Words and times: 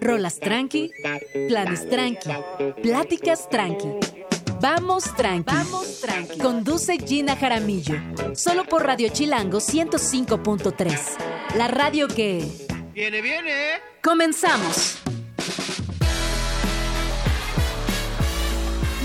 Rolas 0.00 0.38
tranqui, 0.38 0.90
planes 1.48 1.88
tranqui, 1.88 2.30
pláticas 2.82 3.48
tranqui. 3.48 3.88
Vamos 4.60 5.04
tranqui. 5.16 5.54
Vamos 5.54 6.00
tranqui. 6.00 6.38
Conduce 6.38 6.98
Gina 6.98 7.36
Jaramillo. 7.36 7.96
Solo 8.34 8.64
por 8.64 8.86
Radio 8.86 9.08
Chilango 9.10 9.58
105.3. 9.58 11.56
La 11.56 11.68
radio 11.68 12.08
que. 12.08 12.44
Viene, 12.94 13.20
viene. 13.20 13.80
Comenzamos. 14.02 14.98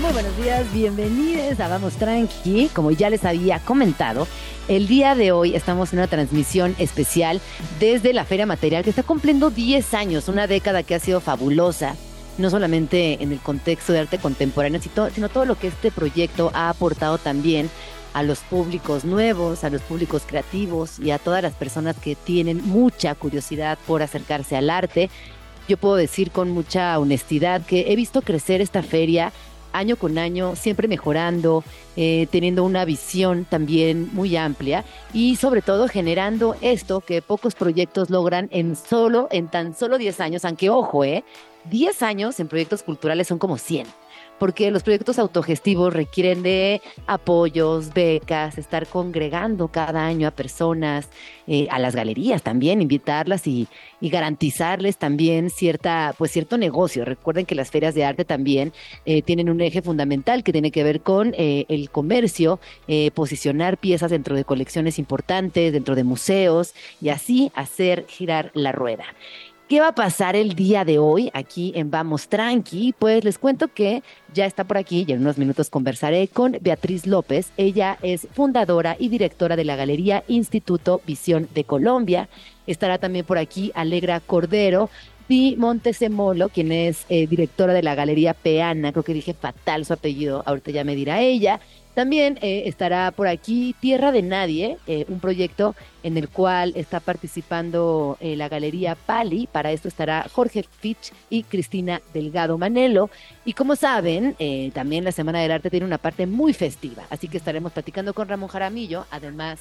Muy 0.00 0.12
buenos 0.12 0.34
días, 0.38 0.72
bienvenidos 0.72 1.60
a 1.60 1.68
Vamos 1.68 1.94
Tranqui. 1.96 2.70
Como 2.74 2.90
ya 2.90 3.10
les 3.10 3.22
había 3.26 3.58
comentado, 3.58 4.26
el 4.68 4.86
día 4.86 5.14
de 5.14 5.32
hoy 5.32 5.54
estamos 5.54 5.92
en 5.92 5.98
una 5.98 6.08
transmisión 6.08 6.74
especial 6.78 7.40
desde 7.78 8.12
la 8.12 8.24
Feria 8.24 8.46
Material 8.46 8.84
que 8.84 8.90
está 8.90 9.02
cumpliendo 9.02 9.50
10 9.50 9.94
años, 9.94 10.28
una 10.28 10.46
década 10.46 10.82
que 10.82 10.94
ha 10.94 11.00
sido 11.00 11.20
fabulosa, 11.20 11.96
no 12.38 12.50
solamente 12.50 13.22
en 13.22 13.32
el 13.32 13.40
contexto 13.40 13.92
de 13.92 14.00
arte 14.00 14.18
contemporáneo, 14.18 14.80
sino 14.80 15.28
todo 15.28 15.44
lo 15.44 15.58
que 15.58 15.68
este 15.68 15.90
proyecto 15.90 16.50
ha 16.54 16.68
aportado 16.68 17.18
también 17.18 17.70
a 18.12 18.22
los 18.22 18.40
públicos 18.40 19.04
nuevos, 19.04 19.64
a 19.64 19.70
los 19.70 19.82
públicos 19.82 20.22
creativos 20.26 20.98
y 20.98 21.10
a 21.10 21.18
todas 21.18 21.42
las 21.42 21.54
personas 21.54 21.96
que 21.96 22.16
tienen 22.16 22.66
mucha 22.66 23.14
curiosidad 23.14 23.78
por 23.86 24.02
acercarse 24.02 24.56
al 24.56 24.70
arte. 24.70 25.10
Yo 25.68 25.76
puedo 25.76 25.96
decir 25.96 26.30
con 26.32 26.50
mucha 26.50 26.98
honestidad 26.98 27.62
que 27.64 27.92
he 27.92 27.96
visto 27.96 28.22
crecer 28.22 28.60
esta 28.60 28.82
feria 28.82 29.32
año 29.72 29.96
con 29.96 30.18
año, 30.18 30.56
siempre 30.56 30.88
mejorando, 30.88 31.64
eh, 31.96 32.26
teniendo 32.30 32.64
una 32.64 32.84
visión 32.84 33.44
también 33.44 34.10
muy 34.12 34.36
amplia 34.36 34.84
y 35.12 35.36
sobre 35.36 35.62
todo 35.62 35.88
generando 35.88 36.56
esto 36.60 37.00
que 37.00 37.22
pocos 37.22 37.54
proyectos 37.54 38.10
logran 38.10 38.48
en 38.52 38.76
solo, 38.76 39.28
en 39.30 39.48
tan 39.48 39.74
solo 39.74 39.98
10 39.98 40.20
años, 40.20 40.44
aunque 40.44 40.70
ojo, 40.70 41.04
eh, 41.04 41.24
10 41.70 42.02
años 42.02 42.40
en 42.40 42.48
proyectos 42.48 42.82
culturales 42.82 43.28
son 43.28 43.38
como 43.38 43.58
100 43.58 43.86
porque 44.40 44.70
los 44.70 44.82
proyectos 44.82 45.18
autogestivos 45.18 45.92
requieren 45.92 46.42
de 46.42 46.80
apoyos, 47.06 47.92
becas, 47.92 48.56
estar 48.56 48.86
congregando 48.86 49.68
cada 49.68 50.06
año 50.06 50.26
a 50.26 50.30
personas, 50.30 51.10
eh, 51.46 51.68
a 51.70 51.78
las 51.78 51.94
galerías 51.94 52.42
también, 52.42 52.80
invitarlas 52.80 53.46
y, 53.46 53.68
garantizarles 54.00 54.96
también 54.96 55.50
cierta, 55.50 56.14
pues 56.16 56.30
cierto 56.30 56.56
negocio. 56.56 57.04
Recuerden 57.04 57.44
que 57.44 57.54
las 57.54 57.70
ferias 57.70 57.94
de 57.94 58.06
arte 58.06 58.24
también 58.24 58.72
eh, 59.04 59.20
tienen 59.20 59.50
un 59.50 59.60
eje 59.60 59.82
fundamental 59.82 60.42
que 60.42 60.52
tiene 60.52 60.70
que 60.70 60.82
ver 60.84 61.02
con 61.02 61.34
eh, 61.36 61.66
el 61.68 61.90
comercio, 61.90 62.58
posicionar 63.14 63.76
piezas 63.76 64.10
dentro 64.10 64.34
de 64.34 64.44
colecciones 64.44 64.98
importantes, 64.98 65.72
dentro 65.72 65.94
de 65.94 66.04
museos 66.04 66.74
y 67.00 67.10
así 67.10 67.52
hacer 67.54 68.06
girar 68.08 68.50
la 68.54 68.72
rueda. 68.72 69.04
¿Qué 69.70 69.78
va 69.78 69.90
a 69.90 69.94
pasar 69.94 70.34
el 70.34 70.56
día 70.56 70.84
de 70.84 70.98
hoy 70.98 71.30
aquí 71.32 71.70
en 71.76 71.92
Vamos 71.92 72.26
Tranqui? 72.26 72.92
Pues 72.98 73.22
les 73.22 73.38
cuento 73.38 73.68
que 73.68 74.02
ya 74.34 74.44
está 74.44 74.64
por 74.64 74.76
aquí 74.76 75.04
y 75.06 75.12
en 75.12 75.20
unos 75.20 75.38
minutos 75.38 75.70
conversaré 75.70 76.26
con 76.26 76.58
Beatriz 76.60 77.06
López. 77.06 77.52
Ella 77.56 77.96
es 78.02 78.26
fundadora 78.32 78.96
y 78.98 79.10
directora 79.10 79.54
de 79.54 79.64
la 79.64 79.76
Galería 79.76 80.24
Instituto 80.26 81.00
Visión 81.06 81.48
de 81.54 81.62
Colombia. 81.62 82.28
Estará 82.66 82.98
también 82.98 83.24
por 83.24 83.38
aquí 83.38 83.70
Alegra 83.76 84.18
Cordero, 84.18 84.90
y 85.30 85.54
Montesemolo, 85.56 86.48
quien 86.48 86.72
es 86.72 87.06
eh, 87.08 87.28
directora 87.28 87.72
de 87.72 87.84
la 87.84 87.94
Galería 87.94 88.34
Peana, 88.34 88.90
creo 88.90 89.04
que 89.04 89.14
dije 89.14 89.32
fatal 89.32 89.84
su 89.84 89.92
apellido, 89.92 90.42
ahorita 90.44 90.72
ya 90.72 90.82
me 90.82 90.96
dirá 90.96 91.20
ella. 91.20 91.60
También 91.94 92.38
eh, 92.40 92.62
estará 92.66 93.10
por 93.10 93.26
aquí 93.26 93.74
Tierra 93.80 94.12
de 94.12 94.22
Nadie, 94.22 94.78
eh, 94.86 95.04
un 95.08 95.20
proyecto 95.20 95.74
en 96.02 96.16
el 96.16 96.28
cual 96.28 96.72
está 96.76 97.00
participando 97.00 98.16
eh, 98.20 98.36
la 98.36 98.48
Galería 98.48 98.94
Pali. 98.94 99.48
Para 99.50 99.72
esto 99.72 99.88
estará 99.88 100.26
Jorge 100.32 100.64
Fitch 100.80 101.12
y 101.28 101.42
Cristina 101.42 102.00
Delgado 102.14 102.58
Manelo. 102.58 103.10
Y 103.44 103.54
como 103.54 103.76
saben, 103.76 104.36
también 104.72 105.04
la 105.04 105.12
Semana 105.12 105.40
del 105.40 105.50
Arte 105.50 105.70
tiene 105.70 105.86
una 105.86 105.98
parte 105.98 106.26
muy 106.26 106.52
festiva, 106.52 107.04
así 107.10 107.28
que 107.28 107.36
estaremos 107.36 107.72
platicando 107.72 108.14
con 108.14 108.28
Ramón 108.28 108.48
Jaramillo, 108.48 109.06
además 109.10 109.60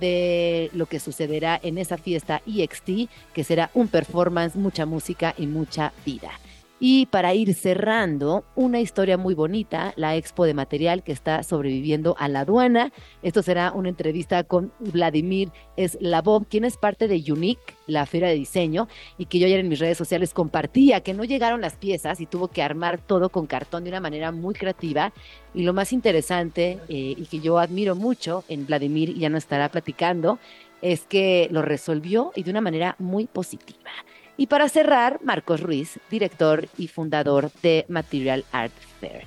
de 0.00 0.70
lo 0.74 0.86
que 0.86 1.00
sucederá 1.00 1.58
en 1.62 1.78
esa 1.78 1.96
fiesta 1.98 2.42
EXT, 2.46 3.10
que 3.32 3.44
será 3.44 3.70
un 3.74 3.88
performance, 3.88 4.56
mucha 4.56 4.86
música 4.86 5.34
y 5.36 5.46
mucha 5.46 5.92
vida. 6.04 6.30
Y 6.78 7.06
para 7.06 7.32
ir 7.32 7.54
cerrando, 7.54 8.44
una 8.54 8.80
historia 8.80 9.16
muy 9.16 9.34
bonita, 9.34 9.94
la 9.96 10.14
expo 10.14 10.44
de 10.44 10.52
material 10.52 11.02
que 11.02 11.12
está 11.12 11.42
sobreviviendo 11.42 12.14
a 12.18 12.28
la 12.28 12.40
aduana. 12.40 12.92
Esto 13.22 13.42
será 13.42 13.72
una 13.72 13.88
entrevista 13.88 14.44
con 14.44 14.72
Vladimir 14.80 15.50
Slavov, 15.78 16.46
quien 16.48 16.66
es 16.66 16.76
parte 16.76 17.08
de 17.08 17.24
Unique, 17.32 17.74
la 17.86 18.04
feria 18.04 18.28
de 18.28 18.34
diseño, 18.34 18.88
y 19.16 19.24
que 19.24 19.38
yo 19.38 19.46
ayer 19.46 19.60
en 19.60 19.68
mis 19.68 19.78
redes 19.78 19.96
sociales 19.96 20.34
compartía 20.34 21.00
que 21.00 21.14
no 21.14 21.24
llegaron 21.24 21.62
las 21.62 21.76
piezas 21.76 22.20
y 22.20 22.26
tuvo 22.26 22.48
que 22.48 22.62
armar 22.62 22.98
todo 22.98 23.30
con 23.30 23.46
cartón 23.46 23.84
de 23.84 23.90
una 23.90 24.00
manera 24.00 24.30
muy 24.30 24.52
creativa. 24.52 25.14
Y 25.54 25.62
lo 25.62 25.72
más 25.72 25.94
interesante, 25.94 26.78
eh, 26.90 27.14
y 27.16 27.24
que 27.24 27.40
yo 27.40 27.58
admiro 27.58 27.94
mucho 27.94 28.44
en 28.48 28.66
Vladimir, 28.66 29.08
y 29.08 29.20
ya 29.20 29.30
no 29.30 29.38
estará 29.38 29.70
platicando, 29.70 30.38
es 30.82 31.06
que 31.06 31.48
lo 31.50 31.62
resolvió 31.62 32.32
y 32.36 32.42
de 32.42 32.50
una 32.50 32.60
manera 32.60 32.96
muy 32.98 33.26
positiva. 33.26 33.90
Y 34.36 34.46
para 34.46 34.68
cerrar, 34.68 35.20
Marcos 35.22 35.60
Ruiz, 35.60 35.98
director 36.10 36.68
y 36.76 36.88
fundador 36.88 37.50
de 37.62 37.86
Material 37.88 38.44
Art 38.52 38.72
Fair. 39.00 39.24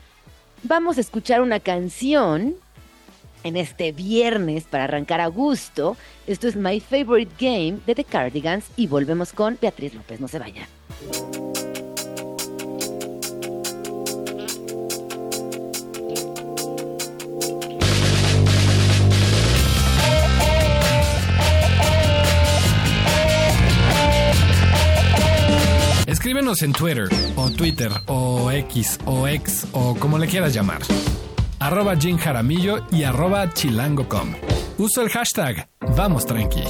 Vamos 0.64 0.98
a 0.98 1.02
escuchar 1.02 1.42
una 1.42 1.60
canción 1.60 2.56
en 3.44 3.58
este 3.58 3.92
viernes 3.92 4.66
para 4.66 4.84
arrancar 4.84 5.22
a 5.22 5.28
gusto. 5.28 5.98
Esto 6.28 6.48
es 6.48 6.56
My 6.56 6.80
Favorite 6.80 7.32
Game 7.40 7.80
de 7.86 7.96
The 7.96 8.04
Cardigans 8.04 8.66
y 8.76 8.88
volvemos 8.88 9.34
con 9.34 9.58
Beatriz 9.60 9.96
López. 9.96 10.20
No 10.20 10.28
se 10.28 10.40
vaya. 10.40 10.68
Escríbenos 26.20 26.64
en 26.64 26.74
Twitter, 26.74 27.08
o 27.38 27.50
Twitter, 27.50 27.90
o 28.08 28.52
X, 28.52 29.00
o 29.06 29.26
X, 29.26 29.66
o 29.72 29.96
como 29.96 30.18
le 30.18 30.28
quieras 30.28 30.54
llamar. 30.54 30.82
Arroba 31.60 31.96
Jim 31.96 32.18
Jaramillo 32.18 32.86
y 32.92 33.04
arroba 33.04 33.50
chilango.com. 33.54 34.34
Uso 34.78 35.02
el 35.02 35.08
hashtag 35.08 35.70
Vamos 35.96 36.26
Tranqui. 36.26 36.64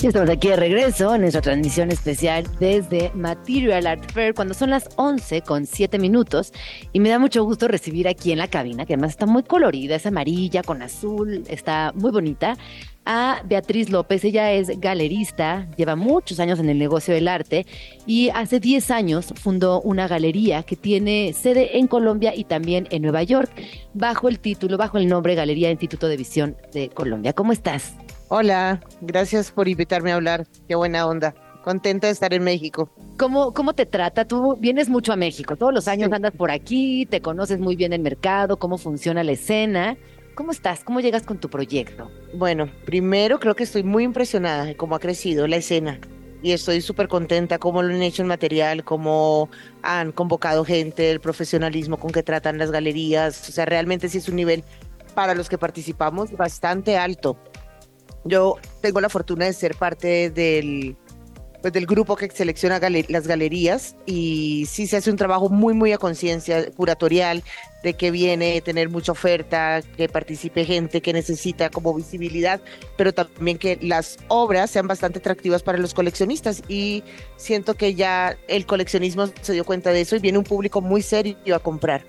Y 0.00 0.06
estamos 0.06 0.30
aquí 0.30 0.48
de 0.48 0.56
regreso 0.56 1.14
en 1.14 1.20
nuestra 1.22 1.42
transmisión 1.42 1.90
especial 1.90 2.46
desde 2.58 3.10
Material 3.14 3.86
Art 3.86 4.12
Fair 4.12 4.32
cuando 4.32 4.54
son 4.54 4.70
las 4.70 4.88
11 4.96 5.42
con 5.42 5.66
7 5.66 5.98
minutos 5.98 6.52
y 6.94 7.00
me 7.00 7.10
da 7.10 7.18
mucho 7.18 7.44
gusto 7.44 7.68
recibir 7.68 8.08
aquí 8.08 8.32
en 8.32 8.38
la 8.38 8.48
cabina, 8.48 8.86
que 8.86 8.94
además 8.94 9.10
está 9.10 9.26
muy 9.26 9.42
colorida, 9.42 9.96
es 9.96 10.06
amarilla 10.06 10.62
con 10.62 10.80
azul, 10.80 11.44
está 11.48 11.92
muy 11.94 12.12
bonita, 12.12 12.56
a 13.06 13.40
Beatriz 13.44 13.88
López. 13.88 14.24
Ella 14.24 14.52
es 14.52 14.78
galerista, 14.78 15.66
lleva 15.76 15.96
muchos 15.96 16.38
años 16.40 16.58
en 16.58 16.68
el 16.68 16.78
negocio 16.78 17.14
del 17.14 17.28
arte 17.28 17.64
y 18.04 18.28
hace 18.30 18.60
10 18.60 18.90
años 18.90 19.32
fundó 19.36 19.80
una 19.80 20.08
galería 20.08 20.64
que 20.64 20.76
tiene 20.76 21.32
sede 21.32 21.78
en 21.78 21.86
Colombia 21.86 22.34
y 22.34 22.44
también 22.44 22.86
en 22.90 23.02
Nueva 23.02 23.22
York, 23.22 23.50
bajo 23.94 24.28
el 24.28 24.40
título, 24.40 24.76
bajo 24.76 24.98
el 24.98 25.08
nombre 25.08 25.34
Galería 25.34 25.70
Instituto 25.70 26.08
de 26.08 26.16
Visión 26.16 26.56
de 26.74 26.90
Colombia. 26.90 27.32
¿Cómo 27.32 27.52
estás? 27.52 27.94
Hola, 28.28 28.80
gracias 29.00 29.52
por 29.52 29.68
invitarme 29.68 30.10
a 30.10 30.16
hablar. 30.16 30.46
Qué 30.68 30.74
buena 30.74 31.06
onda. 31.06 31.34
Contenta 31.62 32.08
de 32.08 32.12
estar 32.12 32.34
en 32.34 32.44
México. 32.44 32.90
¿Cómo, 33.18 33.52
¿Cómo 33.52 33.72
te 33.72 33.86
trata? 33.86 34.24
Tú 34.24 34.56
vienes 34.56 34.88
mucho 34.88 35.12
a 35.12 35.16
México, 35.16 35.56
todos 35.56 35.72
los 35.72 35.88
años 35.88 36.12
andas 36.12 36.32
por 36.32 36.50
aquí, 36.50 37.06
te 37.06 37.20
conoces 37.20 37.58
muy 37.58 37.76
bien 37.76 37.92
el 37.92 38.02
mercado, 38.02 38.58
cómo 38.58 38.78
funciona 38.78 39.24
la 39.24 39.32
escena. 39.32 39.96
¿Cómo 40.36 40.52
estás? 40.52 40.84
¿Cómo 40.84 41.00
llegas 41.00 41.22
con 41.22 41.38
tu 41.38 41.48
proyecto? 41.48 42.10
Bueno, 42.34 42.70
primero 42.84 43.40
creo 43.40 43.56
que 43.56 43.62
estoy 43.62 43.82
muy 43.82 44.04
impresionada 44.04 44.66
de 44.66 44.76
cómo 44.76 44.94
ha 44.94 44.98
crecido 44.98 45.46
la 45.46 45.56
escena 45.56 45.98
y 46.42 46.52
estoy 46.52 46.82
súper 46.82 47.08
contenta 47.08 47.58
cómo 47.58 47.82
lo 47.82 47.94
han 47.94 48.02
hecho 48.02 48.20
en 48.20 48.28
material, 48.28 48.84
cómo 48.84 49.48
han 49.80 50.12
convocado 50.12 50.62
gente, 50.62 51.10
el 51.10 51.20
profesionalismo 51.20 51.96
con 51.96 52.10
que 52.10 52.22
tratan 52.22 52.58
las 52.58 52.70
galerías. 52.70 53.48
O 53.48 53.52
sea, 53.52 53.64
realmente 53.64 54.10
sí 54.10 54.18
es 54.18 54.28
un 54.28 54.36
nivel 54.36 54.62
para 55.14 55.34
los 55.34 55.48
que 55.48 55.56
participamos 55.56 56.30
bastante 56.32 56.98
alto. 56.98 57.38
Yo 58.24 58.56
tengo 58.82 59.00
la 59.00 59.08
fortuna 59.08 59.46
de 59.46 59.54
ser 59.54 59.74
parte 59.74 60.28
del 60.28 60.98
pues, 61.66 61.72
del 61.72 61.86
grupo 61.86 62.14
que 62.14 62.30
selecciona 62.30 62.78
las 63.08 63.26
galerías 63.26 63.96
y 64.06 64.68
sí 64.70 64.86
se 64.86 64.98
hace 64.98 65.10
un 65.10 65.16
trabajo 65.16 65.48
muy, 65.48 65.74
muy 65.74 65.90
a 65.90 65.98
conciencia 65.98 66.70
curatorial 66.70 67.42
de 67.82 67.94
que 67.94 68.12
viene 68.12 68.60
tener 68.60 68.88
mucha 68.88 69.10
oferta, 69.10 69.82
que 69.96 70.08
participe 70.08 70.64
gente 70.64 71.00
que 71.00 71.12
necesita 71.12 71.68
como 71.68 71.92
visibilidad, 71.92 72.60
pero 72.96 73.12
también 73.12 73.58
que 73.58 73.80
las 73.82 74.16
obras 74.28 74.70
sean 74.70 74.86
bastante 74.86 75.18
atractivas 75.18 75.64
para 75.64 75.76
los 75.78 75.92
coleccionistas 75.92 76.62
y 76.68 77.02
siento 77.34 77.74
que 77.74 77.96
ya 77.96 78.36
el 78.46 78.64
coleccionismo 78.64 79.26
se 79.40 79.52
dio 79.52 79.64
cuenta 79.64 79.90
de 79.90 80.02
eso 80.02 80.14
y 80.14 80.20
viene 80.20 80.38
un 80.38 80.44
público 80.44 80.80
muy 80.80 81.02
serio 81.02 81.36
a 81.52 81.58
comprar. 81.58 82.04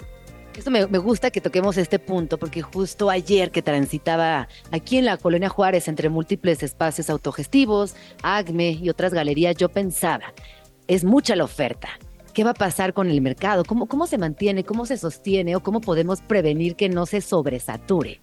Esto 0.57 0.71
me, 0.71 0.85
gusta 0.85 1.29
que 1.29 1.39
toquemos 1.39 1.77
este 1.77 1.99
punto, 1.99 2.39
porque 2.39 2.63
justo 2.63 3.11
ayer 3.11 3.51
que 3.51 3.61
transitaba 3.61 4.47
aquí 4.71 4.97
en 4.97 5.05
la 5.05 5.17
Colonia 5.17 5.49
Juárez 5.49 5.87
entre 5.87 6.09
múltiples 6.09 6.63
espacios 6.63 7.11
autogestivos, 7.11 7.95
ACME 8.23 8.71
y 8.71 8.89
otras 8.89 9.13
galerías, 9.13 9.55
yo 9.55 9.69
pensaba, 9.69 10.33
es 10.87 11.03
mucha 11.03 11.35
la 11.35 11.43
oferta. 11.43 11.89
¿Qué 12.33 12.43
va 12.43 12.51
a 12.51 12.55
pasar 12.55 12.93
con 12.93 13.07
el 13.07 13.21
mercado? 13.21 13.65
¿Cómo, 13.65 13.85
cómo 13.85 14.07
se 14.07 14.17
mantiene? 14.17 14.63
¿Cómo 14.63 14.87
se 14.87 14.97
sostiene? 14.97 15.55
¿O 15.55 15.61
cómo 15.61 15.79
podemos 15.79 16.21
prevenir 16.21 16.75
que 16.75 16.89
no 16.89 17.05
se 17.05 17.21
sobresature? 17.21 18.19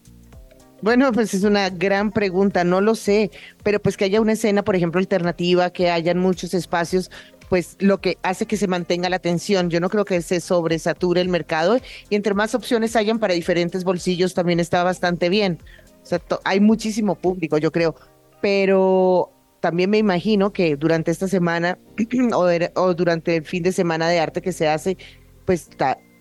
Bueno, 0.84 1.12
pues 1.12 1.32
es 1.32 1.44
una 1.44 1.70
gran 1.70 2.10
pregunta, 2.10 2.62
no 2.62 2.82
lo 2.82 2.94
sé, 2.94 3.30
pero 3.62 3.80
pues 3.80 3.96
que 3.96 4.04
haya 4.04 4.20
una 4.20 4.32
escena, 4.32 4.62
por 4.62 4.76
ejemplo, 4.76 4.98
alternativa, 4.98 5.70
que 5.70 5.90
hayan 5.90 6.18
muchos 6.18 6.52
espacios 6.52 7.10
pues 7.48 7.76
lo 7.80 8.00
que 8.00 8.18
hace 8.22 8.46
que 8.46 8.56
se 8.56 8.66
mantenga 8.66 9.08
la 9.08 9.16
atención. 9.16 9.70
Yo 9.70 9.80
no 9.80 9.88
creo 9.90 10.04
que 10.04 10.22
se 10.22 10.40
sobresature 10.40 11.20
el 11.20 11.28
mercado 11.28 11.78
y 12.08 12.14
entre 12.14 12.34
más 12.34 12.54
opciones 12.54 12.96
hayan 12.96 13.18
para 13.18 13.34
diferentes 13.34 13.84
bolsillos 13.84 14.34
también 14.34 14.60
está 14.60 14.82
bastante 14.82 15.28
bien. 15.28 15.58
O 16.02 16.06
sea, 16.06 16.20
hay 16.44 16.60
muchísimo 16.60 17.14
público, 17.14 17.58
yo 17.58 17.72
creo, 17.72 17.94
pero 18.40 19.30
también 19.60 19.88
me 19.88 19.96
imagino 19.96 20.52
que 20.52 20.76
durante 20.76 21.10
esta 21.10 21.28
semana 21.28 21.78
o, 22.74 22.94
durante 22.94 23.36
el 23.36 23.44
fin 23.44 23.62
de 23.62 23.72
semana 23.72 24.08
de 24.08 24.20
arte 24.20 24.42
que 24.42 24.52
se 24.52 24.68
hace, 24.68 24.98
pues 25.46 25.70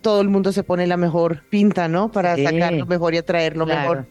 todo 0.01 0.21
el 0.21 0.29
mundo 0.29 0.51
se 0.51 0.63
pone 0.63 0.87
la 0.87 0.97
mejor 0.97 1.43
pinta, 1.49 1.87
¿no? 1.87 2.11
Para 2.11 2.37
sacar 2.37 2.73
lo 2.73 2.85
mejor 2.85 3.13
y 3.13 3.17
atraer 3.17 3.57
lo 3.57 3.65
mejor. 3.65 4.07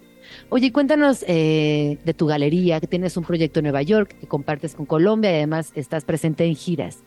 Oye, 0.49 0.73
cuéntanos 0.73 1.25
eh, 1.29 1.99
de 2.05 2.14
tu 2.14 2.26
galería, 2.26 2.81
que 2.81 2.87
tienes 2.87 3.17
un 3.17 3.25
proyecto 3.25 3.61
en 3.61 3.64
Nueva 3.64 3.82
York 3.82 4.17
que 4.20 4.26
compartes 4.26 4.75
con 4.75 4.87
Colombia 4.87 5.31
además 5.31 5.73
estás 5.75 6.05
presente 6.05 6.44
en 6.44 6.55
giras. 6.55 6.99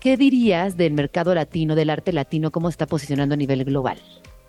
¿Qué 0.00 0.16
dirías 0.16 0.76
del 0.76 0.92
mercado 0.92 1.34
latino, 1.34 1.74
del 1.74 1.90
arte 1.90 2.12
latino, 2.12 2.50
cómo 2.50 2.68
está 2.68 2.86
posicionando 2.86 3.34
a 3.34 3.36
nivel 3.36 3.64
global? 3.64 3.98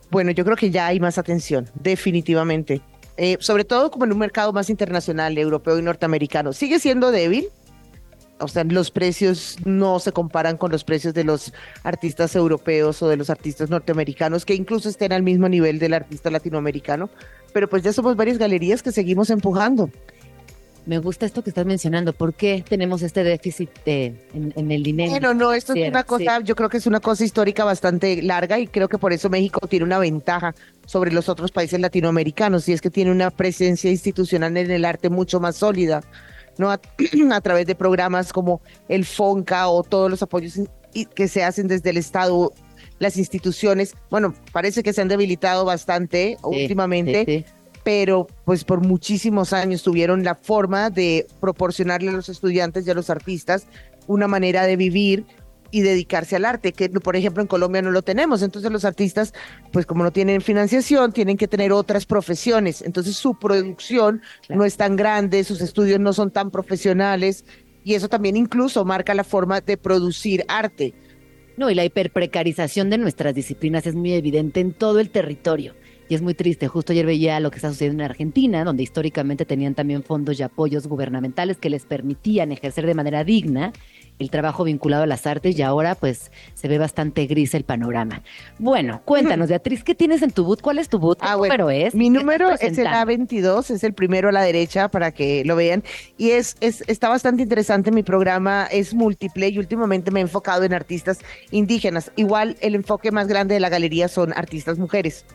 Bueno, 0.09 0.31
yo 0.31 0.45
creo 0.45 0.55
que 0.55 0.71
ya 0.71 0.87
hay 0.87 0.99
más 0.99 1.17
atención, 1.17 1.69
definitivamente. 1.73 2.81
Eh, 3.17 3.37
sobre 3.39 3.65
todo 3.65 3.89
como 3.89 4.05
en 4.05 4.11
un 4.11 4.19
mercado 4.19 4.53
más 4.53 4.69
internacional, 4.69 5.37
europeo 5.37 5.79
y 5.79 5.81
norteamericano. 5.81 6.53
Sigue 6.53 6.79
siendo 6.79 7.11
débil, 7.11 7.49
o 8.39 8.47
sea, 8.47 8.63
los 8.63 8.91
precios 8.91 9.57
no 9.65 9.99
se 9.99 10.11
comparan 10.11 10.57
con 10.57 10.71
los 10.71 10.83
precios 10.83 11.13
de 11.13 11.23
los 11.23 11.53
artistas 11.83 12.35
europeos 12.35 13.01
o 13.01 13.07
de 13.07 13.17
los 13.17 13.29
artistas 13.29 13.69
norteamericanos, 13.69 14.45
que 14.45 14.53
incluso 14.53 14.89
estén 14.89 15.11
al 15.13 15.23
mismo 15.23 15.49
nivel 15.49 15.79
del 15.79 15.93
artista 15.93 16.29
latinoamericano, 16.29 17.09
pero 17.53 17.69
pues 17.69 17.83
ya 17.83 17.93
somos 17.93 18.15
varias 18.15 18.37
galerías 18.37 18.83
que 18.83 18.91
seguimos 18.91 19.29
empujando. 19.29 19.89
Me 20.85 20.99
gusta 20.99 21.25
esto 21.25 21.43
que 21.43 21.49
estás 21.49 21.65
mencionando. 21.65 22.13
¿Por 22.13 22.33
qué 22.33 22.63
tenemos 22.67 23.01
este 23.01 23.21
déficit 23.25 23.69
en, 23.85 24.71
el 24.71 24.83
dinero? 24.83 25.11
Bueno, 25.11 25.33
no, 25.33 25.51
esto 25.51 25.73
es 25.73 25.89
una 25.89 26.05
cosa, 26.05 26.39
yo 26.39 26.55
creo 26.55 26.69
que 26.69 26.77
es 26.77 26.87
una 26.87 27.01
cosa 27.01 27.25
histórica 27.25 27.65
bastante 27.65 28.21
larga 28.21 28.57
y 28.57 28.67
creo 28.67 28.87
que 28.87 28.97
por 28.97 29.11
eso 29.11 29.29
México 29.29 29.67
tiene 29.67 29.83
una 29.83 29.99
ventaja 29.99 30.55
sobre 30.85 31.11
los 31.11 31.27
otros 31.27 31.51
países 31.51 31.81
latinoamericanos 31.81 32.69
y 32.69 32.73
es 32.73 32.79
que 32.79 32.89
tiene 32.89 33.11
una 33.11 33.31
presencia 33.31 33.91
institucional 33.91 34.55
en 34.55 34.71
el 34.71 34.85
arte 34.85 35.09
mucho 35.09 35.41
más 35.41 35.57
sólida 35.57 36.01
¿no? 36.57 36.71
A, 36.71 36.79
través 37.41 37.65
de 37.65 37.75
programas 37.75 38.33
como 38.33 38.61
el 38.87 39.05
FONCA 39.05 39.67
o 39.67 39.83
todos 39.83 40.09
los 40.09 40.21
apoyos 40.21 40.59
que 41.13 41.27
se 41.27 41.43
hacen 41.43 41.67
desde 41.67 41.89
el 41.91 41.97
Estado, 41.97 42.51
las 42.99 43.17
instituciones, 43.17 43.95
bueno, 44.09 44.33
parece 44.51 44.83
que 44.83 44.93
se 44.93 45.01
han 45.01 45.07
debilitado 45.07 45.65
bastante 45.65 46.37
últimamente, 46.43 47.45
pero 47.83 48.27
pues 48.43 48.63
por 48.63 48.81
muchísimos 48.81 49.53
años 49.53 49.83
tuvieron 49.83 50.23
la 50.23 50.35
forma 50.35 50.89
de 50.89 51.27
proporcionarle 51.39 52.09
a 52.09 52.13
los 52.13 52.29
estudiantes 52.29 52.85
y 52.85 52.91
a 52.91 52.93
los 52.93 53.09
artistas 53.09 53.67
una 54.07 54.27
manera 54.27 54.65
de 54.65 54.75
vivir 54.75 55.25
y 55.69 55.81
dedicarse 55.81 56.35
al 56.35 56.45
arte, 56.45 56.71
que 56.71 56.89
por 56.89 57.15
ejemplo 57.15 57.41
en 57.41 57.47
Colombia 57.47 57.81
no 57.81 57.91
lo 57.91 58.01
tenemos. 58.01 58.41
Entonces 58.41 58.71
los 58.71 58.85
artistas, 58.85 59.33
pues 59.71 59.85
como 59.85 60.03
no 60.03 60.11
tienen 60.11 60.41
financiación, 60.41 61.11
tienen 61.11 61.37
que 61.37 61.47
tener 61.47 61.71
otras 61.71 62.05
profesiones. 62.05 62.81
Entonces 62.81 63.15
su 63.15 63.37
producción 63.37 64.21
no 64.49 64.65
es 64.65 64.77
tan 64.77 64.95
grande, 64.95 65.43
sus 65.43 65.61
estudios 65.61 65.99
no 65.99 66.13
son 66.13 66.31
tan 66.31 66.51
profesionales 66.51 67.45
y 67.83 67.95
eso 67.95 68.09
también 68.09 68.37
incluso 68.37 68.83
marca 68.85 69.13
la 69.13 69.23
forma 69.23 69.61
de 69.61 69.77
producir 69.77 70.45
arte. 70.47 70.93
No, 71.57 71.71
y 71.71 71.75
la 71.75 71.83
hiperprecarización 71.83 72.91
de 72.91 72.99
nuestras 72.99 73.33
disciplinas 73.33 73.87
es 73.87 73.95
muy 73.95 74.13
evidente 74.13 74.59
en 74.59 74.73
todo 74.73 74.99
el 74.99 75.09
territorio. 75.09 75.73
Y 76.07 76.13
es 76.13 76.21
muy 76.21 76.35
triste. 76.35 76.67
Justo 76.67 76.93
ayer 76.93 77.05
veía 77.05 77.39
lo 77.39 77.49
que 77.49 77.57
está 77.57 77.69
sucediendo 77.69 78.03
en 78.03 78.11
Argentina, 78.11 78.63
donde 78.63 78.83
históricamente 78.83 79.43
tenían 79.43 79.73
también 79.73 80.03
fondos 80.03 80.39
y 80.39 80.43
apoyos 80.43 80.87
gubernamentales 80.87 81.57
que 81.57 81.71
les 81.71 81.85
permitían 81.85 82.51
ejercer 82.51 82.85
de 82.85 82.93
manera 82.93 83.23
digna 83.23 83.73
el 84.19 84.29
trabajo 84.29 84.63
vinculado 84.63 85.03
a 85.03 85.07
las 85.07 85.27
artes 85.27 85.57
y 85.57 85.61
ahora 85.61 85.95
pues 85.95 86.31
se 86.53 86.67
ve 86.67 86.77
bastante 86.77 87.25
gris 87.25 87.53
el 87.53 87.63
panorama. 87.63 88.21
Bueno, 88.59 89.01
cuéntanos, 89.05 89.49
Beatriz, 89.49 89.83
¿qué 89.83 89.95
tienes 89.95 90.21
en 90.21 90.31
tu 90.31 90.43
boot? 90.43 90.61
¿Cuál 90.61 90.79
es 90.79 90.89
tu 90.89 90.99
boot? 90.99 91.19
¿Qué 91.19 91.27
ah, 91.27 91.35
número 91.35 91.69
es? 91.69 91.93
Mi 91.93 92.09
número 92.09 92.51
es 92.51 92.77
el 92.77 92.87
A22, 92.87 93.69
es 93.69 93.83
el 93.83 93.93
primero 93.93 94.29
a 94.29 94.31
la 94.31 94.41
derecha 94.41 94.89
para 94.89 95.11
que 95.11 95.43
lo 95.45 95.55
vean 95.55 95.83
y 96.17 96.31
es, 96.31 96.57
es 96.61 96.83
está 96.87 97.09
bastante 97.09 97.43
interesante 97.43 97.91
mi 97.91 98.03
programa, 98.03 98.67
es 98.71 98.93
múltiple 98.93 99.49
y 99.49 99.59
últimamente 99.59 100.11
me 100.11 100.19
he 100.19 100.23
enfocado 100.23 100.63
en 100.63 100.73
artistas 100.73 101.19
indígenas. 101.51 102.11
Igual 102.15 102.57
el 102.61 102.75
enfoque 102.75 103.11
más 103.11 103.27
grande 103.27 103.53
de 103.53 103.59
la 103.59 103.69
galería 103.69 104.07
son 104.07 104.33
artistas 104.33 104.77
mujeres 104.77 105.25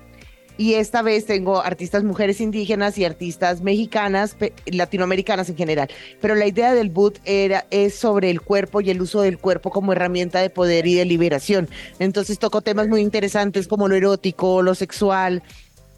y 0.57 0.75
esta 0.75 1.03
vez 1.03 1.27
tengo 1.27 1.63
artistas 1.63 2.05
mujeres 2.05 2.41
indígenas 2.41 2.99
y 2.99 3.05
artistas 3.05 3.63
mexicanas, 3.63 4.37
latinoamericanas 4.67 5.49
en 5.49 5.57
general. 5.57 5.89
Pero 6.21 6.35
la 6.35 6.47
idea 6.47 6.75
del 6.75 6.91
boot 6.91 7.21
era, 7.25 7.67
es 7.71 7.95
sobre 7.95 8.31
el 8.31 8.41
cuerpo 8.41 8.81
y 8.81 8.91
el 8.91 9.01
uso 9.01 9.23
del 9.23 9.39
cuerpo 9.39 9.71
como 9.71 9.93
herramienta 9.93 10.41
de 10.41 10.51
poder 10.51 10.87
y 10.87 10.95
de 10.95 11.05
liberación. 11.05 11.69
Entonces 11.99 12.39
toco 12.39 12.61
temas 12.61 12.89
muy 12.89 13.01
interesantes 13.01 13.67
como 13.67 13.89
lo 13.89 13.95
erótico, 13.95 14.63
lo 14.63 14.75
sexual, 14.75 15.43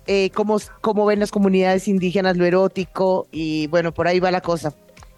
eh, 0.06 0.31
cómo, 0.35 0.59
cómo 0.81 1.06
ven 1.06 1.21
las 1.21 1.31
comunidades 1.31 1.89
indígenas 1.89 2.37
lo 2.37 2.45
erótico 2.45 3.27
y 3.33 3.67
bueno, 3.69 3.93
por 3.93 4.06
ahí 4.06 4.21
va 4.21 4.31
la 4.31 4.41
cosa. 4.41 4.75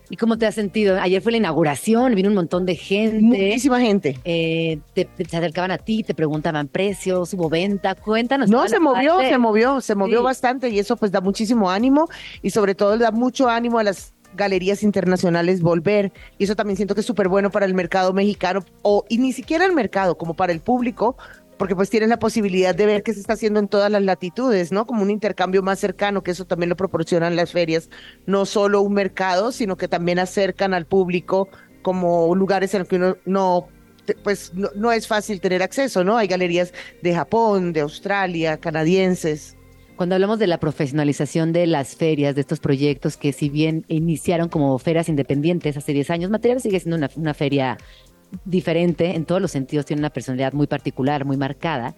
¿Y 0.08 0.16
cómo 0.16 0.38
te 0.38 0.46
has 0.46 0.54
sentido? 0.54 1.00
Ayer 1.00 1.20
fue 1.20 1.32
la 1.32 1.38
inauguración, 1.38 2.14
vino 2.14 2.28
un 2.28 2.34
montón 2.34 2.64
de 2.64 2.76
gente. 2.76 3.20
Muchísima 3.20 3.80
gente. 3.80 4.18
Eh, 4.24 4.78
te, 4.94 5.08
se 5.28 5.36
acercaban 5.36 5.70
a 5.72 5.78
ti, 5.78 6.02
te 6.02 6.14
preguntaban 6.14 6.68
precios, 6.68 7.34
hubo 7.34 7.48
venta. 7.48 7.94
Cuéntanos. 7.94 8.48
No, 8.48 8.68
se 8.68 8.78
movió, 8.78 9.20
se 9.20 9.38
movió, 9.38 9.80
se 9.80 9.94
movió 9.94 10.22
bastante 10.22 10.68
y 10.68 10.78
eso 10.78 10.96
pues 10.96 11.10
da 11.10 11.20
muchísimo 11.20 11.70
ánimo 11.70 12.08
y 12.42 12.50
sobre 12.50 12.74
todo 12.74 12.96
da 12.98 13.10
mucho 13.10 13.48
ánimo 13.48 13.78
a 13.78 13.82
las 13.82 14.14
galerías 14.36 14.82
internacionales 14.82 15.60
volver. 15.60 16.12
Y 16.38 16.44
eso 16.44 16.54
también 16.54 16.76
siento 16.76 16.94
que 16.94 17.00
es 17.00 17.06
súper 17.06 17.28
bueno 17.28 17.50
para 17.50 17.66
el 17.66 17.74
mercado 17.74 18.12
mexicano, 18.12 18.64
o 18.82 19.04
y 19.08 19.18
ni 19.18 19.32
siquiera 19.32 19.64
el 19.64 19.72
mercado, 19.72 20.16
como 20.16 20.34
para 20.34 20.52
el 20.52 20.60
público, 20.60 21.16
porque 21.58 21.74
pues 21.74 21.90
tienen 21.90 22.10
la 22.10 22.18
posibilidad 22.18 22.74
de 22.74 22.86
ver 22.86 23.02
qué 23.02 23.14
se 23.14 23.20
está 23.20 23.34
haciendo 23.34 23.60
en 23.60 23.68
todas 23.68 23.90
las 23.90 24.02
latitudes, 24.02 24.72
¿no? 24.72 24.86
Como 24.86 25.02
un 25.02 25.10
intercambio 25.10 25.62
más 25.62 25.78
cercano, 25.78 26.22
que 26.22 26.32
eso 26.32 26.44
también 26.44 26.68
lo 26.68 26.76
proporcionan 26.76 27.36
las 27.36 27.52
ferias, 27.52 27.90
no 28.26 28.46
solo 28.46 28.82
un 28.82 28.94
mercado, 28.94 29.52
sino 29.52 29.76
que 29.76 29.88
también 29.88 30.18
acercan 30.18 30.74
al 30.74 30.86
público 30.86 31.48
como 31.82 32.34
lugares 32.34 32.74
en 32.74 32.80
los 32.80 32.88
que 32.88 32.96
uno 32.96 33.16
no 33.24 33.68
pues 34.22 34.52
no, 34.54 34.92
es 34.92 35.08
fácil 35.08 35.40
tener 35.40 35.64
acceso, 35.64 36.04
¿no? 36.04 36.16
Hay 36.16 36.28
galerías 36.28 36.72
de 37.02 37.12
Japón, 37.12 37.72
de 37.72 37.80
Australia, 37.80 38.56
canadienses. 38.58 39.56
Cuando 39.96 40.14
hablamos 40.14 40.38
de 40.38 40.46
la 40.46 40.60
profesionalización 40.60 41.52
de 41.52 41.66
las 41.66 41.96
ferias, 41.96 42.34
de 42.34 42.42
estos 42.42 42.60
proyectos 42.60 43.16
que 43.16 43.32
si 43.32 43.48
bien 43.48 43.84
iniciaron 43.88 44.48
como 44.48 44.78
ferias 44.78 45.08
independientes 45.08 45.76
hace 45.76 45.92
10 45.92 46.10
años, 46.10 46.30
Material 46.30 46.60
sigue 46.60 46.78
siendo 46.78 47.08
una 47.16 47.34
feria 47.34 47.78
diferente 48.44 49.14
en 49.14 49.24
todos 49.24 49.40
los 49.40 49.50
sentidos, 49.50 49.86
tiene 49.86 50.00
una 50.00 50.10
personalidad 50.10 50.52
muy 50.52 50.66
particular, 50.66 51.24
muy 51.24 51.36
marcada. 51.36 51.94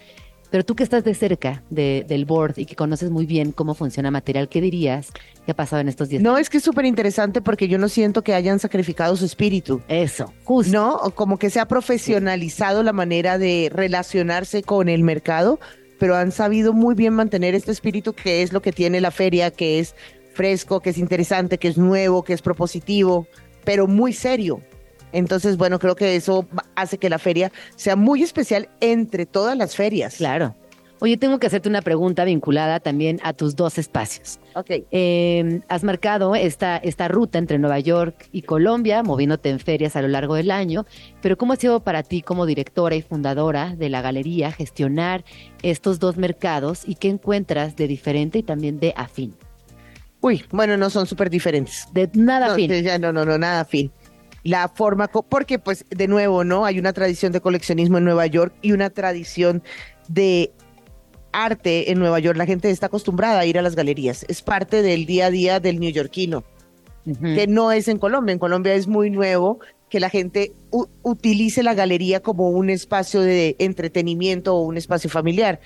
Pero 0.51 0.65
tú 0.65 0.75
que 0.75 0.83
estás 0.83 1.05
de 1.05 1.15
cerca 1.15 1.63
del 1.69 2.25
board 2.25 2.55
y 2.57 2.65
que 2.65 2.75
conoces 2.75 3.11
muy 3.11 3.27
bien 3.27 3.53
cómo 3.53 3.75
funciona 3.75 4.11
material, 4.11 4.49
¿qué 4.49 4.63
dirías 4.63 5.11
que 5.45 5.53
ha 5.53 5.55
pasado 5.55 5.81
en 5.81 5.89
estos 5.89 6.09
días? 6.09 6.23
No, 6.23 6.39
es 6.39 6.49
que 6.49 6.57
es 6.57 6.65
súper 6.65 6.87
interesante 6.87 7.43
porque 7.43 7.69
yo 7.69 7.77
no 7.77 7.91
siento 7.91 8.23
que 8.23 8.33
hayan 8.33 8.59
sacrificado 8.59 9.15
su 9.17 9.27
espíritu. 9.27 9.83
Eso, 9.89 10.33
justo. 10.45 10.73
No, 10.73 11.13
como 11.15 11.39
que 11.39 11.51
se 11.51 11.61
ha 11.61 11.69
profesionalizado 11.69 12.83
la 12.83 12.95
manera 12.95 13.37
de 13.37 13.71
relacionarse 13.71 14.63
con 14.63 14.89
el 14.89 15.03
mercado, 15.03 15.61
pero 15.99 16.17
han 16.17 16.33
sabido 16.33 16.73
muy 16.73 16.95
bien 16.95 17.13
mantener 17.13 17.55
este 17.55 17.73
espíritu 17.73 18.15
que 18.15 18.43
es 18.43 18.55
lo 18.55 18.63
que 18.63 18.73
tiene 18.73 19.03
la 19.03 19.11
feria, 19.11 19.51
que 19.51 19.81
es 19.81 19.95
fresco, 20.33 20.81
que 20.81 20.91
es 20.91 20.99
interesante, 20.99 21.59
que 21.59 21.69
es 21.69 21.77
nuevo, 21.77 22.23
que 22.23 22.33
es 22.33 22.41
propositivo, 22.41 23.27
pero 23.65 23.87
muy 23.87 24.15
serio. 24.15 24.63
Entonces, 25.13 25.57
bueno, 25.57 25.79
creo 25.79 25.97
que 25.97 26.17
eso 26.17 26.47
hace 26.75 26.99
que 26.99 27.11
la 27.11 27.19
feria 27.19 27.53
sea 27.77 27.97
muy 27.97 28.23
especial 28.23 28.69
entre 28.81 29.27
todas 29.27 29.57
las 29.57 29.77
ferias. 29.77 30.17
Claro. 30.17 30.55
Oye, 31.01 31.17
tengo 31.17 31.39
que 31.39 31.47
hacerte 31.47 31.69
una 31.69 31.83
pregunta 31.83 32.25
vinculada 32.25 32.81
también 32.81 33.21
a 33.23 33.33
tus 33.33 33.55
dos 33.55 33.79
espacios. 33.79 34.41
Ok. 34.55 34.71
Eh, 34.91 35.61
has 35.69 35.85
marcado 35.85 36.35
esta, 36.35 36.77
esta 36.79 37.07
ruta 37.07 37.39
entre 37.39 37.59
Nueva 37.59 37.79
York 37.79 38.29
y 38.33 38.43
Colombia, 38.43 39.05
moviéndote 39.05 39.51
en 39.51 39.61
ferias 39.61 39.95
a 39.95 40.03
lo 40.03 40.09
largo 40.09 40.35
del 40.35 40.51
año, 40.51 40.87
pero 41.23 41.39
¿cómo 41.39 41.53
ha 41.53 41.57
sido 41.57 41.81
para 41.81 42.03
ti 42.03 42.23
como 42.23 42.47
directora 42.47 42.97
y 42.97 43.03
fundadora 43.03 43.77
de 43.77 43.89
la 43.91 44.03
galería 44.03 44.51
gestionar 44.51 45.25
estos 45.63 46.01
dos 46.01 46.17
mercados 46.17 46.83
y 46.85 46.97
qué 46.97 47.09
encuentras 47.09 47.77
de 47.77 47.87
diferente 47.87 48.41
y 48.41 48.43
también 48.43 48.81
de 48.81 48.93
afín? 48.97 49.37
Uy, 50.21 50.45
bueno, 50.51 50.77
no 50.77 50.91
son 50.91 51.07
súper 51.07 51.31
diferentes. 51.31 51.87
De 51.93 52.11
nada 52.15 52.55
afín. 52.55 52.73
No, 53.01 53.13
no, 53.13 53.25
no, 53.25 53.39
nada 53.39 53.61
afín 53.61 53.93
la 54.43 54.69
forma, 54.69 55.09
porque 55.09 55.59
pues 55.59 55.85
de 55.91 56.09
nuevo, 56.09 56.45
¿no? 56.45 56.65
Hay 56.65 56.79
una 56.79 56.93
tradición 56.93 57.33
de 57.33 57.41
coleccionismo 57.41 57.99
en 57.99 58.05
Nueva 58.05 58.27
York 58.27 58.55
y 58.63 58.73
una 58.73 58.91
tradición 58.91 59.63
de 60.09 60.53
arte 61.33 61.91
en 61.91 61.99
Nueva 61.99 62.19
York, 62.19 62.37
la 62.37 62.47
gente 62.47 62.71
está 62.71 62.87
acostumbrada 62.87 63.41
a 63.41 63.47
ir 63.47 63.59
a 63.59 63.63
las 63.63 63.77
galerías. 63.77 64.25
Es 64.29 64.43
parte 64.43 64.83
del 64.83 65.07
día 65.07 65.27
a 65.27 65.31
día 65.31 65.61
del 65.61 65.81
neoyorquino, 65.81 66.45
que 67.05 67.47
no 67.47 67.73
es 67.73 67.89
en 67.89 67.99
Colombia. 67.99 68.33
En 68.33 68.39
Colombia 68.39 68.75
es 68.75 68.87
muy 68.87 69.11
nuevo 69.11 69.61
que 69.89 70.01
la 70.01 70.11
gente 70.11 70.53
utilice 71.03 71.63
la 71.63 71.75
galería 71.75 72.21
como 72.21 72.51
un 72.51 72.71
espacio 72.71 73.21
de 73.21 73.57
entretenimiento 73.59 74.55
o 74.55 74.63
un 74.63 74.77
espacio 74.77 75.09
familiar. 75.09 75.61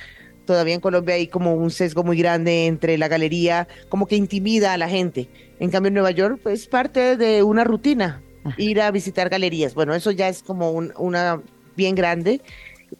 Todavía 0.47 0.75
en 0.75 0.81
Colombia 0.81 1.15
hay 1.15 1.29
como 1.29 1.55
un 1.55 1.71
sesgo 1.71 2.03
muy 2.03 2.17
grande 2.17 2.67
entre 2.67 2.99
la 2.99 3.09
galería, 3.09 3.69
como 3.89 4.07
que 4.07 4.17
intimida 4.17 4.73
a 4.73 4.79
la 4.79 4.89
gente. 4.89 5.29
En 5.61 5.71
cambio, 5.71 5.89
en 5.89 5.95
Nueva 5.95 6.11
York, 6.11 6.41
pues 6.43 6.67
parte 6.67 7.17
de 7.17 7.43
una 7.43 7.65
rutina, 7.65 8.23
ir 8.57 8.81
a 8.81 8.91
visitar 8.91 9.29
galerías. 9.29 9.75
Bueno, 9.75 9.95
eso 9.95 10.11
ya 10.11 10.29
es 10.29 10.43
como 10.43 10.71
una 10.71 11.41
bien 11.77 11.95
grande. 11.95 12.41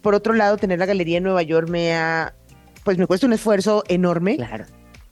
Por 0.01 0.15
otro 0.15 0.33
lado, 0.33 0.57
tener 0.57 0.79
la 0.79 0.85
galería 0.85 1.17
en 1.17 1.23
Nueva 1.23 1.43
York 1.43 1.69
me 1.69 1.93
ha, 1.93 2.33
pues 2.83 2.97
me 2.97 3.07
cuesta 3.07 3.27
un 3.27 3.33
esfuerzo 3.33 3.83
enorme, 3.87 4.37
Claro. 4.37 4.65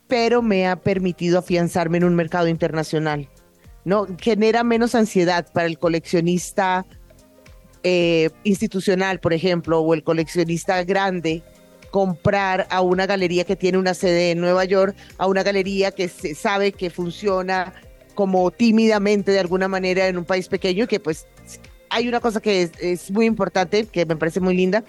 pero 0.08 0.42
me 0.42 0.68
ha 0.68 0.76
permitido 0.78 1.40
afianzarme 1.40 1.98
en 1.98 2.04
un 2.06 2.16
mercado 2.16 2.48
internacional. 2.48 3.30
¿no? 3.86 4.08
Genera 4.20 4.64
menos 4.64 4.94
ansiedad 4.96 5.48
para 5.54 5.68
el 5.68 5.80
coleccionista 5.80 6.86
eh, 7.84 8.30
institucional, 8.44 9.20
por 9.20 9.34
ejemplo, 9.34 9.80
o 9.82 9.94
el 9.94 10.04
coleccionista 10.04 10.84
grande, 10.84 11.42
comprar 11.90 12.68
a 12.70 12.82
una 12.82 13.06
galería 13.06 13.44
que 13.44 13.56
tiene 13.56 13.78
una 13.78 13.94
sede 13.94 14.32
en 14.32 14.40
Nueva 14.40 14.66
York, 14.66 14.96
a 15.18 15.28
una 15.28 15.44
galería 15.44 15.92
que 15.92 16.08
se 16.08 16.36
sabe 16.36 16.72
que 16.72 16.90
funciona 16.90 17.74
como 18.14 18.52
tímidamente 18.52 19.32
de 19.32 19.40
alguna 19.40 19.68
manera 19.68 20.08
en 20.08 20.18
un 20.18 20.26
país 20.26 20.48
pequeño, 20.48 20.88
que 20.88 21.00
pues 21.00 21.28
hay 21.90 22.08
una 22.08 22.20
cosa 22.20 22.42
que 22.42 22.70
es, 22.80 23.12
muy 23.12 23.26
importante, 23.26 23.86
que 23.86 24.06
me 24.06 24.16
parece 24.16 24.40
muy 24.40 24.56
linda, 24.56 24.84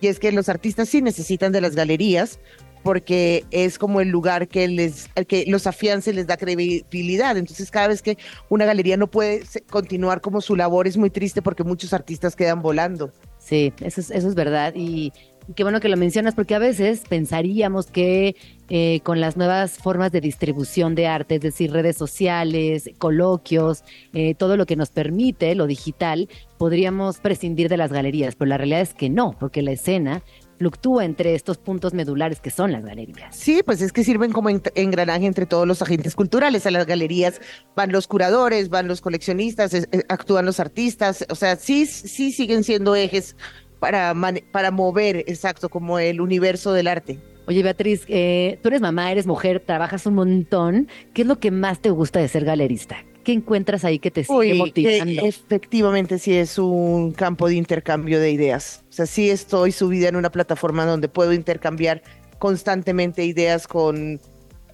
y 0.00 0.08
es 0.08 0.18
que 0.18 0.32
los 0.32 0.48
artistas 0.48 0.88
sí 0.88 1.02
necesitan 1.02 1.52
de 1.52 1.60
las 1.60 1.74
galerías 1.74 2.38
porque 2.84 3.44
es 3.50 3.76
como 3.76 4.00
el 4.00 4.08
lugar 4.08 4.46
que 4.46 4.68
les 4.68 5.08
que 5.26 5.44
los 5.48 5.66
afiance 5.66 6.12
les 6.12 6.28
da 6.28 6.36
credibilidad. 6.36 7.36
Entonces, 7.36 7.72
cada 7.72 7.88
vez 7.88 8.02
que 8.02 8.16
una 8.48 8.66
galería 8.66 8.96
no 8.96 9.08
puede 9.08 9.42
continuar 9.68 10.20
como 10.20 10.40
su 10.40 10.54
labor 10.54 10.86
es 10.86 10.96
muy 10.96 11.10
triste 11.10 11.42
porque 11.42 11.64
muchos 11.64 11.92
artistas 11.92 12.36
quedan 12.36 12.62
volando. 12.62 13.12
Sí, 13.38 13.72
eso 13.80 14.00
es, 14.00 14.10
eso 14.12 14.28
es 14.28 14.34
verdad. 14.36 14.72
Y, 14.76 15.12
qué 15.54 15.62
bueno 15.62 15.80
que 15.80 15.88
lo 15.88 15.96
mencionas, 15.96 16.34
porque 16.34 16.54
a 16.54 16.58
veces 16.58 17.02
pensaríamos 17.08 17.86
que 17.86 18.36
eh, 18.70 19.00
con 19.02 19.20
las 19.20 19.36
nuevas 19.36 19.78
formas 19.78 20.12
de 20.12 20.20
distribución 20.20 20.94
de 20.94 21.06
arte, 21.06 21.36
es 21.36 21.40
decir, 21.40 21.72
redes 21.72 21.96
sociales, 21.96 22.90
coloquios, 22.98 23.82
eh, 24.12 24.34
todo 24.34 24.56
lo 24.56 24.66
que 24.66 24.76
nos 24.76 24.90
permite 24.90 25.54
lo 25.54 25.66
digital, 25.66 26.28
podríamos 26.58 27.18
prescindir 27.18 27.68
de 27.68 27.78
las 27.78 27.92
galerías, 27.92 28.34
pero 28.34 28.50
la 28.50 28.58
realidad 28.58 28.80
es 28.80 28.92
que 28.92 29.08
no, 29.08 29.34
porque 29.38 29.62
la 29.62 29.72
escena 29.72 30.22
fluctúa 30.58 31.04
entre 31.04 31.34
estos 31.34 31.56
puntos 31.56 31.94
medulares 31.94 32.40
que 32.40 32.50
son 32.50 32.72
las 32.72 32.84
galerías. 32.84 33.34
Sí, 33.34 33.62
pues 33.64 33.80
es 33.80 33.92
que 33.92 34.04
sirven 34.04 34.32
como 34.32 34.50
engranaje 34.50 35.24
entre 35.24 35.46
todos 35.46 35.66
los 35.66 35.80
agentes 35.82 36.16
culturales. 36.16 36.66
A 36.66 36.72
las 36.72 36.84
galerías 36.84 37.40
van 37.76 37.92
los 37.92 38.08
curadores, 38.08 38.68
van 38.68 38.88
los 38.88 39.00
coleccionistas, 39.00 39.70
actúan 40.08 40.44
los 40.44 40.58
artistas, 40.58 41.24
o 41.30 41.36
sea, 41.36 41.56
sí, 41.56 41.86
sí 41.86 42.32
siguen 42.32 42.64
siendo 42.64 42.96
ejes 42.96 43.36
para, 43.78 44.14
para 44.52 44.70
mover, 44.70 45.18
exacto, 45.28 45.68
como 45.68 45.98
el 45.98 46.20
universo 46.20 46.72
del 46.72 46.88
arte. 46.88 47.18
Oye, 47.48 47.62
Beatriz, 47.62 48.04
eh, 48.08 48.58
tú 48.62 48.68
eres 48.68 48.82
mamá, 48.82 49.10
eres 49.10 49.26
mujer, 49.26 49.60
trabajas 49.64 50.04
un 50.04 50.16
montón. 50.16 50.86
¿Qué 51.14 51.22
es 51.22 51.28
lo 51.28 51.40
que 51.40 51.50
más 51.50 51.80
te 51.80 51.88
gusta 51.88 52.20
de 52.20 52.28
ser 52.28 52.44
galerista? 52.44 52.98
¿Qué 53.24 53.32
encuentras 53.32 53.86
ahí 53.86 53.98
que 53.98 54.10
te 54.10 54.22
sigue 54.22 54.52
motivando? 54.52 55.22
efectivamente, 55.24 56.18
sí 56.18 56.34
es 56.34 56.58
un 56.58 57.12
campo 57.12 57.48
de 57.48 57.54
intercambio 57.54 58.20
de 58.20 58.32
ideas. 58.32 58.84
O 58.90 58.92
sea, 58.92 59.06
sí 59.06 59.30
estoy 59.30 59.72
subida 59.72 60.10
en 60.10 60.16
una 60.16 60.30
plataforma 60.30 60.84
donde 60.84 61.08
puedo 61.08 61.32
intercambiar 61.32 62.02
constantemente 62.38 63.24
ideas 63.24 63.66
con 63.66 64.20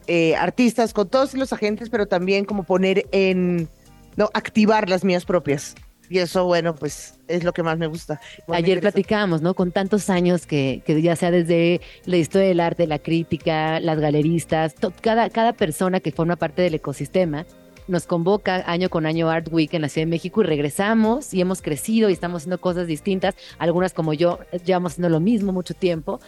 eh, 0.09 0.35
artistas, 0.35 0.93
con 0.93 1.09
todos 1.09 1.35
los 1.35 1.53
agentes, 1.53 1.91
pero 1.91 2.07
también 2.07 2.45
como 2.45 2.65
poner 2.65 3.07
en, 3.13 3.69
no, 4.17 4.31
activar 4.35 4.89
las 4.89 5.05
mías 5.05 5.25
propias. 5.25 5.77
Y 6.11 6.19
eso, 6.19 6.45
bueno, 6.45 6.75
pues 6.75 7.19
es 7.29 7.45
lo 7.45 7.53
que 7.53 7.63
más 7.63 7.79
me 7.79 7.87
gusta. 7.87 8.21
Ayer 8.49 8.81
platicábamos, 8.81 9.43
¿no? 9.43 9.55
Con 9.55 9.73
tantos 9.73 10.11
años 10.11 10.47
que, 10.47 10.83
que, 10.85 11.01
ya 11.01 11.17
sea 11.17 11.31
desde 11.31 11.81
la 12.05 12.17
historia 12.17 12.49
del 12.49 12.61
arte, 12.61 12.87
la 12.87 12.99
crítica, 12.99 13.81
las 13.81 13.99
galeristas, 13.99 14.75
cada, 15.01 15.31
cada 15.31 15.53
persona 15.53 16.01
que 16.01 16.13
forma 16.13 16.37
parte 16.37 16.63
del 16.63 16.75
ecosistema 16.75 17.47
nos 17.87 18.07
convoca 18.07 18.65
año 18.67 18.89
con 18.89 19.07
año 19.07 19.29
Art 19.29 19.49
Week 19.51 19.73
en 19.75 19.83
la 19.83 19.89
Ciudad 19.89 20.07
de 20.07 20.11
México 20.11 20.43
y 20.43 20.47
regresamos 20.47 21.35
y 21.35 21.41
hemos 21.41 21.61
crecido 21.61 22.09
y 22.09 22.13
estamos 22.13 22.43
haciendo 22.43 22.61
cosas 22.61 22.87
distintas. 22.87 23.35
Algunas 23.59 23.93
como 23.93 24.15
yo 24.15 24.39
llevamos 24.65 24.93
haciendo 24.93 25.11
lo 25.11 25.21
mismo 25.21 25.53
mucho 25.53 25.75
tiempo, 25.75 26.21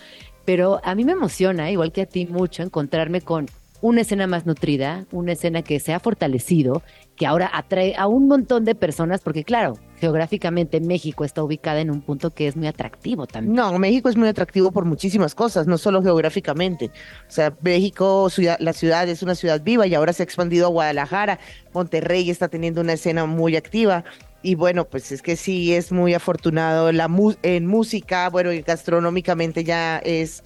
pero 0.45 0.81
a 0.85 0.95
mí 0.95 1.05
me 1.05 1.13
emociona, 1.13 1.71
igual 1.71 1.93
que 1.93 2.03
a 2.03 2.07
ti 2.07 2.27
mucho, 2.27 2.63
encontrarme 2.63 3.21
con 3.21 3.47
una 3.81 4.01
escena 4.01 4.27
más 4.27 4.47
nutrida, 4.47 5.07
una 5.13 5.33
escena 5.33 5.63
que 5.63 5.81
se 5.81 5.93
ha 5.93 6.01
fortalecido, 6.01 6.83
que 7.17 7.27
ahora 7.27 7.51
atrae 7.53 7.95
a 7.97 8.07
un 8.07 8.29
montón 8.29 8.65
de 8.65 8.75
personas, 8.75 9.21
porque 9.21 9.45
claro, 9.45 9.75
geográficamente 9.99 10.81
México 10.81 11.25
está 11.25 11.43
ubicada 11.43 11.81
en 11.81 11.91
un 11.91 12.03
punto 12.03 12.31
que 12.33 12.47
es 12.47 12.57
muy 12.57 12.67
atractivo 12.67 13.27
también. 13.27 13.55
No, 13.55 13.79
México 13.79 14.09
es 14.09 14.17
muy 14.17 14.29
atractivo 14.29 14.71
por 14.71 14.85
muchísimas 14.85 15.35
cosas, 15.35 15.67
no 15.67 15.79
solo 15.79 16.03
geográficamente. 16.03 16.91
O 17.29 17.31
sea, 17.31 17.57
México, 17.63 18.29
la 18.59 18.73
ciudad 18.73 19.09
es 19.09 19.23
una 19.23 19.35
ciudad 19.35 19.63
viva 19.63 19.87
y 19.87 19.95
ahora 19.95 20.13
se 20.13 20.23
ha 20.23 20.25
expandido 20.25 20.67
a 20.67 20.71
Guadalajara, 20.71 21.39
Monterrey 21.73 22.29
está 22.31 22.49
teniendo 22.49 22.81
una 22.81 22.95
escena 22.95 23.27
muy 23.27 23.57
activa. 23.57 24.05
Y 24.43 24.55
bueno, 24.55 24.85
pues 24.85 25.11
es 25.11 25.23
que 25.23 25.35
sí 25.35 25.75
es 25.75 25.91
muy 25.91 26.15
afortunado 26.15 26.93
la 26.93 27.11
en 27.43 27.67
música, 27.67 28.29
bueno, 28.31 28.53
y 28.53 28.63
gastronómicamente 28.63 29.65
ya 29.65 29.99
es 29.99 30.45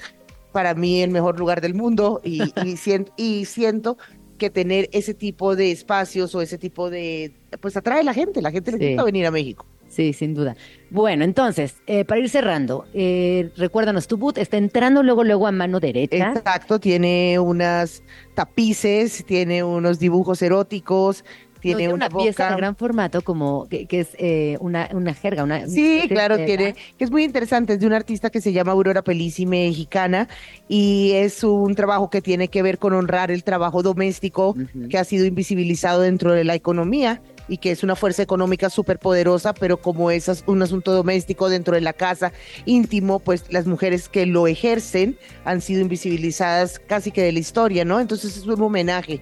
para 0.52 0.74
mí 0.74 1.02
el 1.02 1.10
mejor 1.10 1.38
lugar 1.38 1.60
del 1.60 1.74
mundo 1.74 2.20
y, 2.24 2.40
siento, 2.76 3.12
y 3.16 3.44
siento 3.44 3.98
que 4.38 4.50
tener 4.50 4.88
ese 4.92 5.14
tipo 5.14 5.54
de 5.54 5.70
espacios 5.70 6.34
o 6.34 6.40
ese 6.40 6.58
tipo 6.58 6.90
de, 6.90 7.32
pues 7.60 7.76
atrae 7.76 8.00
a 8.00 8.04
la 8.04 8.14
gente, 8.14 8.40
la 8.40 8.50
gente 8.50 8.72
necesita 8.72 9.04
venir 9.04 9.26
a 9.26 9.30
México. 9.30 9.66
Sí, 9.90 10.12
sin 10.12 10.34
duda. 10.34 10.56
Bueno, 10.90 11.24
entonces, 11.24 11.82
eh, 11.88 12.04
para 12.04 12.20
ir 12.20 12.30
cerrando, 12.30 12.86
eh, 12.94 13.50
recuérdanos, 13.56 14.06
tu 14.06 14.16
boot 14.16 14.38
está 14.38 14.56
entrando 14.56 15.02
luego, 15.02 15.24
luego 15.24 15.48
a 15.48 15.52
mano 15.52 15.80
derecha. 15.80 16.32
Exacto, 16.32 16.78
tiene 16.78 17.40
unas 17.40 18.04
tapices, 18.34 19.24
tiene 19.26 19.64
unos 19.64 19.98
dibujos 19.98 20.42
eróticos, 20.42 21.24
tiene 21.60 21.92
una, 21.92 22.08
pieza 22.08 22.50
de 22.50 22.56
gran 22.56 22.76
formato 22.76 23.22
como 23.22 23.66
que, 23.68 23.86
es 23.90 24.08
eh, 24.18 24.56
una, 24.60 24.88
una 24.92 25.14
jerga, 25.14 25.44
una 25.44 25.66
Sí, 25.68 26.04
claro, 26.08 26.36
tiene, 26.44 26.74
que 26.96 27.04
es 27.04 27.10
muy 27.10 27.24
interesante, 27.24 27.74
es 27.74 27.80
de 27.80 27.86
una 27.86 27.96
artista 27.96 28.30
que 28.30 28.40
se 28.40 28.52
llama 28.52 28.72
Aurora 28.72 29.02
Pelisi, 29.02 29.46
mexicana, 29.46 30.28
y 30.68 31.12
es 31.14 31.44
un 31.44 31.74
trabajo 31.74 32.10
que 32.10 32.22
tiene 32.22 32.48
que 32.48 32.62
ver 32.62 32.78
con 32.78 32.92
honrar 32.92 33.30
el 33.30 33.44
trabajo 33.44 33.82
doméstico 33.82 34.54
que 34.88 34.98
ha 34.98 35.04
sido 35.04 35.26
invisibilizado 35.26 36.00
dentro 36.00 36.32
de 36.32 36.44
la 36.44 36.54
economía 36.54 37.20
y 37.48 37.58
que 37.58 37.72
es 37.72 37.82
una 37.82 37.96
fuerza 37.96 38.22
económica 38.22 38.70
súper 38.70 38.98
poderosa, 38.98 39.52
pero 39.52 39.80
como 39.80 40.10
es 40.10 40.44
un 40.46 40.62
asunto 40.62 40.92
doméstico 40.92 41.48
dentro 41.48 41.74
de 41.74 41.80
la 41.80 41.92
casa, 41.92 42.32
íntimo, 42.64 43.18
pues 43.18 43.44
las 43.50 43.66
mujeres 43.66 44.08
que 44.08 44.24
lo 44.24 44.46
ejercen 44.46 45.18
han 45.44 45.60
sido 45.60 45.80
invisibilizadas 45.80 46.78
casi 46.78 47.10
que 47.10 47.22
de 47.22 47.32
la 47.32 47.40
historia, 47.40 47.84
¿no? 47.84 47.98
Entonces 47.98 48.36
es 48.36 48.46
un 48.46 48.62
homenaje 48.62 49.20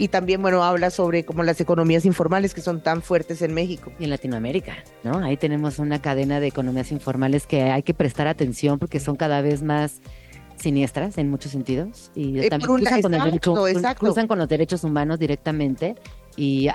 y 0.00 0.08
también, 0.08 0.40
bueno, 0.40 0.64
habla 0.64 0.88
sobre 0.88 1.26
como 1.26 1.42
las 1.42 1.60
economías 1.60 2.06
informales 2.06 2.54
que 2.54 2.62
son 2.62 2.82
tan 2.82 3.02
fuertes 3.02 3.42
en 3.42 3.52
México. 3.52 3.92
Y 3.98 4.04
en 4.04 4.10
Latinoamérica, 4.10 4.76
¿no? 5.04 5.18
Ahí 5.18 5.36
tenemos 5.36 5.78
una 5.78 6.00
cadena 6.00 6.40
de 6.40 6.46
economías 6.46 6.90
informales 6.90 7.46
que 7.46 7.64
hay 7.64 7.82
que 7.82 7.92
prestar 7.92 8.26
atención 8.26 8.78
porque 8.78 8.98
son 8.98 9.16
cada 9.16 9.42
vez 9.42 9.62
más 9.62 10.00
siniestras 10.56 11.18
en 11.18 11.28
muchos 11.28 11.52
sentidos 11.52 12.10
y 12.14 12.38
eh, 12.38 12.48
también 12.48 12.68
cruzan, 12.68 13.02
con 13.02 13.14
el 13.14 13.40
cruzan, 13.94 14.26
con 14.26 14.38
los 14.38 14.48
derechos 14.48 14.84
humanos 14.84 15.18
directamente 15.18 15.96
y, 16.34 16.68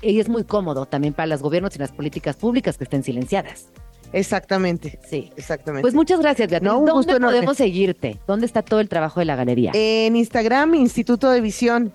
es 0.00 0.28
muy 0.30 0.44
cómodo 0.44 0.86
también 0.86 1.12
para 1.12 1.26
los 1.26 1.42
gobiernos 1.42 1.76
y 1.76 1.78
las 1.78 1.92
políticas 1.92 2.36
públicas 2.36 2.78
que 2.78 2.84
estén 2.84 3.02
silenciadas. 3.02 3.68
Exactamente. 4.12 4.98
Sí. 5.06 5.30
Exactamente. 5.36 5.82
Pues 5.82 5.94
muchas 5.94 6.18
gracias, 6.18 6.48
Beatriz. 6.48 6.72
No, 6.72 6.84
¿Dónde 6.84 7.20
podemos 7.20 7.58
seguirte? 7.58 8.18
¿Dónde 8.26 8.46
está 8.46 8.62
todo 8.62 8.80
el 8.80 8.88
trabajo 8.88 9.20
de 9.20 9.26
la 9.26 9.36
galería? 9.36 9.70
En 9.74 10.16
Instagram, 10.16 10.74
Instituto 10.76 11.30
de 11.30 11.42
Visión. 11.42 11.92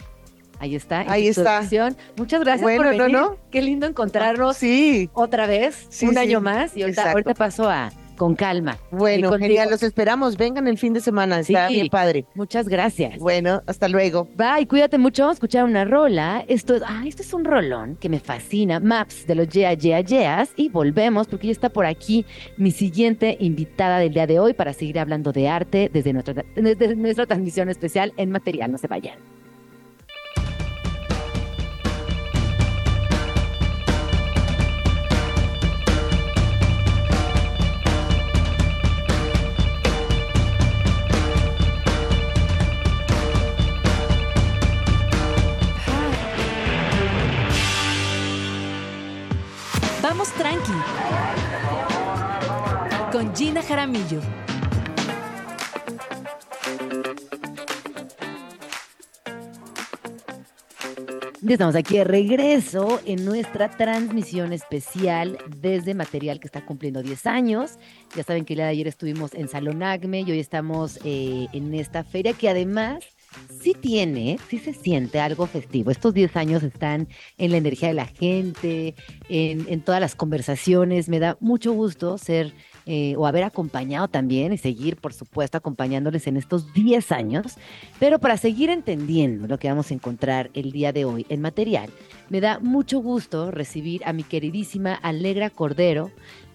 Ahí 0.60 0.76
está. 0.76 1.06
Ahí 1.08 1.28
está. 1.28 1.62
Muchas 2.18 2.42
gracias 2.42 2.62
bueno, 2.62 2.84
por 2.84 2.92
venir. 2.92 3.12
No, 3.12 3.30
no. 3.30 3.38
Qué 3.52 3.62
lindo 3.62 3.88
encontrarnos 3.88 4.58
sí. 4.58 5.10
otra 5.14 5.48
vez, 5.48 5.88
un 6.02 6.18
año 6.18 6.42
más. 6.42 6.76
Y 6.76 6.84
ahorita, 6.84 7.12
ahorita 7.12 7.34
paso 7.34 7.70
a 7.70 7.92
con 8.16 8.36
calma. 8.36 8.78
Bueno, 8.92 9.32
genial, 9.34 9.70
los 9.70 9.84
esperamos. 9.84 10.38
Vengan 10.38 10.68
el 10.68 10.78
fin 10.78 10.94
de 10.94 11.02
semana, 11.02 11.40
está 11.40 11.68
bien 11.68 11.90
padre. 11.90 12.26
Muchas 12.34 12.68
gracias. 12.68 13.20
Bueno, 13.20 13.62
hasta 13.68 13.88
luego. 13.88 14.28
Bye, 14.36 14.68
cuídate 14.68 14.98
mucho. 14.98 15.24
Vamos 15.24 15.36
a 15.36 15.38
escuchar 15.38 15.66
una 15.66 15.86
rola. 15.86 16.44
Esto, 16.48 16.76
ah, 16.86 17.04
esto 17.06 17.22
es 17.22 17.34
un 17.34 17.46
rolón 17.46 17.98
que 17.98 18.10
me 18.10 18.20
fascina. 18.20 18.80
Maps 18.80 19.28
de 19.28 19.36
los 19.36 19.50
Yeah, 19.50 19.74
Yeah, 19.74 20.02
Yeahs. 20.02 20.52
Y 20.56 20.70
volvemos 20.70 21.28
porque 21.28 21.48
ya 21.48 21.52
está 21.52 21.70
por 21.70 21.86
aquí 21.86 22.26
mi 22.58 22.72
siguiente 22.72 23.38
invitada 23.40 24.00
del 24.00 24.14
día 24.14 24.28
de 24.28 24.40
hoy 24.40 24.54
para 24.54 24.74
seguir 24.74 25.00
hablando 25.00 25.32
de 25.32 25.48
arte 25.48 25.90
desde 25.94 26.14
nuestra, 26.14 26.46
desde 26.56 26.96
nuestra 26.96 27.26
transmisión 27.26 27.70
especial 27.70 28.14
en 28.18 28.32
material. 28.32 28.72
No 28.72 28.78
se 28.78 28.88
vayan. 28.88 29.18
Con 53.56 53.64
Gina 53.64 53.68
Jaramillo. 53.70 54.20
Estamos 61.48 61.76
aquí 61.76 61.98
de 61.98 62.04
regreso 62.04 63.00
en 63.06 63.24
nuestra 63.24 63.70
transmisión 63.70 64.52
especial 64.52 65.38
desde 65.56 65.94
material 65.94 66.42
que 66.42 66.48
está 66.48 66.66
cumpliendo 66.66 67.02
10 67.02 67.28
años. 67.28 67.78
Ya 68.16 68.24
saben 68.24 68.44
que 68.44 68.54
el 68.54 68.58
día 68.58 68.66
de 68.66 68.72
ayer 68.72 68.88
estuvimos 68.88 69.34
en 69.34 69.48
Salón 69.48 69.84
Acme 69.84 70.22
y 70.22 70.32
hoy 70.32 70.40
estamos 70.40 71.00
eh, 71.06 71.48
en 71.54 71.74
esta 71.76 72.04
feria 72.04 72.34
que 72.34 72.50
además 72.50 73.06
sí 73.62 73.74
tiene, 73.74 74.38
sí 74.50 74.58
se 74.58 74.74
siente 74.74 75.22
algo 75.22 75.48
festivo. 75.48 75.92
Estos 75.92 76.14
10 76.14 76.36
años 76.36 76.64
están 76.64 77.08
en 77.38 77.52
la 77.52 77.58
energía 77.58 77.88
de 77.88 77.94
la 77.94 78.08
gente, 78.08 78.96
en, 79.30 79.66
en 79.70 79.82
todas 79.82 80.02
las 80.02 80.16
conversaciones. 80.16 81.08
Me 81.08 81.20
da 81.20 81.38
mucho 81.40 81.72
gusto 81.72 82.18
ser 82.18 82.54
eh, 82.86 83.16
o 83.18 83.26
haber 83.28 83.44
acompañado 83.44 84.08
también 84.08 84.54
y 84.54 84.58
seguir, 84.58 84.98
por 84.98 85.14
supuesto, 85.14 85.58
acompañándoles 85.58 86.28
en 86.28 86.38
estos 86.38 86.74
10 86.74 87.12
años. 87.12 87.56
Pero 88.00 88.20
para 88.20 88.38
seguir 88.38 88.70
entendiendo 88.70 89.48
lo 89.48 89.58
que 89.58 89.68
vamos 89.70 89.90
a 89.92 89.94
encontrar 89.94 90.50
el 90.54 90.72
día 90.72 90.94
de 90.94 91.06
hoy 91.06 91.26
en 91.30 91.42
material, 91.42 91.90
me 92.30 92.42
da 92.42 92.60
mucho 92.60 93.00
gusto 93.00 93.52
recibir 93.52 94.02
a 94.06 94.14
mi 94.14 94.24
queridísima 94.24 94.94
Alegra 94.96 95.50
Cordero 95.50 96.12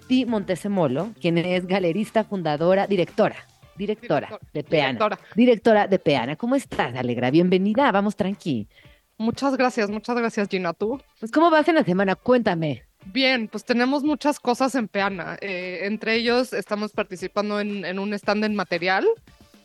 Di 0.09 0.25
Montesemolo, 0.27 1.13
quien 1.21 1.39
es 1.39 1.67
galerista, 1.67 2.25
fundadora, 2.25 2.87
directora. 2.89 3.37
Directora, 3.77 4.29
Director- 4.29 4.53
de 4.53 4.65
Peana. 4.65 4.89
directora. 4.89 5.19
Directora 5.37 5.87
de 5.87 5.99
Peana. 5.99 6.37
¿Cómo 6.37 6.55
estás, 6.57 6.95
Alegra? 6.97 7.31
Bienvenida, 7.31 7.91
vamos 7.93 8.15
tranqui. 8.17 8.69
Muchas 9.17 9.57
gracias, 9.57 9.89
muchas 9.89 10.17
gracias, 10.17 10.49
Gina. 10.49 10.73
¿Tú? 10.73 11.01
Pues, 11.19 11.31
¿cómo 11.31 11.49
vas 11.51 11.67
en 11.69 11.77
la 11.77 11.85
semana? 11.85 12.15
Cuéntame. 12.17 12.83
Bien, 13.07 13.49
pues 13.49 13.65
tenemos 13.65 14.03
muchas 14.03 14.39
cosas 14.39 14.75
en 14.75 14.87
Peana. 14.87 15.37
Eh, 15.41 15.81
entre 15.83 16.15
ellos 16.15 16.53
estamos 16.53 16.93
participando 16.93 17.59
en, 17.61 17.99
un 17.99 18.13
stand 18.15 18.45
en 18.45 18.55
material. 18.55 19.07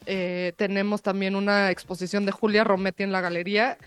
Eh, 0.05 0.53
tenemos 0.57 1.01
también 1.01 1.35
una 1.35 1.71
exposición 1.71 2.25
de 2.25 2.31
Julia 2.31 2.63
Rometti 2.63 3.03
en 3.03 3.11
la 3.11 3.21
galería 3.21 3.77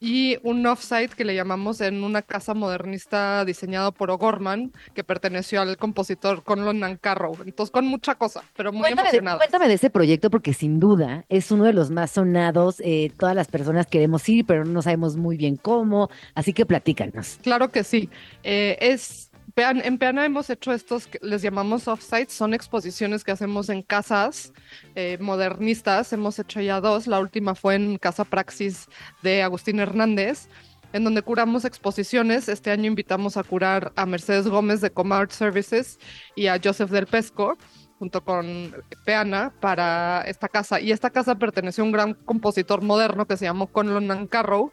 y 0.00 0.38
un 0.42 0.64
offsite 0.66 1.14
que 1.16 1.24
le 1.24 1.34
llamamos 1.34 1.80
en 1.80 2.04
una 2.04 2.22
casa 2.22 2.54
modernista 2.54 3.44
diseñado 3.44 3.92
por 3.92 4.10
O'Gorman, 4.10 4.72
que 4.94 5.02
perteneció 5.04 5.60
al 5.60 5.76
compositor 5.76 6.42
Conlon 6.44 6.78
Nancarrow. 6.78 7.36
Entonces, 7.44 7.70
con 7.72 7.86
mucha 7.86 8.14
cosa, 8.14 8.42
pero 8.56 8.70
muy 8.72 8.82
Cuéntame 8.82 9.08
emocionada. 9.08 9.38
cuéntame 9.38 9.68
de 9.68 9.74
ese 9.74 9.90
proyecto 9.90 10.30
porque 10.30 10.54
sin 10.54 10.78
duda 10.78 11.24
es 11.28 11.50
uno 11.50 11.64
de 11.64 11.72
los 11.72 11.90
más 11.90 12.12
sonados. 12.12 12.80
eh, 12.84 13.10
todas 13.18 13.34
las 13.34 13.48
personas 13.48 13.86
queremos 13.86 14.28
ir, 14.28 14.46
pero 14.46 14.64
no 14.64 14.82
sabemos 14.82 15.16
muy 15.16 15.36
bien 15.36 15.56
cómo. 15.56 16.10
Así 16.34 16.52
que 16.52 16.64
platícanos. 16.66 17.38
Claro 17.42 17.70
que 17.70 17.82
sí. 17.84 18.08
Eh, 18.44 18.76
es, 18.80 19.27
en 19.58 19.98
Peana 19.98 20.24
hemos 20.24 20.50
hecho 20.50 20.72
estos 20.72 21.08
les 21.20 21.42
llamamos 21.42 21.88
offsites, 21.88 22.32
son 22.32 22.54
exposiciones 22.54 23.24
que 23.24 23.32
hacemos 23.32 23.68
en 23.68 23.82
casas 23.82 24.52
eh, 24.94 25.18
modernistas. 25.20 26.12
Hemos 26.12 26.38
hecho 26.38 26.60
ya 26.60 26.80
dos. 26.80 27.06
La 27.06 27.18
última 27.18 27.54
fue 27.54 27.74
en 27.74 27.98
Casa 27.98 28.24
Praxis 28.24 28.86
de 29.22 29.42
Agustín 29.42 29.80
Hernández, 29.80 30.48
en 30.92 31.02
donde 31.02 31.22
curamos 31.22 31.64
exposiciones. 31.64 32.48
Este 32.48 32.70
año 32.70 32.86
invitamos 32.86 33.36
a 33.36 33.42
curar 33.42 33.92
a 33.96 34.06
Mercedes 34.06 34.46
Gómez 34.46 34.80
de 34.80 34.90
Comart 34.90 35.32
Services 35.32 35.98
y 36.36 36.46
a 36.46 36.60
Joseph 36.62 36.90
del 36.90 37.06
Pesco 37.06 37.58
junto 37.98 38.24
con 38.24 38.72
Peana 39.04 39.52
para 39.60 40.22
esta 40.22 40.48
casa. 40.48 40.80
Y 40.80 40.92
esta 40.92 41.10
casa 41.10 41.34
perteneció 41.34 41.82
a 41.82 41.86
un 41.86 41.92
gran 41.92 42.14
compositor 42.14 42.80
moderno 42.80 43.26
que 43.26 43.36
se 43.36 43.46
llamó 43.46 43.66
Conlon 43.66 44.06
Nancarrow. 44.06 44.70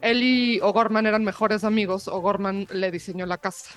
Él 0.00 0.22
y 0.22 0.60
O'Gorman 0.60 1.06
eran 1.06 1.24
mejores 1.24 1.64
amigos. 1.64 2.06
O'Gorman 2.06 2.68
le 2.70 2.92
diseñó 2.92 3.26
la 3.26 3.38
casa. 3.38 3.72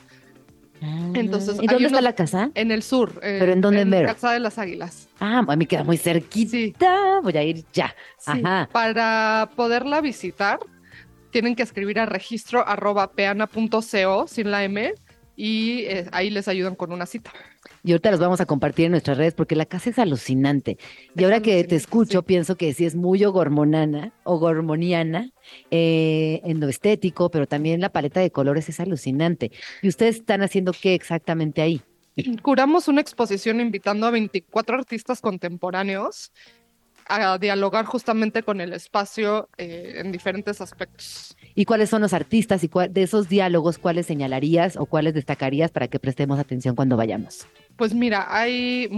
Entonces, 0.81 1.55
¿y 1.61 1.67
dónde 1.67 1.85
está 1.85 1.97
unos- 1.97 2.03
la 2.03 2.13
casa? 2.13 2.51
En 2.55 2.71
el 2.71 2.83
sur. 2.83 3.19
eh, 3.23 3.37
¿Pero 3.39 3.51
en 3.53 3.61
dónde 3.61 3.85
mero? 3.85 4.07
Casa 4.07 4.31
de 4.33 4.39
las 4.39 4.57
Águilas. 4.57 5.07
Ah, 5.19 5.43
a 5.47 5.55
mí 5.55 5.65
queda 5.65 5.83
muy 5.83 5.97
cerquita. 5.97 6.51
Sí. 6.51 6.75
Voy 7.23 7.37
a 7.37 7.43
ir 7.43 7.63
ya. 7.73 7.95
Sí. 8.17 8.31
Ajá. 8.43 8.69
Para 8.71 9.49
poderla 9.55 10.01
visitar, 10.01 10.59
tienen 11.31 11.55
que 11.55 11.63
escribir 11.63 11.99
a 11.99 12.05
registro 12.05 12.67
arroba 12.67 13.11
peana.co 13.11 14.27
sin 14.27 14.51
la 14.51 14.63
M 14.63 14.93
y 15.35 15.79
eh, 15.85 16.07
ahí 16.11 16.29
les 16.29 16.47
ayudan 16.47 16.75
con 16.75 16.91
una 16.91 17.05
cita. 17.05 17.31
Y 17.85 17.91
ahorita 17.91 18.09
los 18.09 18.19
vamos 18.19 18.41
a 18.41 18.47
compartir 18.47 18.85
en 18.85 18.91
nuestras 18.93 19.15
redes 19.15 19.35
porque 19.35 19.55
la 19.55 19.67
casa 19.67 19.91
es 19.91 19.99
alucinante. 19.99 20.79
Y 21.15 21.23
ahora 21.23 21.39
que 21.39 21.63
te 21.65 21.75
escucho, 21.75 22.21
sí. 22.21 22.25
pienso 22.25 22.57
que 22.57 22.73
sí 22.73 22.83
es 22.83 22.95
muy 22.95 23.23
ogormonana, 23.23 24.11
ogormoniana, 24.23 25.29
eh, 25.69 26.41
en 26.43 26.59
lo 26.59 26.67
estético, 26.67 27.29
pero 27.29 27.45
también 27.45 27.81
la 27.81 27.89
paleta 27.89 28.21
de 28.21 28.31
colores 28.31 28.69
es 28.69 28.79
alucinante. 28.79 29.51
¿Y 29.83 29.87
ustedes 29.87 30.15
están 30.15 30.41
haciendo 30.41 30.71
qué 30.73 30.95
exactamente 30.95 31.61
ahí? 31.61 31.79
Curamos 32.41 32.87
una 32.87 33.01
exposición 33.01 33.61
invitando 33.61 34.07
a 34.07 34.11
24 34.11 34.77
artistas 34.77 35.21
contemporáneos 35.21 36.31
a 37.07 37.37
dialogar 37.37 37.85
justamente 37.85 38.41
con 38.41 38.61
el 38.61 38.73
espacio 38.73 39.47
eh, 39.57 39.97
en 39.97 40.11
diferentes 40.11 40.59
aspectos. 40.59 41.37
¿Y 41.57 41.63
cuáles 41.63 41.89
son 41.89 42.01
los 42.01 42.13
artistas 42.13 42.65
y 42.65 42.69
de 42.89 43.03
esos 43.03 43.29
diálogos, 43.29 43.77
cuáles 43.77 44.05
señalarías 44.05 44.75
o 44.75 44.85
cuáles 44.85 45.13
destacarías 45.13 45.71
para 45.71 45.87
que 45.87 45.99
prestemos 45.99 46.37
atención 46.37 46.75
cuando 46.75 46.97
vayamos? 46.97 47.47
Pues 47.77 47.93
mira, 47.93 48.27
hay, 48.29 48.89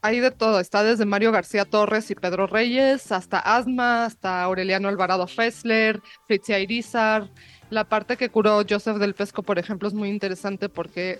hay 0.00 0.20
de 0.20 0.30
todo. 0.30 0.60
Está 0.60 0.82
desde 0.82 1.04
Mario 1.04 1.30
García 1.30 1.66
Torres 1.66 2.10
y 2.10 2.14
Pedro 2.14 2.46
Reyes, 2.46 3.12
hasta 3.12 3.38
Asma, 3.38 4.06
hasta 4.06 4.42
Aureliano 4.42 4.88
Alvarado 4.88 5.26
Fessler, 5.26 6.00
Fritzia 6.26 6.58
Irizar. 6.58 7.28
La 7.68 7.84
parte 7.84 8.16
que 8.16 8.30
curó 8.30 8.62
Joseph 8.68 8.96
del 8.96 9.14
Pesco, 9.14 9.42
por 9.42 9.58
ejemplo, 9.58 9.86
es 9.86 9.94
muy 9.94 10.08
interesante 10.08 10.70
porque 10.70 11.18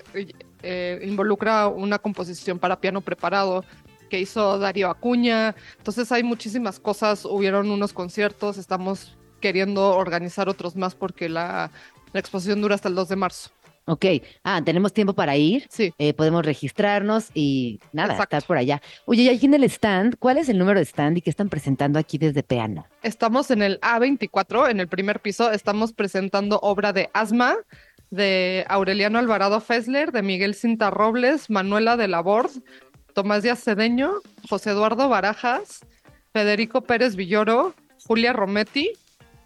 eh, 0.63 1.01
involucra 1.05 1.69
una 1.69 1.99
composición 1.99 2.59
para 2.59 2.81
piano 2.81 3.03
preparado 3.03 3.65
que 4.09 4.21
hizo 4.21 4.59
Darío 4.59 4.89
Acuña. 4.89 5.55
Entonces 5.77 6.11
hay 6.11 6.23
muchísimas 6.23 6.81
cosas. 6.81 7.27
Hubieron 7.27 7.71
unos 7.71 7.93
conciertos. 7.93 8.57
Estamos 8.57 9.17
queriendo 9.45 9.95
organizar 9.95 10.49
otros 10.49 10.75
más 10.75 10.95
porque 10.95 11.29
la, 11.29 11.71
la 12.15 12.21
exposición 12.21 12.63
dura 12.63 12.77
hasta 12.77 12.89
el 12.89 12.95
2 12.95 13.11
de 13.11 13.17
marzo. 13.17 13.51
Ok, 13.85 14.07
ah, 14.43 14.63
tenemos 14.65 14.95
tiempo 14.95 15.13
para 15.13 15.37
ir. 15.37 15.67
Sí. 15.69 15.93
Eh, 15.99 16.15
podemos 16.15 16.47
registrarnos 16.47 17.29
y 17.35 17.79
nada, 17.93 18.15
Exacto. 18.15 18.37
estar 18.37 18.47
por 18.47 18.57
allá. 18.57 18.81
Oye, 19.05 19.25
y 19.25 19.29
aquí 19.29 19.45
en 19.45 19.53
el 19.53 19.65
stand, 19.65 20.17
¿cuál 20.19 20.39
es 20.39 20.49
el 20.49 20.57
número 20.57 20.79
de 20.79 20.87
stand 20.87 21.19
y 21.19 21.21
qué 21.21 21.29
están 21.29 21.51
presentando 21.51 21.99
aquí 21.99 22.17
desde 22.17 22.43
Peana? 22.43 22.87
Estamos 23.03 23.51
en 23.51 23.61
el 23.61 23.79
A24, 23.83 24.71
en 24.71 24.81
el 24.81 24.89
primer 24.89 25.21
piso. 25.21 25.51
Estamos 25.51 25.93
presentando 25.93 26.59
obra 26.63 26.95
de 26.95 27.11
Asma, 27.13 27.57
de 28.09 28.65
Aureliano 28.71 29.19
Alvarado 29.19 29.61
Fessler, 29.61 30.11
de 30.11 30.23
Miguel 30.23 30.55
Cinta 30.55 30.89
Robles, 30.89 31.51
Manuela 31.51 31.99
de 31.99 32.09
Labord, 32.09 32.53
Tomás 33.13 33.43
Díaz 33.43 33.63
Cedeño, 33.63 34.15
José 34.49 34.71
Eduardo 34.71 35.11
Barajas, 35.11 35.81
Federico 36.33 36.81
Pérez 36.81 37.17
Villoro, 37.17 37.75
Julia 38.07 38.33
Rometti, 38.33 38.93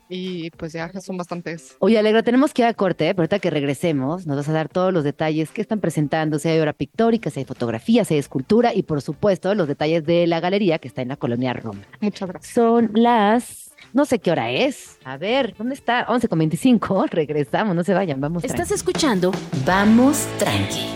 y 0.09 0.51
pues 0.51 0.73
ya 0.73 0.91
son 1.01 1.17
bastantes. 1.17 1.77
Oye, 1.79 1.99
Alegra, 1.99 2.23
tenemos 2.23 2.53
que 2.53 2.63
ir 2.63 2.69
a 2.69 2.75
corte, 2.75 3.09
¿eh? 3.09 3.15
pero 3.15 3.23
ahorita 3.23 3.39
que 3.39 3.51
regresemos 3.51 4.27
nos 4.27 4.37
vas 4.37 4.49
a 4.49 4.53
dar 4.53 4.69
todos 4.69 4.93
los 4.93 5.05
detalles 5.05 5.51
que 5.51 5.61
están 5.61 5.81
presentando, 5.81 6.39
si 6.39 6.49
hay 6.49 6.59
obra 6.59 6.73
pictórica, 6.73 7.31
si 7.31 7.41
hay 7.41 7.45
fotografía, 7.45 8.05
si 8.05 8.15
hay 8.15 8.21
escultura 8.21 8.75
y 8.75 8.83
por 8.83 9.03
supuesto 9.03 9.55
los 9.55 9.69
detalles 9.69 10.05
de 10.05 10.27
la 10.27 10.41
galería 10.41 10.79
que 10.79 10.89
está 10.89 11.03
en 11.03 11.09
la 11.09 11.17
colonia 11.17 11.53
Roma. 11.53 11.83
Muchas 12.01 12.29
gracias. 12.29 12.55
Son 12.55 12.91
las... 12.95 13.73
No 13.93 14.05
sé 14.05 14.19
qué 14.19 14.31
hora 14.31 14.51
es. 14.51 14.99
A 15.05 15.17
ver, 15.17 15.55
¿dónde 15.57 15.75
está? 15.75 16.05
11 16.09 16.29
con 16.29 16.39
25. 16.39 17.07
Regresamos, 17.11 17.75
no 17.75 17.85
se 17.85 17.95
vayan, 17.95 18.21
vamos. 18.21 18.45
Estás 18.45 18.71
escuchando 18.71 19.33
Vamos 19.65 20.27
Tranqui 20.39 20.87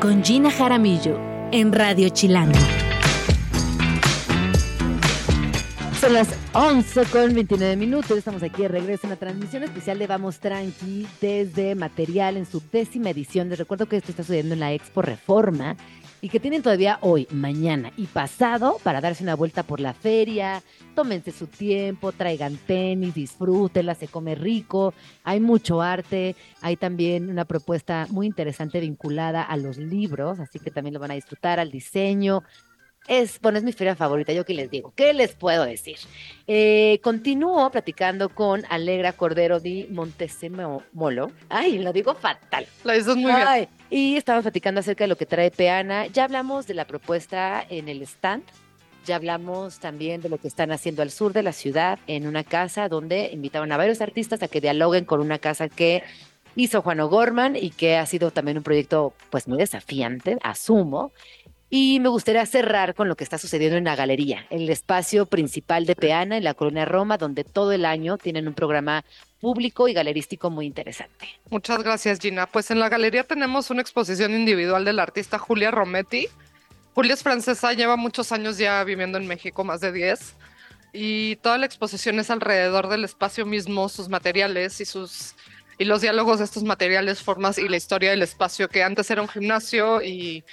con 0.00 0.24
Gina 0.24 0.50
Jaramillo 0.50 1.16
en 1.52 1.72
Radio 1.72 2.08
Chilango. 2.08 2.58
Son 6.02 6.14
las 6.14 6.36
11 6.52 7.04
con 7.12 7.32
29 7.32 7.76
minutos. 7.76 8.18
Estamos 8.18 8.42
aquí 8.42 8.62
de 8.62 8.66
regreso 8.66 9.02
en 9.04 9.10
la 9.10 9.16
transmisión 9.16 9.62
especial 9.62 10.00
de 10.00 10.08
Vamos 10.08 10.40
Tranqui 10.40 11.06
desde 11.20 11.76
Material 11.76 12.36
en 12.36 12.44
su 12.44 12.60
décima 12.72 13.10
edición. 13.10 13.48
Les 13.48 13.60
recuerdo 13.60 13.86
que 13.86 13.98
esto 13.98 14.10
está 14.10 14.24
sucediendo 14.24 14.54
en 14.54 14.58
la 14.58 14.72
Expo 14.72 15.00
Reforma 15.00 15.76
y 16.20 16.28
que 16.28 16.40
tienen 16.40 16.60
todavía 16.60 16.98
hoy, 17.02 17.28
mañana 17.30 17.92
y 17.96 18.06
pasado 18.06 18.78
para 18.82 19.00
darse 19.00 19.22
una 19.22 19.36
vuelta 19.36 19.62
por 19.62 19.78
la 19.78 19.94
feria. 19.94 20.64
Tómense 20.96 21.30
su 21.30 21.46
tiempo, 21.46 22.10
traigan 22.10 22.56
tenis, 22.56 23.14
disfrútenla, 23.14 23.94
se 23.94 24.08
come 24.08 24.34
rico. 24.34 24.94
Hay 25.22 25.38
mucho 25.38 25.82
arte. 25.82 26.34
Hay 26.62 26.76
también 26.76 27.30
una 27.30 27.44
propuesta 27.44 28.08
muy 28.10 28.26
interesante 28.26 28.80
vinculada 28.80 29.44
a 29.44 29.56
los 29.56 29.76
libros, 29.76 30.40
así 30.40 30.58
que 30.58 30.72
también 30.72 30.94
lo 30.94 31.00
van 31.00 31.12
a 31.12 31.14
disfrutar, 31.14 31.60
al 31.60 31.70
diseño, 31.70 32.42
es, 33.08 33.40
bueno, 33.40 33.58
es 33.58 33.64
mi 33.64 33.72
feria 33.72 33.96
favorita, 33.96 34.32
yo 34.32 34.44
qué 34.44 34.54
les 34.54 34.70
digo, 34.70 34.92
¿qué 34.94 35.12
les 35.12 35.34
puedo 35.34 35.64
decir? 35.64 35.96
Eh, 36.46 37.00
continúo 37.02 37.70
platicando 37.70 38.28
con 38.28 38.62
Alegra 38.68 39.12
Cordero 39.12 39.60
di 39.60 39.86
Montesemolo. 39.90 41.32
Ay, 41.48 41.78
lo 41.78 41.92
digo 41.92 42.14
fatal. 42.14 42.66
La 42.84 42.92
dices 42.94 43.16
muy 43.16 43.32
bien. 43.32 43.68
Y 43.90 44.16
estamos 44.16 44.42
platicando 44.42 44.80
acerca 44.80 45.04
de 45.04 45.08
lo 45.08 45.16
que 45.16 45.26
trae 45.26 45.50
Peana. 45.50 46.06
Ya 46.06 46.24
hablamos 46.24 46.66
de 46.66 46.74
la 46.74 46.86
propuesta 46.86 47.64
en 47.68 47.88
el 47.88 48.02
stand. 48.02 48.44
Ya 49.04 49.16
hablamos 49.16 49.80
también 49.80 50.20
de 50.20 50.28
lo 50.28 50.38
que 50.38 50.46
están 50.46 50.70
haciendo 50.70 51.02
al 51.02 51.10
sur 51.10 51.32
de 51.32 51.42
la 51.42 51.52
ciudad, 51.52 51.98
en 52.06 52.26
una 52.26 52.44
casa 52.44 52.88
donde 52.88 53.30
invitaron 53.32 53.72
a 53.72 53.76
varios 53.76 54.00
artistas 54.00 54.42
a 54.44 54.48
que 54.48 54.60
dialoguen 54.60 55.04
con 55.04 55.20
una 55.20 55.40
casa 55.40 55.68
que 55.68 56.04
hizo 56.54 56.82
Juan 56.82 57.00
O'Gorman 57.00 57.56
y 57.56 57.70
que 57.70 57.96
ha 57.96 58.06
sido 58.06 58.30
también 58.30 58.58
un 58.58 58.62
proyecto 58.62 59.14
pues 59.30 59.48
muy 59.48 59.58
desafiante, 59.58 60.38
asumo. 60.42 61.12
Y 61.74 62.00
me 62.00 62.10
gustaría 62.10 62.44
cerrar 62.44 62.94
con 62.94 63.08
lo 63.08 63.16
que 63.16 63.24
está 63.24 63.38
sucediendo 63.38 63.78
en 63.78 63.84
la 63.84 63.96
galería, 63.96 64.44
el 64.50 64.68
espacio 64.68 65.24
principal 65.24 65.86
de 65.86 65.96
Peana 65.96 66.36
en 66.36 66.44
la 66.44 66.52
colonia 66.52 66.84
Roma, 66.84 67.16
donde 67.16 67.44
todo 67.44 67.72
el 67.72 67.86
año 67.86 68.18
tienen 68.18 68.46
un 68.46 68.52
programa 68.52 69.06
público 69.40 69.88
y 69.88 69.94
galerístico 69.94 70.50
muy 70.50 70.66
interesante. 70.66 71.26
Muchas 71.48 71.82
gracias, 71.82 72.18
Gina. 72.18 72.46
Pues 72.46 72.70
en 72.70 72.78
la 72.78 72.90
galería 72.90 73.24
tenemos 73.24 73.70
una 73.70 73.80
exposición 73.80 74.34
individual 74.34 74.84
del 74.84 74.98
artista 74.98 75.38
Julia 75.38 75.70
Rometti. 75.70 76.28
Julia 76.94 77.14
es 77.14 77.22
francesa, 77.22 77.72
lleva 77.72 77.96
muchos 77.96 78.32
años 78.32 78.58
ya 78.58 78.84
viviendo 78.84 79.16
en 79.16 79.26
México, 79.26 79.64
más 79.64 79.80
de 79.80 79.92
10, 79.92 80.36
y 80.92 81.36
toda 81.36 81.56
la 81.56 81.64
exposición 81.64 82.18
es 82.18 82.28
alrededor 82.28 82.90
del 82.90 83.02
espacio 83.02 83.46
mismo, 83.46 83.88
sus 83.88 84.10
materiales 84.10 84.78
y 84.82 84.84
sus 84.84 85.34
y 85.78 85.86
los 85.86 86.02
diálogos 86.02 86.38
de 86.38 86.44
estos 86.44 86.64
materiales, 86.64 87.22
formas 87.22 87.56
y 87.56 87.66
la 87.66 87.78
historia 87.78 88.10
del 88.10 88.20
espacio 88.20 88.68
que 88.68 88.82
antes 88.82 89.10
era 89.10 89.22
un 89.22 89.28
gimnasio 89.28 90.02
y 90.02 90.44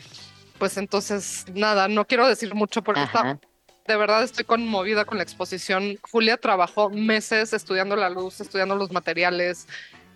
pues 0.60 0.78
entonces 0.78 1.46
nada, 1.54 1.88
no 1.88 2.06
quiero 2.06 2.28
decir 2.28 2.54
mucho 2.54 2.84
porque 2.84 3.04
está, 3.04 3.40
de 3.88 3.98
verdad 3.98 4.24
estoy 4.24 4.46
conmovida 4.46 5.06
con 5.06 5.18
la 5.18 5.24
exposición. 5.24 5.98
Julia 6.12 6.38
trabajó 6.38 6.90
meses 6.90 7.54
estudiando 7.54 7.96
la 7.96 8.10
luz, 8.10 8.40
estudiando 8.42 8.76
los 8.76 8.92
materiales. 8.92 9.68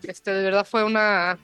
Este, 0.04 0.32
de 0.32 0.44
verdad 0.44 0.68
fue 0.70 0.84
una 0.84 1.40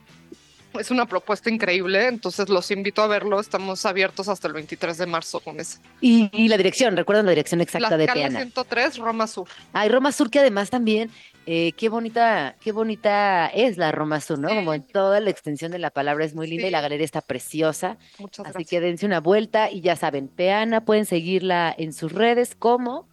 es 0.78 0.90
una 0.90 1.06
propuesta 1.06 1.50
increíble, 1.50 2.06
entonces 2.06 2.48
los 2.48 2.70
invito 2.70 3.02
a 3.02 3.06
verlo. 3.06 3.40
Estamos 3.40 3.84
abiertos 3.86 4.28
hasta 4.28 4.48
el 4.48 4.54
23 4.54 4.98
de 4.98 5.06
marzo 5.06 5.40
con 5.40 5.58
eso. 5.58 5.80
Y, 6.00 6.48
la 6.48 6.56
dirección, 6.56 6.96
¿recuerdan 6.96 7.26
la 7.26 7.32
dirección 7.32 7.60
exacta 7.60 7.96
de 7.96 8.06
Peana? 8.06 8.40
103, 8.40 8.98
Roma 8.98 9.26
Sur. 9.26 9.48
Ay, 9.72 9.88
Roma 9.88 10.12
Sur, 10.12 10.30
que 10.30 10.38
además 10.38 10.70
también, 10.70 11.10
eh, 11.46 11.72
qué 11.72 11.88
bonita, 11.88 12.56
qué 12.60 12.72
bonita 12.72 13.48
es 13.48 13.76
la 13.76 13.92
Roma 13.92 14.20
Sur, 14.20 14.38
¿no? 14.38 14.48
Como 14.48 14.74
en 14.74 14.82
toda 14.82 15.20
la 15.20 15.30
extensión 15.30 15.72
de 15.72 15.78
la 15.78 15.90
palabra 15.90 16.24
es 16.24 16.34
muy 16.34 16.46
linda 16.46 16.68
y 16.68 16.70
la 16.70 16.80
galería 16.80 17.04
está 17.04 17.20
preciosa. 17.20 17.98
Muchas 18.18 18.46
Así 18.46 18.52
gracias. 18.52 18.70
que 18.70 18.80
dense 18.80 19.06
una 19.06 19.20
vuelta 19.20 19.70
y 19.70 19.80
ya 19.80 19.96
saben, 19.96 20.28
Peana, 20.28 20.84
pueden 20.84 21.06
seguirla 21.06 21.74
en 21.76 21.92
sus 21.92 22.12
redes 22.12 22.54
como 22.54 23.08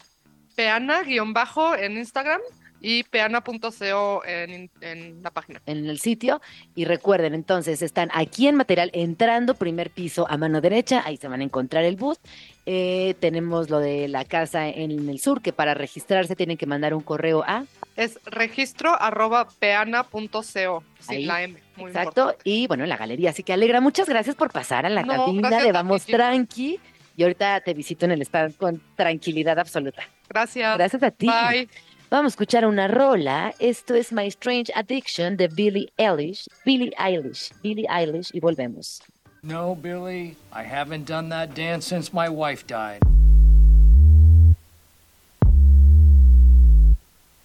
Peana-bajo 0.55 1.75
en 1.75 1.97
Instagram 1.97 2.41
y 2.89 3.03
peana.co 3.03 4.23
en, 4.25 4.69
en 4.79 5.21
la 5.21 5.29
página. 5.29 5.61
en 5.65 5.89
el 5.89 5.99
sitio. 5.99 6.39
Y 6.73 6.85
recuerden, 6.85 7.33
entonces, 7.33 7.81
están 7.81 8.09
aquí 8.13 8.47
en 8.47 8.55
material, 8.55 8.91
entrando 8.93 9.55
primer 9.55 9.89
piso 9.89 10.25
a 10.29 10.37
mano 10.37 10.61
derecha, 10.61 11.03
ahí 11.05 11.17
se 11.17 11.27
van 11.27 11.41
a 11.41 11.43
encontrar 11.43 11.83
el 11.83 11.97
bus. 11.97 12.17
Eh, 12.65 13.15
tenemos 13.19 13.69
lo 13.69 13.79
de 13.79 14.07
la 14.07 14.23
casa 14.23 14.69
en 14.69 15.09
el 15.09 15.19
sur, 15.19 15.41
que 15.41 15.51
para 15.51 15.73
registrarse 15.73 16.35
tienen 16.37 16.55
que 16.55 16.65
mandar 16.65 16.93
un 16.93 17.01
correo 17.01 17.43
a 17.45 17.65
Es 17.97 18.19
registro 18.25 18.95
arroba 19.01 19.49
peana.co, 19.59 20.83
sin 21.01 21.27
la 21.27 21.43
M. 21.43 21.59
Muy 21.75 21.89
Exacto, 21.91 22.21
importante. 22.21 22.49
y 22.49 22.67
bueno, 22.67 22.85
la 22.85 22.95
galería. 22.95 23.31
Así 23.31 23.43
que 23.43 23.51
Alegra, 23.51 23.81
muchas 23.81 24.07
gracias 24.07 24.35
por 24.37 24.49
pasar 24.51 24.85
a 24.85 24.89
la 24.89 25.03
No, 25.03 25.25
cabina 25.25 25.49
de 25.49 25.65
ti, 25.65 25.71
Vamos. 25.73 26.05
Tranqui. 26.05 26.79
Y 27.17 27.23
ahorita 27.23 27.61
te 27.61 27.73
visito 27.73 28.05
en 28.05 28.11
el 28.11 28.21
stand 28.21 28.55
con 28.57 28.79
tranquilidad 28.95 29.57
absoluta. 29.59 30.03
Gracias. 30.29 30.77
Gracias 30.77 31.03
a 31.03 31.11
ti. 31.11 31.25
Bye. 31.27 31.67
Vamos 32.09 32.31
a 32.31 32.35
escuchar 32.35 32.65
una 32.65 32.87
rola. 32.87 33.53
Esto 33.59 33.93
es 33.93 34.13
My 34.13 34.27
Strange 34.27 34.71
Addiction 34.73 35.35
de 35.35 35.49
Billie 35.49 35.91
Eilish. 35.97 36.47
Billie 36.63 36.93
Eilish. 36.97 37.51
Billie 37.61 37.85
Eilish. 37.89 38.31
Y 38.33 38.39
volvemos. 38.39 39.01
No, 39.43 39.75
Billy, 39.75 40.37
I 40.53 40.63
haven't 40.63 41.05
done 41.05 41.27
that 41.29 41.53
dance 41.53 41.85
since 41.85 42.13
my 42.13 42.29
wife 42.29 42.65
died. 42.65 43.01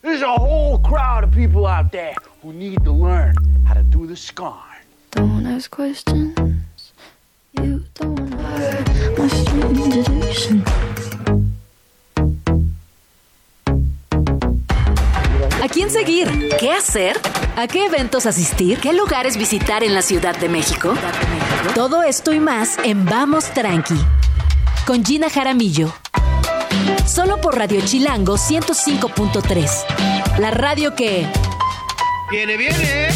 There's 0.01 0.23
a 0.23 0.33
whole 0.33 0.79
crowd 0.79 1.25
of 1.25 1.33
people 1.33 1.67
out 1.67 1.91
there 1.91 2.15
who 2.41 2.53
need 2.53 2.85
to 2.85 2.93
learn 2.93 3.35
how 3.67 3.75
to 3.75 3.83
do 3.83 4.07
the 4.07 4.17
scarn. 4.17 4.61
Don't 5.11 5.45
ask 5.45 5.73
questions. 5.73 6.93
You 7.55 7.83
don't 7.95 8.31
know 8.31 9.19
my 9.19 9.29
strange 9.29 10.07
addiction. 10.07 10.92
¿A 15.63 15.69
quién 15.69 15.91
seguir? 15.91 16.27
¿Qué 16.59 16.73
hacer? 16.73 17.17
¿A 17.55 17.69
qué 17.69 17.87
eventos 17.87 18.27
asistir? 18.27 18.79
¿Qué 18.79 18.93
lugares 18.93 19.37
visitar 19.37 19.85
en 19.85 19.95
la 19.95 20.03
Ciudad 20.03 20.37
de 20.37 20.49
México? 20.49 20.93
Todo 21.77 22.03
esto 22.03 22.33
y 22.33 22.41
más 22.41 22.79
en 22.83 23.05
Vamos 23.05 23.45
Tranqui. 23.55 23.95
Con 24.89 25.05
Gina 25.05 25.31
Jaramillo. 25.31 25.95
Solo 27.07 27.41
por 27.41 27.57
Radio 27.57 27.81
Chilango 27.81 28.39
105.3. 28.39 30.41
La 30.41 30.51
radio 30.51 30.97
que... 30.97 31.29
¡Viene, 32.33 32.57
viene! 32.57 33.09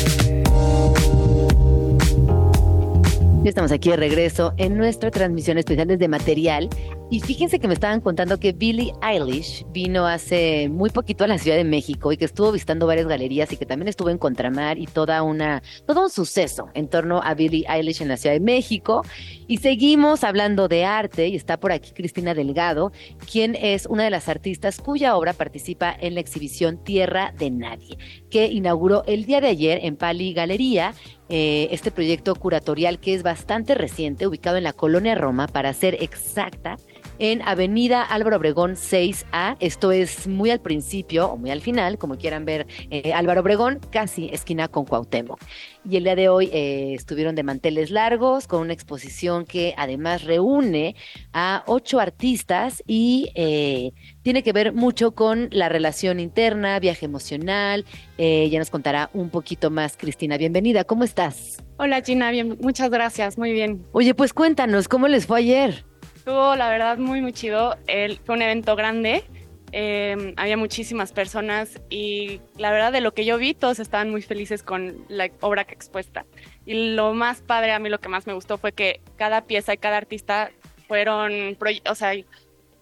Ya 3.43 3.51
estamos 3.51 3.73
aquí 3.73 3.91
de 3.91 3.97
regreso 3.97 4.55
en 4.57 4.77
nuestra 4.77 5.11
transmisión 5.11 5.59
especial 5.59 5.89
desde 5.89 6.07
Material. 6.07 6.69
Y 7.09 7.21
fíjense 7.21 7.61
que 7.61 7.69
me 7.69 7.75
estaban 7.75 8.01
contando 8.01 8.40
que 8.40 8.51
Billie 8.51 8.92
Eilish 9.01 9.64
vino 9.71 10.09
hace 10.09 10.69
muy 10.69 10.90
poquito 10.90 11.23
a 11.23 11.29
la 11.29 11.38
Ciudad 11.38 11.57
de 11.57 11.62
México 11.62 12.11
y 12.11 12.16
que 12.16 12.25
estuvo 12.25 12.51
visitando 12.51 12.85
varias 12.88 13.07
galerías 13.07 13.53
y 13.53 13.57
que 13.57 13.64
también 13.64 13.87
estuvo 13.87 14.11
en 14.11 14.19
Contramar 14.19 14.77
y 14.77 14.87
toda 14.87 15.23
una, 15.23 15.62
todo 15.87 16.03
un 16.03 16.11
suceso 16.11 16.69
en 16.75 16.88
torno 16.88 17.21
a 17.23 17.35
Billie 17.35 17.64
Eilish 17.69 18.03
en 18.03 18.09
la 18.09 18.16
Ciudad 18.16 18.35
de 18.35 18.40
México. 18.40 19.03
Y 19.47 19.59
seguimos 19.59 20.25
hablando 20.25 20.66
de 20.66 20.85
arte 20.85 21.29
y 21.29 21.37
está 21.37 21.61
por 21.61 21.71
aquí 21.71 21.92
Cristina 21.92 22.35
Delgado, 22.35 22.90
quien 23.31 23.55
es 23.55 23.87
una 23.87 24.03
de 24.03 24.11
las 24.11 24.29
artistas 24.29 24.79
cuya 24.79 25.16
obra 25.16 25.33
participa 25.33 25.97
en 26.01 26.14
la 26.14 26.21
exhibición 26.21 26.83
Tierra 26.83 27.33
de 27.38 27.53
Nadie, 27.53 27.99
que 28.31 28.47
inauguró 28.47 29.05
el 29.07 29.27
día 29.27 29.40
de 29.40 29.47
ayer 29.47 29.79
en 29.85 29.95
Pali 29.95 30.33
Galería 30.33 30.92
eh, 31.29 31.69
este 31.73 31.90
proyecto 31.90 32.37
curatorial 32.37 33.01
que 33.01 33.12
es 33.12 33.25
bastante 33.25 33.75
reciente, 33.75 34.29
ubicado 34.29 34.59
en 34.59 34.64
la 34.64 34.73
colonia 34.73 35.16
Roma, 35.16 35.49
para 35.49 35.73
ser 35.73 36.01
exacta, 36.01 36.77
en 37.18 37.42
Avenida 37.42 38.02
Álvaro 38.02 38.37
Obregón 38.37 38.72
6A. 38.72 39.57
Esto 39.61 39.92
es 39.92 40.26
muy 40.26 40.50
al 40.50 40.61
principio 40.61 41.29
o 41.29 41.37
muy 41.37 41.50
al 41.50 41.61
final, 41.61 41.98
como 41.98 42.16
quieran 42.16 42.44
ver, 42.44 42.66
eh, 42.90 43.12
Álvaro 43.12 43.40
Obregón, 43.40 43.81
casi 43.90 44.29
esquina 44.33 44.68
con 44.68 44.85
Cuauhtémoc. 44.85 45.40
Y 45.88 45.96
el 45.96 46.05
día 46.05 46.16
de 46.16 46.29
hoy 46.29 46.50
eh, 46.52 46.94
estuvieron 46.94 47.35
de 47.37 47.42
manteles 47.42 47.90
largos 47.90 48.48
con 48.48 48.61
una 48.61 48.72
exposición 48.72 49.44
que 49.44 49.74
además 49.76 50.24
reúne 50.24 50.96
a 51.33 51.62
ocho 51.66 52.00
artistas 52.00 52.83
y 52.87 53.31
eh, 53.35 53.92
tiene 54.22 54.42
que 54.42 54.52
ver 54.52 54.72
mucho 54.72 55.12
con 55.12 55.48
la 55.52 55.68
relación 55.68 56.18
interna, 56.18 56.81
viaje 56.81 57.07
emocional. 57.07 57.85
Eh, 58.18 58.48
ya 58.50 58.59
nos 58.59 58.70
contará 58.70 59.11
un 59.12 59.31
poquito 59.31 59.70
más, 59.70 59.96
Cristina. 59.96 60.37
Bienvenida, 60.38 60.85
¿cómo 60.85 61.05
estás? 61.05 61.62
Hola 61.79 62.02
Gina, 62.02 62.31
bien, 62.31 62.57
muchas 62.61 62.90
gracias, 62.90 63.38
muy 63.38 63.52
bien. 63.52 63.87
Oye, 63.92 64.14
pues 64.14 64.33
cuéntanos, 64.33 64.88
¿cómo 64.88 65.09
les 65.09 65.26
fue 65.26 65.38
ayer? 65.38 65.85
Estuvo 66.27 66.57
la 66.57 66.69
verdad 66.71 66.99
muy 66.99 67.21
muy 67.21 67.33
chido, 67.33 67.77
El- 67.87 68.19
fue 68.19 68.35
un 68.35 68.43
evento 68.43 68.75
grande, 68.75 69.23
eh, 69.71 70.35
había 70.37 70.57
muchísimas 70.57 71.12
personas 71.12 71.81
y 71.89 72.41
la 72.57 72.73
verdad 72.73 72.91
de 72.91 73.01
lo 73.01 73.15
que 73.15 73.25
yo 73.25 73.39
vi 73.39 73.55
todos 73.55 73.79
estaban 73.79 74.11
muy 74.11 74.23
felices 74.23 74.65
con 74.65 75.05
la 75.09 75.31
obra 75.41 75.62
que 75.67 75.75
expuesta. 75.75 76.27
Y 76.65 76.95
lo 76.97 77.15
más 77.15 77.43
padre, 77.43 77.71
a 77.71 77.79
mí 77.79 77.89
lo 77.91 78.01
que 78.01 78.09
más 78.09 78.27
me 78.27 78.33
gustó 78.33 78.59
fue 78.59 78.73
que 78.73 79.01
cada 79.15 79.43
pieza 79.43 79.73
y 79.73 79.77
cada 79.79 79.99
artista 79.99 80.51
fueron, 80.89 81.57
o 81.89 81.95
sea, 81.95 82.12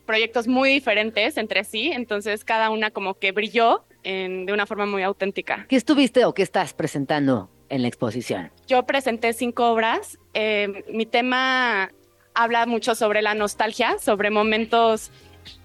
proyectos 0.07 0.49
muy 0.49 0.71
diferentes 0.71 1.37
entre 1.37 1.65
sí, 1.65 1.91
entonces 1.93 2.47
cada 2.47 2.71
una 2.71 2.93
como 2.93 3.13
que 3.13 3.33
brilló 3.33 3.85
en- 4.05 4.47
de 4.47 4.55
una 4.55 4.65
forma 4.65 4.87
muy 4.87 5.03
auténtica. 5.03 5.67
¿Qué 5.69 5.77
estuviste 5.77 6.25
o 6.25 6.33
qué 6.33 6.43
estás 6.43 6.73
presentando 6.73 7.51
en 7.69 7.83
la 7.83 7.89
exposición? 7.89 8.51
Yo 8.67 8.87
presenté 8.87 9.35
cinco 9.35 9.71
obras. 9.71 10.19
Eh, 10.33 10.83
mi 10.89 11.05
tema 11.05 11.91
habla 12.35 12.67
mucho 12.67 12.95
sobre 12.95 13.23
la 13.23 13.35
nostalgia, 13.35 13.99
sobre 13.99 14.31
momentos 14.31 15.11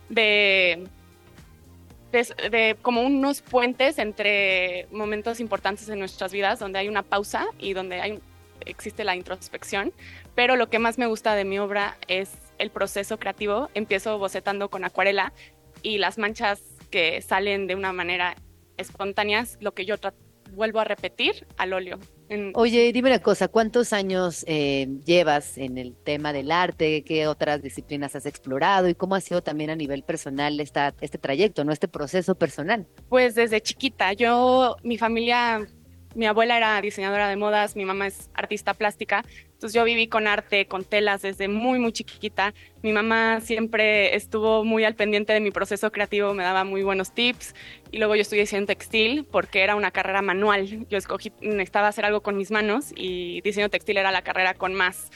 de, 0.09 0.87
de, 2.11 2.49
de 2.49 2.77
como 2.81 3.01
unos 3.01 3.41
puentes 3.41 3.97
entre 3.97 4.87
momentos 4.91 5.39
importantes 5.39 5.89
en 5.89 5.99
nuestras 5.99 6.31
vidas, 6.31 6.59
donde 6.59 6.79
hay 6.79 6.87
una 6.87 7.03
pausa 7.03 7.47
y 7.57 7.73
donde 7.73 8.01
hay, 8.01 8.19
existe 8.65 9.03
la 9.03 9.15
introspección. 9.15 9.93
Pero 10.35 10.55
lo 10.55 10.69
que 10.69 10.79
más 10.79 10.97
me 10.97 11.07
gusta 11.07 11.35
de 11.35 11.45
mi 11.45 11.59
obra 11.59 11.97
es 12.07 12.31
el 12.59 12.69
proceso 12.69 13.17
creativo. 13.17 13.69
Empiezo 13.73 14.17
bocetando 14.17 14.69
con 14.69 14.85
acuarela 14.85 15.33
y 15.81 15.97
las 15.97 16.17
manchas 16.17 16.61
que 16.91 17.21
salen 17.21 17.67
de 17.67 17.75
una 17.75 17.93
manera 17.93 18.35
espontánea, 18.77 19.41
es 19.41 19.57
lo 19.61 19.73
que 19.73 19.85
yo 19.85 19.95
vuelvo 20.51 20.79
a 20.79 20.83
repetir 20.83 21.45
al 21.57 21.73
óleo. 21.73 21.99
En- 22.29 22.51
Oye, 22.53 22.91
dime 22.93 23.09
una 23.09 23.19
cosa, 23.19 23.47
¿cuántos 23.47 23.91
años 23.91 24.45
eh, 24.47 24.87
llevas 25.03 25.57
en 25.57 25.77
el 25.79 25.95
tema 25.95 26.31
del 26.31 26.51
arte? 26.51 27.03
¿Qué 27.03 27.25
otras 27.27 27.61
disciplinas 27.63 28.15
has 28.15 28.25
explorado? 28.27 28.87
¿Y 28.87 28.93
cómo 28.95 29.15
ha 29.15 29.21
sido 29.21 29.41
también 29.41 29.71
a 29.71 29.75
nivel 29.75 30.03
personal 30.03 30.59
esta, 30.59 30.93
este 31.01 31.17
trayecto, 31.17 31.63
no 31.65 31.71
este 31.73 31.87
proceso 31.87 32.35
personal? 32.35 32.87
Pues 33.09 33.33
desde 33.33 33.59
chiquita, 33.61 34.13
yo, 34.13 34.75
mi 34.83 34.97
familia 34.99 35.67
mi 36.15 36.25
abuela 36.25 36.57
era 36.57 36.81
diseñadora 36.81 37.27
de 37.29 37.35
modas, 37.35 37.75
mi 37.75 37.85
mamá 37.85 38.07
es 38.07 38.29
artista 38.33 38.73
plástica, 38.73 39.23
entonces 39.59 39.75
yo 39.75 39.83
viví 39.83 40.07
con 40.07 40.25
arte, 40.25 40.67
con 40.67 40.85
telas 40.85 41.21
desde 41.21 41.49
muy, 41.49 41.79
muy 41.79 41.91
chiquita. 41.91 42.53
Mi 42.81 42.93
mamá 42.93 43.41
siempre 43.41 44.15
estuvo 44.15 44.63
muy 44.63 44.85
al 44.85 44.95
pendiente 44.95 45.33
de 45.33 45.41
mi 45.41 45.51
proceso 45.51 45.91
creativo, 45.91 46.33
me 46.33 46.43
daba 46.43 46.63
muy 46.63 46.81
buenos 46.81 47.13
tips. 47.13 47.53
Y 47.91 47.97
luego 47.97 48.15
yo 48.15 48.21
estudié 48.21 48.43
diseño 48.43 48.65
textil 48.65 49.25
porque 49.29 49.59
era 49.59 49.75
una 49.75 49.91
carrera 49.91 50.21
manual. 50.21 50.87
Yo 50.87 50.97
escogí, 50.97 51.33
necesitaba 51.41 51.89
hacer 51.89 52.05
algo 52.05 52.21
con 52.21 52.37
mis 52.37 52.51
manos 52.51 52.93
y 52.95 53.41
diseño 53.41 53.67
textil 53.67 53.97
era 53.97 54.11
la 54.11 54.21
carrera 54.21 54.53
con 54.53 54.73
más, 54.73 55.11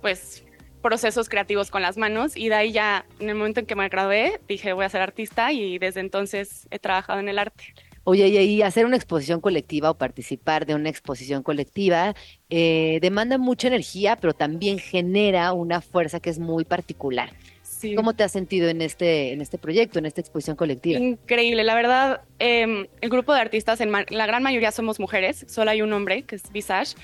pues, 0.00 0.44
procesos 0.80 1.28
creativos 1.28 1.72
con 1.72 1.82
las 1.82 1.96
manos 1.96 2.36
y 2.36 2.50
de 2.50 2.54
ahí 2.54 2.70
ya 2.70 3.04
en 3.18 3.30
el 3.30 3.34
momento 3.34 3.58
en 3.58 3.66
que 3.66 3.74
me 3.74 3.88
gradué 3.88 4.40
dije 4.46 4.72
voy 4.74 4.84
a 4.84 4.88
ser 4.88 5.00
artista 5.00 5.50
y 5.50 5.76
desde 5.78 5.98
entonces 5.98 6.68
he 6.70 6.78
trabajado 6.78 7.18
en 7.18 7.28
el 7.28 7.40
arte. 7.40 7.74
Oye, 8.10 8.26
y 8.26 8.62
hacer 8.62 8.86
una 8.86 8.96
exposición 8.96 9.42
colectiva 9.42 9.90
o 9.90 9.98
participar 9.98 10.64
de 10.64 10.74
una 10.74 10.88
exposición 10.88 11.42
colectiva 11.42 12.14
eh, 12.48 13.00
demanda 13.02 13.36
mucha 13.36 13.68
energía, 13.68 14.16
pero 14.16 14.32
también 14.32 14.78
genera 14.78 15.52
una 15.52 15.82
fuerza 15.82 16.18
que 16.18 16.30
es 16.30 16.38
muy 16.38 16.64
particular. 16.64 17.34
Sí. 17.60 17.94
¿Cómo 17.94 18.14
te 18.14 18.24
has 18.24 18.32
sentido 18.32 18.70
en 18.70 18.80
este, 18.80 19.34
en 19.34 19.42
este 19.42 19.58
proyecto, 19.58 19.98
en 19.98 20.06
esta 20.06 20.22
exposición 20.22 20.56
colectiva? 20.56 20.98
Increíble, 20.98 21.64
la 21.64 21.74
verdad, 21.74 22.22
eh, 22.38 22.88
el 22.98 23.10
grupo 23.10 23.34
de 23.34 23.42
artistas, 23.42 23.82
en 23.82 23.92
la 23.92 24.26
gran 24.26 24.42
mayoría 24.42 24.72
somos 24.72 24.98
mujeres, 24.98 25.44
solo 25.46 25.70
hay 25.70 25.82
un 25.82 25.92
hombre, 25.92 26.22
que 26.22 26.36
es 26.36 26.50
Visage, 26.50 26.94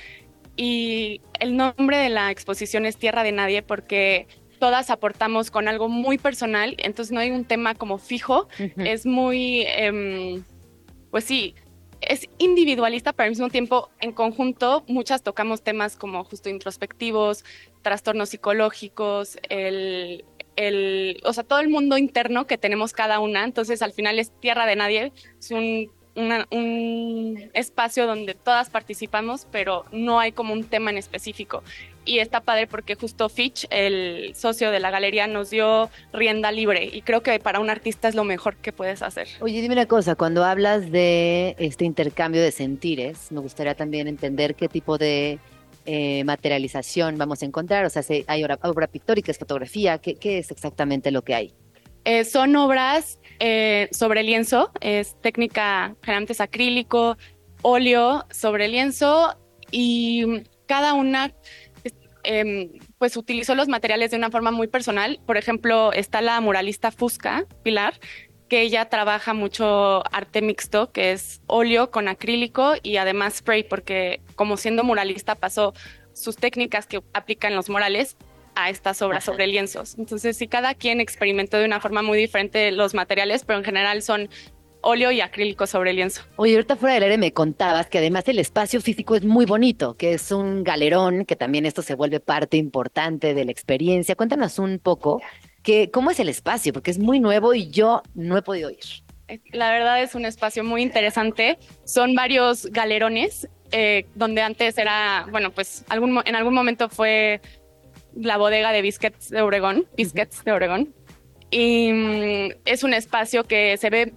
y 0.56 1.20
el 1.38 1.54
nombre 1.54 1.98
de 1.98 2.08
la 2.08 2.30
exposición 2.30 2.86
es 2.86 2.96
Tierra 2.96 3.24
de 3.24 3.32
Nadie 3.32 3.60
porque 3.60 4.26
todas 4.58 4.88
aportamos 4.88 5.50
con 5.50 5.68
algo 5.68 5.90
muy 5.90 6.16
personal, 6.16 6.76
entonces 6.78 7.12
no 7.12 7.20
hay 7.20 7.30
un 7.30 7.44
tema 7.44 7.74
como 7.74 7.98
fijo, 7.98 8.48
uh 8.58 8.62
-huh. 8.62 8.86
es 8.86 9.04
muy, 9.04 9.66
eh, 9.68 10.40
pues 11.14 11.27
sí, 11.27 11.55
es 12.00 12.29
individualista, 12.38 13.12
pero 13.12 13.27
al 13.27 13.31
mismo 13.31 13.48
tiempo 13.48 13.88
en 14.00 14.11
conjunto 14.11 14.83
muchas 14.88 15.22
tocamos 15.22 15.62
temas 15.62 15.94
como 15.94 16.24
justo 16.24 16.48
introspectivos, 16.48 17.44
trastornos 17.83 18.31
psicológicos, 18.31 19.38
el, 19.48 20.24
el, 20.57 21.20
o 21.24 21.33
sea, 21.33 21.44
todo 21.44 21.61
el 21.61 21.68
mundo 21.68 21.98
interno 21.98 22.48
que 22.48 22.59
tenemos 22.59 22.92
cada 22.92 23.20
una, 23.20 23.44
entonces 23.44 23.81
al 23.81 23.92
final 23.92 24.18
es 24.18 24.33
Tierra 24.40 24.66
de 24.66 24.74
Nadie, 24.74 25.12
es 25.38 25.53
un 25.53 25.88
una, 26.14 26.46
un 26.50 27.50
espacio 27.55 28.07
donde 28.07 28.35
todas 28.35 28.70
participamos, 28.70 29.46
pero 29.50 29.85
no 29.92 30.20
hay 30.20 30.33
como 30.33 30.53
un 30.53 30.64
tema 30.64 30.90
en 30.90 30.98
específico. 30.98 31.62
Y 32.07 32.18
está 32.18 32.40
padre 32.40 32.66
porque 32.66 32.96
justo 32.96 33.29
Fitch, 33.29 33.66
el 33.70 34.35
socio 34.35 34.70
de 34.70 34.79
la 34.79 34.90
galería, 34.90 35.27
nos 35.27 35.50
dio 35.50 35.90
rienda 36.12 36.53
libre 36.53 36.90
y 36.92 37.00
creo 37.00 37.22
que 37.22 37.38
para 37.40 37.61
un 37.61 37.70
artista 37.70 38.09
es 38.09 38.14
lo 38.14 38.24
mejor 38.24 38.57
que 38.57 38.72
puedes 38.72 39.00
hacer. 39.03 39.27
Oye, 39.40 39.62
dime 39.62 39.74
una 39.74 39.87
cosa, 39.87 40.14
cuando 40.14 40.44
hablas 40.44 40.90
de 40.90 41.57
este 41.59 41.87
intercambio 41.87 42.42
de 42.42 42.53
sentires, 42.53 43.33
me 43.33 43.40
gustaría 43.40 43.74
también 43.74 44.07
entender 44.07 44.55
qué 44.55 44.68
tipo 44.68 44.98
de 44.98 45.38
eh, 45.87 46.24
materialización 46.24 47.16
vamos 47.16 47.42
a 47.42 47.46
encontrar. 47.46 47.87
O 47.87 47.90
sea, 47.90 48.03
si 48.03 48.24
hay 48.27 48.44
obra, 48.44 48.59
obra 48.62 48.87
pictórica, 48.87 49.31
es 49.31 49.38
fotografía, 49.38 49.98
¿qué, 49.98 50.14
¿qué 50.14 50.38
es 50.38 50.50
exactamente 50.50 51.11
lo 51.11 51.22
que 51.22 51.35
hay? 51.35 51.55
Eh, 52.05 52.24
son 52.24 52.55
obras 52.57 53.18
eh, 53.38 53.88
sobre 53.92 54.23
lienzo, 54.23 54.70
es 54.81 55.20
técnica 55.20 55.97
generalmente 56.03 56.33
es 56.35 56.40
acrílico, 56.40 57.16
óleo 57.62 58.27
sobre 58.31 58.68
lienzo 58.68 59.37
y 59.70 60.42
cada 60.66 60.94
una 60.94 61.33
eh, 62.25 62.70
pues 62.99 63.16
utilizó 63.16 63.55
los 63.55 63.68
materiales 63.68 64.11
de 64.11 64.16
una 64.16 64.31
forma 64.31 64.51
muy 64.51 64.66
personal. 64.66 65.20
Por 65.27 65.37
ejemplo, 65.37 65.92
está 65.92 66.23
la 66.23 66.40
muralista 66.40 66.90
Fusca, 66.90 67.44
Pilar, 67.62 67.94
que 68.49 68.62
ella 68.62 68.88
trabaja 68.88 69.35
mucho 69.35 70.03
arte 70.12 70.42
mixto, 70.42 70.92
que 70.92 71.12
es 71.12 71.42
óleo 71.47 71.90
con 71.90 72.09
acrílico 72.09 72.75
y 72.83 72.97
además 72.97 73.37
spray, 73.37 73.62
porque 73.64 74.20
como 74.37 74.57
siendo 74.57 74.85
muralista 74.85 75.35
pasó 75.35 75.75
sus 76.12 76.37
técnicas 76.37 76.87
que 76.87 77.03
aplican 77.12 77.55
los 77.55 77.68
murales 77.68 78.16
a 78.54 78.70
estas 78.70 79.02
obras 79.02 79.24
sobre 79.24 79.46
lienzos. 79.46 79.96
Entonces, 79.98 80.36
sí, 80.36 80.48
cada 80.48 80.74
quien 80.74 81.00
experimentó 81.00 81.58
de 81.58 81.64
una 81.64 81.80
forma 81.80 82.02
muy 82.02 82.18
diferente 82.18 82.70
los 82.72 82.94
materiales, 82.94 83.44
pero 83.44 83.58
en 83.58 83.64
general 83.64 84.02
son 84.02 84.28
óleo 84.84 85.10
y 85.10 85.20
acrílico 85.20 85.66
sobre 85.66 85.92
lienzo. 85.92 86.22
Oye, 86.36 86.54
ahorita 86.54 86.76
fuera 86.76 86.94
del 86.94 87.04
aire 87.04 87.18
me 87.18 87.32
contabas 87.32 87.88
que 87.88 87.98
además 87.98 88.28
el 88.28 88.38
espacio 88.38 88.80
físico 88.80 89.16
es 89.16 89.24
muy 89.24 89.46
bonito, 89.46 89.96
que 89.96 90.12
es 90.12 90.30
un 90.30 90.62
galerón, 90.62 91.24
que 91.24 91.36
también 91.36 91.66
esto 91.66 91.82
se 91.82 91.94
vuelve 91.94 92.20
parte 92.20 92.56
importante 92.56 93.34
de 93.34 93.44
la 93.44 93.50
experiencia. 93.50 94.14
Cuéntanos 94.14 94.58
un 94.58 94.78
poco 94.78 95.22
que, 95.62 95.90
cómo 95.90 96.10
es 96.10 96.20
el 96.20 96.28
espacio, 96.28 96.72
porque 96.72 96.90
es 96.90 96.98
muy 96.98 97.18
nuevo 97.18 97.54
y 97.54 97.70
yo 97.70 98.02
no 98.14 98.36
he 98.36 98.42
podido 98.42 98.70
ir. 98.70 98.84
La 99.52 99.70
verdad 99.72 100.02
es 100.02 100.14
un 100.14 100.26
espacio 100.26 100.62
muy 100.62 100.82
interesante. 100.82 101.58
Son 101.84 102.14
varios 102.14 102.66
galerones, 102.66 103.48
eh, 103.72 104.06
donde 104.14 104.42
antes 104.42 104.76
era, 104.76 105.26
bueno, 105.30 105.50
pues 105.50 105.84
algún, 105.88 106.20
en 106.24 106.36
algún 106.36 106.52
momento 106.52 106.90
fue 106.90 107.40
la 108.16 108.37
bodega 108.37 108.72
de 108.72 108.83
Biscuits 108.83 109.31
de 109.31 109.42
Obregón, 109.42 109.87
Biscuits 109.96 110.44
de 110.44 110.53
Obregón. 110.53 110.94
Y 111.50 111.92
mm, 111.92 112.48
es 112.64 112.85
un 112.85 112.94
espacio 112.94 113.44
que 113.44 113.77
se 113.77 113.90
ve 113.90 114.12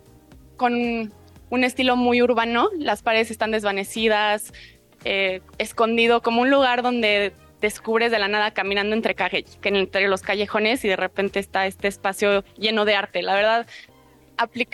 con 0.55 1.13
un 1.49 1.63
estilo 1.63 1.95
muy 1.95 2.21
urbano, 2.21 2.69
las 2.77 3.01
paredes 3.01 3.31
están 3.31 3.51
desvanecidas, 3.51 4.53
eh, 5.05 5.41
escondido, 5.57 6.21
como 6.21 6.41
un 6.41 6.49
lugar 6.49 6.81
donde 6.81 7.33
descubres 7.61 8.11
de 8.11 8.19
la 8.19 8.27
nada 8.27 8.51
caminando 8.51 8.95
entre, 8.95 9.15
calle, 9.15 9.45
entre 9.63 10.07
los 10.07 10.21
callejones 10.21 10.83
y 10.85 10.89
de 10.89 10.95
repente 10.95 11.39
está 11.39 11.65
este 11.65 11.87
espacio 11.87 12.43
lleno 12.57 12.85
de 12.85 12.95
arte. 12.95 13.21
La 13.21 13.33
verdad, 13.33 13.67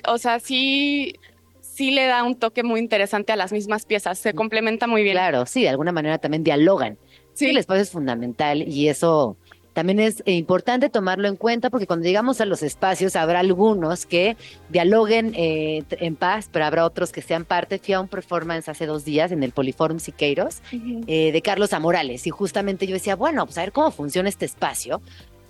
o 0.08 0.18
sea, 0.18 0.40
sí, 0.40 1.16
sí 1.62 1.92
le 1.92 2.06
da 2.06 2.24
un 2.24 2.36
toque 2.36 2.64
muy 2.64 2.80
interesante 2.80 3.32
a 3.32 3.36
las 3.36 3.52
mismas 3.52 3.86
piezas, 3.86 4.20
se 4.20 4.34
complementa 4.34 4.88
muy 4.88 5.04
bien. 5.04 5.16
Claro, 5.16 5.46
sí, 5.46 5.64
de 5.64 5.70
alguna 5.70 5.92
manera 5.92 6.18
también 6.18 6.44
dialogan. 6.44 6.98
Sí, 7.34 7.50
el 7.50 7.58
espacio 7.58 7.82
es 7.82 7.92
fundamental 7.92 8.62
y 8.62 8.90
eso 8.90 9.36
también 9.74 10.00
es 10.00 10.22
importante 10.28 10.90
tomarlo 10.90 11.28
en 11.28 11.36
cuenta 11.36 11.72
porque 11.72 11.88
cuando 11.88 12.06
llegamos 12.06 12.40
a 12.42 12.46
los 12.46 12.62
espacios 12.62 13.16
habrá 13.16 13.40
algunos 13.40 14.06
que 14.06 14.38
dialoguen 14.70 15.34
eh, 15.36 15.84
en 15.90 16.16
paz, 16.16 16.48
pero 16.52 16.66
habrá 16.66 16.86
otros 16.86 17.12
que 17.12 17.24
sean 17.24 17.44
parte. 17.44 17.80
Fui 17.80 17.96
a 17.96 18.00
un 18.00 18.08
performance 18.08 18.70
hace 18.70 18.86
dos 18.86 19.04
días 19.04 19.32
en 19.32 19.42
el 19.42 19.52
Poliforum 19.52 20.00
Siqueiros 20.00 20.62
uh 20.72 20.76
-huh. 20.76 21.04
eh, 21.08 21.32
de 21.32 21.42
Carlos 21.42 21.74
Amorales 21.74 22.28
y 22.28 22.30
justamente 22.30 22.86
yo 22.86 22.94
decía, 22.94 23.16
bueno, 23.16 23.46
pues 23.46 23.58
a 23.58 23.62
ver 23.62 23.72
cómo 23.72 23.90
funciona 23.90 24.30
este 24.30 24.46
espacio 24.46 25.02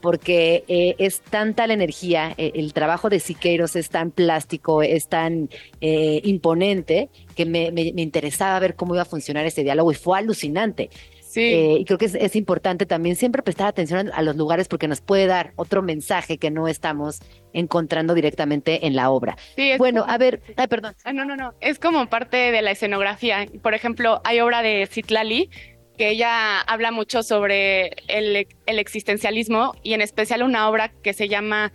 porque 0.03 0.65
eh, 0.67 0.95
es 0.97 1.21
tanta 1.21 1.65
la 1.65 1.73
energía, 1.73 2.33
eh, 2.37 2.51
el 2.55 2.73
trabajo 2.73 3.09
de 3.09 3.21
Siqueiros 3.21 3.77
es 3.77 3.89
tan 3.89 4.11
plástico, 4.11 4.83
es 4.83 5.07
tan 5.07 5.49
eh, 5.79 6.19
imponente, 6.25 7.07
que 7.37 7.45
me, 7.45 7.71
me, 7.71 7.93
me, 7.93 8.01
interesaba 8.01 8.59
ver 8.59 8.75
cómo 8.75 8.95
iba 8.95 9.03
a 9.03 9.05
funcionar 9.05 9.45
ese 9.45 9.63
diálogo 9.63 9.93
y 9.93 9.95
fue 9.95 10.19
alucinante. 10.19 10.89
Sí. 11.33 11.41
Eh, 11.41 11.77
y 11.79 11.85
creo 11.85 11.97
que 11.97 12.05
es, 12.05 12.13
es, 12.13 12.35
importante 12.35 12.85
también 12.85 13.15
siempre 13.15 13.41
prestar 13.41 13.65
atención 13.65 14.11
a, 14.13 14.21
los 14.21 14.35
lugares 14.35 14.67
porque 14.67 14.87
nos 14.87 15.01
puede 15.01 15.25
dar 15.25 15.51
otro 15.55 15.81
mensaje 15.81 16.37
que 16.37 16.51
no 16.51 16.67
estamos 16.67 17.21
encontrando 17.53 18.13
directamente 18.13 18.85
en 18.85 18.95
la 18.95 19.09
obra. 19.09 19.35
Sí, 19.55 19.71
bueno, 19.79 20.01
como... 20.01 20.13
a 20.13 20.17
ver, 20.19 20.43
ay, 20.57 20.67
perdón. 20.67 20.93
Ah, 21.03 21.11
no, 21.11 21.25
no, 21.25 21.35
no, 21.35 21.55
es 21.59 21.79
como 21.79 22.05
parte 22.05 22.37
de 22.37 22.61
la 22.61 22.69
escenografía. 22.69 23.47
Por 23.63 23.73
ejemplo, 23.73 24.21
hay 24.23 24.41
obra 24.41 24.61
de 24.61 24.85
Citlali 24.85 25.49
que 25.97 26.09
ella 26.09 26.59
habla 26.61 26.91
mucho 26.91 27.23
sobre 27.23 27.93
el, 28.07 28.47
el, 28.67 28.77
existencialismo 28.77 29.73
y 29.81 29.93
en 29.93 30.01
especial 30.01 30.43
una 30.43 30.69
obra 30.69 30.89
que 30.89 31.13
se 31.13 31.29
llama 31.29 31.73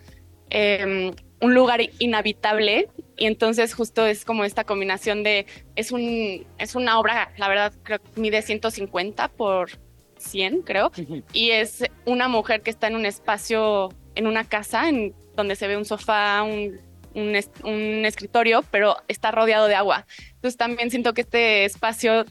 eh, 0.51 1.11
Un 1.41 1.53
lugar 1.53 1.81
inhabitable 1.99 2.89
y 3.17 3.25
entonces 3.25 3.73
justo 3.73 4.05
es 4.05 4.25
como 4.25 4.43
esta 4.43 4.63
combinación 4.63 5.23
de, 5.23 5.45
es, 5.75 5.91
un, 5.91 6.45
es 6.57 6.75
una 6.75 6.99
obra, 6.99 7.31
la 7.37 7.47
verdad 7.47 7.73
creo 7.83 7.99
que 7.99 8.19
mide 8.19 8.41
150 8.41 9.27
por 9.29 9.71
100 10.17 10.61
creo, 10.63 10.91
y 11.31 11.51
es 11.51 11.83
una 12.05 12.27
mujer 12.27 12.61
que 12.61 12.69
está 12.69 12.87
en 12.87 12.95
un 12.95 13.05
espacio, 13.05 13.89
en 14.15 14.27
una 14.27 14.43
casa 14.43 14.89
en 14.89 15.13
donde 15.35 15.55
se 15.55 15.67
ve 15.67 15.77
un 15.77 15.85
sofá, 15.85 16.43
un, 16.43 16.79
un, 17.13 17.37
un 17.63 18.05
escritorio, 18.05 18.63
pero 18.71 18.97
está 19.07 19.31
rodeado 19.31 19.67
de 19.67 19.75
agua. 19.75 20.05
Entonces 20.35 20.57
también 20.57 20.89
siento 20.89 21.13
que 21.13 21.21
este 21.21 21.65
espacio 21.65 22.25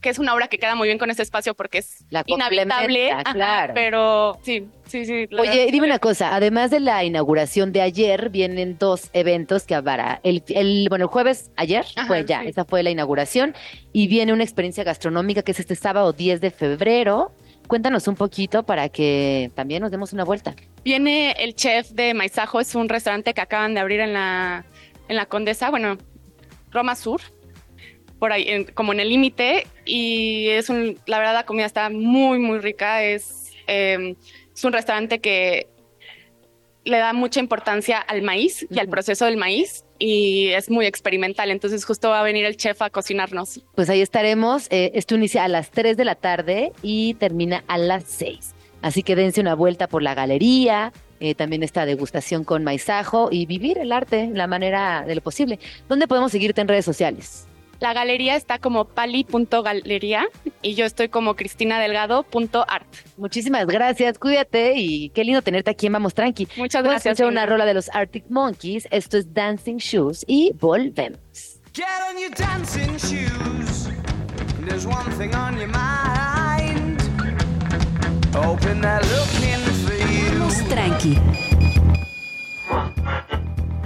que 0.00 0.08
es 0.08 0.18
una 0.18 0.34
obra 0.34 0.48
que 0.48 0.58
queda 0.58 0.74
muy 0.74 0.88
bien 0.88 0.98
con 0.98 1.10
este 1.10 1.22
espacio 1.22 1.54
porque 1.54 1.78
es 1.78 2.04
la 2.10 2.22
inhabitable, 2.26 3.10
claro. 3.32 3.74
pero 3.74 4.38
sí, 4.42 4.66
sí, 4.86 5.04
sí. 5.04 5.28
Oye, 5.38 5.68
dime 5.70 5.86
una 5.86 5.98
cosa, 5.98 6.34
además 6.34 6.70
de 6.70 6.80
la 6.80 7.04
inauguración 7.04 7.72
de 7.72 7.80
ayer, 7.80 8.30
vienen 8.30 8.76
dos 8.78 9.10
eventos 9.12 9.64
que 9.64 9.74
habrá. 9.74 10.20
El, 10.22 10.42
el 10.48 10.86
bueno, 10.88 11.04
el 11.04 11.10
jueves 11.10 11.50
ayer 11.56 11.84
Ajá, 11.96 12.06
fue 12.06 12.24
ya, 12.24 12.42
sí. 12.42 12.48
esa 12.48 12.64
fue 12.64 12.82
la 12.82 12.90
inauguración, 12.90 13.54
y 13.92 14.08
viene 14.08 14.32
una 14.32 14.44
experiencia 14.44 14.84
gastronómica 14.84 15.42
que 15.42 15.52
es 15.52 15.60
este 15.60 15.74
sábado 15.74 16.12
10 16.12 16.40
de 16.40 16.50
febrero. 16.50 17.32
Cuéntanos 17.66 18.08
un 18.08 18.14
poquito 18.14 18.62
para 18.64 18.90
que 18.90 19.50
también 19.54 19.80
nos 19.80 19.90
demos 19.90 20.12
una 20.12 20.24
vuelta. 20.24 20.54
Viene 20.84 21.32
el 21.38 21.54
chef 21.54 21.90
de 21.90 22.12
Maizajo, 22.12 22.60
es 22.60 22.74
un 22.74 22.90
restaurante 22.90 23.32
que 23.32 23.40
acaban 23.40 23.72
de 23.72 23.80
abrir 23.80 24.00
en 24.00 24.12
la, 24.12 24.66
en 25.08 25.16
la 25.16 25.24
Condesa, 25.26 25.70
bueno, 25.70 25.96
Roma 26.70 26.94
Sur, 26.94 27.22
por 28.24 28.32
ahí, 28.32 28.48
en, 28.48 28.64
como 28.64 28.94
en 28.94 29.00
el 29.00 29.10
límite, 29.10 29.66
y 29.84 30.48
es 30.48 30.70
un, 30.70 30.98
la 31.04 31.18
verdad 31.18 31.34
la 31.34 31.44
comida 31.44 31.66
está 31.66 31.90
muy, 31.90 32.38
muy 32.38 32.56
rica, 32.56 33.04
es, 33.04 33.52
eh, 33.66 34.16
es 34.54 34.64
un 34.64 34.72
restaurante 34.72 35.18
que 35.18 35.66
le 36.84 36.96
da 36.96 37.12
mucha 37.12 37.38
importancia 37.38 37.98
al 37.98 38.22
maíz 38.22 38.66
y 38.70 38.78
al 38.78 38.88
proceso 38.88 39.26
del 39.26 39.36
maíz, 39.36 39.84
y 39.98 40.48
es 40.52 40.70
muy 40.70 40.86
experimental. 40.86 41.50
Entonces 41.50 41.84
justo 41.84 42.08
va 42.08 42.20
a 42.20 42.22
venir 42.22 42.46
el 42.46 42.56
chef 42.56 42.80
a 42.80 42.88
cocinarnos. 42.88 43.60
Pues 43.74 43.90
ahí 43.90 44.00
estaremos. 44.00 44.68
Eh, 44.70 44.92
esto 44.94 45.16
inicia 45.16 45.44
a 45.44 45.48
las 45.48 45.70
3 45.70 45.94
de 45.94 46.04
la 46.06 46.14
tarde 46.14 46.72
y 46.80 47.12
termina 47.20 47.62
a 47.68 47.76
las 47.76 48.04
6. 48.04 48.54
Así 48.80 49.02
que 49.02 49.16
dense 49.16 49.42
una 49.42 49.54
vuelta 49.54 49.86
por 49.86 50.02
la 50.02 50.14
galería, 50.14 50.94
eh, 51.20 51.34
también 51.34 51.62
esta 51.62 51.84
degustación 51.84 52.44
con 52.44 52.64
maizajo 52.64 53.28
y 53.30 53.44
vivir 53.44 53.76
el 53.76 53.92
arte 53.92 54.30
la 54.32 54.46
manera 54.46 55.04
de 55.06 55.14
lo 55.14 55.20
posible. 55.20 55.58
¿Dónde 55.90 56.08
podemos 56.08 56.32
seguirte 56.32 56.62
en 56.62 56.68
redes 56.68 56.86
sociales? 56.86 57.48
La 57.80 57.92
galería 57.92 58.36
está 58.36 58.58
como 58.58 58.84
pali.galería 58.86 60.26
y 60.62 60.74
yo 60.74 60.84
estoy 60.86 61.08
como 61.08 61.34
cristinadelgado.art. 61.36 62.86
Muchísimas 63.16 63.66
gracias, 63.66 64.18
cuídate 64.18 64.74
y 64.76 65.10
qué 65.10 65.24
lindo 65.24 65.42
tenerte 65.42 65.70
aquí 65.70 65.86
en 65.86 65.92
Vamos 65.94 66.14
Tranqui. 66.14 66.48
Muchas 66.56 66.82
Vamos 66.82 66.88
a 66.88 66.90
gracias. 66.94 67.12
escuchar 67.12 67.30
una 67.32 67.46
rola 67.46 67.64
de 67.66 67.74
los 67.74 67.88
Arctic 67.94 68.24
Monkeys. 68.30 68.88
Esto 68.90 69.18
es 69.18 69.32
Dancing 69.34 69.76
Shoes 69.76 70.24
y 70.26 70.52
volvemos. 70.58 71.18
Get 71.74 71.86
on 72.08 72.18
your 72.18 72.30
dancing 72.30 72.96
shoes. 72.98 73.88
There's 74.66 74.86
one 74.86 75.10
thing 75.18 75.34
on 75.34 75.58
your 75.58 75.68
mind. 75.68 77.00
Open 78.36 78.80
that 78.80 79.02
looking 79.04 79.60
for 79.84 79.94
you. 79.94 80.38
Vamos 80.38 80.68
tranqui. 80.68 81.18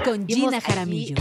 Con 0.05 0.27
Gina 0.27 0.59
aquí. 0.59 0.66
Jaramillo. 0.70 1.16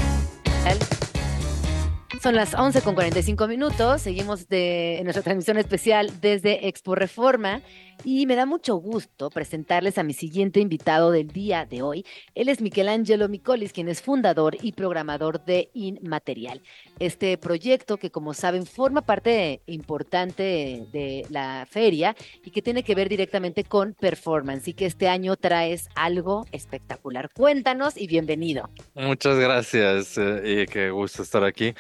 Son 2.22 2.36
las 2.36 2.56
11 2.56 2.82
con 2.82 2.96
45 2.96 3.48
minutos. 3.48 4.02
Seguimos 4.02 4.48
de, 4.48 4.98
en 4.98 5.04
nuestra 5.04 5.22
transmisión 5.22 5.58
especial 5.58 6.12
desde 6.20 6.68
Expo 6.68 6.96
Reforma 6.96 7.62
y 8.04 8.26
me 8.26 8.36
da 8.36 8.46
mucho 8.46 8.76
gusto 8.76 9.30
presentarles 9.30 9.98
a 9.98 10.04
mi 10.04 10.14
siguiente 10.14 10.60
invitado 10.60 11.12
del 11.12 11.28
día 11.28 11.66
de 11.66 11.82
hoy. 11.82 12.06
Él 12.36 12.50
es 12.50 12.62
Michelangelo 12.62 13.30
Micolis, 13.30 13.74
quien 13.74 13.90
es 13.90 14.02
fundador 14.02 14.58
y 14.62 14.74
programador 14.74 15.44
de 15.44 15.70
Inmaterial. 15.74 16.62
Este 17.00 17.38
proyecto 17.38 17.98
que, 17.98 18.12
como 18.12 18.34
saben, 18.34 18.66
forma 18.66 19.02
parte 19.02 19.62
importante 19.68 20.88
de 20.92 21.26
la 21.30 21.68
feria 21.70 22.16
y 22.44 22.52
que 22.52 22.62
tiene 22.62 22.84
que 22.84 22.96
ver 22.96 23.10
directamente 23.10 23.64
con 23.64 23.94
performance 23.94 24.68
y 24.68 24.74
que 24.74 24.86
este 24.86 25.08
año 25.08 25.36
traes 25.36 25.90
algo 25.96 26.46
espectacular. 26.52 27.30
Cuéntanos 27.34 27.98
y 27.98 28.08
bienvenido. 28.08 28.70
Muchas 28.96 29.38
gracias 29.38 30.18
eh, 30.18 30.64
y 30.64 30.72
qué 30.72 30.90
gusto 30.92 31.24
estar 31.24 31.44
aquí. 31.44 31.74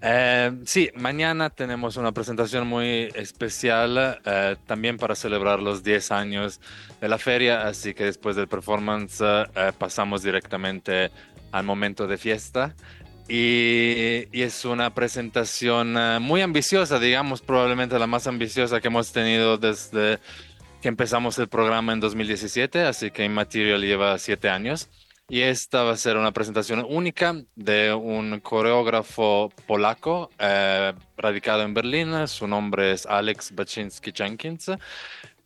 Eh, 0.00 0.52
sí, 0.64 0.90
mañana 0.94 1.50
tenemos 1.50 1.96
una 1.96 2.12
presentación 2.12 2.68
muy 2.68 3.08
especial 3.14 4.20
eh, 4.24 4.56
también 4.66 4.96
para 4.96 5.16
celebrar 5.16 5.60
los 5.60 5.82
10 5.82 6.12
años 6.12 6.60
de 7.00 7.08
la 7.08 7.18
feria, 7.18 7.66
así 7.66 7.94
que 7.94 8.04
después 8.04 8.36
del 8.36 8.46
performance 8.46 9.20
eh, 9.20 9.72
pasamos 9.76 10.22
directamente 10.22 11.10
al 11.50 11.64
momento 11.64 12.06
de 12.06 12.16
fiesta. 12.16 12.74
Y, 13.28 14.26
y 14.32 14.42
es 14.42 14.64
una 14.64 14.94
presentación 14.94 15.96
eh, 15.98 16.18
muy 16.18 16.40
ambiciosa, 16.40 16.98
digamos, 16.98 17.42
probablemente 17.42 17.98
la 17.98 18.06
más 18.06 18.26
ambiciosa 18.26 18.80
que 18.80 18.88
hemos 18.88 19.12
tenido 19.12 19.58
desde 19.58 20.18
que 20.80 20.88
empezamos 20.88 21.38
el 21.38 21.48
programa 21.48 21.92
en 21.92 22.00
2017, 22.00 22.82
así 22.82 23.10
que 23.10 23.24
Immaterial 23.24 23.82
lleva 23.82 24.16
siete 24.18 24.48
años. 24.48 24.88
Y 25.30 25.42
esta 25.42 25.82
va 25.82 25.92
a 25.92 25.96
ser 25.98 26.16
una 26.16 26.32
presentación 26.32 26.86
única 26.88 27.34
de 27.54 27.92
un 27.92 28.40
coreógrafo 28.40 29.52
polaco 29.66 30.30
eh, 30.38 30.94
radicado 31.18 31.64
en 31.64 31.74
Berlín. 31.74 32.26
Su 32.26 32.46
nombre 32.48 32.92
es 32.92 33.04
Alex 33.04 33.54
Baczynski 33.54 34.10
Jenkins. 34.14 34.70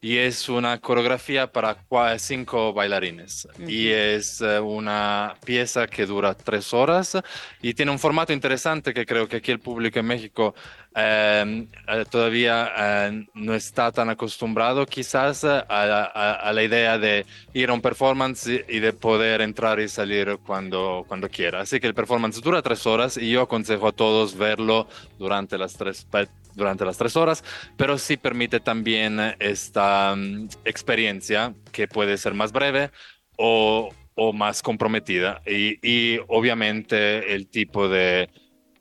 Y 0.01 0.19
es 0.19 0.49
una 0.49 0.79
coreografía 0.81 1.51
para 1.51 1.77
cinco 2.21 2.73
bailarines. 2.73 3.49
Y 3.59 3.89
es 3.89 4.41
eh, 4.41 4.61
una 4.61 5.35
pieza 5.45 5.89
que 5.89 6.07
dura 6.07 6.35
tres 6.35 6.73
horas 6.73 7.19
y 7.61 7.75
tiene 7.75 7.91
un 7.91 7.99
formato 7.99 8.33
interesante 8.33 8.95
que 8.95 9.05
creo 9.05 9.27
que 9.27 9.39
aquí 9.39 9.51
el 9.51 9.59
público 9.59 9.99
en 9.99 10.07
México 10.07 10.55
eh, 10.95 11.67
eh, 11.89 12.05
todavía 12.11 12.71
eh, 12.77 13.27
no 13.35 13.55
está 13.55 13.91
tan 13.93 14.11
acostumbrado 14.11 14.87
quizás 14.87 15.45
a, 15.45 15.61
a- 15.69 16.33
a 16.35 16.53
la 16.53 16.63
idea 16.63 16.99
de 16.99 17.25
ir 17.55 17.71
a 17.71 17.73
un 17.75 17.81
performance 17.81 18.47
y, 18.69 18.79
de 18.81 18.93
poder 18.93 19.41
entrar 19.41 19.81
y 19.81 19.89
salir 19.89 20.39
cuando, 20.47 21.05
cuando 21.09 21.29
quiera. 21.29 21.61
Así 21.61 21.81
que 21.81 21.87
el 21.87 21.95
performance 21.95 22.41
dura 22.43 22.63
tres 22.63 22.87
horas 22.87 23.17
y 23.17 23.31
yo 23.31 23.43
aconsejo 23.43 23.89
a 23.89 23.93
todos 23.93 24.37
verlo 24.37 24.87
durante 25.19 25.57
las 25.59 25.75
tres, 25.75 26.07
durante 26.55 26.85
las 26.85 26.99
tres 26.99 27.17
horas, 27.17 27.43
pero 27.77 27.97
sí 27.99 28.17
permite 28.17 28.61
también 28.61 29.19
esta 29.39 30.15
mm, 30.17 30.49
experiencia 30.65 31.55
que 31.73 31.89
puede 31.89 32.19
ser 32.19 32.35
más 32.35 32.53
breve 32.53 32.91
o, 33.39 33.89
o 34.15 34.33
más 34.33 34.63
comprometida 34.63 35.41
y, 35.47 35.79
y 35.83 36.21
obviamente 36.29 37.35
el 37.35 37.47
tipo 37.49 37.89
de 37.89 38.29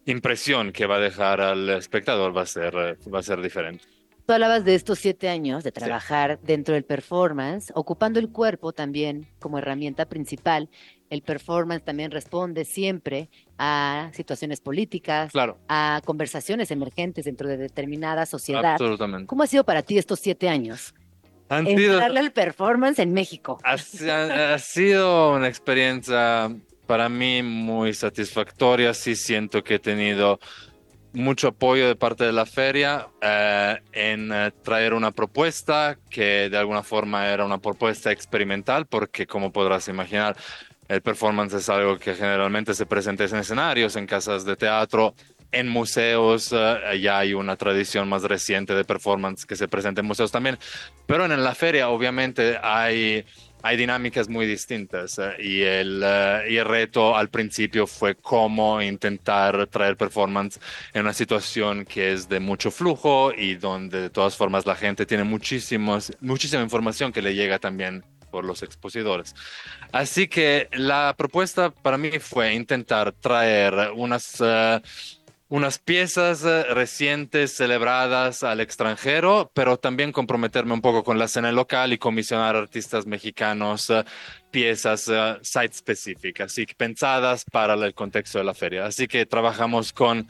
impresión 0.05 0.71
que 0.71 0.85
va 0.85 0.95
a 0.97 0.99
dejar 0.99 1.41
al 1.41 1.69
espectador 1.69 2.35
va 2.35 2.41
a 2.41 2.45
ser, 2.45 2.75
va 2.75 3.19
a 3.19 3.23
ser 3.23 3.41
diferente. 3.41 3.83
Tú 4.25 4.33
hablabas 4.33 4.63
de 4.63 4.75
estos 4.75 4.99
siete 4.99 5.29
años 5.29 5.63
de 5.63 5.71
trabajar 5.71 6.39
dentro 6.43 6.73
del 6.75 6.83
performance, 6.85 7.71
ocupando 7.75 8.19
el 8.19 8.29
cuerpo 8.31 8.71
también 8.71 9.27
como 9.39 9.57
herramienta 9.57 10.05
principal. 10.05 10.69
El 11.09 11.21
performance 11.23 11.83
también 11.83 12.11
responde 12.11 12.63
siempre 12.63 13.29
a 13.57 14.09
situaciones 14.13 14.61
políticas, 14.61 15.31
Claro, 15.31 15.57
a 15.67 16.01
conversaciones 16.05 16.71
emergentes 16.71 17.25
dentro 17.25 17.47
de 17.49 17.57
determinada 17.57 18.25
sociedad. 18.25 18.73
absolutamente. 18.73 19.25
¿Cómo 19.27 19.43
ha 19.43 19.47
sido 19.47 19.63
para 19.65 19.81
ti 19.81 19.97
estos 19.97 20.19
siete 20.19 20.47
años? 20.47 20.93
Han 21.49 21.67
sido, 21.67 21.93
Entrarle 21.95 22.19
al 22.21 22.31
performance 22.31 22.99
en 22.99 23.11
México. 23.13 23.57
ha- 23.63 24.53
ha 24.53 24.59
sido 24.59 25.33
una 25.35 25.47
experiencia 25.49 26.55
para 26.91 27.07
mí 27.07 27.41
muy 27.41 27.93
satisfactoria. 27.93 28.93
Sí 28.93 29.15
siento 29.15 29.63
que 29.63 29.75
he 29.75 29.79
tenido 29.79 30.41
mucho 31.13 31.47
apoyo 31.47 31.87
de 31.87 31.95
parte 31.95 32.25
de 32.25 32.33
la 32.33 32.45
feria 32.45 33.07
eh, 33.21 33.79
en 33.93 34.29
eh, 34.33 34.51
traer 34.61 34.93
una 34.93 35.11
propuesta 35.11 35.97
que 36.09 36.49
de 36.49 36.57
alguna 36.57 36.83
forma 36.83 37.29
era 37.29 37.45
una 37.45 37.59
propuesta 37.59 38.11
experimental, 38.11 38.87
porque 38.87 39.25
como 39.25 39.53
podrás 39.53 39.87
imaginar, 39.87 40.35
el 40.89 41.01
performance 41.01 41.53
es 41.53 41.69
algo 41.69 41.97
que 41.97 42.13
generalmente 42.13 42.73
se 42.73 42.85
presenta 42.85 43.23
en 43.23 43.37
escenarios, 43.37 43.95
en 43.95 44.05
casas 44.05 44.43
de 44.43 44.57
teatro, 44.57 45.15
en 45.53 45.69
museos. 45.69 46.51
eh, 46.51 46.99
ya 47.01 47.19
hay 47.19 47.33
una 47.33 47.55
tradición 47.55 48.09
más 48.09 48.23
reciente 48.23 48.75
de 48.75 48.83
performance 48.83 49.45
que 49.45 49.55
se 49.55 49.69
presenta 49.69 50.01
en 50.01 50.07
museos 50.07 50.29
también, 50.29 50.59
pero 51.05 51.23
en 51.23 51.41
la 51.41 51.55
feria 51.55 51.87
obviamente 51.87 52.59
hay 52.61 53.23
hay 53.63 53.77
dinámicas 53.77 54.29
muy 54.29 54.45
distintas 54.45 55.19
eh, 55.19 55.35
y, 55.39 55.61
el, 55.61 56.01
eh, 56.03 56.57
el 56.57 56.65
reto 56.65 57.15
al 57.15 57.29
principio 57.29 57.87
fue 57.87 58.15
cómo 58.15 58.81
intentar 58.81 59.67
traer 59.67 59.97
performance 59.97 60.59
en 60.93 61.01
una 61.01 61.13
situación 61.13 61.85
que 61.85 62.13
es 62.13 62.29
de 62.29 62.39
mucho 62.39 62.71
flujo 62.71 63.31
y 63.35 63.55
donde 63.55 64.01
de 64.01 64.09
todas 64.09 64.35
formas 64.35 64.65
la 64.65 64.75
gente 64.75 65.05
tiene 65.05 65.23
muchísimos, 65.23 66.11
muchísima 66.21 66.63
información 66.63 67.11
que 67.11 67.21
le 67.21 67.35
llega 67.35 67.59
también 67.59 68.03
por 68.31 68.45
los 68.45 68.63
expositores. 68.63 69.35
Así 69.91 70.27
que 70.27 70.69
la 70.71 71.13
propuesta 71.17 71.69
para 71.69 71.97
mí 71.97 72.11
fue 72.19 72.53
intentar 72.53 73.11
traer 73.11 73.91
unas... 73.93 74.37
eh, 74.39 74.81
unas 75.51 75.79
piezas 75.79 76.45
eh, 76.45 76.63
recientes 76.63 77.51
celebradas 77.51 78.41
al 78.41 78.61
extranjero, 78.61 79.51
pero 79.53 79.75
también 79.75 80.13
comprometerme 80.13 80.73
un 80.73 80.79
poco 80.79 81.03
con 81.03 81.19
la 81.19 81.25
escena 81.25 81.51
local 81.51 81.91
y 81.91 81.97
comisionar 81.97 82.55
artistas 82.55 83.05
mexicanos 83.05 83.89
eh, 83.89 84.05
piezas 84.49 85.09
eh, 85.09 85.39
site 85.41 85.73
específicas 85.73 86.57
y 86.57 86.65
pensadas 86.67 87.43
para 87.43 87.73
el 87.73 87.93
contexto 87.93 88.37
de 88.37 88.45
la 88.45 88.53
feria. 88.53 88.85
Así 88.85 89.09
que 89.09 89.25
trabajamos 89.25 89.91
con, 89.91 90.25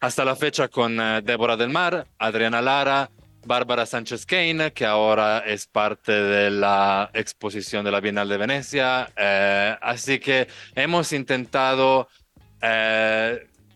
hasta 0.00 0.24
la 0.24 0.36
fecha, 0.36 0.68
con 0.68 0.98
eh, 0.98 1.20
Débora 1.22 1.58
del 1.58 1.68
Mar, 1.68 2.06
Adriana 2.18 2.62
Lara, 2.62 3.10
Bárbara 3.44 3.84
Sánchez 3.84 4.24
Kane, 4.24 4.72
que 4.72 4.86
ahora 4.86 5.40
es 5.40 5.66
parte 5.66 6.12
de 6.12 6.50
la 6.50 7.10
exposición 7.12 7.84
de 7.84 7.90
la 7.90 8.00
Bienal 8.00 8.26
de 8.26 8.38
Venecia. 8.38 9.10
Así 9.82 10.18
que 10.18 10.48
hemos 10.74 11.12
intentado 11.12 12.08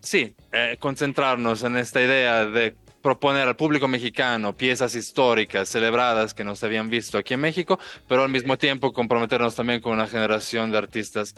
sí, 0.07 0.35
eh, 0.53 0.77
concentrarnos 0.79 1.63
en 1.65 1.77
esta 1.77 2.01
idea 2.01 2.47
de 2.47 2.77
proponer 3.03 3.47
al 3.47 3.57
público 3.57 3.89
mexicano 3.89 4.57
piezas 4.57 4.95
históricas 4.95 5.69
celebradas 5.69 6.33
que 6.33 6.45
no 6.45 6.57
se 6.57 6.67
habían 6.67 6.89
visto 6.89 7.19
aquí 7.19 7.35
en 7.35 7.41
México, 7.41 7.79
pero 8.09 8.23
al 8.23 8.31
mismo 8.31 8.57
tiempo 8.57 8.93
comprometernos 8.93 9.55
también 9.55 9.81
con 9.81 9.93
una 9.93 10.07
generación 10.07 10.71
de 10.71 10.79
artistas 10.79 11.35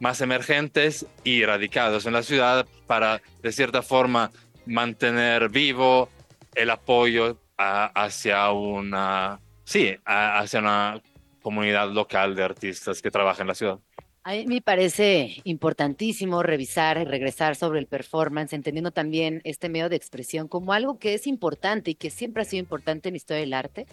más 0.00 0.20
emergentes 0.20 1.06
y 1.24 1.44
radicados 1.44 2.06
en 2.06 2.12
la 2.12 2.22
ciudad 2.22 2.66
para, 2.86 3.22
de 3.42 3.52
cierta 3.52 3.82
forma, 3.82 4.30
mantener 4.66 5.48
vivo 5.48 6.08
el 6.54 6.70
apoyo 6.70 7.38
hacia 7.56 8.50
una, 8.50 9.40
sí, 9.64 9.96
hacia 10.04 10.58
una 10.58 11.00
comunidad 11.40 11.90
local 11.90 12.34
de 12.34 12.42
artistas 12.42 13.00
que 13.00 13.10
trabaja 13.10 13.42
en 13.42 13.48
la 13.48 13.54
ciudad. 13.54 13.78
A 14.24 14.32
mí 14.34 14.46
me 14.46 14.60
parece 14.60 15.40
importantísimo 15.42 16.44
revisar 16.44 16.96
y 16.98 17.04
regresar 17.04 17.56
sobre 17.56 17.80
el 17.80 17.86
performance, 17.86 18.52
entendiendo 18.52 18.92
también 18.92 19.40
este 19.42 19.68
medio 19.68 19.88
de 19.88 19.96
expresión 19.96 20.46
como 20.46 20.72
algo 20.72 20.98
que 21.00 21.14
es 21.14 21.26
importante 21.26 21.90
y 21.90 21.94
que 21.96 22.08
siempre 22.08 22.42
ha 22.42 22.44
sido 22.44 22.60
importante 22.60 23.08
en 23.08 23.14
la 23.14 23.16
historia 23.16 23.40
del 23.40 23.54
arte 23.54 23.86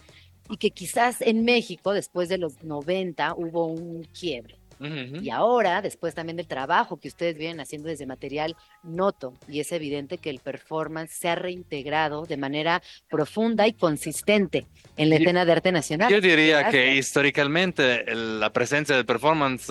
y 0.48 0.58
que 0.58 0.70
quizás 0.70 1.22
en 1.22 1.46
México, 1.46 1.94
después 1.94 2.30
de 2.30 2.38
los 2.38 2.64
90, 2.64 3.34
hubo 3.36 3.66
un 3.66 4.04
quiebre. 4.04 4.60
Ujú. 4.80 5.22
Y 5.22 5.30
ahora, 5.30 5.82
después 5.82 6.16
también 6.16 6.38
del 6.38 6.48
trabajo 6.48 6.98
que 6.98 7.10
ustedes 7.10 7.38
vienen 7.38 7.60
haciendo 7.60 7.90
desde 7.90 8.06
material, 8.06 8.56
noto, 8.82 9.34
y 9.48 9.60
es 9.60 9.72
evidente 9.74 10.18
que 10.18 10.30
el 10.30 10.40
performance 10.40 11.12
se 11.12 11.28
ha 11.28 11.36
reintegrado 11.36 12.26
de 12.26 12.38
manera 12.38 12.82
profunda 13.10 13.68
y 13.68 13.74
consistente 13.74 14.68
en 14.96 15.10
la 15.10 15.18
escena 15.18 15.44
de 15.44 15.52
arte 15.52 15.72
nacional. 15.72 16.10
Yo 16.10 16.22
diría 16.22 16.70
que 16.70 16.96
históricamente 16.96 18.06
la 18.16 18.54
presencia 18.54 18.96
del 18.96 19.06
performance 19.06 19.70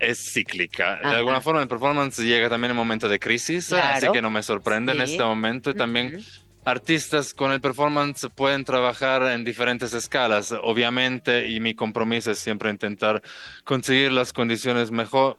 es 0.00 0.32
cíclica. 0.32 0.96
De 1.02 1.16
alguna 1.16 1.40
forma 1.40 1.60
el 1.62 1.68
performance 1.68 2.18
llega 2.18 2.48
también 2.48 2.70
en 2.72 2.76
momento 2.76 3.08
de 3.08 3.18
crisis, 3.18 3.68
Claro. 3.68 3.96
así 3.96 4.06
que 4.12 4.22
no 4.22 4.30
me 4.30 4.42
sorprende 4.42 4.92
en 4.92 5.02
este 5.02 5.22
momento. 5.22 5.70
Y 5.70 5.74
también 5.74 6.20
artistas 6.64 7.32
con 7.34 7.52
el 7.52 7.60
performance 7.60 8.28
pueden 8.34 8.64
trabajar 8.64 9.22
en 9.22 9.44
diferentes 9.44 9.92
escalas, 9.94 10.52
obviamente, 10.62 11.48
y 11.48 11.60
mi 11.60 11.74
compromiso 11.74 12.30
es 12.30 12.38
siempre 12.38 12.70
intentar 12.70 13.22
conseguir 13.64 14.12
las 14.12 14.32
condiciones 14.32 14.90
mejor, 14.90 15.38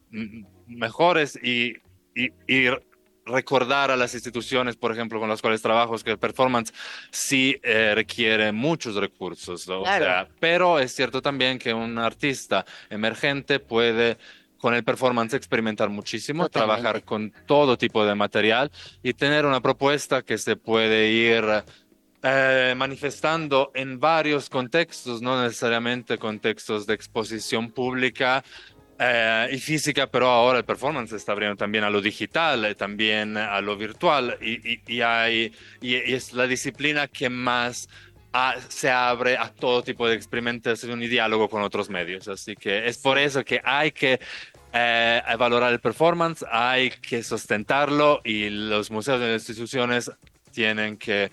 mejores 0.67 1.37
y, 1.41 1.75
y- 2.15 2.31
y 2.47 2.67
recordar 3.23 3.91
a 3.91 3.95
las 3.95 4.15
instituciones, 4.15 4.75
por 4.75 4.91
ejemplo, 4.91 5.19
con 5.19 5.29
las 5.29 5.41
cuales 5.41 5.61
trabajo, 5.61 5.95
es 5.95 6.03
que 6.03 6.09
el 6.11 6.17
performance 6.17 6.73
sí 7.11 7.55
eh, 7.61 7.93
requiere 7.93 8.51
muchos 8.51 8.95
recursos, 8.95 9.69
o 9.69 9.83
Claro. 9.83 10.03
sea, 10.05 10.27
pero 10.39 10.79
es 10.79 10.91
cierto 10.93 11.21
también 11.21 11.59
que 11.59 11.71
un 11.73 11.99
artista 11.99 12.65
emergente 12.89 13.59
puede 13.59 14.17
con 14.61 14.73
el 14.75 14.83
performance 14.83 15.33
experimentar 15.33 15.89
muchísimo, 15.89 16.43
Totalmente. 16.43 16.81
trabajar 16.81 17.03
con 17.03 17.33
todo 17.47 17.77
tipo 17.77 18.05
de 18.05 18.13
material 18.15 18.71
y 19.01 19.13
tener 19.13 19.45
una 19.45 19.59
propuesta 19.59 20.21
que 20.21 20.37
se 20.37 20.55
puede 20.55 21.09
ir 21.09 21.43
eh, 22.23 22.75
manifestando 22.77 23.71
en 23.73 23.99
varios 23.99 24.49
contextos, 24.49 25.21
no 25.23 25.41
necesariamente 25.41 26.19
contextos 26.19 26.85
de 26.85 26.93
exposición 26.93 27.71
pública 27.71 28.43
eh, 28.99 29.49
y 29.51 29.57
física, 29.57 30.05
pero 30.05 30.27
ahora 30.29 30.59
el 30.59 30.65
performance 30.65 31.13
está 31.13 31.31
abriendo 31.31 31.55
también 31.57 31.83
a 31.83 31.89
lo 31.89 31.99
digital, 32.01 32.63
eh, 32.65 32.75
también 32.75 33.35
a 33.37 33.59
lo 33.61 33.75
virtual 33.75 34.37
y, 34.39 34.73
y- 34.73 34.81
y 34.85 35.01
hay, 35.01 35.51
y, 35.81 35.95
es 35.95 36.33
la 36.33 36.45
disciplina 36.45 37.07
que 37.07 37.27
más 37.27 37.89
ah, 38.33 38.53
se 38.69 38.91
abre 38.91 39.35
a 39.37 39.49
todo 39.49 39.81
tipo 39.81 40.07
de 40.07 40.13
experimentación 40.15 41.01
y 41.01 41.07
diálogo 41.07 41.49
con 41.49 41.63
otros 41.63 41.89
medios. 41.89 42.27
Así 42.27 42.55
que 42.55 42.87
es 42.87 42.99
por 42.99 43.17
eso 43.17 43.43
que 43.43 43.59
hay 43.63 43.91
que 43.91 44.19
eh, 44.73 45.21
valorar 45.37 45.71
el 45.73 45.79
performance, 45.79 46.45
hay 46.51 46.89
que 46.91 47.23
sustentarlo 47.23 48.21
y 48.23 48.49
los 48.49 48.91
museos 48.91 49.19
y 49.21 49.25
las 49.25 49.41
instituciones 49.49 50.11
tienen 50.51 50.97
que 50.97 51.31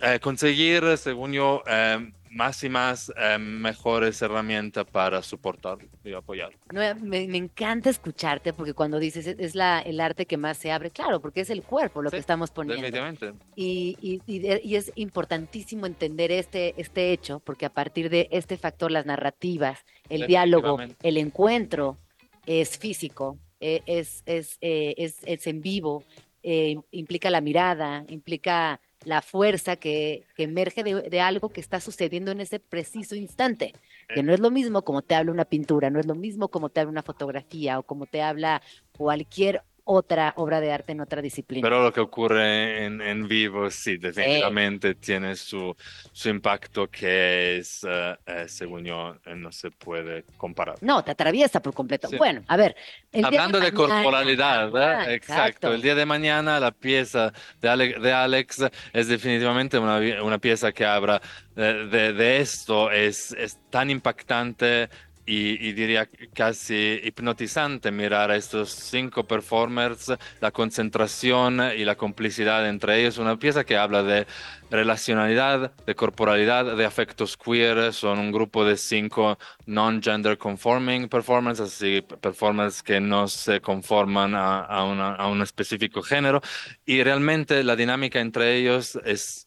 eh, 0.00 0.18
conseguir, 0.20 0.96
según 0.98 1.32
yo, 1.32 1.62
eh, 1.66 2.10
más 2.30 2.64
y 2.64 2.70
más 2.70 3.12
eh, 3.16 3.36
mejores 3.38 4.22
herramientas 4.22 4.86
para 4.90 5.20
soportarlo 5.22 5.84
y 6.02 6.14
apoyarlo. 6.14 6.56
No, 6.72 6.80
me, 7.02 7.26
me 7.28 7.36
encanta 7.36 7.90
escucharte 7.90 8.54
porque 8.54 8.72
cuando 8.72 8.98
dices 8.98 9.26
es, 9.26 9.54
la, 9.54 9.80
el 9.80 10.00
arte 10.00 10.24
que 10.24 10.38
más 10.38 10.56
se 10.56 10.72
abre, 10.72 10.90
claro, 10.90 11.20
porque 11.20 11.42
es 11.42 11.50
el 11.50 11.62
cuerpo 11.62 12.00
lo 12.00 12.10
que 12.10 12.16
estamos 12.16 12.50
poniendo. 12.50 12.80
Definitivamente. 12.82 13.32
Y, 13.54 13.96
y- 14.00 14.22
y 14.26 14.38
de- 14.38 14.62
y 14.64 14.76
es 14.76 14.90
importantísimo 14.94 15.84
entender 15.86 16.32
este, 16.32 16.72
este 16.78 17.12
hecho, 17.12 17.40
porque 17.40 17.66
a 17.66 17.70
partir 17.70 18.08
de 18.08 18.28
este 18.30 18.56
factor, 18.56 18.90
las 18.90 19.04
narrativas, 19.04 19.84
el 20.08 20.26
diálogo, 20.26 20.78
el 21.02 21.18
encuentro 21.18 21.98
es 22.46 22.78
físico, 22.78 23.38
eh, 23.60 23.82
es, 23.86 24.22
es, 24.26 24.58
eh, 24.60 24.94
es, 24.96 25.18
es 25.24 25.46
en 25.46 25.60
vivo, 25.60 26.04
eh, 26.42 26.76
implica 26.90 27.30
la 27.30 27.40
mirada, 27.40 28.04
implica 28.08 28.80
la 29.04 29.22
fuerza 29.22 29.76
que, 29.76 30.24
que 30.36 30.44
emerge 30.44 30.82
de, 30.82 31.02
de 31.02 31.20
algo 31.20 31.50
que 31.50 31.60
está 31.60 31.80
sucediendo 31.80 32.30
en 32.30 32.40
ese 32.40 32.60
preciso 32.60 33.14
instante, 33.14 33.72
que 34.14 34.22
no 34.22 34.32
es 34.32 34.40
lo 34.40 34.50
mismo 34.50 34.82
como 34.82 35.02
te 35.02 35.14
habla 35.14 35.32
una 35.32 35.44
pintura, 35.44 35.90
no 35.90 36.00
es 36.00 36.06
lo 36.06 36.14
mismo 36.14 36.48
como 36.48 36.68
te 36.68 36.80
habla 36.80 36.90
una 36.90 37.02
fotografía 37.02 37.78
o 37.78 37.82
como 37.84 38.06
te 38.06 38.22
habla 38.22 38.62
cualquier 38.96 39.62
otra 39.84 40.32
obra 40.36 40.60
de 40.60 40.72
arte 40.72 40.92
en 40.92 41.00
otra 41.00 41.20
disciplina. 41.20 41.62
Pero 41.66 41.82
lo 41.82 41.92
que 41.92 42.00
ocurre 42.00 42.84
en, 42.84 43.00
en 43.00 43.26
vivo, 43.26 43.68
sí, 43.70 43.96
definitivamente 43.96 44.94
tiene 44.94 45.34
su, 45.34 45.74
su 46.12 46.28
impacto 46.28 46.88
que 46.88 47.58
es, 47.58 47.84
eh, 47.88 48.16
eh, 48.26 48.44
según 48.48 48.84
yo, 48.84 49.16
eh, 49.26 49.34
no 49.34 49.50
se 49.50 49.70
puede 49.72 50.24
comparar. 50.36 50.76
No, 50.80 51.02
te 51.02 51.10
atraviesa 51.10 51.60
por 51.60 51.74
completo. 51.74 52.08
Sí. 52.08 52.16
Bueno, 52.16 52.42
a 52.46 52.56
ver. 52.56 52.76
Hablando 53.12 53.58
de 53.58 53.72
mañana- 53.72 53.76
corporalidad, 54.02 54.70
¿verdad? 54.70 55.00
Ah, 55.08 55.12
exacto. 55.12 55.74
El 55.74 55.82
día 55.82 55.94
de 55.94 56.06
mañana 56.06 56.60
la 56.60 56.70
pieza 56.70 57.32
de, 57.60 57.68
Ale- 57.68 57.98
de 57.98 58.12
Alex 58.12 58.64
es 58.92 59.08
definitivamente 59.08 59.78
una, 59.78 59.98
una 60.22 60.38
pieza 60.38 60.72
que 60.72 60.84
habla 60.84 61.20
de, 61.56 61.86
de- 61.88 62.12
de 62.12 62.40
esto, 62.40 62.90
es, 62.90 63.32
es 63.32 63.58
tan 63.68 63.90
impactante 63.90 64.88
y, 65.24 65.68
y 65.68 65.72
diría 65.72 66.08
casi 66.34 67.00
hipnotizante 67.04 67.92
mirar 67.92 68.30
a 68.30 68.36
estos 68.36 68.70
cinco 68.70 69.24
performers, 69.24 70.12
la 70.40 70.50
concentración 70.50 71.60
y 71.76 71.84
la 71.84 71.94
complicidad 71.96 72.68
entre 72.68 73.00
ellos. 73.00 73.18
Una 73.18 73.38
pieza 73.38 73.64
que 73.64 73.76
habla 73.76 74.02
de 74.02 74.26
relacionalidad, 74.70 75.72
de 75.86 75.94
corporalidad, 75.94 76.76
de 76.76 76.84
afectos 76.84 77.36
queer. 77.36 77.92
Son 77.92 78.18
un 78.18 78.32
grupo 78.32 78.64
de 78.64 78.76
cinco 78.76 79.38
non-gender 79.66 80.38
conforming 80.38 81.08
performers, 81.08 81.60
así 81.60 82.02
performers 82.20 82.82
que 82.82 83.00
no 83.00 83.28
se 83.28 83.60
conforman 83.60 84.34
a, 84.34 84.60
a 84.60 84.84
una- 84.84 85.14
a 85.14 85.28
un 85.28 85.40
específico 85.42 86.02
género. 86.02 86.40
Y 86.84 87.02
realmente 87.02 87.62
la 87.62 87.76
dinámica 87.76 88.18
entre 88.18 88.56
ellos 88.56 88.98
es, 89.04 89.46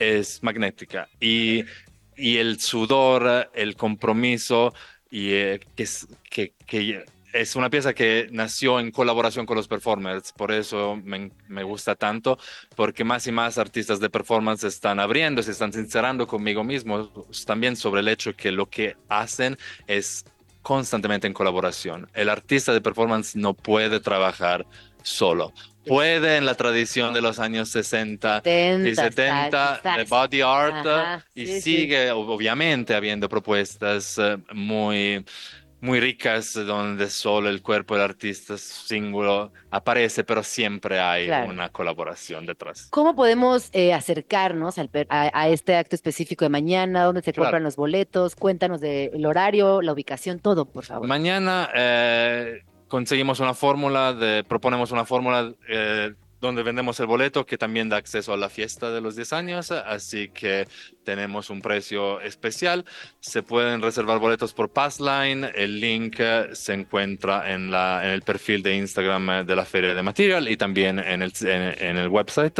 es 0.00 0.42
magnética. 0.42 1.08
Y, 1.20 1.64
y 2.16 2.38
el 2.38 2.58
sudor, 2.60 3.50
el 3.54 3.76
compromiso, 3.76 4.74
y 5.12 5.34
eh, 5.34 5.60
que, 5.76 5.86
que, 6.30 6.54
que 6.66 7.04
es 7.34 7.54
una 7.54 7.68
pieza 7.68 7.92
que 7.92 8.28
nació 8.32 8.80
en 8.80 8.90
colaboración 8.90 9.44
con 9.44 9.58
los 9.58 9.68
performers, 9.68 10.32
por 10.32 10.50
eso 10.50 10.96
me, 10.96 11.30
me 11.48 11.62
gusta 11.62 11.94
tanto, 11.94 12.38
porque 12.74 13.04
más 13.04 13.26
y 13.26 13.32
más 13.32 13.58
artistas 13.58 14.00
de 14.00 14.08
performance 14.08 14.64
están 14.64 15.00
abriendo, 15.00 15.42
se 15.42 15.50
están 15.50 15.70
sincerando 15.70 16.26
conmigo 16.26 16.64
mismo 16.64 17.10
también 17.46 17.76
sobre 17.76 18.00
el 18.00 18.08
hecho 18.08 18.34
que 18.34 18.50
lo 18.50 18.70
que 18.70 18.96
hacen 19.10 19.58
es 19.86 20.24
constantemente 20.62 21.26
en 21.26 21.34
colaboración. 21.34 22.08
El 22.14 22.30
artista 22.30 22.72
de 22.72 22.80
performance 22.80 23.36
no 23.36 23.52
puede 23.52 24.00
trabajar 24.00 24.64
solo. 25.02 25.52
Puede 25.86 26.36
en 26.36 26.46
la 26.46 26.54
tradición 26.54 27.12
de 27.12 27.20
los 27.20 27.38
años 27.38 27.68
60 27.70 28.38
y 28.44 28.94
70, 28.94 29.80
70 29.80 29.96
de 29.98 30.04
body 30.04 30.40
art 30.40 30.86
Ajá, 30.86 31.24
y 31.34 31.46
sí, 31.46 31.52
sí. 31.54 31.60
sigue 31.60 32.10
obviamente 32.12 32.94
habiendo 32.94 33.28
propuestas 33.28 34.18
eh, 34.18 34.38
muy 34.52 35.24
muy 35.80 35.98
ricas 35.98 36.54
donde 36.54 37.10
solo 37.10 37.48
el 37.48 37.60
cuerpo 37.60 37.94
del 37.94 38.04
artista 38.04 38.56
símbolo 38.56 39.52
aparece, 39.72 40.22
pero 40.22 40.44
siempre 40.44 41.00
hay 41.00 41.26
Claro. 41.26 41.50
una 41.50 41.70
colaboración 41.70 42.46
detrás. 42.46 42.86
¿Cómo 42.90 43.16
podemos 43.16 43.68
eh, 43.72 43.92
acercarnos 43.92 44.78
al 44.78 44.88
a, 45.08 45.30
a 45.34 45.48
este 45.48 45.74
acto 45.74 45.96
específico 45.96 46.44
de 46.44 46.50
mañana? 46.50 47.02
¿Dónde 47.02 47.20
se 47.22 47.32
Claro. 47.32 47.46
compran 47.46 47.64
los 47.64 47.74
boletos? 47.74 48.36
Cuéntanos 48.36 48.80
del 48.80 49.26
horario, 49.26 49.82
la 49.82 49.92
ubicación, 49.92 50.38
todo, 50.38 50.66
por 50.66 50.84
favor. 50.84 51.08
Mañana 51.08 51.68
eh, 51.74 52.62
conseguimos 52.92 53.40
una 53.40 53.54
fórmula, 53.54 54.12
de, 54.12 54.44
proponemos 54.44 54.90
una 54.90 55.06
fórmula 55.06 55.50
eh, 55.66 56.12
donde 56.42 56.62
vendemos 56.62 57.00
el 57.00 57.06
boleto 57.06 57.46
que 57.46 57.56
también 57.56 57.88
da 57.88 57.96
acceso 57.96 58.34
a 58.34 58.36
la 58.36 58.50
fiesta 58.50 58.90
de 58.90 59.00
los 59.00 59.16
10 59.16 59.32
años, 59.32 59.70
así 59.70 60.28
que 60.28 60.68
tenemos 61.02 61.48
un 61.48 61.62
precio 61.62 62.20
especial. 62.20 62.84
Se 63.20 63.42
pueden 63.42 63.80
reservar 63.80 64.18
boletos 64.18 64.52
por 64.52 64.68
Passline, 64.68 65.50
el 65.54 65.80
link 65.80 66.16
eh, 66.18 66.50
se 66.52 66.74
encuentra 66.74 67.54
en, 67.54 67.70
la, 67.70 68.02
en 68.04 68.10
el 68.10 68.20
perfil 68.20 68.62
de 68.62 68.76
Instagram 68.76 69.30
eh, 69.30 69.44
de 69.44 69.56
la 69.56 69.64
Feria 69.64 69.94
de 69.94 70.02
Material 70.02 70.46
y 70.50 70.58
también 70.58 70.98
en 70.98 71.22
el, 71.22 71.32
en, 71.40 71.82
en 71.82 71.96
el 71.96 72.08
website. 72.08 72.58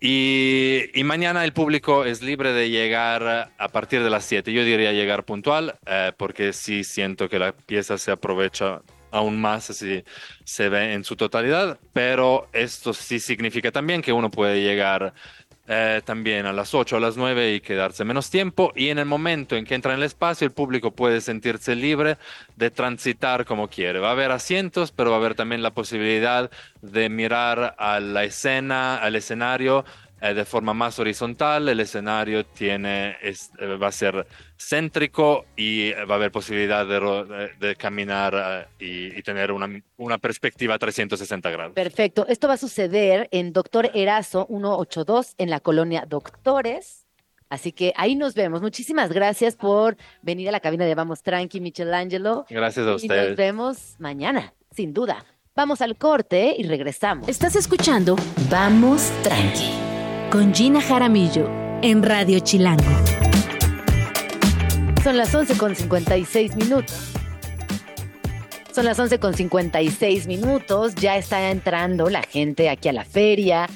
Y, 0.00 0.84
y 0.94 1.04
mañana 1.04 1.44
el 1.44 1.52
público 1.52 2.06
es 2.06 2.22
libre 2.22 2.54
de 2.54 2.70
llegar 2.70 3.52
a 3.58 3.68
partir 3.68 4.02
de 4.02 4.08
las 4.08 4.24
7. 4.24 4.50
Yo 4.50 4.64
diría 4.64 4.92
llegar 4.92 5.24
puntual, 5.24 5.78
eh, 5.84 6.12
porque 6.16 6.54
sí 6.54 6.84
siento 6.84 7.28
que 7.28 7.38
la 7.38 7.52
pieza 7.52 7.98
se 7.98 8.12
aprovecha 8.12 8.80
aún 9.10 9.40
más 9.40 9.64
si 9.64 10.04
se 10.44 10.68
ve 10.68 10.92
en 10.94 11.04
su 11.04 11.16
totalidad, 11.16 11.78
pero 11.92 12.48
esto 12.52 12.92
sí 12.94 13.18
significa 13.20 13.70
también 13.72 14.02
que 14.02 14.12
uno 14.12 14.30
puede 14.30 14.62
llegar 14.62 15.14
eh, 15.70 16.00
también 16.04 16.46
a 16.46 16.52
las 16.52 16.74
8 16.74 16.96
o 16.96 16.98
a 16.98 17.00
las 17.02 17.16
9 17.18 17.52
y 17.54 17.60
quedarse 17.60 18.04
menos 18.04 18.30
tiempo 18.30 18.72
y 18.74 18.88
en 18.88 18.98
el 18.98 19.04
momento 19.04 19.54
en 19.56 19.66
que 19.66 19.74
entra 19.74 19.92
en 19.92 19.98
el 19.98 20.04
espacio 20.04 20.46
el 20.46 20.52
público 20.52 20.92
puede 20.92 21.20
sentirse 21.20 21.74
libre 21.76 22.16
de 22.56 22.70
transitar 22.70 23.44
como 23.44 23.68
quiere. 23.68 23.98
Va 23.98 24.08
a 24.08 24.12
haber 24.12 24.30
asientos, 24.30 24.92
pero 24.92 25.10
va 25.10 25.16
a 25.16 25.18
haber 25.18 25.34
también 25.34 25.62
la 25.62 25.72
posibilidad 25.74 26.50
de 26.80 27.08
mirar 27.10 27.74
a 27.78 28.00
la 28.00 28.24
escena, 28.24 28.96
al 28.96 29.14
escenario 29.16 29.84
eh, 30.20 30.32
de 30.34 30.44
forma 30.44 30.72
más 30.74 30.98
horizontal. 30.98 31.68
El 31.68 31.80
escenario 31.80 32.46
tiene, 32.46 33.16
es- 33.22 33.50
eh, 33.58 33.66
va 33.76 33.88
a 33.88 33.92
ser 33.92 34.26
céntrico 34.58 35.44
y 35.56 35.90
eh, 35.90 36.04
va 36.04 36.14
a 36.14 36.16
haber 36.16 36.32
posibilidad 36.32 36.86
de, 36.86 37.76
caminar 37.76 38.68
eh, 38.80 38.84
y, 39.14 39.18
y 39.18 39.22
tener 39.22 39.52
una, 39.52 39.68
una 39.96 40.18
perspectiva 40.18 40.78
360 40.78 41.50
grados. 41.50 41.72
Perfecto. 41.74 42.26
Esto 42.28 42.48
va 42.48 42.54
a 42.54 42.58
suceder 42.58 43.28
en 43.30 43.52
Doctor 43.52 43.90
Erazo 43.94 44.46
182 44.48 45.34
en 45.38 45.50
la 45.50 45.60
colonia 45.60 46.04
Doctores. 46.08 47.06
Así 47.50 47.72
que 47.72 47.94
ahí 47.96 48.14
nos 48.14 48.34
vemos. 48.34 48.60
Muchísimas 48.60 49.10
gracias 49.10 49.56
por 49.56 49.96
venir 50.20 50.48
a 50.48 50.52
la 50.52 50.60
cabina 50.60 50.84
de 50.84 50.94
Vamos 50.94 51.22
Tranqui, 51.22 51.60
Michelangelo. 51.60 52.44
Gracias 52.50 52.84
a 52.86 52.90
Y 52.90 52.92
nos 52.92 53.02
ustedes. 53.02 53.36
vemos 53.36 53.94
mañana, 53.98 54.52
sin 54.70 54.92
duda. 54.92 55.24
Vamos 55.56 55.80
al 55.80 55.96
corte 55.96 56.54
y 56.58 56.64
regresamos. 56.64 57.26
Estás 57.28 57.56
escuchando 57.56 58.16
Vamos 58.50 59.10
Tranqui 59.22 59.70
con 60.30 60.54
Gina 60.54 60.80
Jaramillo 60.82 61.48
en 61.82 62.02
Radio 62.02 62.38
Chilango. 62.40 63.17
Son 65.02 65.16
las 65.16 65.34
11 65.34 65.56
con 65.56 65.74
56 65.74 66.56
minutos. 66.56 67.12
Son 68.72 68.84
las 68.84 68.98
11 68.98 69.18
con 69.18 69.34
56 69.34 70.26
minutos. 70.26 70.94
Ya 70.96 71.16
está 71.16 71.50
entrando 71.50 72.10
la 72.10 72.22
gente 72.22 72.68
aquí 72.68 72.88
a 72.88 72.92
la 72.92 73.04
feria. 73.04 73.68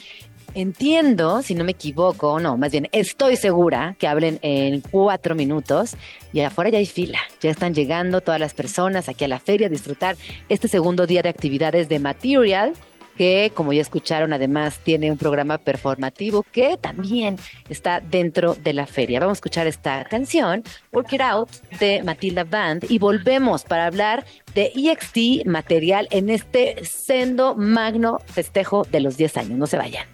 Entiendo, 0.54 1.40
si 1.40 1.54
no 1.54 1.64
me 1.64 1.72
equivoco, 1.72 2.38
no, 2.38 2.58
más 2.58 2.72
bien 2.72 2.88
estoy 2.92 3.36
segura 3.36 3.96
que 3.98 4.06
hablen 4.06 4.38
en 4.42 4.82
cuatro 4.82 5.34
minutos 5.34 5.96
y 6.32 6.40
afuera 6.40 6.70
ya 6.70 6.78
hay 6.78 6.86
fila. 6.86 7.20
Ya 7.40 7.50
están 7.50 7.72
llegando 7.72 8.20
todas 8.20 8.38
las 8.38 8.52
personas 8.52 9.08
aquí 9.08 9.24
a 9.24 9.28
la 9.28 9.38
feria 9.38 9.68
a 9.68 9.70
disfrutar 9.70 10.16
este 10.50 10.68
segundo 10.68 11.06
día 11.06 11.22
de 11.22 11.30
actividades 11.30 11.88
de 11.88 12.00
Material 12.00 12.74
que 13.16 13.52
como 13.54 13.72
ya 13.72 13.82
escucharon 13.82 14.32
además 14.32 14.80
tiene 14.82 15.10
un 15.10 15.18
programa 15.18 15.58
performativo 15.58 16.44
que 16.50 16.76
también 16.76 17.36
está 17.68 18.00
dentro 18.00 18.54
de 18.54 18.72
la 18.72 18.86
feria. 18.86 19.20
Vamos 19.20 19.36
a 19.36 19.38
escuchar 19.38 19.66
esta 19.66 20.04
canción, 20.04 20.62
Work 20.92 21.12
It 21.12 21.20
Out, 21.20 21.50
de 21.78 22.02
Matilda 22.02 22.44
Band 22.44 22.86
y 22.88 22.98
volvemos 22.98 23.64
para 23.64 23.86
hablar 23.86 24.24
de 24.54 24.72
EXT 24.74 25.46
material 25.46 26.08
en 26.10 26.30
este 26.30 26.84
sendo 26.84 27.54
magno 27.54 28.18
festejo 28.26 28.84
de 28.90 29.00
los 29.00 29.16
10 29.16 29.36
años. 29.36 29.58
No 29.58 29.66
se 29.66 29.76
vayan. 29.76 30.06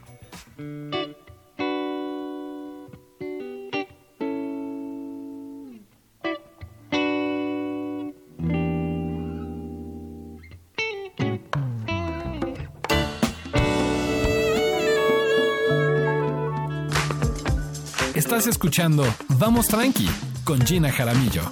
Estás 18.39 18.55
escuchando 18.55 19.05
Vamos 19.31 19.67
Tranqui 19.67 20.09
con 20.45 20.65
Gina 20.65 20.93
Jaramillo. 20.93 21.43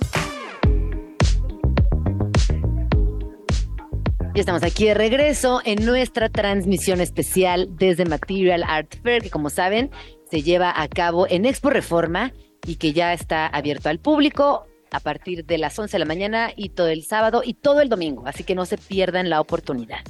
Y 4.33 4.39
estamos 4.39 4.63
aquí 4.63 4.85
de 4.85 4.95
regreso 4.95 5.61
en 5.65 5.85
nuestra 5.85 6.29
transmisión 6.29 7.01
especial 7.01 7.67
desde 7.73 8.05
Material 8.05 8.63
Art 8.63 8.95
Fair, 9.03 9.21
que 9.21 9.31
como 9.31 9.51
saben 9.51 9.91
se 10.31 10.45
lleva 10.45 10.81
a 10.81 10.87
cabo 10.87 11.27
en 11.29 11.45
Expo 11.45 11.71
Reforma 11.71 12.33
y 12.65 12.77
que 12.77 12.93
ya 12.93 13.13
está 13.13 13.49
abierto 13.49 13.89
al 13.89 13.99
público 13.99 14.69
a 14.93 15.01
partir 15.01 15.45
de 15.45 15.59
las 15.59 15.77
11 15.77 15.91
de 15.91 15.99
la 15.99 16.05
mañana 16.05 16.53
y 16.55 16.69
todo 16.69 16.87
el 16.87 17.03
sábado 17.03 17.43
y 17.45 17.55
todo 17.55 17.81
el 17.81 17.89
domingo, 17.89 18.29
así 18.29 18.45
que 18.45 18.55
no 18.55 18.65
se 18.65 18.79
pierdan 18.79 19.29
la 19.29 19.41
oportunidad. 19.41 20.05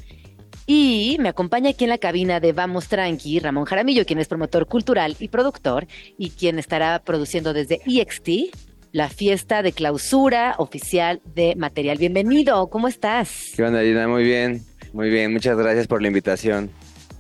Y 0.69 1.17
me 1.21 1.29
acompaña 1.29 1.71
aquí 1.71 1.85
en 1.85 1.91
la 1.91 1.99
cabina 1.99 2.41
de 2.41 2.53
Vamos 2.53 2.89
Tranqui, 2.89 3.39
Ramón 3.39 3.67
Jaramillo, 3.67 4.05
quien 4.05 4.19
es 4.19 4.27
promotor 4.27 4.67
cultural 4.67 5.15
y 5.21 5.29
productor 5.29 5.87
y 6.19 6.31
quien 6.31 6.59
estará 6.59 7.01
produciendo 7.05 7.53
desde 7.53 7.81
EXT 7.87 8.53
la 8.91 9.09
fiesta 9.09 9.63
de 9.63 9.71
clausura 9.71 10.57
oficial 10.59 11.21
de 11.37 11.55
material. 11.55 11.99
Bienvenido, 11.99 12.69
¿cómo 12.69 12.89
estás? 12.89 13.53
¿Qué 13.55 13.63
onda, 13.63 13.81
Gina? 13.83 14.09
Muy 14.09 14.25
bien, 14.25 14.65
muy 14.93 15.09
bien. 15.09 15.33
Muchas 15.33 15.57
gracias 15.57 15.87
por 15.87 16.03
la 16.03 16.09
invitación. 16.09 16.71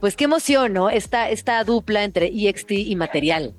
Pues 0.00 0.16
qué 0.16 0.24
emoción, 0.24 0.72
¿no? 0.72 0.90
Esta, 0.90 1.30
esta 1.30 1.62
dupla 1.62 2.02
entre 2.02 2.26
EXT 2.26 2.72
y 2.72 2.96
material. 2.96 3.54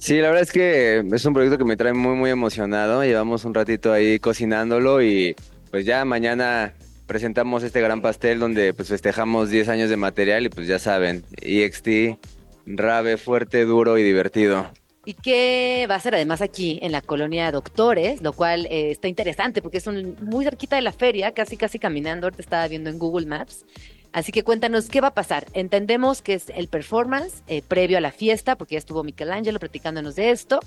Sí, 0.00 0.16
la 0.16 0.28
verdad 0.28 0.42
es 0.42 0.50
que 0.50 1.04
es 1.12 1.24
un 1.24 1.32
proyecto 1.32 1.58
que 1.58 1.64
me 1.64 1.76
trae 1.76 1.92
muy, 1.92 2.16
muy 2.16 2.30
emocionado. 2.30 3.04
Llevamos 3.04 3.44
un 3.44 3.54
ratito 3.54 3.92
ahí 3.92 4.18
cocinándolo 4.18 5.00
y 5.00 5.36
pues 5.70 5.86
ya 5.86 6.04
mañana 6.04 6.74
presentamos 7.12 7.62
este 7.62 7.82
gran 7.82 8.00
pastel 8.00 8.38
donde 8.38 8.72
pues 8.72 8.88
festejamos 8.88 9.50
10 9.50 9.68
años 9.68 9.90
de 9.90 9.98
material 9.98 10.46
y 10.46 10.48
pues 10.48 10.66
ya 10.66 10.78
saben, 10.78 11.26
EXT, 11.42 12.18
rave, 12.64 13.18
fuerte, 13.18 13.66
duro 13.66 13.98
y 13.98 14.02
divertido. 14.02 14.70
Y 15.04 15.12
que 15.12 15.86
va 15.90 15.96
a 15.96 16.00
ser 16.00 16.14
además 16.14 16.40
aquí 16.40 16.78
en 16.80 16.90
la 16.90 17.02
colonia 17.02 17.52
Doctores, 17.52 18.22
lo 18.22 18.32
cual 18.32 18.64
eh, 18.70 18.92
está 18.92 19.08
interesante 19.08 19.60
porque 19.60 19.76
es 19.76 19.86
muy 20.22 20.42
cerquita 20.46 20.76
de 20.76 20.80
la 20.80 20.92
feria, 20.92 21.32
casi 21.32 21.58
casi 21.58 21.78
caminando, 21.78 22.28
ahorita 22.28 22.40
estaba 22.40 22.66
viendo 22.66 22.88
en 22.88 22.98
Google 22.98 23.26
Maps. 23.26 23.66
Así 24.14 24.32
que 24.32 24.42
cuéntanos 24.42 24.88
qué 24.88 25.02
va 25.02 25.08
a 25.08 25.14
pasar. 25.14 25.44
Entendemos 25.52 26.22
que 26.22 26.32
es 26.32 26.48
el 26.48 26.68
performance 26.68 27.42
eh, 27.46 27.60
previo 27.60 27.98
a 27.98 28.00
la 28.00 28.12
fiesta, 28.12 28.56
porque 28.56 28.76
ya 28.76 28.78
estuvo 28.78 29.04
Michelangelo 29.04 29.58
platicándonos 29.58 30.16
de 30.16 30.30
esto. 30.30 30.60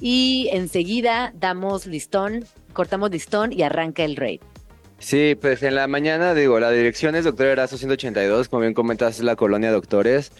Y 0.00 0.48
enseguida 0.52 1.34
damos 1.38 1.84
listón, 1.86 2.46
cortamos 2.72 3.10
listón 3.10 3.52
y 3.52 3.60
arranca 3.62 4.04
el 4.04 4.16
raid. 4.16 4.40
Sí, 5.02 5.34
pues 5.34 5.64
en 5.64 5.74
la 5.74 5.88
mañana, 5.88 6.32
digo, 6.32 6.60
la 6.60 6.70
dirección 6.70 7.16
es 7.16 7.24
Doctor 7.24 7.48
Erazo 7.48 7.76
182, 7.76 8.48
como 8.48 8.60
bien 8.60 8.72
comentas, 8.72 9.16
es 9.18 9.24
la 9.24 9.34
colonia 9.34 9.72
Doctores. 9.72 10.30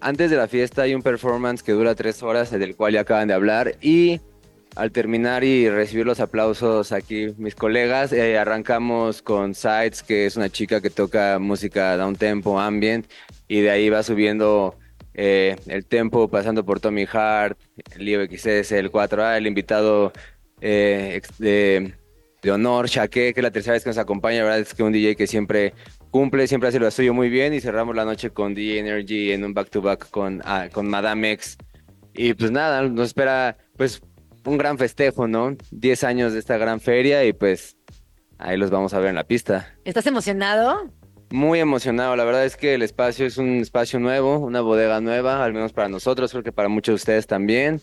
Antes 0.00 0.30
de 0.30 0.38
la 0.38 0.48
fiesta 0.48 0.82
hay 0.82 0.94
un 0.94 1.02
performance 1.02 1.62
que 1.62 1.72
dura 1.72 1.94
tres 1.94 2.22
horas, 2.22 2.50
del 2.50 2.74
cual 2.74 2.94
ya 2.94 3.02
acaban 3.02 3.28
de 3.28 3.34
hablar, 3.34 3.76
y 3.82 4.20
al 4.74 4.90
terminar 4.90 5.44
y 5.44 5.68
recibir 5.68 6.06
los 6.06 6.18
aplausos 6.18 6.92
aquí, 6.92 7.34
mis 7.36 7.54
colegas, 7.54 8.12
eh, 8.14 8.38
arrancamos 8.38 9.20
con 9.20 9.54
Sides, 9.54 10.02
que 10.02 10.24
es 10.24 10.36
una 10.36 10.48
chica 10.48 10.80
que 10.80 10.88
toca 10.88 11.38
música 11.38 11.98
down 11.98 12.16
tempo, 12.16 12.58
ambient, 12.58 13.06
y 13.48 13.60
de 13.60 13.70
ahí 13.70 13.90
va 13.90 14.02
subiendo 14.02 14.78
eh, 15.12 15.56
el 15.66 15.84
tempo, 15.84 16.28
pasando 16.28 16.64
por 16.64 16.80
Tommy 16.80 17.06
Hart, 17.12 17.58
Leo 17.98 18.24
XS, 18.24 18.72
el 18.72 18.90
4A, 18.90 19.36
el 19.36 19.46
invitado 19.46 20.10
eh, 20.62 21.20
de, 21.38 21.99
de 22.42 22.50
honor, 22.50 22.86
Shaque, 22.86 23.34
que 23.34 23.40
es 23.40 23.42
la 23.42 23.50
tercera 23.50 23.74
vez 23.74 23.84
que 23.84 23.90
nos 23.90 23.98
acompaña, 23.98 24.38
la 24.38 24.44
verdad 24.44 24.60
es 24.60 24.74
que 24.74 24.82
un 24.82 24.92
DJ 24.92 25.16
que 25.16 25.26
siempre 25.26 25.74
cumple, 26.10 26.46
siempre 26.46 26.68
hace 26.68 26.78
lo 26.78 26.90
suyo 26.90 27.14
muy 27.14 27.28
bien, 27.28 27.52
y 27.54 27.60
cerramos 27.60 27.94
la 27.94 28.04
noche 28.04 28.30
con 28.30 28.54
DJ 28.54 28.78
Energy 28.78 29.32
en 29.32 29.44
un 29.44 29.54
back-to-back 29.54 30.10
con, 30.10 30.40
ah, 30.44 30.68
con 30.72 30.88
Madame 30.88 31.32
X. 31.32 31.58
Y 32.14 32.34
pues 32.34 32.50
nada, 32.50 32.82
nos 32.82 33.08
espera 33.08 33.56
pues 33.76 34.02
un 34.44 34.58
gran 34.58 34.78
festejo, 34.78 35.28
¿no? 35.28 35.56
10 35.70 36.04
años 36.04 36.32
de 36.32 36.38
esta 36.38 36.56
gran 36.56 36.80
feria 36.80 37.24
y 37.24 37.32
pues 37.32 37.76
ahí 38.38 38.56
los 38.56 38.70
vamos 38.70 38.94
a 38.94 38.98
ver 38.98 39.10
en 39.10 39.14
la 39.16 39.24
pista. 39.24 39.74
¿Estás 39.84 40.06
emocionado? 40.06 40.90
Muy 41.30 41.60
emocionado, 41.60 42.16
la 42.16 42.24
verdad 42.24 42.44
es 42.44 42.56
que 42.56 42.74
el 42.74 42.82
espacio 42.82 43.24
es 43.24 43.38
un 43.38 43.60
espacio 43.60 44.00
nuevo, 44.00 44.38
una 44.38 44.62
bodega 44.62 45.00
nueva, 45.00 45.44
al 45.44 45.52
menos 45.52 45.72
para 45.72 45.88
nosotros, 45.88 46.32
creo 46.32 46.42
que 46.42 46.50
para 46.50 46.68
muchos 46.68 46.92
de 46.92 46.96
ustedes 46.96 47.26
también, 47.28 47.80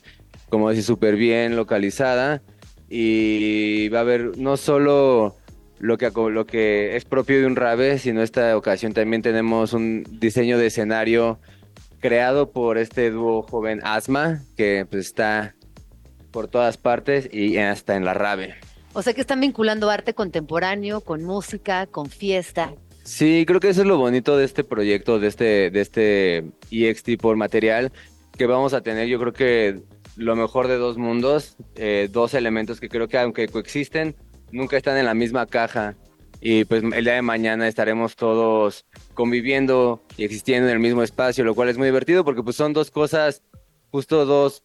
como 0.49 0.70
decir, 0.70 0.84
súper 0.84 1.16
bien 1.16 1.55
localizada 1.55 2.41
y 2.89 3.89
va 3.89 3.99
a 3.99 4.01
haber 4.01 4.38
no 4.38 4.57
solo 4.57 5.35
lo 5.79 5.97
que, 5.97 6.11
lo 6.11 6.45
que 6.45 6.95
es 6.95 7.05
propio 7.05 7.39
de 7.39 7.45
un 7.45 7.55
rave, 7.55 7.99
sino 7.99 8.21
esta 8.21 8.55
ocasión 8.57 8.93
también 8.93 9.21
tenemos 9.21 9.73
un 9.73 10.05
diseño 10.09 10.57
de 10.57 10.67
escenario 10.67 11.39
creado 11.99 12.51
por 12.51 12.77
este 12.77 13.11
dúo 13.11 13.41
joven 13.41 13.81
Asma, 13.83 14.41
que 14.55 14.85
pues 14.89 15.07
está 15.07 15.55
por 16.31 16.47
todas 16.47 16.77
partes 16.77 17.29
y 17.31 17.57
hasta 17.57 17.95
en 17.95 18.05
la 18.05 18.13
rave. 18.13 18.55
O 18.93 19.01
sea 19.01 19.13
que 19.13 19.21
están 19.21 19.41
vinculando 19.41 19.89
arte 19.89 20.13
contemporáneo 20.13 21.01
con 21.01 21.23
música, 21.23 21.85
con 21.88 22.07
fiesta. 22.09 22.73
Sí, 23.03 23.45
creo 23.47 23.59
que 23.59 23.69
eso 23.69 23.81
es 23.81 23.88
lo 23.88 23.97
bonito 23.97 24.38
de 24.38 24.45
este 24.45 24.63
proyecto, 24.63 25.19
de 25.19 25.27
este, 25.27 25.69
de 25.71 25.81
este 25.81 26.51
EXT 26.71 27.21
por 27.21 27.38
material, 27.38 27.91
que 28.38 28.45
vamos 28.47 28.73
a 28.73 28.81
tener, 28.81 29.07
yo 29.07 29.19
creo 29.19 29.33
que 29.33 29.81
lo 30.18 30.36
mejor 30.36 30.68
de 30.68 30.78
dos 30.78 30.97
mundos, 30.97 31.55
eh, 31.76 32.09
dos 32.11 32.34
elementos 32.34 32.80
que 32.80 32.89
creo 32.89 33.07
que 33.07 33.18
aunque 33.18 33.47
coexisten, 33.47 34.15
nunca 34.51 34.76
están 34.76 34.97
en 34.97 35.05
la 35.05 35.13
misma 35.13 35.45
caja. 35.45 35.95
Y 36.41 36.65
pues 36.65 36.84
el 36.84 37.03
día 37.03 37.13
de 37.13 37.22
mañana 37.22 37.68
estaremos 37.68 38.15
todos 38.15 38.86
conviviendo 39.13 40.03
y 40.18 40.24
existiendo 40.24 40.68
en 40.68 40.74
el 40.74 40.80
mismo 40.80 41.01
espacio, 41.01 41.43
lo 41.43 41.55
cual 41.55 41.70
es 41.70 41.78
muy 41.78 41.88
divertido 41.88 42.24
porque 42.24 42.43
pues 42.43 42.55
son 42.55 42.74
dos 42.74 42.91
cosas, 42.91 43.43
justo 43.89 44.26
dos 44.26 44.63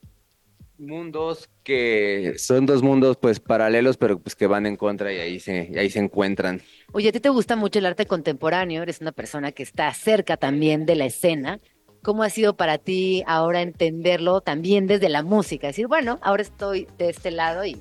mundos 0.79 1.49
que 1.63 2.35
son 2.39 2.67
dos 2.67 2.83
mundos 2.83 3.17
pues 3.17 3.41
paralelos, 3.41 3.97
pero 3.97 4.19
pues 4.19 4.35
que 4.35 4.47
van 4.47 4.67
en 4.67 4.77
contra 4.77 5.13
y 5.13 5.19
ahí 5.19 5.41
se, 5.41 5.71
y 5.73 5.79
ahí 5.79 5.89
se 5.89 6.01
encuentran. 6.01 6.61
Oye, 6.93 7.09
a 7.09 7.13
ti 7.13 7.21
te 7.21 7.29
gusta 7.29 7.57
mucho 7.57 7.79
el 7.79 7.87
arte 7.87 8.07
contemporáneo, 8.07 8.83
eres 8.83 9.01
una 9.01 9.13
persona 9.13 9.53
que 9.53 9.63
está 9.63 9.93
cerca 9.95 10.37
también 10.37 10.85
de 10.85 10.97
la 10.97 11.07
escena. 11.07 11.61
¿Cómo 12.03 12.25
ha 12.25 12.31
sido 12.31 12.57
para 12.57 12.79
ti 12.79 13.23
ahora 13.29 13.63
entenderlo 13.63 14.41
también 14.41 14.89
desde 14.89 15.09
la 15.09 15.23
música? 15.23 15.69
Decir, 15.69 15.87
bueno, 15.87 16.19
ahora 16.21 16.43
estoy 16.43 16.89
de 16.99 17.11
este 17.11 17.31
lado 17.31 17.65
y 17.65 17.81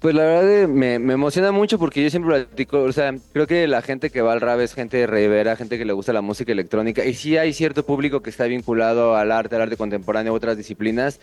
Pues 0.00 0.14
la 0.14 0.24
verdad 0.24 0.62
eh, 0.62 0.66
me, 0.66 0.94
emociona 0.94 1.52
mucho 1.52 1.78
porque 1.78 2.02
yo 2.02 2.10
siempre 2.10 2.44
platico, 2.44 2.82
o 2.82 2.92
sea, 2.92 3.14
creo 3.32 3.46
que 3.46 3.68
la 3.68 3.82
gente 3.82 4.10
que 4.10 4.22
va 4.22 4.32
al 4.32 4.40
rave 4.40 4.64
es 4.64 4.74
gente 4.74 4.96
de 4.96 5.06
revera, 5.06 5.56
gente 5.56 5.78
que 5.78 5.84
le 5.84 5.92
gusta 5.92 6.12
la 6.12 6.22
música 6.22 6.52
electrónica 6.52 7.04
y 7.04 7.14
sí 7.14 7.36
hay 7.36 7.52
cierto 7.52 7.84
público 7.84 8.22
que 8.22 8.30
está 8.30 8.44
vinculado 8.44 9.14
al 9.14 9.30
arte, 9.30 9.56
al 9.56 9.62
arte 9.62 9.76
contemporáneo, 9.76 10.32
otras 10.32 10.56
disciplinas, 10.56 11.20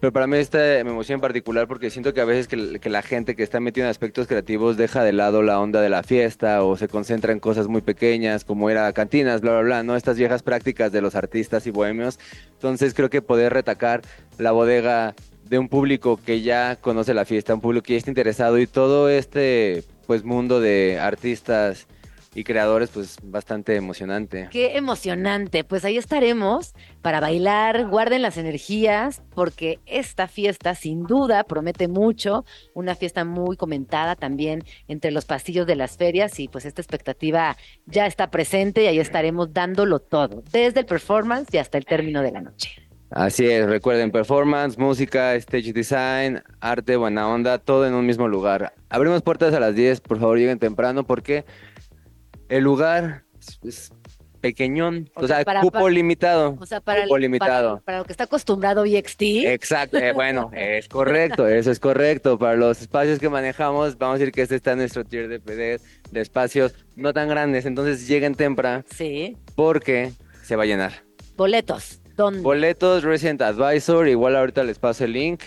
Pero 0.00 0.12
para 0.12 0.26
mí 0.26 0.36
esta 0.36 0.58
me 0.58 0.90
emociona 0.90 1.16
en 1.16 1.20
particular 1.22 1.66
porque 1.66 1.90
siento 1.90 2.14
que 2.14 2.20
a 2.20 2.24
veces 2.24 2.46
que, 2.46 2.78
que 2.78 2.90
la 2.90 3.02
gente 3.02 3.34
que 3.34 3.42
está 3.42 3.60
metida 3.60 3.84
en 3.84 3.90
aspectos 3.90 4.26
creativos 4.26 4.76
deja 4.76 5.02
de 5.02 5.12
lado 5.12 5.42
la 5.42 5.58
onda 5.58 5.80
de 5.80 5.88
la 5.88 6.02
fiesta 6.02 6.62
o 6.62 6.76
se 6.76 6.86
concentra 6.86 7.32
en 7.32 7.40
cosas 7.40 7.66
muy 7.66 7.80
pequeñas 7.80 8.44
como 8.44 8.70
ir 8.70 8.78
a 8.78 8.92
cantinas, 8.92 9.40
bla, 9.40 9.52
bla, 9.52 9.62
bla, 9.62 9.82
¿no? 9.82 9.96
Estas 9.96 10.18
viejas 10.18 10.42
prácticas 10.42 10.92
de 10.92 11.00
los 11.00 11.14
artistas 11.14 11.66
y 11.66 11.70
bohemios. 11.70 12.18
Entonces 12.52 12.94
creo 12.94 13.10
que 13.10 13.22
poder 13.22 13.52
retacar 13.52 14.02
la 14.38 14.52
bodega 14.52 15.14
de 15.48 15.58
un 15.58 15.68
público 15.68 16.18
que 16.24 16.42
ya 16.42 16.76
conoce 16.76 17.14
la 17.14 17.24
fiesta, 17.24 17.54
un 17.54 17.60
público 17.60 17.84
que 17.84 17.94
ya 17.94 17.98
está 17.98 18.10
interesado 18.10 18.58
y 18.58 18.66
todo 18.66 19.08
este 19.08 19.84
pues 20.06 20.24
mundo 20.24 20.60
de 20.60 20.98
artistas 21.00 21.86
y 22.36 22.44
creadores 22.44 22.90
pues 22.90 23.16
bastante 23.22 23.76
emocionante. 23.76 24.48
Qué 24.50 24.76
emocionante. 24.76 25.64
Pues 25.64 25.86
ahí 25.86 25.96
estaremos 25.96 26.74
para 27.00 27.18
bailar, 27.18 27.88
guarden 27.88 28.20
las 28.20 28.36
energías, 28.36 29.22
porque 29.34 29.80
esta 29.86 30.28
fiesta 30.28 30.74
sin 30.74 31.04
duda 31.04 31.44
promete 31.44 31.88
mucho, 31.88 32.44
una 32.74 32.94
fiesta 32.94 33.24
muy 33.24 33.56
comentada 33.56 34.16
también 34.16 34.64
entre 34.86 35.12
los 35.12 35.24
pasillos 35.24 35.66
de 35.66 35.76
las 35.76 35.96
ferias 35.96 36.38
y 36.38 36.48
pues 36.48 36.66
esta 36.66 36.82
expectativa 36.82 37.56
ya 37.86 38.06
está 38.06 38.30
presente 38.30 38.84
y 38.84 38.86
ahí 38.86 38.98
estaremos 38.98 39.54
dándolo 39.54 39.98
todo, 40.00 40.42
desde 40.52 40.80
el 40.80 40.86
performance 40.86 41.48
y 41.54 41.58
hasta 41.58 41.78
el 41.78 41.86
término 41.86 42.20
de 42.20 42.32
la 42.32 42.42
noche. 42.42 42.85
Así 43.18 43.46
es, 43.46 43.64
recuerden, 43.66 44.10
performance, 44.10 44.76
música, 44.76 45.34
stage 45.36 45.72
design, 45.72 46.42
arte, 46.60 46.96
buena 46.96 47.26
onda, 47.28 47.56
todo 47.58 47.86
en 47.86 47.94
un 47.94 48.04
mismo 48.04 48.28
lugar. 48.28 48.74
Abrimos 48.90 49.22
puertas 49.22 49.54
a 49.54 49.60
las 49.60 49.74
10, 49.74 50.02
por 50.02 50.20
favor 50.20 50.36
lleguen 50.36 50.58
temprano 50.58 51.06
porque 51.06 51.46
el 52.50 52.62
lugar 52.62 53.22
es, 53.40 53.58
es 53.64 53.92
pequeñón, 54.42 55.08
o, 55.14 55.24
O 55.24 55.26
sea, 55.26 55.42
para- 55.44 55.62
cupo 55.62 55.78
para- 55.78 55.88
limitado. 55.90 56.58
O 56.60 56.66
sea, 56.66 56.82
para, 56.82 57.04
cupo 57.04 57.16
el- 57.16 57.22
limitado. 57.22 57.76
para, 57.76 57.84
para 57.84 57.98
lo 58.00 58.04
que 58.04 58.12
está 58.12 58.24
acostumbrado 58.24 58.84
EXT. 58.84 59.22
Exacto, 59.46 59.96
eh, 59.96 60.12
bueno, 60.12 60.50
es 60.54 60.86
correcto, 60.86 61.48
eso 61.48 61.70
es 61.70 61.80
correcto. 61.80 62.38
Para 62.38 62.54
los 62.56 62.82
espacios 62.82 63.18
que 63.18 63.30
manejamos, 63.30 63.96
vamos 63.96 64.16
a 64.16 64.18
decir 64.18 64.32
que 64.34 64.42
este 64.42 64.56
está 64.56 64.72
en 64.72 64.78
nuestro 64.80 65.04
tier 65.06 65.28
de 65.28 65.40
PD, 65.40 65.80
de 66.10 66.20
espacios 66.20 66.74
no 66.96 67.14
tan 67.14 67.30
grandes, 67.30 67.64
entonces 67.64 68.06
lleguen 68.06 68.34
temprano 68.34 68.84
Sí. 68.94 69.38
porque 69.54 70.12
se 70.42 70.54
va 70.54 70.64
a 70.64 70.66
llenar. 70.66 70.92
Boletos. 71.34 72.02
¿Dónde? 72.16 72.40
Boletos 72.40 73.04
Resident 73.04 73.42
Advisor, 73.42 74.08
igual 74.08 74.36
ahorita 74.36 74.64
les 74.64 74.78
paso 74.78 75.04
el 75.04 75.12
link. 75.12 75.42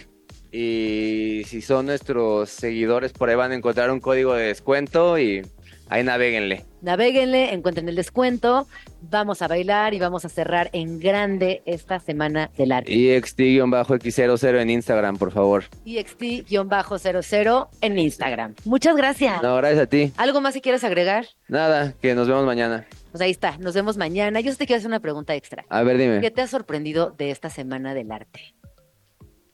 Y 0.51 1.43
si 1.45 1.61
son 1.61 1.87
nuestros 1.87 2.49
seguidores, 2.49 3.13
por 3.13 3.29
ahí 3.29 3.35
van 3.35 3.51
a 3.51 3.55
encontrar 3.55 3.91
un 3.91 3.99
código 3.99 4.33
de 4.33 4.47
descuento 4.47 5.19
y 5.19 5.43
ahí 5.89 6.03
naveguenle. 6.03 6.65
Navéguenle, 6.81 7.53
encuentren 7.53 7.87
el 7.89 7.95
descuento. 7.95 8.67
Vamos 9.01 9.41
a 9.41 9.47
bailar 9.47 9.93
y 9.93 9.99
vamos 9.99 10.25
a 10.25 10.29
cerrar 10.29 10.69
en 10.73 10.99
grande 10.99 11.61
esta 11.65 11.99
semana 11.99 12.49
del 12.57 12.71
arte. 12.71 12.91
EXT-X00 12.91 14.61
en 14.61 14.69
Instagram, 14.69 15.17
por 15.17 15.31
favor. 15.31 15.65
EXT-00 15.85 17.67
en 17.81 17.99
Instagram. 17.99 18.55
Muchas 18.65 18.95
gracias. 18.95 19.43
No, 19.43 19.55
gracias 19.57 19.83
a 19.83 19.87
ti. 19.87 20.13
¿Algo 20.17 20.41
más 20.41 20.53
si 20.53 20.61
quieres 20.61 20.83
agregar? 20.83 21.25
Nada, 21.47 21.93
que 22.01 22.15
nos 22.15 22.27
vemos 22.27 22.45
mañana. 22.45 22.87
Pues 23.11 23.21
ahí 23.21 23.31
está, 23.31 23.57
nos 23.57 23.73
vemos 23.73 23.97
mañana. 23.97 24.39
Yo 24.39 24.55
te 24.55 24.65
quiero 24.67 24.77
hacer 24.77 24.87
una 24.89 24.99
pregunta 24.99 25.35
extra. 25.35 25.65
A 25.69 25.83
ver, 25.83 25.97
dime. 25.97 26.21
¿Qué 26.21 26.31
te 26.31 26.41
ha 26.41 26.47
sorprendido 26.47 27.11
de 27.11 27.31
esta 27.31 27.49
semana 27.49 27.93
del 27.93 28.11
arte? 28.11 28.53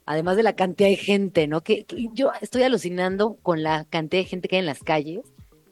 Además 0.05 0.37
de 0.37 0.43
la 0.43 0.53
cantidad 0.53 0.89
de 0.89 0.97
gente, 0.97 1.47
¿no? 1.47 1.61
Que, 1.61 1.85
que 1.85 2.09
yo 2.13 2.31
estoy 2.41 2.63
alucinando 2.63 3.37
con 3.41 3.63
la 3.63 3.85
cantidad 3.85 4.21
de 4.21 4.29
gente 4.29 4.47
que 4.47 4.57
hay 4.57 4.59
en 4.59 4.65
las 4.65 4.83
calles, 4.83 5.21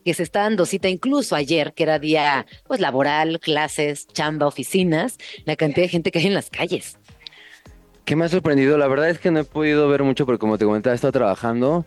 que 0.04 0.14
se 0.14 0.24
está 0.24 0.42
dando 0.42 0.66
cita 0.66 0.90
incluso 0.90 1.36
ayer, 1.36 1.74
que 1.74 1.84
era 1.84 2.00
día 2.00 2.46
pues 2.66 2.80
laboral, 2.80 3.40
clases, 3.40 4.08
chamba, 4.08 4.48
oficinas, 4.48 5.18
la 5.46 5.56
cantidad 5.56 5.86
de 5.86 5.90
gente 5.90 6.12
que 6.12 6.20
hay 6.20 6.28
en 6.28 6.34
las 6.34 6.50
calles. 6.50 6.98
¿Qué 8.06 8.16
me 8.16 8.26
ha 8.26 8.30
sorprendido? 8.30 8.78
La 8.78 8.88
verdad 8.88 9.10
es 9.10 9.20
que 9.20 9.32
no 9.32 9.40
he 9.40 9.44
podido 9.46 9.88
ver 9.88 10.04
mucho 10.04 10.26
porque 10.26 10.40
como 10.40 10.58
te 10.58 10.66
comentaba, 10.66 10.94
he 10.94 10.96
estado 10.96 11.14
trabajando. 11.14 11.86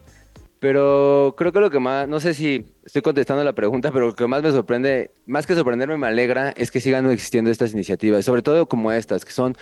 Pero 0.59 1.35
creo 1.37 1.53
que 1.53 1.61
lo 1.61 1.71
que 1.71 1.79
más, 1.79 2.09
no 2.09 2.19
sé 2.19 2.33
si 2.33 2.65
estoy 2.85 3.03
contestando 3.03 3.45
la 3.45 3.53
pregunta, 3.53 3.93
pero 3.93 4.07
lo 4.07 4.15
que 4.15 4.27
más 4.27 4.43
me 4.43 4.51
sorprende, 4.51 5.11
más 5.27 5.47
que 5.47 5.55
sorprenderme, 5.55 5.99
me 5.99 6.07
alegra, 6.07 6.51
es 6.51 6.71
que 6.71 6.81
sigan 6.81 7.11
existiendo 7.11 7.51
estas 7.51 7.75
iniciativas, 7.75 8.25
sobre 8.25 8.41
todo 8.41 8.67
como 8.67 8.91
estas, 8.91 9.27
que 9.27 9.33
son 9.33 9.55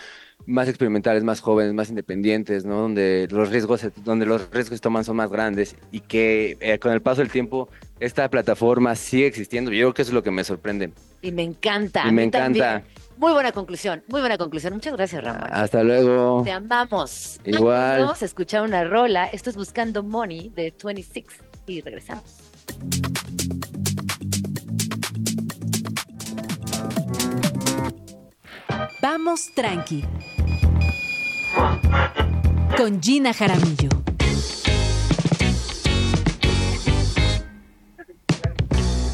más 0.47 0.69
experimentales, 0.69 1.25
más 1.25 1.41
jóvenes, 1.41 1.75
más 1.75 1.89
independientes, 1.89 2.65
¿no? 2.65 2.83
Donde 2.83 3.27
los 3.31 3.51
riesgos, 3.51 3.87
donde 4.05 4.25
los 4.27 4.51
riesgos 4.51 4.81
toman 4.81 5.05
son 5.05 5.17
más 5.17 5.31
grandes 5.31 5.75
y 5.91 6.01
que 6.01 6.57
eh, 6.61 6.79
con 6.79 6.93
el 6.93 7.03
paso 7.03 7.23
del 7.23 7.31
tiempo 7.31 7.69
esta 7.99 8.29
plataforma 8.29 8.95
sigue 8.95 9.27
existiendo. 9.27 9.73
Yo 9.73 9.87
creo 9.87 9.95
que 9.95 10.03
eso 10.03 10.11
es 10.11 10.15
lo 10.15 10.23
que 10.23 10.31
me 10.31 10.45
sorprende. 10.45 10.91
Y 11.23 11.33
me 11.33 11.43
encanta. 11.43 12.07
Y 12.07 12.13
me 12.13 12.29
también. 12.29 12.85
Muy 13.17 13.33
buena 13.33 13.53
conclusión, 13.53 14.03
muy 14.09 14.21
buena 14.21 14.37
conclusión. 14.37 14.75
Muchas 14.75 14.93
gracias, 14.95 15.23
Ramón. 15.23 15.49
Hasta 15.51 15.83
luego. 15.83 16.43
Te 16.45 16.53
amamos. 16.53 17.41
Igual. 17.45 18.01
Vamos 18.01 18.23
a 18.23 18.25
escuchar 18.25 18.63
una 18.63 18.85
rola. 18.85 19.27
Esto 19.27 19.51
es 19.51 19.57
Buscando 19.57 20.03
Money 20.03 20.51
de 20.51 20.75
26 20.83 21.27
y 21.67 21.81
regresamos. 21.81 22.25
Vamos 29.01 29.51
tranqui. 29.55 30.05
Con 32.77 33.01
Gina 33.01 33.33
Jaramillo. 33.33 34.14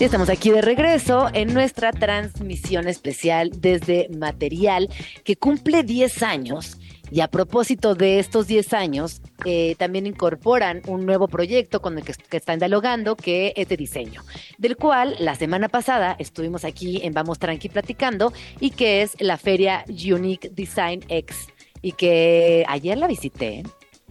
Y 0.00 0.04
estamos 0.04 0.30
aquí 0.30 0.48
de 0.50 0.62
regreso 0.62 1.28
en 1.34 1.52
nuestra 1.52 1.92
transmisión 1.92 2.88
especial 2.88 3.50
desde 3.58 4.08
Material, 4.08 4.88
que 5.24 5.36
cumple 5.36 5.82
10 5.82 6.22
años. 6.22 6.78
Y 7.10 7.20
a 7.20 7.28
propósito 7.28 7.94
de 7.94 8.18
estos 8.18 8.46
10 8.46 8.72
años, 8.72 9.20
eh, 9.44 9.74
también 9.76 10.06
incorporan 10.06 10.80
un 10.86 11.04
nuevo 11.04 11.28
proyecto 11.28 11.82
con 11.82 11.98
el 11.98 12.04
que, 12.04 12.14
están 12.34 12.60
dialogando, 12.60 13.14
que 13.14 13.52
es 13.54 13.68
de 13.68 13.76
diseño, 13.76 14.22
del 14.56 14.78
cual 14.78 15.16
la 15.18 15.34
semana 15.34 15.68
pasada 15.68 16.16
estuvimos 16.18 16.64
aquí 16.64 17.00
en 17.02 17.12
Vamos 17.12 17.38
Tranqui 17.38 17.68
platicando, 17.68 18.32
y 18.58 18.70
que 18.70 19.02
es 19.02 19.20
la 19.20 19.36
feria 19.36 19.84
Unique 19.86 20.48
Design 20.48 21.04
X, 21.10 21.48
y 21.82 21.92
que 21.92 22.64
ayer 22.68 22.96
la 22.96 23.06
visité. 23.06 23.64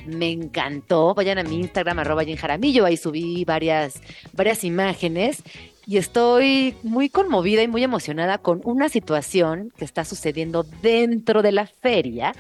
Me 0.06 0.32
encantó. 0.32 1.14
Vayan 1.16 1.40
a 1.40 1.44
mi 1.44 1.58
Instagram, 1.58 2.00
arroba 2.00 2.24
Jaramillo. 2.24 2.86
Ahí 2.86 2.96
subí 2.96 3.44
varias, 3.44 4.02
varias 4.34 4.64
imágenes. 4.64 5.44
Y 5.90 5.98
estoy 5.98 6.76
muy 6.84 7.10
conmovida 7.10 7.64
y 7.64 7.68
muy 7.68 7.84
emocionada 7.84 8.38
con 8.38 8.62
una 8.64 8.90
situación 8.90 9.74
que 9.76 9.86
está 9.86 10.06
sucediendo 10.06 10.62
dentro 10.84 11.42
de 11.42 11.52
la 11.52 11.66
feria. 11.66 12.36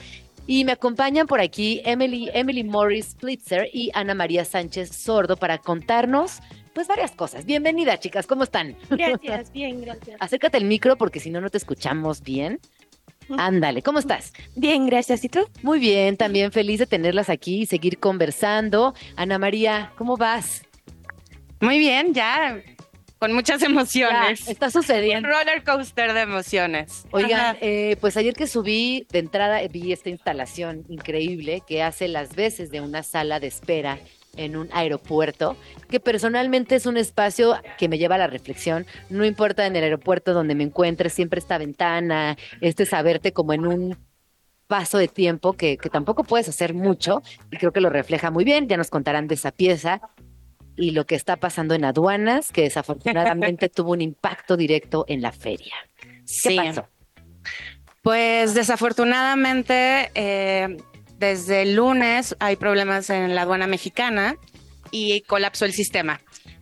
Y 0.45 0.65
me 0.65 0.73
acompañan 0.73 1.25
por 1.25 1.41
aquí 1.41 1.81
Emily, 1.83 2.29
Emily 2.31 2.63
Morris 2.63 3.07
Splitzer 3.07 3.67
y 3.73 3.89
Ana 3.95 4.13
María 4.13 4.45
Sánchez 4.45 4.91
Sordo 4.91 5.35
para 5.35 5.57
contarnos 5.57 6.41
pues 6.75 6.87
varias 6.87 7.13
cosas. 7.13 7.45
Bienvenida, 7.45 7.97
chicas, 7.97 8.27
¿cómo 8.27 8.43
están? 8.43 8.75
Gracias, 8.91 9.51
bien, 9.51 9.81
gracias. 9.81 10.17
Acércate 10.19 10.57
al 10.57 10.65
micro 10.65 10.95
porque 10.95 11.19
si 11.19 11.31
no, 11.31 11.41
no 11.41 11.49
te 11.49 11.57
escuchamos 11.57 12.21
bien. 12.21 12.59
Ándale, 13.35 13.81
¿cómo 13.81 13.97
estás? 13.97 14.31
Bien, 14.55 14.85
gracias. 14.85 15.23
¿Y 15.23 15.29
tú? 15.29 15.39
Muy 15.63 15.79
bien, 15.79 16.17
también 16.17 16.51
feliz 16.51 16.77
de 16.77 16.85
tenerlas 16.85 17.31
aquí 17.31 17.61
y 17.61 17.65
seguir 17.65 17.97
conversando. 17.97 18.93
Ana 19.15 19.39
María, 19.39 19.91
¿cómo 19.97 20.17
vas? 20.17 20.61
Muy 21.61 21.79
bien, 21.79 22.13
ya 22.13 22.61
con 23.19 23.33
muchas 23.33 23.61
emociones. 23.61 24.45
Ya, 24.45 24.51
está 24.51 24.71
sucediendo. 24.71 25.27
Un 25.27 25.35
roller 25.35 25.63
coaster 25.63 26.13
de 26.13 26.21
emociones. 26.21 27.05
Oigan, 27.11 27.57
eh, 27.61 27.97
pues 27.99 28.15
ayer 28.17 28.33
que 28.33 28.47
subí 28.47 29.05
de 29.11 29.19
entrada 29.19 29.59
vi 29.67 29.91
esta 29.91 30.09
instalación 30.09 30.85
increíble 30.87 31.61
que 31.67 31.83
hace 31.83 32.07
las 32.07 32.35
veces 32.35 32.71
de 32.71 32.79
una 32.81 33.03
sala 33.03 33.39
de 33.39 33.47
espera 33.47 33.99
en 34.37 34.55
un 34.55 34.69
aeropuerto, 34.71 35.57
que 35.89 35.99
personalmente 35.99 36.75
es 36.75 36.85
un 36.85 36.95
espacio 36.95 37.57
que 37.77 37.89
me 37.89 37.97
lleva 37.97 38.15
a 38.15 38.19
la 38.19 38.27
reflexión. 38.27 38.85
No 39.09 39.25
importa 39.25 39.65
en 39.65 39.75
el 39.75 39.83
aeropuerto 39.83 40.33
donde 40.33 40.55
me 40.55 40.63
encuentre, 40.63 41.09
siempre 41.09 41.39
esta 41.39 41.57
ventana, 41.57 42.37
este 42.61 42.85
saberte 42.85 43.33
como 43.33 43.51
en 43.51 43.67
un 43.67 43.97
paso 44.67 44.97
de 44.97 45.07
tiempo 45.07 45.53
que, 45.53 45.77
que 45.77 45.89
tampoco 45.89 46.23
puedes 46.23 46.47
hacer 46.47 46.73
mucho 46.73 47.23
y 47.51 47.57
creo 47.57 47.73
que 47.73 47.81
lo 47.81 47.89
refleja 47.89 48.31
muy 48.31 48.45
bien. 48.45 48.69
Ya 48.69 48.77
nos 48.77 48.89
contarán 48.89 49.27
de 49.27 49.35
esa 49.35 49.51
pieza 49.51 49.99
y 50.79 50.91
lo 50.91 51.05
que 51.05 51.15
está 51.15 51.35
pasando 51.35 51.75
en 51.75 51.83
aduanas, 51.85 52.51
que 52.51 52.61
desafortunadamente 52.61 53.67
tuvo 53.75 53.91
un 53.91 54.01
impacto 54.01 54.55
directo 54.55 55.05
en 55.07 55.21
la 55.21 55.31
feria. 55.31 55.75
¿Qué 55.99 56.09
Sí. 56.25 56.55
pasó? 56.55 56.87
Pues 58.01 58.53
desafortunadamente, 58.53 60.09
eh, 60.15 60.77
desde 61.17 61.63
el 61.63 61.75
lunes 61.75 62.35
hay 62.39 62.55
problemas 62.55 63.09
en 63.09 63.35
la 63.35 63.41
aduana 63.41 63.67
mexicana 63.67 64.35
y 64.91 65.21
colapsó 65.21 65.65
el 65.65 65.73
sistema. 65.73 66.21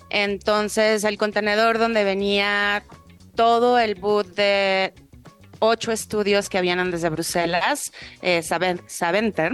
Entonces, 0.09 1.03
el 1.03 1.17
contenedor 1.17 1.77
donde 1.77 2.03
venía 2.03 2.83
todo 3.35 3.77
el 3.77 3.95
boot 3.95 4.27
de 4.35 4.93
ocho 5.59 5.91
estudios 5.91 6.49
que 6.49 6.61
vienen 6.61 6.89
desde 6.91 7.09
Bruselas, 7.09 7.91
eh, 8.21 8.41
Saventer, 8.41 9.51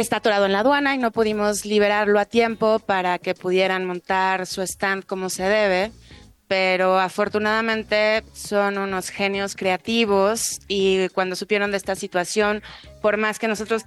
está 0.00 0.16
atorado 0.16 0.46
en 0.46 0.52
la 0.52 0.60
aduana 0.60 0.94
y 0.94 0.98
no 0.98 1.12
pudimos 1.12 1.66
liberarlo 1.66 2.18
a 2.18 2.24
tiempo 2.24 2.78
para 2.78 3.18
que 3.18 3.34
pudieran 3.34 3.84
montar 3.84 4.46
su 4.46 4.62
stand 4.62 5.04
como 5.04 5.28
se 5.28 5.44
debe. 5.44 5.92
Pero 6.48 6.98
afortunadamente 6.98 8.24
son 8.32 8.78
unos 8.78 9.10
genios 9.10 9.54
creativos 9.54 10.60
y 10.66 11.08
cuando 11.10 11.36
supieron 11.36 11.70
de 11.70 11.76
esta 11.76 11.94
situación, 11.94 12.62
por 13.00 13.16
más 13.16 13.38
que 13.38 13.48
nosotros 13.48 13.84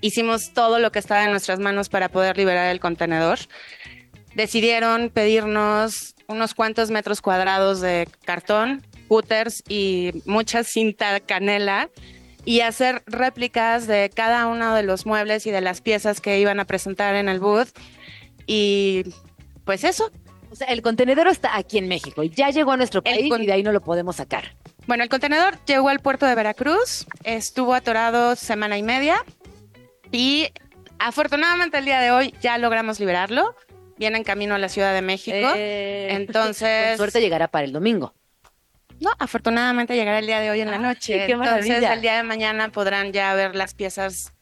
hicimos 0.00 0.52
todo 0.52 0.78
lo 0.78 0.90
que 0.90 0.98
estaba 0.98 1.24
en 1.24 1.30
nuestras 1.30 1.58
manos 1.58 1.88
para 1.88 2.08
poder 2.08 2.36
liberar 2.36 2.70
el 2.70 2.80
contenedor. 2.80 3.38
Decidieron 4.34 5.10
pedirnos 5.10 6.14
unos 6.26 6.54
cuantos 6.54 6.90
metros 6.90 7.20
cuadrados 7.20 7.80
de 7.80 8.08
cartón, 8.24 8.86
cutters 9.08 9.62
y 9.68 10.22
mucha 10.24 10.64
cinta 10.64 11.20
canela 11.20 11.90
y 12.44 12.60
hacer 12.60 13.02
réplicas 13.06 13.86
de 13.86 14.10
cada 14.14 14.46
uno 14.46 14.74
de 14.74 14.82
los 14.82 15.06
muebles 15.06 15.46
y 15.46 15.50
de 15.50 15.60
las 15.60 15.80
piezas 15.80 16.20
que 16.20 16.40
iban 16.40 16.60
a 16.60 16.64
presentar 16.64 17.14
en 17.14 17.28
el 17.28 17.40
booth. 17.40 17.68
Y 18.46 19.04
pues 19.64 19.84
eso. 19.84 20.10
O 20.50 20.54
sea, 20.54 20.66
el 20.66 20.82
contenedor 20.82 21.28
está 21.28 21.56
aquí 21.56 21.78
en 21.78 21.88
México 21.88 22.22
y 22.22 22.28
ya 22.28 22.50
llegó 22.50 22.72
a 22.72 22.76
nuestro 22.76 23.02
país 23.02 23.32
y 23.38 23.46
de 23.46 23.52
ahí 23.52 23.62
no 23.62 23.72
lo 23.72 23.80
podemos 23.80 24.16
sacar. 24.16 24.54
Bueno, 24.86 25.02
el 25.02 25.08
contenedor 25.08 25.56
llegó 25.64 25.88
al 25.88 26.00
puerto 26.00 26.26
de 26.26 26.34
Veracruz, 26.34 27.06
estuvo 27.24 27.72
atorado 27.72 28.36
semana 28.36 28.76
y 28.76 28.82
media 28.82 29.24
y 30.10 30.48
afortunadamente 30.98 31.78
el 31.78 31.86
día 31.86 32.00
de 32.00 32.10
hoy 32.10 32.34
ya 32.42 32.58
logramos 32.58 33.00
liberarlo. 33.00 33.56
Viene 33.96 34.18
en 34.18 34.24
camino 34.24 34.54
a 34.54 34.58
la 34.58 34.68
Ciudad 34.68 34.92
de 34.92 35.00
México. 35.00 35.48
Eh, 35.56 36.08
Entonces. 36.10 36.88
Con 36.88 36.96
suerte 36.98 37.20
llegará 37.20 37.48
para 37.48 37.64
el 37.64 37.72
domingo. 37.72 38.14
No, 39.02 39.10
afortunadamente 39.18 39.94
llegará 39.96 40.18
el 40.20 40.26
día 40.26 40.40
de 40.40 40.50
hoy 40.50 40.60
en 40.60 40.70
la 40.70 40.78
noche. 40.78 41.26
qué 41.26 41.32
Entonces, 41.32 41.82
el 41.82 42.00
día 42.00 42.16
de 42.16 42.22
mañana 42.22 42.70
podrán 42.70 43.12
ya 43.12 43.34
ver 43.34 43.54
las 43.56 43.74
piezas 43.74 44.32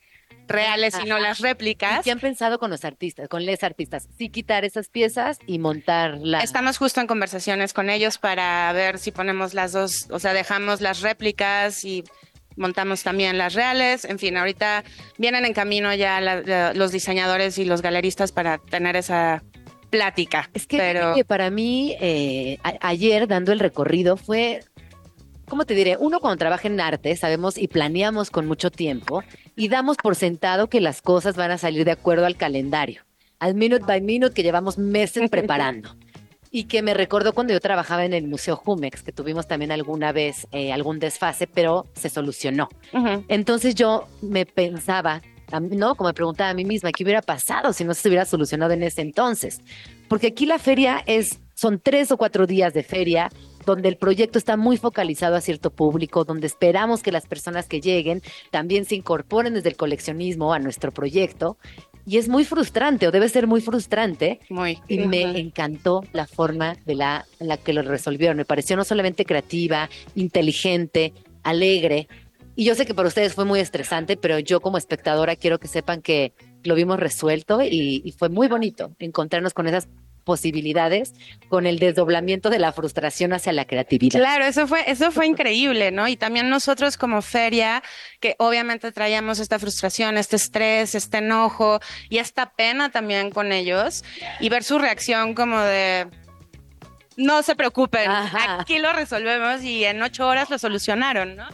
reales 0.46 0.94
y 1.02 1.08
no 1.08 1.18
las 1.18 1.38
réplicas. 1.38 2.00
¿Y 2.00 2.02
qué 2.02 2.10
han 2.10 2.20
pensado 2.20 2.58
con 2.58 2.70
los 2.70 2.84
artistas, 2.84 3.28
con 3.28 3.46
les 3.46 3.62
artistas? 3.62 4.08
Sí 4.18 4.28
quitar 4.28 4.64
esas 4.64 4.88
piezas 4.88 5.38
y 5.46 5.58
montarlas. 5.58 6.44
Estamos 6.44 6.76
justo 6.76 7.00
en 7.00 7.06
conversaciones 7.06 7.72
con 7.72 7.88
ellos 7.88 8.18
para 8.18 8.72
ver 8.72 8.98
si 8.98 9.12
ponemos 9.12 9.54
las 9.54 9.72
dos, 9.72 10.08
o 10.10 10.18
sea, 10.18 10.32
dejamos 10.34 10.80
las 10.80 11.00
réplicas 11.00 11.84
y 11.84 12.04
montamos 12.56 13.02
también 13.02 13.38
las 13.38 13.54
reales. 13.54 14.04
En 14.04 14.18
fin, 14.18 14.36
ahorita 14.36 14.84
vienen 15.18 15.44
en 15.44 15.54
camino 15.54 15.94
ya 15.94 16.20
la- 16.20 16.42
la- 16.42 16.74
los 16.74 16.90
diseñadores 16.92 17.56
y 17.58 17.64
los 17.64 17.80
galeristas 17.80 18.32
para 18.32 18.58
tener 18.58 18.96
esa 18.96 19.42
plática. 19.90 20.48
Es 20.54 20.66
que, 20.66 20.78
pero 20.78 21.14
para 21.26 21.50
mí, 21.50 21.96
eh, 22.00 22.58
ayer 22.80 23.26
dando 23.28 23.52
el 23.52 23.58
recorrido 23.58 24.16
fue, 24.16 24.64
¿cómo 25.46 25.66
te 25.66 25.74
diré? 25.74 25.96
Uno 25.98 26.20
cuando 26.20 26.38
trabaja 26.38 26.68
en 26.68 26.80
arte, 26.80 27.14
sabemos 27.16 27.58
y 27.58 27.68
planeamos 27.68 28.30
con 28.30 28.46
mucho 28.46 28.70
tiempo 28.70 29.22
y 29.56 29.68
damos 29.68 29.96
por 29.98 30.16
sentado 30.16 30.68
que 30.68 30.80
las 30.80 31.02
cosas 31.02 31.36
van 31.36 31.50
a 31.50 31.58
salir 31.58 31.84
de 31.84 31.90
acuerdo 31.90 32.24
al 32.24 32.36
calendario, 32.36 33.02
al 33.38 33.54
minute 33.54 33.84
by 33.84 34.00
minute 34.00 34.32
que 34.32 34.42
llevamos 34.42 34.78
meses 34.78 35.28
preparando. 35.28 35.96
Y 36.52 36.64
que 36.64 36.82
me 36.82 36.94
recordó 36.94 37.32
cuando 37.32 37.52
yo 37.52 37.60
trabajaba 37.60 38.04
en 38.04 38.12
el 38.12 38.26
Museo 38.26 38.56
Jumex, 38.56 39.04
que 39.04 39.12
tuvimos 39.12 39.46
también 39.46 39.70
alguna 39.70 40.10
vez 40.10 40.48
eh, 40.50 40.72
algún 40.72 40.98
desfase, 40.98 41.46
pero 41.46 41.86
se 41.94 42.08
solucionó. 42.08 42.68
Entonces 43.28 43.76
yo 43.76 44.08
me 44.20 44.46
pensaba, 44.46 45.22
¿no? 45.58 45.94
Como 45.94 46.08
me 46.08 46.14
preguntaba 46.14 46.50
a 46.50 46.54
mí 46.54 46.64
misma, 46.64 46.92
¿qué 46.92 47.02
hubiera 47.02 47.22
pasado 47.22 47.72
si 47.72 47.84
no 47.84 47.94
se 47.94 48.08
hubiera 48.08 48.24
solucionado 48.24 48.72
en 48.72 48.82
ese 48.82 49.00
entonces? 49.00 49.60
Porque 50.08 50.28
aquí 50.28 50.46
la 50.46 50.58
feria 50.58 51.02
es, 51.06 51.40
son 51.54 51.80
tres 51.80 52.12
o 52.12 52.16
cuatro 52.16 52.46
días 52.46 52.74
de 52.74 52.82
feria 52.82 53.30
donde 53.66 53.88
el 53.88 53.96
proyecto 53.96 54.38
está 54.38 54.56
muy 54.56 54.76
focalizado 54.76 55.36
a 55.36 55.40
cierto 55.40 55.70
público, 55.70 56.24
donde 56.24 56.46
esperamos 56.46 57.02
que 57.02 57.12
las 57.12 57.26
personas 57.26 57.66
que 57.66 57.80
lleguen 57.80 58.22
también 58.50 58.84
se 58.84 58.94
incorporen 58.94 59.54
desde 59.54 59.68
el 59.68 59.76
coleccionismo 59.76 60.52
a 60.52 60.58
nuestro 60.58 60.92
proyecto. 60.92 61.58
Y 62.06 62.16
es 62.16 62.28
muy 62.28 62.44
frustrante, 62.44 63.06
o 63.06 63.10
debe 63.10 63.28
ser 63.28 63.46
muy 63.46 63.60
frustrante. 63.60 64.40
Muy. 64.48 64.78
Y 64.88 64.98
me 65.00 65.38
encantó 65.38 66.02
la 66.12 66.26
forma 66.26 66.76
de 66.86 66.94
la, 66.94 67.26
en 67.38 67.48
la 67.48 67.58
que 67.58 67.72
lo 67.72 67.82
resolvieron. 67.82 68.38
Me 68.38 68.44
pareció 68.44 68.76
no 68.76 68.84
solamente 68.84 69.24
creativa, 69.24 69.88
inteligente, 70.14 71.12
alegre. 71.42 72.08
Y 72.56 72.64
yo 72.64 72.74
sé 72.74 72.84
que 72.84 72.94
para 72.94 73.08
ustedes 73.08 73.34
fue 73.34 73.44
muy 73.44 73.60
estresante, 73.60 74.16
pero 74.16 74.38
yo 74.38 74.60
como 74.60 74.78
espectadora 74.78 75.36
quiero 75.36 75.58
que 75.58 75.68
sepan 75.68 76.02
que 76.02 76.34
lo 76.62 76.74
vimos 76.74 77.00
resuelto 77.00 77.62
y, 77.62 78.02
y 78.04 78.12
fue 78.12 78.28
muy 78.28 78.48
bonito 78.48 78.94
encontrarnos 78.98 79.54
con 79.54 79.66
esas 79.66 79.88
posibilidades, 80.24 81.14
con 81.48 81.66
el 81.66 81.78
desdoblamiento 81.78 82.50
de 82.50 82.58
la 82.58 82.72
frustración 82.72 83.32
hacia 83.32 83.52
la 83.52 83.64
creatividad. 83.64 84.20
Claro, 84.20 84.44
eso 84.44 84.66
fue, 84.66 84.88
eso 84.88 85.10
fue 85.10 85.26
increíble, 85.26 85.90
¿no? 85.90 86.06
Y 86.08 86.16
también 86.16 86.48
nosotros 86.48 86.96
como 86.96 87.22
feria, 87.22 87.82
que 88.20 88.36
obviamente 88.38 88.92
traíamos 88.92 89.38
esta 89.38 89.58
frustración, 89.58 90.16
este 90.16 90.36
estrés, 90.36 90.94
este 90.94 91.18
enojo 91.18 91.80
y 92.08 92.18
esta 92.18 92.52
pena 92.52 92.90
también 92.90 93.30
con 93.30 93.52
ellos, 93.52 94.04
y 94.38 94.48
ver 94.48 94.62
su 94.62 94.78
reacción 94.78 95.34
como 95.34 95.58
de 95.60 96.06
no 97.16 97.42
se 97.42 97.54
preocupen, 97.56 98.08
aquí 98.08 98.78
lo 98.78 98.92
resolvemos 98.92 99.62
y 99.62 99.84
en 99.84 100.00
ocho 100.02 100.26
horas 100.26 100.48
lo 100.48 100.58
solucionaron, 100.58 101.36
¿no? 101.36 101.48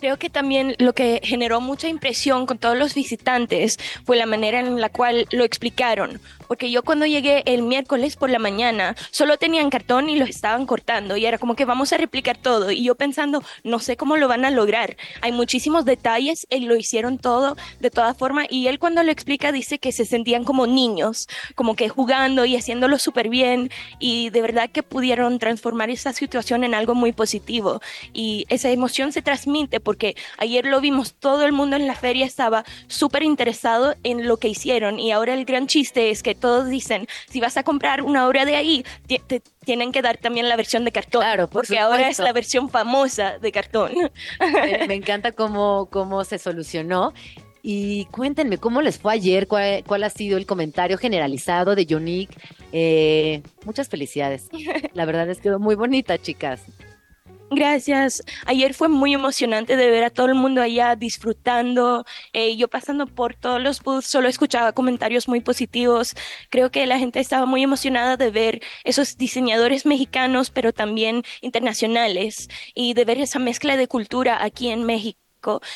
Creo 0.00 0.18
que 0.18 0.30
también 0.30 0.76
lo 0.78 0.94
que 0.94 1.20
generó 1.22 1.60
mucha 1.60 1.88
impresión 1.88 2.46
con 2.46 2.56
todos 2.56 2.76
los 2.76 2.94
visitantes 2.94 3.78
fue 4.04 4.16
la 4.16 4.24
manera 4.24 4.58
en 4.58 4.80
la 4.80 4.88
cual 4.88 5.26
lo 5.30 5.44
explicaron. 5.44 6.20
Porque 6.50 6.72
yo 6.72 6.82
cuando 6.82 7.06
llegué 7.06 7.44
el 7.46 7.62
miércoles 7.62 8.16
por 8.16 8.28
la 8.28 8.40
mañana, 8.40 8.96
solo 9.12 9.36
tenían 9.36 9.70
cartón 9.70 10.08
y 10.08 10.16
lo 10.16 10.24
estaban 10.24 10.66
cortando. 10.66 11.16
Y 11.16 11.24
era 11.24 11.38
como 11.38 11.54
que 11.54 11.64
vamos 11.64 11.92
a 11.92 11.96
replicar 11.96 12.36
todo. 12.36 12.72
Y 12.72 12.82
yo 12.82 12.96
pensando, 12.96 13.44
no 13.62 13.78
sé 13.78 13.96
cómo 13.96 14.16
lo 14.16 14.26
van 14.26 14.44
a 14.44 14.50
lograr. 14.50 14.96
Hay 15.20 15.30
muchísimos 15.30 15.84
detalles 15.84 16.48
y 16.50 16.58
lo 16.66 16.74
hicieron 16.74 17.18
todo 17.18 17.56
de 17.78 17.92
toda 17.92 18.14
forma. 18.14 18.46
Y 18.50 18.66
él 18.66 18.80
cuando 18.80 19.04
lo 19.04 19.12
explica 19.12 19.52
dice 19.52 19.78
que 19.78 19.92
se 19.92 20.04
sentían 20.04 20.42
como 20.42 20.66
niños, 20.66 21.28
como 21.54 21.76
que 21.76 21.88
jugando 21.88 22.44
y 22.44 22.56
haciéndolo 22.56 22.98
súper 22.98 23.28
bien. 23.28 23.70
Y 24.00 24.30
de 24.30 24.42
verdad 24.42 24.70
que 24.70 24.82
pudieron 24.82 25.38
transformar 25.38 25.88
esa 25.88 26.12
situación 26.12 26.64
en 26.64 26.74
algo 26.74 26.96
muy 26.96 27.12
positivo. 27.12 27.80
Y 28.12 28.46
esa 28.48 28.70
emoción 28.70 29.12
se 29.12 29.22
transmite 29.22 29.78
porque 29.78 30.16
ayer 30.36 30.66
lo 30.66 30.80
vimos, 30.80 31.14
todo 31.14 31.44
el 31.44 31.52
mundo 31.52 31.76
en 31.76 31.86
la 31.86 31.94
feria 31.94 32.26
estaba 32.26 32.64
súper 32.88 33.22
interesado 33.22 33.94
en 34.02 34.26
lo 34.26 34.38
que 34.38 34.48
hicieron. 34.48 34.98
Y 34.98 35.12
ahora 35.12 35.34
el 35.34 35.44
gran 35.44 35.68
chiste 35.68 36.10
es 36.10 36.24
que 36.24 36.39
todos 36.40 36.68
dicen, 36.68 37.06
si 37.28 37.40
vas 37.40 37.56
a 37.56 37.62
comprar 37.62 38.02
una 38.02 38.26
obra 38.26 38.44
de 38.44 38.56
ahí, 38.56 38.84
te 39.06 39.42
tienen 39.64 39.92
que 39.92 40.02
dar 40.02 40.16
también 40.16 40.48
la 40.48 40.56
versión 40.56 40.84
de 40.84 40.92
cartón. 40.92 41.24
porque 41.52 41.78
ahora 41.78 42.08
es 42.08 42.18
la 42.18 42.32
versión 42.32 42.68
famosa 42.70 43.38
de 43.38 43.52
cartón. 43.52 43.92
Me, 44.88 44.94
encanta 44.94 45.32
cómo, 45.32 45.88
cómo 45.90 46.24
se 46.24 46.38
solucionó. 46.38 47.12
Y 47.62 48.06
cuéntenme, 48.06 48.56
¿cómo 48.56 48.80
les 48.80 48.98
fue 48.98 49.12
ayer? 49.12 49.46
¿Cuál, 49.46 49.84
cuál 49.86 50.02
ha 50.04 50.10
sido 50.10 50.38
el 50.38 50.46
comentario 50.46 50.96
generalizado 50.96 51.74
de 51.74 51.94
Unique? 51.94 52.34
Eh, 52.72 53.42
muchas 53.64 53.88
felicidades. 53.88 54.48
La 54.94 55.04
verdad 55.04 55.28
es 55.28 55.38
que 55.38 55.44
quedó 55.44 55.58
muy 55.58 55.74
bonita, 55.74 56.16
chicas. 56.18 56.62
Gracias. 57.52 58.22
Ayer 58.46 58.74
fue 58.74 58.88
muy 58.88 59.12
emocionante 59.12 59.76
de 59.76 59.90
ver 59.90 60.04
a 60.04 60.10
todo 60.10 60.26
el 60.26 60.36
mundo 60.36 60.62
allá 60.62 60.94
disfrutando. 60.94 62.04
Eh, 62.32 62.56
yo 62.56 62.68
pasando 62.68 63.06
por 63.08 63.34
todos 63.34 63.60
los 63.60 63.82
booths 63.82 64.06
solo 64.06 64.28
escuchaba 64.28 64.72
comentarios 64.72 65.26
muy 65.26 65.40
positivos. 65.40 66.14
Creo 66.48 66.70
que 66.70 66.86
la 66.86 66.98
gente 67.00 67.18
estaba 67.18 67.46
muy 67.46 67.64
emocionada 67.64 68.16
de 68.16 68.30
ver 68.30 68.60
esos 68.84 69.16
diseñadores 69.16 69.84
mexicanos, 69.84 70.50
pero 70.50 70.72
también 70.72 71.24
internacionales, 71.40 72.48
y 72.74 72.94
de 72.94 73.04
ver 73.04 73.18
esa 73.18 73.40
mezcla 73.40 73.76
de 73.76 73.88
cultura 73.88 74.44
aquí 74.44 74.68
en 74.68 74.84
México 74.84 75.19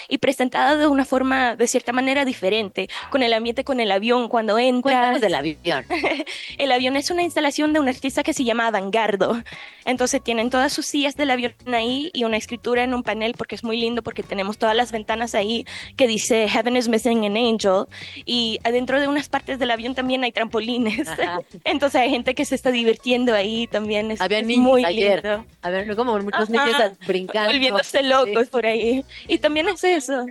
y 0.08 0.18
presentada 0.18 0.76
de 0.76 0.86
una 0.86 1.04
forma 1.04 1.56
de 1.56 1.66
cierta 1.66 1.92
manera 1.92 2.24
diferente, 2.24 2.88
con 3.10 3.22
el 3.22 3.32
ambiente 3.32 3.64
con 3.64 3.80
el 3.80 3.90
avión 3.90 4.28
cuando 4.28 4.58
entras. 4.58 4.82
Cuéntanos 4.82 5.20
del 5.20 5.34
avión. 5.34 5.84
el 6.58 6.72
avión 6.72 6.96
es 6.96 7.10
una 7.10 7.22
instalación 7.22 7.72
de 7.72 7.80
un 7.80 7.88
artista 7.88 8.22
que 8.22 8.32
se 8.32 8.44
llama 8.44 8.66
Avangardo. 8.66 9.42
Entonces 9.84 10.22
tienen 10.22 10.50
todas 10.50 10.72
sus 10.72 10.86
sillas 10.86 11.16
del 11.16 11.30
avión 11.30 11.54
ahí 11.72 12.10
y 12.12 12.24
una 12.24 12.36
escritura 12.36 12.84
en 12.84 12.94
un 12.94 13.02
panel 13.02 13.34
porque 13.36 13.54
es 13.54 13.64
muy 13.64 13.76
lindo 13.76 14.02
porque 14.02 14.22
tenemos 14.22 14.58
todas 14.58 14.74
las 14.74 14.92
ventanas 14.92 15.34
ahí 15.34 15.66
que 15.96 16.06
dice 16.06 16.48
Heaven 16.48 16.76
is 16.76 16.88
missing 16.88 17.24
an 17.24 17.36
angel 17.36 17.86
y 18.24 18.58
adentro 18.64 19.00
de 19.00 19.08
unas 19.08 19.28
partes 19.28 19.58
del 19.58 19.70
avión 19.70 19.94
también 19.94 20.24
hay 20.24 20.32
trampolines. 20.32 21.08
Entonces 21.64 22.00
hay 22.00 22.10
gente 22.10 22.34
que 22.34 22.44
se 22.44 22.54
está 22.54 22.70
divirtiendo 22.70 23.34
ahí 23.34 23.66
también. 23.66 24.10
Es, 24.10 24.20
Había 24.20 24.38
es 24.40 24.46
niños 24.46 24.64
muy 24.64 24.84
ayer. 24.84 25.22
lindo. 25.22 25.44
A 25.62 25.70
ver, 25.70 25.96
como 25.96 26.18
muchos 26.18 26.50
Ajá. 26.50 26.66
niños 26.66 26.98
brincando. 27.06 27.52
Volviéndose 27.52 28.02
locos 28.02 28.48
por 28.48 28.66
ahí. 28.66 29.04
Y 29.28 29.38
también 29.38 29.53
es 29.56 29.84
eso. 29.84 30.26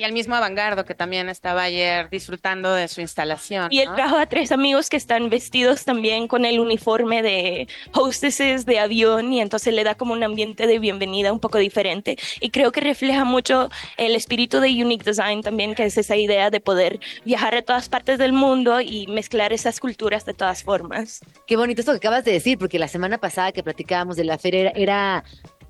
Y 0.00 0.04
al 0.04 0.12
mismo 0.12 0.36
Avangardo, 0.36 0.84
que 0.84 0.94
también 0.94 1.28
estaba 1.28 1.64
ayer 1.64 2.08
disfrutando 2.08 2.72
de 2.72 2.86
su 2.86 3.00
instalación. 3.00 3.66
Y 3.72 3.80
él 3.80 3.88
¿no? 3.88 3.96
trajo 3.96 4.16
a 4.16 4.26
tres 4.26 4.52
amigos 4.52 4.88
que 4.88 4.96
están 4.96 5.28
vestidos 5.28 5.84
también 5.84 6.28
con 6.28 6.44
el 6.44 6.60
uniforme 6.60 7.20
de 7.20 7.66
hostesses 7.94 8.64
de 8.64 8.78
avión 8.78 9.32
y 9.32 9.40
entonces 9.40 9.74
le 9.74 9.82
da 9.82 9.96
como 9.96 10.12
un 10.12 10.22
ambiente 10.22 10.68
de 10.68 10.78
bienvenida 10.78 11.32
un 11.32 11.40
poco 11.40 11.58
diferente. 11.58 12.16
Y 12.40 12.50
creo 12.50 12.70
que 12.70 12.80
refleja 12.80 13.24
mucho 13.24 13.70
el 13.96 14.14
espíritu 14.14 14.60
de 14.60 14.68
Unique 14.68 15.04
Design 15.04 15.42
también, 15.42 15.74
que 15.74 15.86
es 15.86 15.98
esa 15.98 16.14
idea 16.14 16.48
de 16.50 16.60
poder 16.60 17.00
viajar 17.24 17.56
a 17.56 17.62
todas 17.62 17.88
partes 17.88 18.18
del 18.20 18.32
mundo 18.32 18.80
y 18.80 19.08
mezclar 19.08 19.52
esas 19.52 19.80
culturas 19.80 20.24
de 20.24 20.32
todas 20.32 20.62
formas. 20.62 21.22
Qué 21.48 21.56
bonito 21.56 21.80
esto 21.80 21.90
que 21.90 21.98
acabas 21.98 22.24
de 22.24 22.30
decir, 22.30 22.56
porque 22.56 22.78
la 22.78 22.86
semana 22.86 23.18
pasada 23.18 23.50
que 23.50 23.64
platicábamos 23.64 24.16
de 24.16 24.22
la 24.22 24.38
feria 24.38 24.60
era, 24.60 24.70
era 24.76 25.24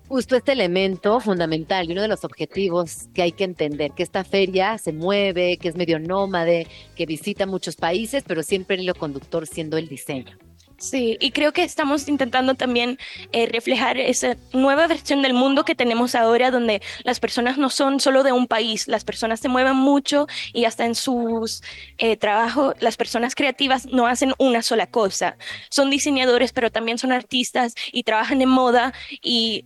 justo 0.09 0.37
este 0.37 0.53
elemento 0.53 1.21
fundamental 1.21 1.89
y 1.89 1.93
uno 1.93 2.03
de 2.03 2.09
los 2.09 2.25
objetivos 2.25 3.09
que 3.15 3.23
hay 3.23 3.33
que 3.33 3.45
entender, 3.45 3.93
que 3.93 4.03
esta 4.03 4.25
feria 4.25 4.79
se 4.79 4.93
mueve, 4.93 5.59
que 5.59 5.69
es 5.69 5.77
medio 5.77 5.99
nómade, 5.99 6.67
que 6.97 7.07
visita 7.07 7.47
muchos 7.47 7.77
países, 7.77 8.25
pero 8.27 8.43
siempre 8.43 8.77
hilo 8.77 8.95
conductor 8.95 9.47
siendo 9.47 9.77
el 9.77 9.89
diseño. 9.89 10.37
Sí, 10.79 11.17
y 11.21 11.33
creo 11.33 11.53
que 11.53 11.65
estamos 11.65 12.07
intentando 12.09 12.55
también 12.55 12.99
eh, 13.33 13.47
reflejar 13.47 13.99
esa 13.99 14.37
nueva 14.53 14.87
versión 14.87 15.23
del 15.23 15.35
mundo 15.35 15.65
que 15.65 15.75
tenemos 15.75 16.15
ahora, 16.15 16.53
donde 16.53 16.81
las 17.03 17.19
personas 17.19 17.59
no 17.59 17.69
son 17.69 17.99
solo 17.99 18.23
de 18.23 18.31
un 18.31 18.47
país, 18.47 18.87
las 18.87 19.03
personas 19.03 19.41
se 19.41 19.49
mueven 19.49 19.75
mucho 19.75 20.29
y 20.53 20.67
hasta 20.67 20.87
en 20.87 20.95
sus 20.95 21.65
eh, 21.99 22.17
trabajos, 22.17 22.77
las 22.79 22.97
personas 22.97 23.35
creativas 23.35 23.87
no 23.87 24.07
hacen 24.07 24.35
una 24.39 24.63
sola 24.63 24.87
cosa. 24.87 25.37
Son 25.69 25.91
diseñadores, 25.91 26.53
pero 26.53 26.71
también 26.71 26.99
son 26.99 27.11
artistas 27.11 27.75
y 27.91 28.05
trabajan 28.05 28.41
en 28.41 28.49
moda 28.49 28.95
y 29.21 29.65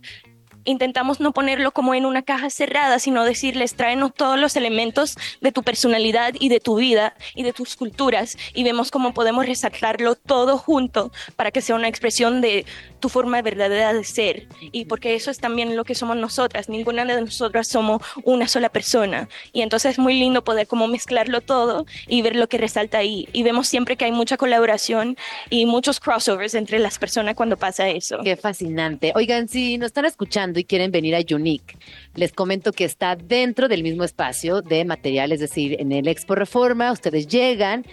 intentamos 0.65 1.19
no 1.19 1.31
ponerlo 1.33 1.71
como 1.71 1.93
en 1.93 2.05
una 2.05 2.21
caja 2.21 2.49
cerrada, 2.49 2.99
sino 2.99 3.23
decirles, 3.23 3.75
tráenos 3.75 4.13
todos 4.13 4.39
los 4.39 4.55
elementos 4.55 5.15
de 5.41 5.51
tu 5.51 5.63
personalidad 5.63 6.33
y 6.39 6.49
de 6.49 6.59
tu 6.59 6.75
vida 6.75 7.15
y 7.35 7.43
de 7.43 7.53
tus 7.53 7.75
culturas 7.75 8.37
y 8.53 8.63
vemos 8.63 8.91
cómo 8.91 9.13
podemos 9.13 9.45
resaltarlo 9.45 10.15
todo 10.15 10.57
junto 10.57 11.11
para 11.35 11.51
que 11.51 11.61
sea 11.61 11.75
una 11.75 11.87
expresión 11.87 12.41
de 12.41 12.65
tu 13.03 13.09
forma 13.09 13.41
verdadera 13.41 13.91
de 13.91 14.05
ser. 14.05 14.47
Y 14.71 14.85
porque 14.85 15.13
eso 15.13 15.29
es 15.29 15.37
también 15.37 15.75
lo 15.75 15.83
que 15.83 15.93
somos 15.93 16.15
nosotras, 16.15 16.69
ninguna 16.69 17.03
de 17.03 17.19
nosotras 17.19 17.67
somos 17.67 18.01
una 18.23 18.47
sola 18.47 18.69
persona. 18.69 19.27
Y 19.51 19.61
entonces 19.61 19.91
es 19.91 19.99
muy 19.99 20.17
lindo 20.17 20.45
poder 20.45 20.67
como 20.67 20.87
mezclarlo 20.87 21.41
todo 21.41 21.85
y 22.07 22.21
ver 22.21 22.37
lo 22.37 22.47
que 22.47 22.57
resalta 22.57 22.99
ahí. 22.99 23.27
Y 23.33 23.43
vemos 23.43 23.67
siempre 23.67 23.97
que 23.97 24.05
hay 24.05 24.13
mucha 24.13 24.37
colaboración 24.37 25.17
y 25.49 25.65
muchos 25.65 25.99
crossovers 25.99 26.53
entre 26.53 26.79
las 26.79 26.97
personas 26.97 27.35
cuando 27.35 27.57
pasa 27.57 27.89
eso. 27.89 28.19
Qué 28.23 28.37
fascinante. 28.37 29.11
Oigan, 29.15 29.49
si 29.49 29.77
nos 29.77 29.87
están 29.87 30.05
escuchando 30.05 30.57
y 30.57 30.63
quieren 30.63 30.89
venir 30.89 31.13
a 31.13 31.35
Unique, 31.35 31.75
les 32.15 32.31
comento 32.31 32.71
que 32.71 32.85
está 32.85 33.17
dentro 33.17 33.67
del 33.67 33.83
mismo 33.83 34.05
espacio 34.05 34.61
de 34.61 34.85
material, 34.85 35.33
es 35.33 35.41
decir, 35.41 35.75
en 35.77 35.91
el 35.91 36.07
Expo 36.07 36.35
Reforma, 36.35 36.89
ustedes 36.93 37.27
llegan, 37.27 37.85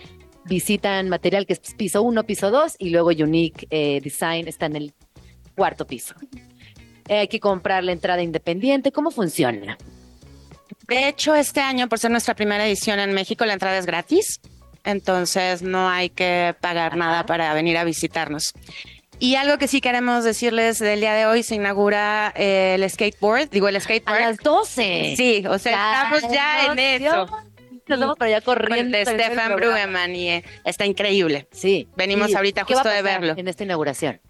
visitan 0.44 1.08
material 1.08 1.46
que 1.46 1.54
es 1.54 1.60
piso 1.76 2.02
1, 2.02 2.24
piso 2.24 2.50
2 2.50 2.76
y 2.78 2.90
luego 2.90 3.08
Unique 3.08 3.66
eh, 3.70 4.00
Design 4.02 4.48
está 4.48 4.66
en 4.66 4.76
el 4.76 4.94
cuarto 5.56 5.86
piso. 5.86 6.14
Eh, 7.08 7.18
hay 7.18 7.28
que 7.28 7.40
comprar 7.40 7.84
la 7.84 7.92
entrada 7.92 8.22
independiente. 8.22 8.92
¿Cómo 8.92 9.10
funciona? 9.10 9.76
De 10.86 11.08
hecho, 11.08 11.34
este 11.34 11.60
año, 11.60 11.88
por 11.88 11.98
ser 11.98 12.10
nuestra 12.10 12.34
primera 12.34 12.66
edición 12.66 12.98
en 13.00 13.12
México, 13.12 13.44
la 13.44 13.54
entrada 13.54 13.78
es 13.78 13.86
gratis. 13.86 14.40
Entonces 14.84 15.62
no 15.62 15.88
hay 15.88 16.08
que 16.08 16.54
pagar 16.60 16.96
nada 16.96 17.26
para 17.26 17.52
venir 17.54 17.76
a 17.76 17.84
visitarnos. 17.84 18.54
Y 19.18 19.34
algo 19.34 19.58
que 19.58 19.68
sí 19.68 19.82
queremos 19.82 20.24
decirles 20.24 20.78
del 20.78 21.00
día 21.00 21.12
de 21.12 21.26
hoy, 21.26 21.42
se 21.42 21.54
inaugura 21.54 22.32
eh, 22.34 22.76
el 22.76 22.88
skateboard, 22.88 23.50
digo 23.50 23.68
el 23.68 23.78
skateboard. 23.78 24.22
A 24.22 24.28
las 24.28 24.38
12. 24.38 25.14
Sí, 25.14 25.44
o 25.46 25.58
sea, 25.58 25.72
Ya, 25.72 26.16
estamos 26.16 26.32
ya 26.32 26.72
en 26.72 26.78
eso. 26.78 27.26
Nos 27.90 28.00
vamos 28.00 28.18
para 28.18 28.28
allá 28.28 28.40
corriendo. 28.40 28.96
De 28.96 29.04
Stefan. 29.04 29.56
Brueggemann 29.56 30.14
y 30.14 30.28
eh, 30.30 30.44
está 30.64 30.86
increíble. 30.86 31.48
Sí. 31.52 31.88
Venimos 31.96 32.30
¿Y 32.30 32.34
ahorita 32.36 32.64
justo 32.64 32.88
de 32.88 33.02
verlo. 33.02 33.34
En 33.36 33.48
esta 33.48 33.64
inauguración. 33.64 34.20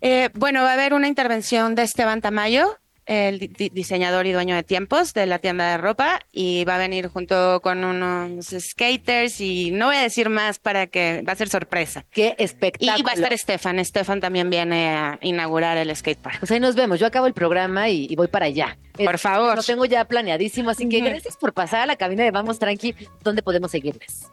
Eh, 0.00 0.30
bueno, 0.34 0.62
va 0.62 0.70
a 0.70 0.72
haber 0.72 0.94
una 0.94 1.06
intervención 1.06 1.76
de 1.76 1.82
Esteban 1.82 2.20
Tamayo, 2.20 2.76
el 3.06 3.38
di- 3.38 3.48
di- 3.48 3.68
diseñador 3.70 4.26
y 4.26 4.32
dueño 4.32 4.54
de 4.54 4.62
tiempos 4.62 5.12
de 5.14 5.26
la 5.26 5.38
tienda 5.38 5.70
de 5.72 5.78
ropa, 5.78 6.20
y 6.30 6.64
va 6.64 6.76
a 6.76 6.78
venir 6.78 7.08
junto 7.08 7.60
con 7.62 7.84
unos 7.84 8.46
skaters 8.58 9.40
y 9.40 9.70
no 9.72 9.86
voy 9.86 9.96
a 9.96 10.02
decir 10.02 10.28
más 10.28 10.58
para 10.58 10.86
que 10.86 11.22
va 11.26 11.32
a 11.32 11.36
ser 11.36 11.48
sorpresa. 11.48 12.04
Qué 12.10 12.34
Y 12.38 12.42
espectáculo. 12.44 13.04
va 13.04 13.10
a 13.10 13.14
estar 13.14 13.32
Estefan. 13.32 13.78
Estefan 13.78 14.20
también 14.20 14.50
viene 14.50 14.88
a 14.90 15.18
inaugurar 15.22 15.76
el 15.78 15.94
skatepark. 15.94 16.38
Pues 16.40 16.50
ahí 16.50 16.60
nos 16.60 16.74
vemos. 16.74 17.00
Yo 17.00 17.06
acabo 17.06 17.26
el 17.26 17.34
programa 17.34 17.88
y, 17.88 18.06
y 18.08 18.14
voy 18.16 18.28
para 18.28 18.46
allá. 18.46 18.76
Por 18.92 19.14
Eh, 19.14 19.18
favor. 19.18 19.56
Lo 19.56 19.62
tengo 19.62 19.84
ya 19.84 20.04
planeadísimo, 20.04 20.70
así 20.70 20.88
que 20.88 21.00
gracias 21.00 21.36
por 21.36 21.52
pasar 21.52 21.80
a 21.82 21.86
la 21.86 21.96
cabina 21.96 22.24
de 22.24 22.30
Vamos 22.30 22.58
Tranqui. 22.58 22.94
¿Dónde 23.22 23.42
podemos 23.42 23.70
seguirles? 23.70 24.26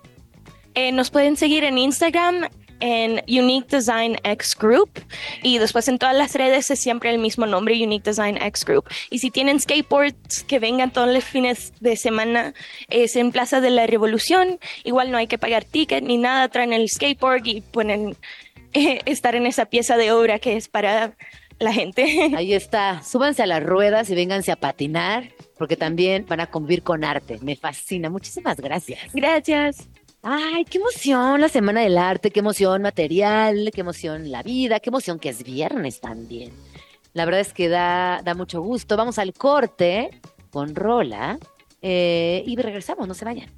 Eh, 0.76 0.92
nos 0.92 1.10
pueden 1.10 1.36
seguir 1.38 1.64
en 1.64 1.78
Instagram 1.78 2.48
en 2.80 3.24
Unique 3.28 3.78
Design 3.78 4.18
X 4.24 4.56
Group 4.58 4.90
y 5.44 5.58
después 5.58 5.88
en 5.88 6.00
todas 6.00 6.16
las 6.16 6.34
redes 6.34 6.70
es 6.72 6.80
siempre 6.80 7.10
el 7.10 7.20
mismo 7.20 7.46
nombre, 7.46 7.74
Unique 7.82 8.10
Design 8.10 8.38
X 8.38 8.66
Group. 8.66 8.86
Y 9.10 9.20
si 9.20 9.32
tienen 9.32 9.60
skateboards 9.60 10.44
que 10.44 10.60
vengan 10.60 10.92
todos 10.92 11.14
los 11.14 11.24
fines 11.24 11.74
de 11.80 11.96
semana, 11.96 12.54
es 12.90 13.16
en 13.16 13.32
Plaza 13.32 13.62
de 13.62 13.70
la 13.70 13.88
Revolución. 13.88 14.60
Igual 14.84 15.12
no 15.12 15.18
hay 15.18 15.28
que 15.28 15.38
pagar 15.38 15.64
ticket 15.64 16.04
ni 16.04 16.18
nada, 16.18 16.48
traen 16.50 16.74
el 16.74 16.90
skateboard 16.90 17.46
y 17.46 17.62
pueden 17.62 18.16
eh, 18.74 19.02
estar 19.06 19.36
en 19.36 19.46
esa 19.46 19.66
pieza 19.66 19.98
de 19.98 20.12
obra 20.12 20.40
que 20.40 20.56
es 20.56 20.68
para 20.68 21.14
la 21.60 21.74
gente. 21.74 22.32
Ahí 22.36 22.54
está. 22.54 23.04
Súbanse 23.04 23.44
a 23.44 23.46
las 23.46 23.64
ruedas 23.64 24.10
y 24.10 24.16
vénganse 24.16 24.52
a 24.52 24.56
patinar, 24.56 25.30
porque 25.58 25.76
también 25.76 26.26
van 26.28 26.40
a 26.40 26.48
convivir 26.48 26.84
con 26.84 27.04
arte. 27.04 27.40
Me 27.42 27.56
fascina. 27.56 28.10
Muchísimas 28.10 28.60
gracias. 28.60 29.00
Gracias. 29.14 29.88
Ay, 30.22 30.66
qué 30.66 30.78
emoción 30.78 31.40
la 31.40 31.50
Semana 31.50 31.82
del 31.82 31.98
Arte, 31.98 32.32
qué 32.32 32.42
emoción 32.42 32.82
material, 32.82 33.72
qué 33.74 33.82
emoción 33.82 34.32
la 34.32 34.44
vida, 34.44 34.80
qué 34.80 34.90
emoción 34.90 35.18
que 35.18 35.30
es 35.30 35.44
viernes 35.44 36.02
también. 36.02 36.52
La 37.14 37.26
verdad 37.26 37.42
es 37.42 37.54
que 37.54 37.70
da, 37.70 38.22
da 38.24 38.36
mucho 38.36 38.62
gusto. 38.62 38.98
Vamos 38.98 39.18
al 39.18 39.34
corte 39.34 40.10
con 40.52 40.76
Rola 40.76 41.40
eh, 41.82 42.44
y 42.46 42.56
regresamos, 42.58 43.08
no 43.08 43.14
se 43.14 43.26
vayan. 43.26 43.50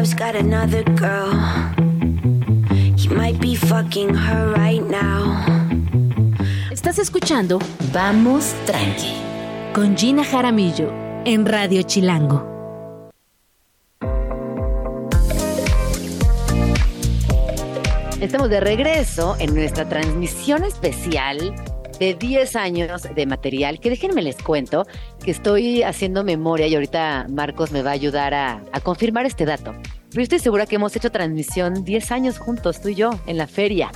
Love's 0.00 0.14
got 0.14 0.34
another 0.34 0.82
girl. 0.82 1.32
He 2.96 3.08
might 3.08 3.40
be 3.40 3.54
fucking 3.54 4.14
her 4.14 4.52
right 4.52 4.82
now. 4.82 5.59
Estás 6.80 6.98
escuchando 6.98 7.58
Vamos 7.92 8.54
Tranqui 8.64 9.12
con 9.74 9.98
Gina 9.98 10.24
Jaramillo 10.24 10.90
en 11.26 11.44
Radio 11.44 11.82
Chilango. 11.82 12.48
Estamos 18.22 18.48
de 18.48 18.60
regreso 18.60 19.36
en 19.38 19.54
nuestra 19.54 19.86
transmisión 19.90 20.64
especial 20.64 21.54
de 21.98 22.14
10 22.14 22.56
años 22.56 23.06
de 23.14 23.26
material, 23.26 23.78
que 23.78 23.90
déjenme 23.90 24.22
les 24.22 24.36
cuento 24.36 24.86
que 25.22 25.32
estoy 25.32 25.82
haciendo 25.82 26.24
memoria 26.24 26.66
y 26.66 26.74
ahorita 26.76 27.26
Marcos 27.28 27.72
me 27.72 27.82
va 27.82 27.90
a 27.90 27.92
ayudar 27.92 28.32
a, 28.32 28.62
confirmar 28.82 29.26
este 29.26 29.44
dato. 29.44 29.74
Pero 30.08 30.22
estoy 30.22 30.38
segura 30.38 30.64
que 30.64 30.76
hemos 30.76 30.96
hecho 30.96 31.12
transmisión 31.12 31.84
10 31.84 32.10
años 32.10 32.38
juntos, 32.38 32.80
tú 32.80 32.88
y 32.88 32.94
yo, 32.94 33.10
en 33.26 33.36
la 33.36 33.46
feria. 33.46 33.92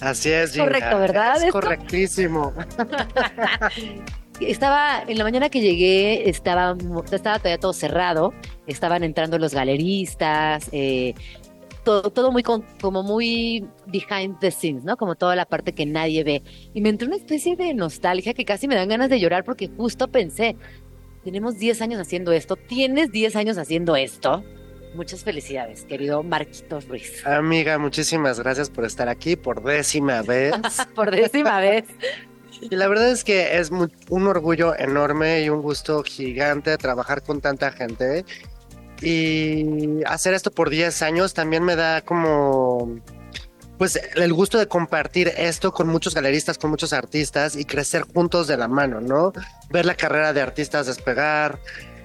Así 0.00 0.30
es, 0.30 0.52
Gina. 0.52 0.64
Correcto, 0.64 0.98
¿verdad? 0.98 1.36
Es 1.36 1.42
Esto- 1.44 1.52
correctísimo. 1.60 2.52
Estaba, 4.40 5.02
en 5.06 5.18
la 5.18 5.24
mañana 5.24 5.50
que 5.50 5.60
llegué, 5.60 6.30
estaba, 6.30 6.74
estaba 7.12 7.38
todavía 7.38 7.58
todo 7.58 7.74
cerrado, 7.74 8.32
estaban 8.66 9.04
entrando 9.04 9.38
los 9.38 9.52
galeristas, 9.52 10.70
eh, 10.72 11.12
todo, 11.84 12.10
todo 12.10 12.32
muy 12.32 12.42
con- 12.42 12.64
como 12.80 13.02
muy 13.02 13.66
behind 13.88 14.38
the 14.40 14.50
scenes, 14.50 14.82
¿no? 14.82 14.96
Como 14.96 15.14
toda 15.14 15.36
la 15.36 15.44
parte 15.44 15.74
que 15.74 15.84
nadie 15.84 16.24
ve. 16.24 16.42
Y 16.72 16.80
me 16.80 16.88
entró 16.88 17.06
una 17.06 17.16
especie 17.16 17.54
de 17.54 17.74
nostalgia 17.74 18.32
que 18.32 18.46
casi 18.46 18.66
me 18.66 18.76
dan 18.76 18.88
ganas 18.88 19.10
de 19.10 19.20
llorar 19.20 19.44
porque 19.44 19.68
justo 19.76 20.08
pensé, 20.08 20.56
tenemos 21.22 21.58
10 21.58 21.82
años 21.82 22.00
haciendo 22.00 22.32
esto, 22.32 22.56
tienes 22.56 23.12
10 23.12 23.36
años 23.36 23.58
haciendo 23.58 23.94
esto. 23.94 24.42
Muchas 24.94 25.22
felicidades, 25.22 25.84
querido 25.84 26.22
Marquitos 26.22 26.88
Ruiz. 26.88 27.24
Amiga, 27.26 27.78
muchísimas 27.78 28.40
gracias 28.40 28.70
por 28.70 28.84
estar 28.84 29.08
aquí 29.08 29.36
por 29.36 29.62
décima 29.62 30.22
vez. 30.26 30.52
Por 30.94 31.10
décima 31.10 31.60
vez. 31.60 31.84
Y 32.60 32.74
la 32.76 32.88
verdad 32.88 33.10
es 33.10 33.24
que 33.24 33.58
es 33.58 33.70
un 33.70 34.26
orgullo 34.26 34.76
enorme 34.76 35.42
y 35.42 35.48
un 35.48 35.62
gusto 35.62 36.02
gigante 36.02 36.76
trabajar 36.76 37.22
con 37.22 37.40
tanta 37.40 37.72
gente. 37.72 38.24
Y 39.00 40.04
hacer 40.04 40.34
esto 40.34 40.50
por 40.50 40.68
10 40.68 41.00
años 41.02 41.32
también 41.32 41.64
me 41.64 41.74
da 41.74 42.02
como, 42.02 43.00
pues, 43.78 43.98
el 44.14 44.32
gusto 44.34 44.58
de 44.58 44.68
compartir 44.68 45.32
esto 45.38 45.72
con 45.72 45.88
muchos 45.88 46.14
galeristas, 46.14 46.58
con 46.58 46.68
muchos 46.68 46.92
artistas 46.92 47.56
y 47.56 47.64
crecer 47.64 48.02
juntos 48.02 48.46
de 48.46 48.58
la 48.58 48.68
mano, 48.68 49.00
¿no? 49.00 49.32
Ver 49.70 49.86
la 49.86 49.94
carrera 49.94 50.34
de 50.34 50.42
artistas 50.42 50.86
despegar, 50.86 51.58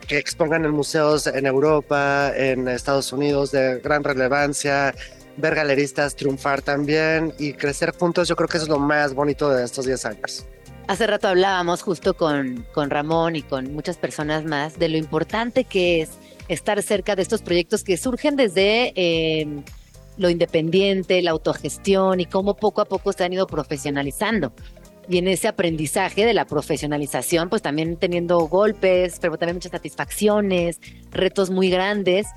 que 0.05 0.17
expongan 0.17 0.65
en 0.65 0.71
museos 0.71 1.27
en 1.27 1.45
Europa, 1.45 2.31
en 2.35 2.67
Estados 2.67 3.11
Unidos 3.11 3.51
de 3.51 3.79
gran 3.79 4.03
relevancia, 4.03 4.93
ver 5.37 5.55
galeristas 5.55 6.15
triunfar 6.15 6.61
también 6.61 7.33
y 7.39 7.53
crecer 7.53 7.93
juntos, 7.97 8.27
yo 8.27 8.35
creo 8.35 8.47
que 8.47 8.57
eso 8.57 8.65
es 8.65 8.69
lo 8.69 8.79
más 8.79 9.13
bonito 9.13 9.49
de 9.49 9.63
estos 9.63 9.85
10 9.85 10.05
años. 10.05 10.45
Hace 10.87 11.07
rato 11.07 11.27
hablábamos 11.27 11.81
justo 11.81 12.15
con, 12.15 12.65
con 12.73 12.89
Ramón 12.89 13.35
y 13.35 13.41
con 13.41 13.73
muchas 13.73 13.97
personas 13.97 14.45
más 14.45 14.77
de 14.77 14.87
lo 14.87 14.97
importante 14.97 15.63
que 15.63 16.01
es 16.01 16.11
estar 16.47 16.81
cerca 16.83 17.15
de 17.15 17.23
estos 17.23 17.41
proyectos 17.41 17.83
que 17.83 17.97
surgen 17.97 18.35
desde 18.35 18.93
eh, 18.95 19.47
lo 20.17 20.29
independiente, 20.29 21.21
la 21.23 21.31
autogestión 21.31 22.19
y 22.19 22.25
cómo 22.27 22.55
poco 22.55 22.81
a 22.81 22.85
poco 22.85 23.13
se 23.13 23.23
han 23.23 23.33
ido 23.33 23.47
profesionalizando. 23.47 24.53
Y 25.07 25.17
en 25.17 25.27
ese 25.27 25.47
aprendizaje 25.47 26.25
de 26.25 26.33
la 26.33 26.45
profesionalización, 26.45 27.49
pues 27.49 27.61
también 27.61 27.97
teniendo 27.97 28.39
golpes, 28.39 29.17
pero 29.21 29.37
también 29.37 29.57
muchas 29.57 29.71
satisfacciones, 29.71 30.79
retos 31.11 31.49
muy 31.49 31.69
grandes. 31.69 32.27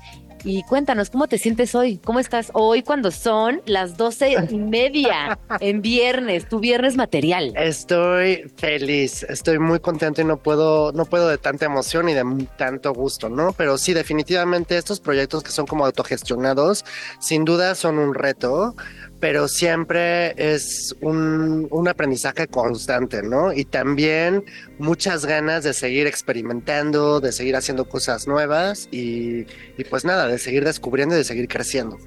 Y 0.43 0.63
cuéntanos, 0.63 1.09
¿cómo 1.09 1.27
te 1.27 1.37
sientes 1.37 1.75
hoy? 1.75 1.97
¿Cómo 1.97 2.19
estás 2.19 2.49
hoy 2.53 2.81
cuando 2.81 3.11
son 3.11 3.61
las 3.65 3.97
doce 3.97 4.35
y 4.49 4.55
media 4.55 5.37
en 5.59 5.81
viernes, 5.81 6.47
tu 6.47 6.59
viernes 6.59 6.95
material? 6.95 7.53
Estoy 7.57 8.49
feliz, 8.55 9.23
estoy 9.23 9.59
muy 9.59 9.79
contento 9.79 10.21
y 10.21 10.25
no 10.25 10.37
puedo, 10.37 10.93
no 10.93 11.05
puedo 11.05 11.27
de 11.27 11.37
tanta 11.37 11.65
emoción 11.65 12.07
y 12.07 12.13
de 12.13 12.23
tanto 12.57 12.93
gusto, 12.93 13.29
¿no? 13.29 13.51
Pero 13.53 13.77
sí, 13.77 13.93
definitivamente 13.93 14.77
estos 14.77 15.01
proyectos 15.01 15.43
que 15.43 15.51
son 15.51 15.65
como 15.65 15.85
autogestionados, 15.85 16.85
sin 17.19 17.43
duda 17.43 17.75
son 17.75 17.99
un 17.99 18.13
reto, 18.13 18.75
pero 19.19 19.47
siempre 19.47 20.33
es 20.37 20.95
un, 21.01 21.67
un 21.71 21.87
aprendizaje 21.87 22.47
constante, 22.47 23.21
¿no? 23.21 23.51
Y 23.53 23.65
también 23.65 24.45
muchas 24.77 25.25
ganas 25.25 25.63
de 25.63 25.73
seguir 25.73 26.07
experimentando, 26.07 27.19
de 27.19 27.31
seguir 27.31 27.55
haciendo 27.55 27.87
cosas 27.89 28.27
nuevas 28.27 28.87
y, 28.91 29.45
y 29.77 29.83
pues 29.89 30.05
nada, 30.05 30.27
de 30.27 30.37
seguir 30.37 30.63
descubriendo 30.63 31.15
y 31.15 31.19
de 31.19 31.23
seguir 31.23 31.47
creciendo. 31.47 31.97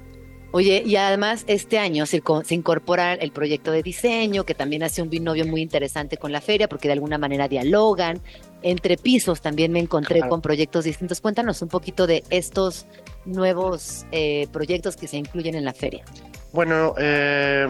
Oye, 0.55 0.83
y 0.85 0.95
además 0.97 1.45
este 1.47 1.79
año 1.79 2.05
se, 2.05 2.21
co- 2.21 2.43
se 2.43 2.53
incorpora 2.53 3.13
el 3.15 3.31
proyecto 3.31 3.71
de 3.71 3.81
diseño, 3.81 4.43
que 4.45 4.53
también 4.53 4.83
hace 4.83 5.01
un 5.01 5.09
binomio 5.09 5.47
muy 5.47 5.61
interesante 5.61 6.17
con 6.17 6.31
la 6.31 6.41
feria, 6.41 6.67
porque 6.69 6.87
de 6.87 6.93
alguna 6.93 7.17
manera 7.17 7.47
dialogan. 7.47 8.21
Entre 8.61 8.95
pisos 8.97 9.41
también 9.41 9.71
me 9.71 9.79
encontré 9.79 10.17
Claro. 10.19 10.29
con 10.29 10.41
proyectos 10.41 10.85
distintos. 10.85 11.21
Cuéntanos 11.21 11.61
un 11.63 11.69
poquito 11.69 12.05
de 12.05 12.23
estos 12.29 12.85
nuevos 13.25 14.05
eh, 14.11 14.47
proyectos 14.53 14.95
que 14.95 15.07
se 15.07 15.17
incluyen 15.17 15.55
en 15.55 15.65
la 15.65 15.73
feria. 15.73 16.05
Bueno, 16.53 16.93
eh, 16.99 17.67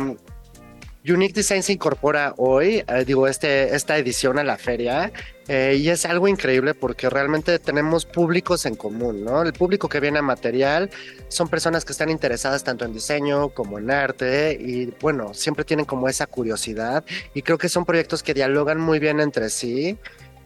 Unique 1.08 1.34
Design 1.34 1.64
se 1.64 1.72
incorpora 1.72 2.34
hoy, 2.36 2.84
eh, 2.86 3.06
digo, 3.06 3.30
este, 3.30 3.74
esta 3.74 3.98
edición 3.98 4.40
a 4.40 4.44
la 4.44 4.58
feria, 4.58 5.14
eh, 5.48 5.78
y 5.80 5.88
es 5.88 6.06
algo 6.06 6.28
increíble 6.28 6.74
porque 6.74 7.10
realmente 7.10 7.60
tenemos 7.60 8.06
públicos 8.06 8.66
en 8.66 8.76
común, 8.76 9.24
¿no? 9.24 9.42
El 9.42 9.54
público 9.54 9.88
que 9.88 10.02
viene 10.02 10.20
a 10.20 10.22
material 10.22 10.90
son 11.30 11.48
personas 11.48 11.86
que 11.86 11.94
están 11.94 12.10
interesadas 12.10 12.66
tanto 12.66 12.84
en 12.84 12.92
diseño 12.92 13.50
como 13.50 13.80
en 13.80 13.90
arte, 13.90 14.58
y 14.60 14.94
bueno, 15.00 15.34
siempre 15.34 15.64
tienen 15.64 15.86
como 15.86 16.10
esa 16.10 16.28
curiosidad, 16.28 17.06
y 17.34 17.42
creo 17.42 17.58
que 17.58 17.70
son 17.70 17.86
proyectos 17.86 18.22
que 18.22 18.34
dialogan 18.34 18.82
muy 18.82 19.00
bien 19.00 19.22
entre 19.22 19.50
sí, 19.50 19.98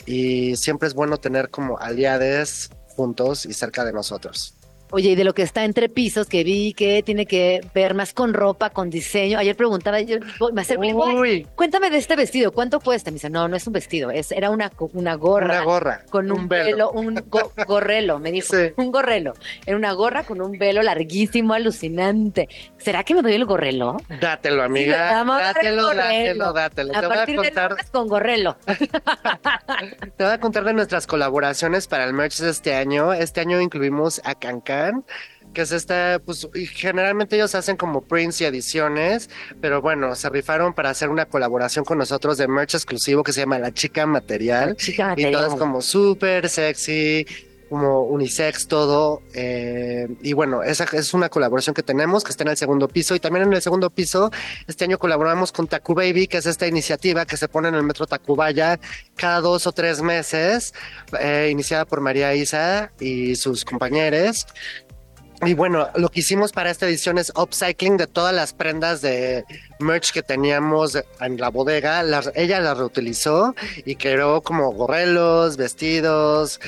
y 0.05 0.55
siempre 0.57 0.87
es 0.87 0.93
bueno 0.93 1.17
tener 1.17 1.49
como 1.49 1.79
aliados 1.79 2.69
juntos 2.89 3.47
y 3.47 3.53
cerca 3.53 3.83
de 3.83 3.93
nosotros. 3.93 4.56
Oye, 4.91 5.09
y 5.11 5.15
de 5.15 5.23
lo 5.23 5.33
que 5.33 5.41
está 5.43 5.63
entre 5.65 5.89
pisos, 5.89 6.27
que 6.27 6.43
vi 6.43 6.73
que 6.73 7.03
tiene 7.03 7.25
que 7.25 7.61
ver 7.73 7.93
más 7.93 8.13
con 8.13 8.33
ropa, 8.33 8.69
con 8.69 8.89
diseño. 8.89 9.37
Ayer 9.37 9.55
preguntaba, 9.55 9.99
yo 10.01 10.17
me 10.53 10.61
acerqué, 10.61 10.93
"Ay, 11.05 11.47
cuéntame 11.55 11.89
de 11.89 11.97
este 11.97 12.15
vestido, 12.15 12.51
¿cuánto 12.51 12.79
cuesta? 12.79 13.11
Me 13.11 13.15
dice, 13.15 13.29
no, 13.29 13.47
no 13.47 13.55
es 13.57 13.67
un 13.67 13.73
vestido, 13.73 14.11
es, 14.11 14.31
era 14.31 14.49
una, 14.49 14.71
una 14.93 15.15
gorra. 15.15 15.45
Una 15.55 15.63
gorra, 15.63 16.01
Con 16.09 16.31
un, 16.31 16.39
un 16.41 16.47
velo. 16.47 16.65
velo, 16.65 16.91
un 16.91 17.15
go- 17.27 17.51
gorrelo, 17.67 18.19
me 18.19 18.31
dijo, 18.31 18.55
un 18.77 18.91
gorrelo. 18.91 19.33
Era 19.65 19.75
una 19.75 19.91
gorra 19.93 20.23
con 20.23 20.41
un 20.41 20.57
velo 20.57 20.81
larguísimo, 20.81 21.53
alucinante. 21.53 22.47
¿Será 22.77 23.03
que 23.03 23.13
me 23.13 23.21
doy 23.21 23.33
el 23.33 23.45
gorrelo? 23.45 23.97
Dátelo, 24.21 24.63
amiga. 24.63 25.19
El 25.21 25.27
Dátelo, 25.27 25.93
dátelo, 25.93 26.53
dátelo. 26.53 26.93
A 26.95 27.01
Te 27.01 27.07
voy 27.07 27.15
a 27.15 27.19
partir 27.19 27.35
contar. 27.35 27.71
lunes 27.71 27.89
con 27.91 28.07
gorrelo. 28.07 28.57
Te 30.17 30.23
voy 30.23 30.33
a 30.33 30.39
contar 30.39 30.63
de 30.63 30.73
nuestras 30.73 31.07
colaboraciones 31.07 31.87
para 31.87 32.05
el 32.05 32.13
merch 32.13 32.37
de 32.39 32.49
este 32.49 32.73
año. 32.75 33.13
Este 33.13 33.41
año 33.41 33.59
incluimos 33.61 34.21
a 34.23 34.35
Cancan, 34.35 34.76
que 35.53 35.61
es 35.61 35.71
esta, 35.71 36.19
pues 36.23 36.47
y 36.53 36.65
generalmente 36.65 37.35
ellos 37.35 37.55
hacen 37.55 37.77
como 37.77 38.01
prints 38.01 38.41
y 38.41 38.45
ediciones, 38.45 39.29
pero 39.61 39.81
bueno, 39.81 40.13
se 40.15 40.29
rifaron 40.29 40.73
para 40.73 40.89
hacer 40.89 41.09
una 41.09 41.25
colaboración 41.25 41.85
con 41.85 41.97
nosotros 41.97 42.37
de 42.37 42.47
merch 42.47 42.75
exclusivo 42.75 43.23
que 43.23 43.33
se 43.33 43.41
llama 43.41 43.57
La 43.59 43.73
Chica 43.73 44.05
Material. 44.05 44.75
Chica 44.75 45.13
Y 45.15 45.23
todo 45.23 45.31
Material. 45.31 45.53
es 45.53 45.55
como 45.55 45.81
súper 45.81 46.49
sexy, 46.49 47.25
como 47.69 48.03
unisex 48.03 48.67
todo. 48.67 49.21
eh, 49.33 50.07
y 50.21 50.33
bueno, 50.33 50.63
esa 50.63 50.85
es 50.93 51.13
una 51.13 51.29
colaboración 51.29 51.73
que 51.73 51.83
tenemos 51.83 52.23
que 52.23 52.31
está 52.31 52.43
en 52.43 52.49
el 52.49 52.57
segundo 52.57 52.87
piso. 52.87 53.15
Y 53.15 53.19
también 53.19 53.47
en 53.47 53.53
el 53.53 53.61
segundo 53.61 53.89
piso, 53.89 54.31
este 54.67 54.85
año 54.85 54.97
colaboramos 54.97 55.51
con 55.51 55.67
Taku 55.67 55.93
Baby, 55.93 56.27
que 56.27 56.37
es 56.37 56.45
esta 56.45 56.67
iniciativa 56.67 57.25
que 57.25 57.37
se 57.37 57.47
pone 57.47 57.69
en 57.69 57.75
el 57.75 57.83
metro 57.83 58.07
Tacubaya 58.07 58.79
cada 59.15 59.41
dos 59.41 59.67
o 59.67 59.71
tres 59.71 60.01
meses, 60.01 60.73
eh, 61.19 61.49
iniciada 61.51 61.85
por 61.85 62.01
María 62.01 62.33
Isa 62.35 62.91
y 62.99 63.35
sus 63.35 63.65
compañeros. 63.65 64.45
Y 65.45 65.53
bueno, 65.53 65.89
lo 65.95 66.09
que 66.09 66.21
hicimos 66.21 66.51
para 66.51 66.71
esta 66.71 66.87
edición 66.87 67.19
es 67.19 67.31
upcycling 67.35 67.95
de 67.97 68.07
todas 68.07 68.33
las 68.33 68.53
prendas 68.53 69.01
de 69.01 69.45
merch 69.79 70.11
que 70.11 70.23
teníamos 70.23 70.97
en 71.21 71.37
la 71.37 71.49
bodega. 71.49 72.03
Ella 72.33 72.59
las 72.59 72.77
reutilizó 72.77 73.53
y 73.85 73.95
creó 73.97 74.41
como 74.41 74.71
gorrelos, 74.71 75.55
vestidos, 75.55 76.59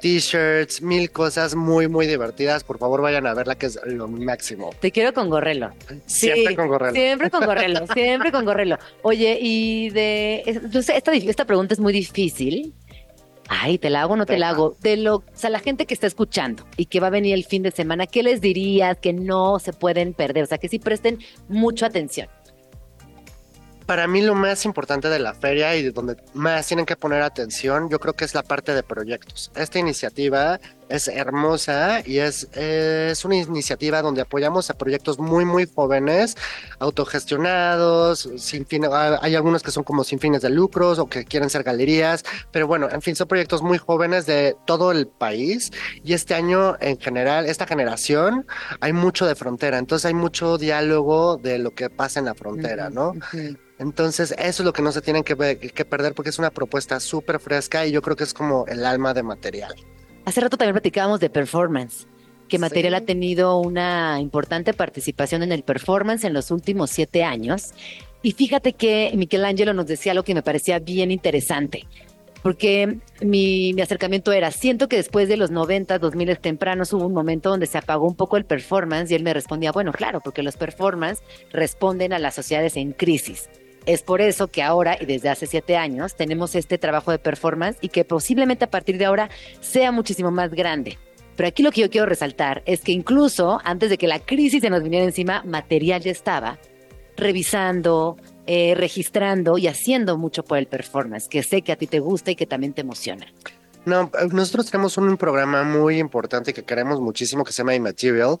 t-shirts, 0.00 0.82
mil 0.82 1.10
cosas 1.10 1.54
muy, 1.54 1.88
muy 1.88 2.06
divertidas. 2.06 2.64
Por 2.64 2.78
favor, 2.78 3.02
vayan 3.02 3.26
a 3.26 3.34
verla, 3.34 3.54
que 3.56 3.66
es 3.66 3.78
lo 3.86 4.08
máximo. 4.08 4.70
Te 4.80 4.90
quiero 4.92 5.12
con 5.12 5.28
gorrelo. 5.30 5.72
Siempre 6.06 6.48
Sí, 6.48 6.54
con 6.56 6.68
gorrelo. 6.68 6.92
Siempre 6.94 7.30
con 7.30 7.44
gorrelo, 7.44 7.86
siempre 7.94 8.32
con 8.32 8.44
gorrelo. 8.44 8.78
Oye, 9.02 9.38
y 9.40 9.90
de. 9.90 10.42
es- 10.46 10.70
Yo 10.70 10.82
sé, 10.82 10.96
esta, 10.96 11.12
esta 11.12 11.44
pregunta 11.44 11.74
es 11.74 11.80
muy 11.80 11.92
difícil. 11.92 12.74
Ay, 13.50 13.78
¿te 13.78 13.88
la 13.88 14.02
hago 14.02 14.12
o 14.12 14.16
no 14.16 14.26
te 14.26 14.36
la 14.38 14.50
hago? 14.50 14.76
De 14.82 14.98
lo, 14.98 15.16
o 15.16 15.24
sea, 15.32 15.48
la 15.48 15.58
gente 15.58 15.86
que 15.86 15.94
está 15.94 16.06
escuchando 16.06 16.64
y 16.76 16.84
que 16.84 17.00
va 17.00 17.06
a 17.06 17.10
venir 17.10 17.32
el 17.32 17.46
fin 17.46 17.62
de 17.62 17.70
semana, 17.70 18.06
¿qué 18.06 18.22
les 18.22 18.42
dirías 18.42 18.98
que 18.98 19.14
no 19.14 19.58
se 19.58 19.72
pueden 19.72 20.12
perder? 20.12 20.42
O 20.44 20.46
sea, 20.46 20.58
que 20.58 20.68
sí 20.68 20.78
presten 20.78 21.18
mucha 21.48 21.86
atención. 21.86 22.28
Para 23.88 24.06
mí 24.06 24.20
lo 24.20 24.34
más 24.34 24.66
importante 24.66 25.08
de 25.08 25.18
la 25.18 25.32
feria 25.32 25.74
y 25.74 25.82
de 25.82 25.92
donde 25.92 26.18
más 26.34 26.66
tienen 26.66 26.84
que 26.84 26.94
poner 26.94 27.22
atención, 27.22 27.88
yo 27.88 27.98
creo 27.98 28.12
que 28.12 28.26
es 28.26 28.34
la 28.34 28.42
parte 28.42 28.74
de 28.74 28.82
proyectos. 28.82 29.50
Esta 29.56 29.78
iniciativa 29.78 30.60
es 30.88 31.08
hermosa 31.08 32.02
y 32.04 32.18
es, 32.18 32.48
es 32.52 33.24
una 33.24 33.36
iniciativa 33.36 34.02
donde 34.02 34.22
apoyamos 34.22 34.70
a 34.70 34.74
proyectos 34.74 35.18
muy, 35.18 35.44
muy 35.44 35.68
jóvenes, 35.72 36.36
autogestionados, 36.78 38.28
sin 38.36 38.66
fin, 38.66 38.84
ah, 38.86 39.18
hay 39.22 39.34
algunos 39.34 39.62
que 39.62 39.70
son 39.70 39.84
como 39.84 40.04
sin 40.04 40.18
fines 40.18 40.42
de 40.42 40.50
lucros 40.50 40.98
o 40.98 41.06
que 41.06 41.24
quieren 41.24 41.50
ser 41.50 41.62
galerías, 41.62 42.24
pero 42.50 42.66
bueno, 42.66 42.88
en 42.90 43.02
fin, 43.02 43.16
son 43.16 43.28
proyectos 43.28 43.62
muy 43.62 43.78
jóvenes 43.78 44.26
de 44.26 44.56
todo 44.66 44.92
el 44.92 45.06
país 45.06 45.70
y 46.02 46.12
este 46.12 46.34
año 46.34 46.76
en 46.80 46.98
general, 46.98 47.46
esta 47.46 47.66
generación, 47.66 48.46
hay 48.80 48.92
mucho 48.92 49.26
de 49.26 49.34
frontera, 49.34 49.78
entonces 49.78 50.06
hay 50.06 50.14
mucho 50.14 50.58
diálogo 50.58 51.36
de 51.36 51.58
lo 51.58 51.74
que 51.74 51.90
pasa 51.90 52.18
en 52.18 52.26
la 52.26 52.34
frontera, 52.34 52.90
¿no? 52.90 53.12
Entonces, 53.78 54.32
eso 54.32 54.62
es 54.62 54.66
lo 54.66 54.72
que 54.72 54.82
no 54.82 54.90
se 54.90 55.00
tienen 55.00 55.22
que, 55.22 55.36
que 55.58 55.84
perder 55.84 56.14
porque 56.14 56.30
es 56.30 56.38
una 56.38 56.50
propuesta 56.50 56.98
súper 56.98 57.38
fresca 57.38 57.86
y 57.86 57.92
yo 57.92 58.02
creo 58.02 58.16
que 58.16 58.24
es 58.24 58.34
como 58.34 58.66
el 58.66 58.84
alma 58.84 59.14
de 59.14 59.22
material. 59.22 59.74
Hace 60.28 60.42
rato 60.42 60.58
también 60.58 60.74
platicábamos 60.74 61.20
de 61.20 61.30
performance, 61.30 62.06
que 62.50 62.58
Material 62.58 62.92
ha 62.92 63.00
tenido 63.00 63.56
una 63.56 64.18
importante 64.20 64.74
participación 64.74 65.42
en 65.42 65.52
el 65.52 65.62
performance 65.62 66.22
en 66.24 66.34
los 66.34 66.50
últimos 66.50 66.90
siete 66.90 67.24
años. 67.24 67.72
Y 68.20 68.32
fíjate 68.32 68.74
que 68.74 69.10
Michelangelo 69.16 69.72
nos 69.72 69.86
decía 69.86 70.12
algo 70.12 70.24
que 70.24 70.34
me 70.34 70.42
parecía 70.42 70.80
bien 70.80 71.10
interesante, 71.10 71.86
porque 72.42 72.98
mi, 73.22 73.72
mi 73.72 73.80
acercamiento 73.80 74.30
era, 74.32 74.50
siento 74.50 74.86
que 74.86 74.96
después 74.96 75.30
de 75.30 75.38
los 75.38 75.50
90, 75.50 75.98
2000 75.98 76.38
tempranos 76.40 76.92
hubo 76.92 77.06
un 77.06 77.14
momento 77.14 77.48
donde 77.48 77.64
se 77.64 77.78
apagó 77.78 78.06
un 78.06 78.14
poco 78.14 78.36
el 78.36 78.44
performance 78.44 79.10
y 79.10 79.14
él 79.14 79.22
me 79.22 79.32
respondía, 79.32 79.72
bueno, 79.72 79.92
claro, 79.92 80.20
porque 80.20 80.42
los 80.42 80.58
performance 80.58 81.22
responden 81.52 82.12
a 82.12 82.18
las 82.18 82.34
sociedades 82.34 82.76
en 82.76 82.92
crisis. 82.92 83.48
Es 83.88 84.02
por 84.02 84.20
eso 84.20 84.48
que 84.48 84.62
ahora 84.62 84.98
y 85.00 85.06
desde 85.06 85.30
hace 85.30 85.46
siete 85.46 85.78
años 85.78 86.14
tenemos 86.14 86.54
este 86.54 86.76
trabajo 86.76 87.10
de 87.10 87.18
performance 87.18 87.78
y 87.80 87.88
que 87.88 88.04
posiblemente 88.04 88.66
a 88.66 88.70
partir 88.70 88.98
de 88.98 89.06
ahora 89.06 89.30
sea 89.62 89.92
muchísimo 89.92 90.30
más 90.30 90.50
grande. 90.50 90.98
Pero 91.36 91.48
aquí 91.48 91.62
lo 91.62 91.72
que 91.72 91.80
yo 91.80 91.88
quiero 91.88 92.04
resaltar 92.04 92.62
es 92.66 92.82
que 92.82 92.92
incluso 92.92 93.62
antes 93.64 93.88
de 93.88 93.96
que 93.96 94.06
la 94.06 94.20
crisis 94.20 94.60
se 94.60 94.68
nos 94.68 94.82
viniera 94.82 95.06
encima, 95.06 95.42
material 95.42 96.02
ya 96.02 96.10
estaba 96.10 96.58
revisando, 97.16 98.18
eh, 98.46 98.74
registrando 98.76 99.56
y 99.56 99.68
haciendo 99.68 100.18
mucho 100.18 100.44
por 100.44 100.58
el 100.58 100.66
performance, 100.66 101.26
que 101.26 101.42
sé 101.42 101.62
que 101.62 101.72
a 101.72 101.76
ti 101.76 101.86
te 101.86 102.00
gusta 102.00 102.30
y 102.30 102.36
que 102.36 102.44
también 102.44 102.74
te 102.74 102.82
emociona. 102.82 103.26
No, 103.86 104.10
nosotros 104.32 104.70
tenemos 104.70 104.98
un 104.98 105.16
programa 105.16 105.62
muy 105.62 105.98
importante 105.98 106.52
que 106.52 106.62
queremos 106.62 107.00
muchísimo 107.00 107.42
que 107.42 107.54
se 107.54 107.62
llama 107.62 107.74
Immaterial, 107.74 108.36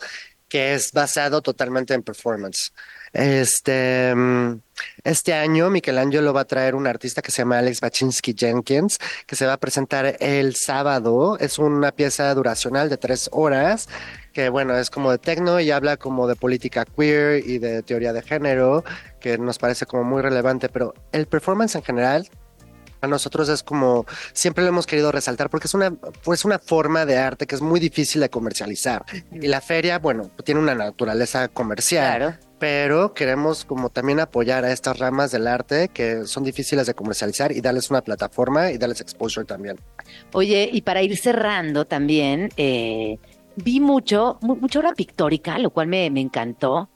que 0.46 0.74
es 0.74 0.92
basado 0.92 1.40
totalmente 1.40 1.94
en 1.94 2.02
performance. 2.02 2.70
Este, 3.12 4.14
mm, 4.14 4.60
este 5.04 5.34
año 5.34 5.70
Michelangelo 5.70 6.32
va 6.32 6.42
a 6.42 6.44
traer 6.44 6.74
un 6.74 6.86
artista 6.86 7.22
que 7.22 7.30
se 7.30 7.42
llama 7.42 7.58
Alex 7.58 7.80
Baczynski 7.80 8.34
Jenkins, 8.36 8.98
que 9.26 9.36
se 9.36 9.46
va 9.46 9.54
a 9.54 9.56
presentar 9.58 10.16
el 10.20 10.54
sábado. 10.54 11.38
Es 11.38 11.58
una 11.58 11.92
pieza 11.92 12.32
duracional 12.34 12.88
de 12.88 12.96
tres 12.96 13.28
horas, 13.32 13.88
que 14.32 14.48
bueno, 14.48 14.76
es 14.76 14.90
como 14.90 15.10
de 15.10 15.18
techno 15.18 15.60
y 15.60 15.70
habla 15.70 15.96
como 15.96 16.26
de 16.26 16.36
política 16.36 16.84
queer 16.84 17.46
y 17.46 17.58
de 17.58 17.82
teoría 17.82 18.12
de 18.12 18.22
género, 18.22 18.84
que 19.20 19.38
nos 19.38 19.58
parece 19.58 19.86
como 19.86 20.04
muy 20.04 20.22
relevante, 20.22 20.68
pero 20.68 20.94
el 21.12 21.26
performance 21.26 21.74
en 21.74 21.82
general 21.82 22.28
a 23.00 23.06
nosotros 23.06 23.48
es 23.48 23.62
como 23.62 24.06
siempre 24.32 24.64
lo 24.64 24.70
hemos 24.70 24.86
querido 24.86 25.12
resaltar 25.12 25.50
porque 25.50 25.68
es 25.68 25.74
una 25.74 25.92
pues 26.24 26.44
una 26.44 26.58
forma 26.58 27.06
de 27.06 27.16
arte 27.16 27.46
que 27.46 27.54
es 27.54 27.60
muy 27.60 27.78
difícil 27.78 28.20
de 28.20 28.28
comercializar. 28.28 29.04
Y 29.32 29.46
la 29.46 29.60
feria 29.60 29.98
bueno 29.98 30.30
tiene 30.44 30.60
una 30.60 30.74
naturaleza 30.74 31.46
comercial 31.48 32.40
pero 32.58 33.14
queremos 33.14 33.64
como 33.64 33.88
también 33.90 34.20
apoyar 34.20 34.64
a 34.64 34.72
estas 34.72 34.98
ramas 34.98 35.30
del 35.30 35.46
arte 35.46 35.88
que 35.88 36.24
son 36.26 36.44
difíciles 36.44 36.86
de 36.86 36.94
comercializar 36.94 37.52
y 37.52 37.60
darles 37.60 37.90
una 37.90 38.02
plataforma 38.02 38.70
y 38.72 38.78
darles 38.78 39.00
exposure 39.00 39.46
también 39.46 39.78
Oye, 40.32 40.68
y 40.72 40.82
para 40.82 41.02
ir 41.02 41.16
cerrando 41.16 41.84
también, 41.84 42.48
eh, 42.56 43.18
vi 43.56 43.78
mucho, 43.80 44.38
mu- 44.40 44.56
mucha 44.56 44.78
obra 44.78 44.92
pictórica, 44.94 45.58
lo 45.58 45.70
cual 45.70 45.86
me, 45.88 46.10
me 46.10 46.20
encantó. 46.20 46.88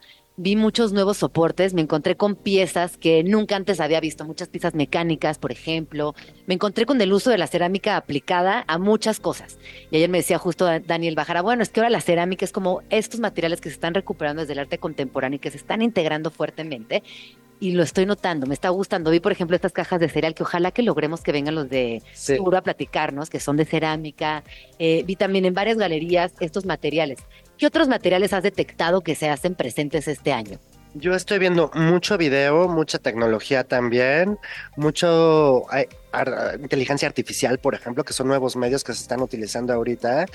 Vi 0.45 0.57
muchos 0.57 0.93
nuevos 0.93 1.18
soportes, 1.18 1.72
me 1.72 1.82
encontré 1.82 2.16
con 2.16 2.34
piezas 2.34 2.97
que 2.97 3.22
nunca 3.22 3.55
antes 3.55 3.78
había 3.78 4.01
visto, 4.01 4.24
muchas 4.24 4.49
piezas 4.49 4.74
mecánicas, 4.74 5.38
por 5.38 5.53
ejemplo. 5.53 6.16
Me 6.49 6.55
encontré 6.55 6.84
con 6.84 7.01
el 7.01 7.12
uso 7.12 7.30
de 7.30 7.38
la 7.38 7.47
cerámica 7.47 7.97
aplicada 7.97 8.64
a 8.66 8.78
muchas 8.78 9.20
cosas. 9.20 9.61
Y 9.93 9.97
ayer 9.99 10.09
me 10.11 10.18
decía 10.18 10.38
justo 10.38 10.64
Da- 10.64 10.80
Daniel 10.80 11.14
Bajara, 11.14 11.43
bueno, 11.43 11.62
es 11.62 11.68
que 11.68 11.78
ahora 11.78 11.90
la 11.90 12.01
cerámica 12.01 12.45
es 12.45 12.51
como 12.51 12.82
estos 12.90 13.20
materiales 13.20 13.61
que 13.61 13.68
se 13.68 13.74
están 13.74 13.95
recuperando 13.95 14.43
desde 14.43 14.55
el 14.55 14.59
arte 14.59 14.78
contemporáneo 14.78 15.36
y 15.36 15.38
que 15.38 15.53
se 15.53 15.59
están 15.59 15.80
integrando 15.80 16.32
fuertemente. 16.32 17.05
Y 17.61 17.70
lo 17.74 17.84
estoy 17.84 18.07
notando, 18.07 18.49
me 18.49 18.55
está 18.55 18.70
gustando. 18.70 19.12
Vi, 19.12 19.20
por 19.20 19.30
ejemplo, 19.30 19.55
estas 19.55 19.70
cajas 19.70 20.01
de 20.01 20.09
cereal 20.09 20.34
que 20.34 20.43
ojalá 20.43 20.72
que 20.72 20.82
logremos 20.82 21.20
que 21.22 21.30
vengan 21.30 21.55
los 21.55 21.70
de 21.70 22.03
Sí. 22.14 22.32
Seguro 22.34 22.59
a 22.59 22.62
platicarnos, 22.62 23.30
que 23.30 23.38
son 23.38 23.57
de 23.57 23.64
cerámica. 23.64 24.43
Eh, 24.80 25.05
vi 25.07 25.14
también 25.14 25.45
en 25.45 25.55
varias 25.55 25.76
galerías 25.78 26.32
estos 26.40 26.66
materiales. 26.66 27.20
¿Qué 27.63 27.69
otros 27.69 27.87
materiales 27.87 28.33
has 28.33 28.43
detectado 28.43 29.03
que 29.03 29.15
se 29.15 29.29
hacen 29.29 29.55
presentes 29.55 30.09
este 30.09 30.33
año? 30.33 30.59
Yo 30.95 31.15
estoy 31.15 31.39
viendo 31.39 31.71
mucho 31.75 32.19
video, 32.19 32.67
mucha 32.67 32.99
tecnología 32.99 33.63
también, 33.63 34.37
mucho 34.75 35.63
ay, 35.71 35.87
ar- 36.11 36.59
inteligencia 36.61 37.07
artificial, 37.07 37.61
por 37.61 37.77
ejemplo, 37.77 38.03
que 38.03 38.15
son 38.15 38.27
nuevos 38.27 38.57
medios 38.57 38.83
que 38.83 38.93
se 38.93 39.03
están 39.03 39.21
utilizando 39.21 39.73
ahorita. 39.73 40.27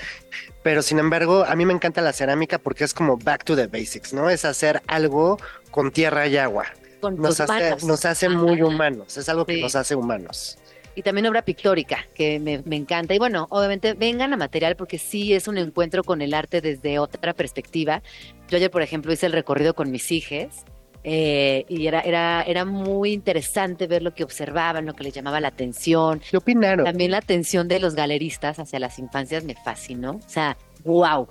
Pero 0.62 0.80
sin 0.80 0.98
embargo, 1.00 1.44
a 1.46 1.54
mí 1.54 1.66
me 1.66 1.74
encanta 1.74 2.00
la 2.00 2.14
cerámica 2.14 2.56
porque 2.56 2.84
es 2.84 2.94
como 2.94 3.18
back 3.18 3.44
to 3.44 3.54
the 3.56 3.66
basics, 3.66 4.14
¿no? 4.14 4.30
Es 4.30 4.46
hacer 4.46 4.80
algo 4.86 5.36
con 5.70 5.90
tierra 5.92 6.26
y 6.28 6.38
agua. 6.38 6.64
Con 7.02 7.16
Nos 7.20 7.40
hace, 7.40 7.52
manos. 7.52 7.84
nos 7.84 8.04
hace 8.06 8.30
muy 8.30 8.62
humanos, 8.62 9.18
es 9.18 9.28
algo 9.28 9.44
que 9.44 9.60
nos 9.60 9.76
hace 9.76 9.94
humanos. 9.94 10.56
Y 10.98 11.02
también 11.02 11.26
obra 11.26 11.42
pictórica, 11.42 11.98
que 12.12 12.40
me, 12.40 12.60
me 12.64 12.74
encanta. 12.74 13.14
Y 13.14 13.18
bueno, 13.18 13.46
obviamente 13.50 13.92
vengan 13.94 14.32
a 14.32 14.36
material 14.36 14.74
porque 14.74 14.98
sí 14.98 15.32
es 15.32 15.46
un 15.46 15.56
encuentro 15.56 16.02
con 16.02 16.22
el 16.22 16.34
arte 16.34 16.60
desde 16.60 16.98
otra 16.98 17.34
perspectiva. 17.34 18.02
Yo 18.48 18.56
ayer, 18.56 18.68
por 18.68 18.82
ejemplo, 18.82 19.12
hice 19.12 19.26
el 19.26 19.32
recorrido 19.32 19.74
con 19.74 19.92
mis 19.92 20.10
hijas 20.10 20.64
eh, 21.04 21.64
y 21.68 21.86
era, 21.86 22.00
era, 22.00 22.42
era 22.42 22.64
muy 22.64 23.12
interesante 23.12 23.86
ver 23.86 24.02
lo 24.02 24.12
que 24.12 24.24
observaban, 24.24 24.86
lo 24.86 24.94
que 24.94 25.04
les 25.04 25.14
llamaba 25.14 25.38
la 25.40 25.48
atención. 25.48 26.20
¿Qué 26.28 26.36
opinaron? 26.36 26.84
También 26.84 27.12
la 27.12 27.18
atención 27.18 27.68
de 27.68 27.78
los 27.78 27.94
galeristas 27.94 28.58
hacia 28.58 28.80
las 28.80 28.98
infancias 28.98 29.44
me 29.44 29.54
fascinó. 29.54 30.18
O 30.26 30.28
sea, 30.28 30.56
wow. 30.84 31.28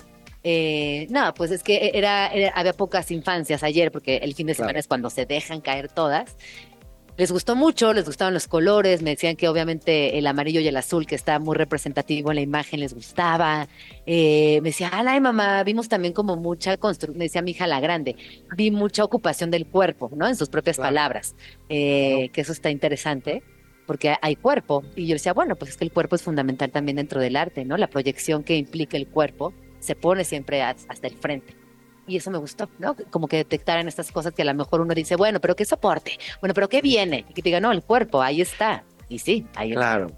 Eh, 0.49 1.07
no, 1.09 1.33
pues 1.33 1.51
es 1.51 1.61
que 1.61 1.91
era, 1.93 2.27
era- 2.27 2.51
había 2.55 2.71
pocas 2.71 3.11
infancias 3.11 3.63
ayer, 3.63 3.91
porque 3.91 4.17
el 4.17 4.33
fin 4.33 4.47
de 4.47 4.53
semana 4.53 4.69
Claro. 4.73 4.79
es 4.79 4.87
cuando 4.87 5.09
se 5.09 5.25
dejan 5.25 5.59
caer 5.59 5.89
todas. 5.89 6.37
Les 7.17 7.31
gustó 7.31 7.55
mucho, 7.55 7.93
les 7.93 8.05
gustaban 8.05 8.35
los 8.35 8.47
colores, 8.47 9.01
me 9.01 9.09
decían 9.09 9.35
que 9.35 9.49
obviamente 9.49 10.19
el 10.19 10.27
amarillo 10.27 10.59
y 10.59 10.67
el 10.67 10.77
azul, 10.77 11.07
que 11.07 11.15
está 11.15 11.39
muy 11.39 11.55
representativo 11.55 12.29
en 12.29 12.35
la 12.35 12.41
imagen, 12.41 12.79
les 12.79 12.93
gustaba. 12.93 13.67
Eh, 14.05 14.59
me 14.61 14.69
decía, 14.69 14.91
ay 14.93 15.19
mamá, 15.19 15.63
vimos 15.63 15.89
también 15.89 16.13
como 16.13 16.35
mucha 16.35 16.77
construcción, 16.77 17.17
me 17.17 17.25
decía 17.25 17.41
mi 17.41 17.51
hija 17.51 17.65
la 17.65 17.79
grande, 17.79 18.15
vi 18.55 18.69
mucha 18.69 19.03
ocupación 19.03 19.49
del 19.49 19.65
cuerpo, 19.65 20.11
¿no? 20.15 20.27
En 20.27 20.35
sus 20.35 20.49
propias 20.49 20.77
palabras, 20.77 21.35
Eh, 21.69 22.29
que 22.33 22.41
eso 22.41 22.51
está 22.51 22.69
interesante, 22.69 23.41
porque 23.87 24.15
hay 24.21 24.35
cuerpo. 24.35 24.83
Y 24.95 25.07
yo 25.07 25.15
decía, 25.15 25.33
bueno, 25.33 25.55
pues 25.55 25.71
es 25.71 25.77
que 25.77 25.85
el 25.85 25.91
cuerpo 25.91 26.15
es 26.15 26.21
fundamental 26.21 26.69
también 26.69 26.97
dentro 26.97 27.19
del 27.19 27.35
arte, 27.35 27.65
¿no? 27.65 27.77
La 27.77 27.87
proyección 27.87 28.43
que 28.43 28.55
implica 28.57 28.95
el 28.95 29.07
cuerpo 29.07 29.53
se 29.79 29.95
pone 29.95 30.23
siempre 30.23 30.61
hasta 30.61 31.07
el 31.07 31.15
frente. 31.15 31.55
Y 32.07 32.17
eso 32.17 32.31
me 32.31 32.37
gustó, 32.37 32.69
¿no? 32.79 32.95
Como 33.11 33.27
que 33.27 33.37
detectaran 33.37 33.87
estas 33.87 34.11
cosas 34.11 34.33
que 34.33 34.41
a 34.41 34.45
lo 34.45 34.53
mejor 34.53 34.81
uno 34.81 34.93
dice, 34.93 35.15
bueno, 35.15 35.41
pero 35.41 35.55
¿qué 35.55 35.65
soporte? 35.65 36.17
Bueno, 36.39 36.53
pero 36.53 36.69
¿qué 36.69 36.81
viene? 36.81 37.25
Y 37.29 37.33
que 37.33 37.41
te 37.41 37.49
diga, 37.49 37.59
no, 37.59 37.71
el 37.71 37.83
cuerpo, 37.83 38.21
ahí 38.21 38.41
está. 38.41 38.83
Y 39.09 39.19
sí, 39.19 39.45
ahí 39.55 39.71
está. 39.71 39.81
Claro. 39.81 40.11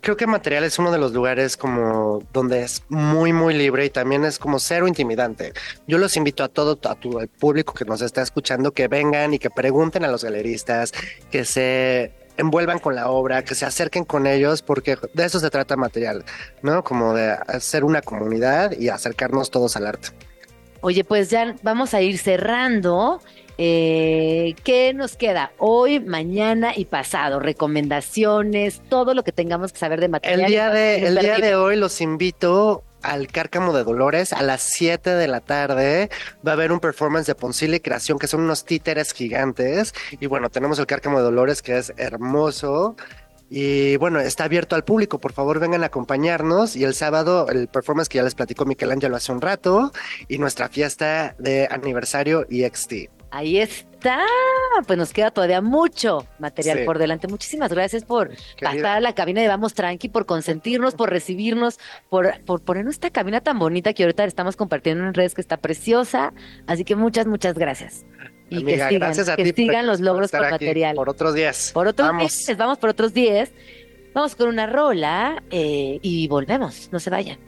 Creo 0.00 0.16
que 0.16 0.26
material 0.26 0.64
es 0.64 0.78
uno 0.78 0.92
de 0.92 0.98
los 0.98 1.12
lugares 1.12 1.56
como 1.56 2.22
donde 2.32 2.62
es 2.62 2.84
muy, 2.90 3.32
muy 3.32 3.54
libre 3.54 3.86
y 3.86 3.90
también 3.90 4.24
es 4.24 4.38
como 4.38 4.58
cero 4.58 4.86
intimidante. 4.86 5.54
Yo 5.86 5.96
los 5.96 6.16
invito 6.16 6.44
a 6.44 6.48
todo, 6.48 6.78
a 6.88 6.94
tu 6.94 7.18
al 7.18 7.28
público 7.28 7.72
que 7.72 7.86
nos 7.86 8.02
está 8.02 8.20
escuchando, 8.20 8.72
que 8.72 8.88
vengan 8.88 9.32
y 9.32 9.38
que 9.38 9.48
pregunten 9.48 10.04
a 10.04 10.08
los 10.08 10.22
galeristas, 10.22 10.92
que 11.30 11.46
se 11.46 12.12
envuelvan 12.36 12.78
con 12.78 12.94
la 12.94 13.08
obra, 13.08 13.42
que 13.42 13.54
se 13.54 13.64
acerquen 13.64 14.04
con 14.04 14.26
ellos, 14.26 14.62
porque 14.62 14.98
de 15.14 15.24
eso 15.24 15.40
se 15.40 15.50
trata 15.50 15.76
material, 15.76 16.24
¿no? 16.62 16.84
Como 16.84 17.14
de 17.14 17.30
hacer 17.30 17.84
una 17.84 18.02
comunidad 18.02 18.72
y 18.72 18.88
acercarnos 18.88 19.50
todos 19.50 19.76
al 19.76 19.86
arte. 19.86 20.08
Oye, 20.82 21.04
pues 21.04 21.30
ya 21.30 21.54
vamos 21.62 21.94
a 21.94 22.02
ir 22.02 22.18
cerrando. 22.18 23.22
Eh, 23.56 24.56
¿Qué 24.64 24.92
nos 24.94 25.16
queda 25.16 25.52
hoy, 25.58 26.00
mañana 26.00 26.72
y 26.74 26.86
pasado? 26.86 27.38
Recomendaciones, 27.38 28.82
todo 28.88 29.14
lo 29.14 29.22
que 29.22 29.30
tengamos 29.30 29.72
que 29.72 29.78
saber 29.78 30.00
de 30.00 30.08
material. 30.08 30.40
El 30.40 30.46
día 30.46 30.70
de, 30.70 31.06
el 31.06 31.18
día 31.18 31.38
de 31.38 31.54
hoy 31.54 31.76
los 31.76 32.00
invito 32.00 32.82
al 33.02 33.28
Cárcamo 33.28 33.72
de 33.72 33.84
Dolores 33.84 34.32
a 34.32 34.42
las 34.42 34.62
7 34.62 35.10
de 35.10 35.28
la 35.28 35.40
tarde. 35.40 36.10
Va 36.46 36.52
a 36.52 36.54
haber 36.54 36.72
un 36.72 36.80
performance 36.80 37.26
de 37.26 37.36
Poncile 37.36 37.76
y 37.76 37.80
Creación 37.80 38.18
que 38.18 38.26
son 38.26 38.40
unos 38.40 38.64
títeres 38.64 39.12
gigantes. 39.12 39.94
Y 40.18 40.26
bueno, 40.26 40.50
tenemos 40.50 40.80
el 40.80 40.86
Cárcamo 40.86 41.18
de 41.18 41.24
Dolores 41.24 41.62
que 41.62 41.78
es 41.78 41.92
hermoso. 41.96 42.96
Y 43.54 43.98
bueno, 43.98 44.18
está 44.18 44.44
abierto 44.44 44.76
al 44.76 44.82
público. 44.82 45.18
Por 45.18 45.34
favor, 45.34 45.60
vengan 45.60 45.82
a 45.82 45.86
acompañarnos. 45.86 46.74
Y 46.74 46.84
el 46.84 46.94
sábado, 46.94 47.46
el 47.50 47.68
performance 47.68 48.08
que 48.08 48.16
ya 48.16 48.22
les 48.24 48.34
platicó 48.34 48.64
Michelangelo 48.64 49.14
hace 49.14 49.30
un 49.30 49.42
rato. 49.42 49.92
Y 50.26 50.38
nuestra 50.38 50.70
fiesta 50.70 51.34
de 51.38 51.68
aniversario 51.70 52.46
EXT. 52.48 53.10
Ahí 53.30 53.58
está. 53.58 54.20
Pues 54.86 54.98
nos 54.98 55.12
queda 55.12 55.30
todavía 55.30 55.60
mucho 55.60 56.26
material 56.38 56.78
Sí. 56.78 56.84
por 56.84 56.98
delante. 56.98 57.28
Muchísimas 57.28 57.70
gracias 57.70 58.04
por 58.04 58.28
Querida. 58.30 58.82
pasar 58.82 58.96
a 58.96 59.00
la 59.00 59.14
cabina 59.14 59.42
de 59.42 59.48
Vamos 59.48 59.74
Tranqui, 59.74 60.08
por 60.08 60.24
consentirnos, 60.24 60.94
por 60.94 61.10
recibirnos, 61.10 61.78
por, 62.08 62.42
por 62.44 62.62
ponernos 62.62 62.94
esta 62.94 63.10
cabina 63.10 63.42
tan 63.42 63.58
bonita 63.58 63.92
que 63.92 64.02
ahorita 64.04 64.24
estamos 64.24 64.56
compartiendo 64.56 65.04
en 65.04 65.12
redes 65.12 65.34
que 65.34 65.42
está 65.42 65.58
preciosa. 65.58 66.32
Así 66.66 66.84
que 66.84 66.96
muchas, 66.96 67.26
muchas 67.26 67.54
gracias. 67.54 68.04
Y 68.52 68.62
Amiga, 68.62 68.88
que 68.88 68.94
sigan, 68.94 69.00
gracias 69.08 69.28
a 69.28 69.36
que 69.36 69.44
ti 69.44 69.52
por- 69.52 69.56
sigan 69.56 69.86
los 69.86 69.98
por 69.98 70.06
logros 70.06 70.34
aquí 70.34 70.50
material. 70.50 70.94
Por 70.96 71.08
otros 71.08 71.34
días. 71.34 71.70
Por 71.72 71.86
otros 71.88 72.08
Vamos. 72.08 72.36
10, 72.46 72.56
vamos 72.58 72.78
por 72.78 72.90
otros 72.90 73.12
10. 73.14 73.52
Vamos 74.14 74.36
con 74.36 74.48
una 74.48 74.66
rola 74.66 75.42
eh, 75.50 75.98
y 76.02 76.28
volvemos. 76.28 76.88
No 76.92 77.00
se 77.00 77.08
vayan. 77.10 77.38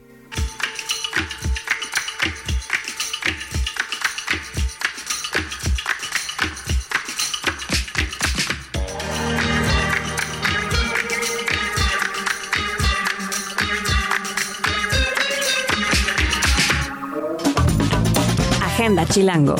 Agenda 18.63 19.05
Chilango. 19.07 19.55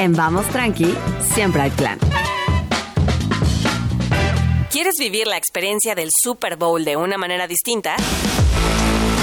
En 0.00 0.12
Vamos 0.12 0.46
Tranqui, 0.48 0.94
siempre 1.20 1.62
hay 1.62 1.70
plan. 1.70 1.98
¿Quieres 4.70 4.94
vivir 4.98 5.28
la 5.28 5.36
experiencia 5.36 5.94
del 5.94 6.10
Super 6.12 6.56
Bowl 6.56 6.84
de 6.84 6.96
una 6.96 7.16
manera 7.16 7.46
distinta? 7.46 7.94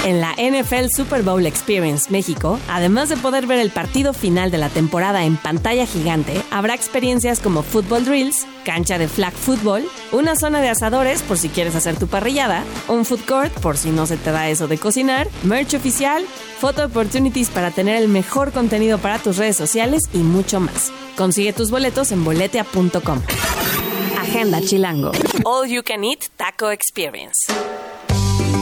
En 0.04 0.20
la 0.20 0.32
NFL 0.32 0.88
Super 0.96 1.22
Bowl 1.22 1.46
Experience 1.46 2.10
México, 2.10 2.58
además 2.68 3.08
de 3.08 3.16
poder 3.16 3.46
ver 3.46 3.60
el 3.60 3.70
partido 3.70 4.12
final 4.12 4.50
de 4.50 4.58
la 4.58 4.68
temporada 4.68 5.24
en 5.24 5.36
pantalla 5.36 5.86
gigante, 5.86 6.42
habrá 6.50 6.74
experiencias 6.74 7.38
como 7.38 7.62
football 7.62 8.04
drills, 8.04 8.44
cancha 8.64 8.98
de 8.98 9.06
flag 9.06 9.32
football, 9.32 9.84
una 10.10 10.34
zona 10.34 10.60
de 10.60 10.70
asadores 10.70 11.22
por 11.22 11.38
si 11.38 11.48
quieres 11.48 11.76
hacer 11.76 11.96
tu 11.96 12.08
parrillada, 12.08 12.64
un 12.88 13.04
food 13.04 13.20
court 13.28 13.52
por 13.60 13.76
si 13.76 13.90
no 13.90 14.06
se 14.06 14.16
te 14.16 14.32
da 14.32 14.48
eso 14.48 14.66
de 14.66 14.76
cocinar, 14.76 15.28
merch 15.44 15.74
oficial, 15.74 16.26
photo 16.58 16.84
opportunities 16.84 17.48
para 17.48 17.70
tener 17.70 17.94
el 17.94 18.08
mejor 18.08 18.50
contenido 18.50 18.98
para 18.98 19.20
tus 19.20 19.36
redes 19.36 19.56
sociales 19.56 20.02
y 20.12 20.18
mucho 20.18 20.58
más. 20.58 20.90
Consigue 21.16 21.52
tus 21.52 21.70
boletos 21.70 22.10
en 22.10 22.24
boletia.com. 22.24 23.20
Agenda 24.20 24.60
Chilango. 24.62 25.12
All 25.44 25.68
You 25.68 25.82
Can 25.84 26.02
Eat 26.02 26.24
Taco 26.36 26.72
Experience. 26.72 27.46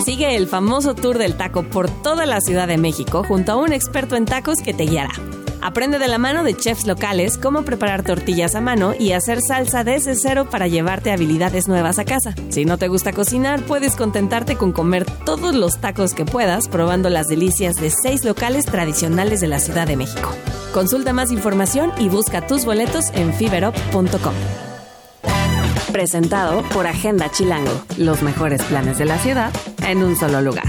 Sigue 0.05 0.35
el 0.35 0.47
famoso 0.47 0.95
tour 0.95 1.19
del 1.19 1.37
taco 1.37 1.63
por 1.63 1.91
toda 1.91 2.25
la 2.25 2.41
Ciudad 2.41 2.67
de 2.67 2.79
México 2.79 3.23
junto 3.23 3.53
a 3.53 3.57
un 3.57 3.73
experto 3.73 4.17
en 4.17 4.25
tacos 4.25 4.61
que 4.65 4.73
te 4.73 4.85
guiará. 4.85 5.13
Aprende 5.61 5.99
de 5.99 6.09
la 6.09 6.17
mano 6.17 6.43
de 6.43 6.57
chefs 6.57 6.87
locales 6.87 7.37
cómo 7.37 7.65
preparar 7.65 8.03
tortillas 8.03 8.55
a 8.55 8.63
mano 8.63 8.95
y 8.99 9.13
hacer 9.13 9.43
salsa 9.43 9.85
desde 9.85 10.15
cero 10.17 10.49
para 10.51 10.69
llevarte 10.69 11.13
habilidades 11.13 11.69
nuevas 11.69 11.99
a 11.99 12.07
casa. 12.07 12.35
Si 12.49 12.65
no 12.65 12.79
te 12.79 12.89
gusta 12.89 13.13
cocinar, 13.13 13.63
puedes 13.63 13.95
contentarte 13.95 14.57
con 14.57 14.73
comer 14.73 15.05
todos 15.27 15.55
los 15.55 15.79
tacos 15.81 16.15
que 16.15 16.25
puedas 16.25 16.69
probando 16.69 17.11
las 17.11 17.29
delicias 17.29 17.77
de 17.77 17.91
seis 17.91 18.25
locales 18.25 18.65
tradicionales 18.65 19.43
de 19.43 19.49
la 19.49 19.59
Ciudad 19.59 19.87
de 19.87 19.97
México. 19.97 20.31
Consulta 20.73 21.13
más 21.13 21.31
información 21.31 21.93
y 21.99 22.09
busca 22.09 22.47
tus 22.47 22.65
boletos 22.65 23.11
en 23.13 23.35
fiberop.com. 23.35 24.35
Presentado 25.93 26.63
por 26.73 26.87
Agenda 26.87 27.31
Chilango. 27.31 27.85
Los 27.99 28.23
mejores 28.23 28.63
planes 28.63 28.97
de 28.97 29.05
la 29.05 29.19
ciudad 29.19 29.53
en 29.87 30.03
un 30.03 30.17
solo 30.17 30.41
lugar. 30.41 30.69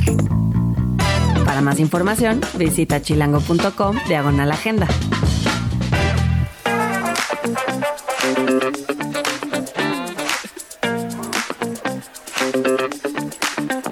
Para 1.46 1.62
más 1.62 1.80
información, 1.80 2.42
visita 2.58 3.02
chilango.com 3.02 3.98
diagonal 4.08 4.52
agenda. 4.52 4.88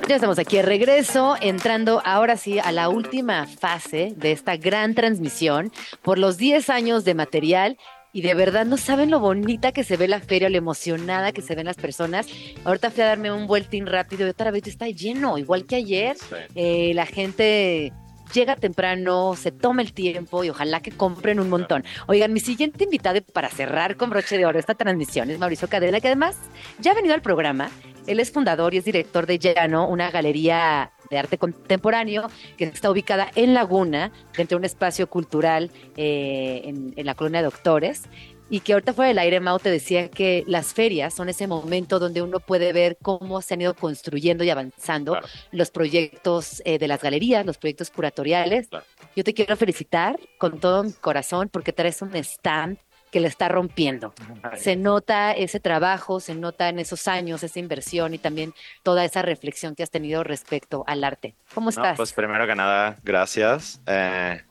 Ya 0.08 0.16
estamos 0.16 0.40
aquí 0.40 0.56
de 0.56 0.64
regreso, 0.64 1.36
entrando 1.40 2.02
ahora 2.04 2.36
sí 2.36 2.58
a 2.58 2.72
la 2.72 2.90
última 2.90 3.46
fase 3.46 4.14
de 4.16 4.32
esta 4.32 4.58
gran 4.58 4.96
transmisión 4.96 5.72
por 6.02 6.18
los 6.18 6.38
10 6.38 6.72
años 6.72 7.06
de 7.06 7.14
material. 7.14 7.78
Y 8.12 8.22
de 8.22 8.34
verdad 8.34 8.66
no 8.66 8.78
saben 8.78 9.12
lo 9.12 9.20
bonita 9.20 9.72
que 9.72 9.84
se 9.84 9.98
ve 9.98 10.08
la 10.08 10.20
feria, 10.20 10.50
lo 10.50 10.58
emocionada 10.58 11.32
que 11.32 11.42
se 11.42 11.56
ven 11.56 11.66
las 11.66 11.78
personas. 11.78 12.28
Ahorita 12.64 12.92
fui 12.92 13.04
a 13.04 13.08
darme 13.08 13.32
un 13.32 13.48
vueltín 13.48 13.86
rápido 13.86 14.26
y 14.26 14.30
otra 14.30 14.52
vez 14.52 14.68
está 14.68 14.88
lleno, 14.88 15.38
igual 15.38 15.66
que 15.66 15.76
ayer. 15.76 16.18
Eh, 16.56 16.92
la 16.96 17.06
gente 17.06 17.94
llega 18.34 18.56
temprano, 18.56 19.36
se 19.36 19.52
toma 19.52 19.82
el 19.82 19.94
tiempo 19.94 20.44
y 20.44 20.50
ojalá 20.50 20.82
que 20.82 20.92
compren 20.92 21.40
un 21.40 21.50
montón. 21.50 21.84
Oigan, 22.08 22.34
mi 22.34 22.40
siguiente 22.40 22.84
invitado 22.84 23.20
para 23.34 23.50
cerrar 23.50 23.96
con 23.96 24.10
broche 24.10 24.38
de 24.38 24.46
oro 24.46 24.60
esta 24.60 24.76
transmisión 24.76 25.30
es 25.30 25.40
Mauricio 25.40 25.68
Cadena, 25.68 26.00
que 26.00 26.08
además 26.08 26.36
ya 26.80 26.92
ha 26.92 26.96
venido 26.96 27.14
al 27.14 27.22
programa. 27.22 27.70
Él 28.08 28.20
es 28.20 28.32
fundador 28.32 28.74
y 28.74 28.78
es 28.78 28.86
director 28.86 29.26
de 29.28 29.38
Llano, 29.38 29.88
una 29.88 30.10
galería 30.10 30.92
de 31.10 31.18
arte 31.18 31.38
contemporáneo 31.38 32.30
que 32.58 32.66
está 32.66 32.90
ubicada 32.92 33.32
en 33.36 33.54
Laguna, 33.54 34.12
dentro 34.36 34.58
de 34.58 34.60
un 34.60 34.66
espacio 34.66 35.08
cultural 35.08 35.72
eh, 35.98 36.62
en, 36.66 36.94
en 36.96 37.06
la 37.06 37.16
colonia 37.16 37.44
Doctores. 37.44 38.04
Y 38.52 38.62
que 38.62 38.74
ahorita 38.74 38.94
fuera 38.94 39.10
del 39.10 39.20
aire, 39.20 39.40
Mau 39.40 39.60
te 39.60 39.70
decía 39.70 40.10
que 40.10 40.44
las 40.48 40.74
ferias 40.74 41.14
son 41.14 41.30
ese 41.30 41.46
momento 41.46 42.00
donde 42.00 42.24
uno 42.24 42.40
puede 42.40 42.74
ver 42.74 42.98
cómo 43.00 43.44
se 43.44 43.54
han 43.54 43.62
ido 43.62 43.76
construyendo 43.76 44.44
y 44.44 44.50
avanzando 44.50 45.20
los 45.52 45.70
proyectos 45.70 46.62
eh, 46.66 46.80
de 46.80 46.88
las 46.88 47.02
galerías, 47.02 47.46
los 47.46 47.60
proyectos 47.60 47.92
curatoriales. 47.92 48.68
Yo 49.16 49.24
te 49.24 49.36
quiero 49.36 49.56
felicitar 49.56 50.20
con 50.40 50.60
todo 50.60 50.84
mi 50.84 50.94
corazón 50.94 51.50
porque 51.50 51.74
traes 51.74 52.02
un 52.02 52.16
stand 52.16 52.80
que 53.12 53.20
le 53.20 53.28
está 53.28 53.48
rompiendo. 53.48 54.14
Se 54.58 54.76
nota 54.76 55.32
ese 55.32 55.60
trabajo, 55.60 56.20
se 56.20 56.36
nota 56.36 56.70
en 56.70 56.80
esos 56.80 57.08
años, 57.08 57.44
esa 57.44 57.60
inversión 57.60 58.14
y 58.14 58.18
también 58.18 58.54
toda 58.84 59.04
esa 59.06 59.22
reflexión 59.22 59.76
que 59.76 59.84
has 59.84 59.92
tenido 59.92 60.24
respecto 60.24 60.84
al 60.88 61.04
arte. 61.04 61.36
¿Cómo 61.54 61.66
No, 61.66 61.70
estás? 61.70 61.98
pues 61.98 62.14
primero 62.14 62.46
que 62.46 62.56
nada, 62.56 62.98
gracias. 63.04 63.82
Eh, 63.88 64.42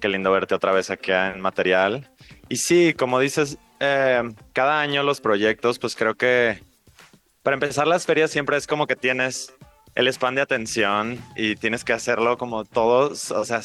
qué 0.00 0.08
lindo 0.08 0.30
verte 0.30 0.54
otra 0.54 0.72
vez 0.72 0.90
aquí 0.90 1.12
en 1.12 1.40
material. 1.40 2.10
Y 2.48 2.56
sí, 2.56 2.94
como 2.94 3.18
dices, 3.18 3.58
eh, 3.80 4.22
cada 4.52 4.80
año 4.80 5.02
los 5.02 5.20
proyectos, 5.20 5.78
pues 5.78 5.96
creo 5.96 6.14
que 6.14 6.62
para 7.42 7.54
empezar 7.54 7.86
las 7.86 8.06
ferias 8.06 8.30
siempre 8.30 8.56
es 8.56 8.66
como 8.66 8.86
que 8.86 8.96
tienes 8.96 9.52
el 9.94 10.08
span 10.12 10.34
de 10.34 10.40
atención 10.42 11.18
y 11.36 11.56
tienes 11.56 11.84
que 11.84 11.92
hacerlo 11.92 12.36
como 12.38 12.64
todos, 12.64 13.30
o 13.30 13.44
sea, 13.44 13.60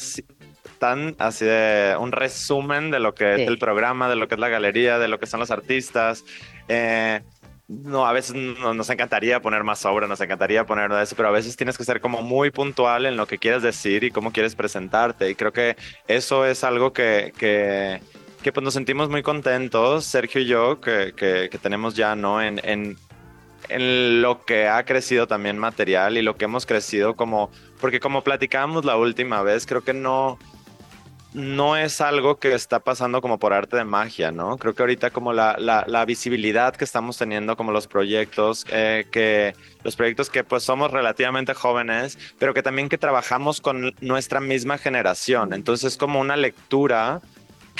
sí, 0.80 1.14
tan 1.14 1.16
así 1.18 1.44
de 1.44 1.94
un 1.98 2.12
resumen 2.12 2.90
de 2.90 3.00
lo 3.00 3.14
que 3.14 3.36
Sí. 3.36 3.42
es 3.42 3.48
el 3.48 3.58
programa, 3.58 4.08
de 4.08 4.16
lo 4.16 4.28
que 4.28 4.34
es 4.34 4.40
la 4.40 4.48
galería, 4.48 4.98
de 4.98 5.08
lo 5.08 5.18
que 5.18 5.26
son 5.26 5.40
los 5.40 5.50
artistas. 5.50 6.24
Eh, 6.68 7.20
no, 7.68 8.04
a 8.06 8.12
veces 8.12 8.34
no- 8.34 8.74
nos 8.74 8.90
encantaría 8.90 9.40
poner 9.40 9.62
más 9.62 9.84
obra, 9.84 10.08
nos 10.08 10.20
encantaría 10.20 10.66
poner 10.66 10.90
eso, 11.00 11.14
pero 11.14 11.28
a 11.28 11.32
veces 11.32 11.54
tienes 11.56 11.78
que 11.78 11.84
ser 11.84 12.00
como 12.00 12.20
muy 12.22 12.50
puntual 12.50 13.06
en 13.06 13.16
lo 13.16 13.26
que 13.26 13.38
quieres 13.38 13.62
decir 13.62 14.02
y 14.02 14.10
cómo 14.10 14.32
quieres 14.32 14.56
presentarte. 14.56 15.30
Y 15.30 15.34
creo 15.36 15.52
que 15.52 15.76
eso 16.08 16.44
es 16.46 16.64
algo 16.64 16.92
que, 16.92 17.32
que, 17.38 18.00
que, 18.42 18.52
pues 18.52 18.64
nos 18.64 18.74
sentimos 18.74 19.08
muy 19.08 19.22
contentos, 19.22 20.04
Sergio 20.04 20.40
y 20.40 20.46
yo, 20.46 20.80
que, 20.80 21.12
que, 21.16 21.48
que 21.48 21.58
tenemos 21.58 21.94
ya, 21.94 22.16
¿no? 22.16 22.42
En, 22.42 22.60
en, 22.64 22.96
en 23.68 24.20
lo 24.20 24.44
que 24.44 24.66
ha 24.66 24.84
crecido 24.84 25.28
también 25.28 25.56
material 25.56 26.16
y 26.16 26.22
lo 26.22 26.36
que 26.36 26.46
hemos 26.46 26.66
crecido 26.66 27.14
como, 27.14 27.52
porque 27.80 28.00
como 28.00 28.24
platicábamos 28.24 28.84
la 28.84 28.96
última 28.96 29.42
vez, 29.42 29.64
creo 29.64 29.82
que 29.82 29.92
no, 29.94 30.40
no 31.32 31.76
es 31.76 32.00
algo 32.00 32.38
que 32.38 32.54
está 32.54 32.80
pasando 32.80 33.20
como 33.20 33.38
por 33.38 33.52
arte 33.52 33.76
de 33.76 33.84
magia, 33.84 34.32
¿no? 34.32 34.56
Creo 34.58 34.74
que 34.74 34.82
ahorita 34.82 35.10
como 35.10 35.32
la, 35.32 35.56
la, 35.58 35.84
la 35.86 36.04
visibilidad 36.04 36.74
que 36.74 36.84
estamos 36.84 37.18
teniendo 37.18 37.56
como 37.56 37.72
los 37.72 37.86
proyectos, 37.86 38.66
eh, 38.70 39.06
que 39.10 39.54
los 39.84 39.96
proyectos 39.96 40.30
que 40.30 40.44
pues 40.44 40.62
somos 40.62 40.90
relativamente 40.90 41.54
jóvenes, 41.54 42.18
pero 42.38 42.54
que 42.54 42.62
también 42.62 42.88
que 42.88 42.98
trabajamos 42.98 43.60
con 43.60 43.94
nuestra 44.00 44.40
misma 44.40 44.78
generación. 44.78 45.52
Entonces 45.52 45.96
como 45.96 46.20
una 46.20 46.36
lectura 46.36 47.20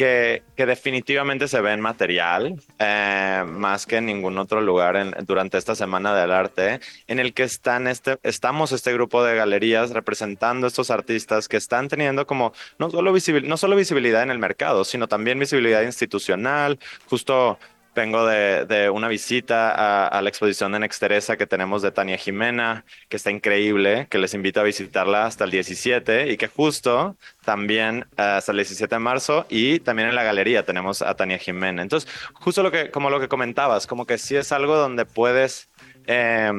que, 0.00 0.64
definitivamente 0.64 1.46
se 1.46 1.60
ve 1.60 1.72
en 1.72 1.80
material, 1.82 2.54
eh, 2.78 3.44
más 3.46 3.84
que 3.84 3.96
en 3.96 4.06
ningún 4.06 4.38
otro 4.38 4.62
lugar 4.62 5.24
durante 5.26 5.58
esta 5.58 5.74
Semana 5.74 6.14
del 6.14 6.30
Arte, 6.30 6.80
en 7.06 7.18
el 7.18 7.34
que 7.34 7.42
están 7.42 7.86
este, 7.86 8.18
estamos 8.22 8.72
este 8.72 8.94
grupo 8.94 9.22
de 9.22 9.36
galerías 9.36 9.90
representando 9.90 10.66
estos 10.66 10.90
artistas 10.90 11.48
que 11.48 11.58
están 11.58 11.88
teniendo 11.88 12.26
como 12.26 12.54
no 12.78 12.90
solo, 12.90 13.12
visibil- 13.14 13.44
no 13.46 13.58
solo 13.58 13.76
visibilidad 13.76 14.22
en 14.22 14.30
el 14.30 14.38
mercado, 14.38 14.84
sino 14.84 15.06
también 15.06 15.38
visibilidad 15.38 15.82
institucional. 15.82 16.78
Justo 17.10 17.58
vengo 18.00 18.26
de, 18.26 18.64
de 18.64 18.88
una 18.88 19.08
visita 19.08 19.70
a, 19.70 20.08
a 20.08 20.22
la 20.22 20.30
exposición 20.30 20.72
de 20.72 20.78
Nexteresa 20.78 21.36
que 21.36 21.46
tenemos 21.46 21.82
de 21.82 21.92
Tania 21.92 22.16
Jimena, 22.16 22.86
que 23.10 23.16
está 23.16 23.30
increíble, 23.30 24.06
que 24.08 24.16
les 24.16 24.32
invito 24.32 24.58
a 24.58 24.62
visitarla 24.62 25.26
hasta 25.26 25.44
el 25.44 25.50
17 25.50 26.32
y 26.32 26.38
que 26.38 26.48
justo 26.48 27.16
también 27.44 28.06
eh, 28.16 28.22
hasta 28.22 28.52
el 28.52 28.58
17 28.58 28.94
de 28.94 28.98
marzo 28.98 29.44
y 29.50 29.80
también 29.80 30.08
en 30.08 30.14
la 30.14 30.22
galería 30.22 30.64
tenemos 30.64 31.02
a 31.02 31.14
Tania 31.14 31.36
Jimena. 31.36 31.82
Entonces, 31.82 32.10
justo 32.32 32.62
lo 32.62 32.70
que, 32.70 32.90
como 32.90 33.10
lo 33.10 33.20
que 33.20 33.28
comentabas, 33.28 33.86
como 33.86 34.06
que 34.06 34.16
sí 34.16 34.34
es 34.34 34.50
algo 34.50 34.76
donde 34.76 35.04
puedes, 35.04 35.68
eh, 36.06 36.50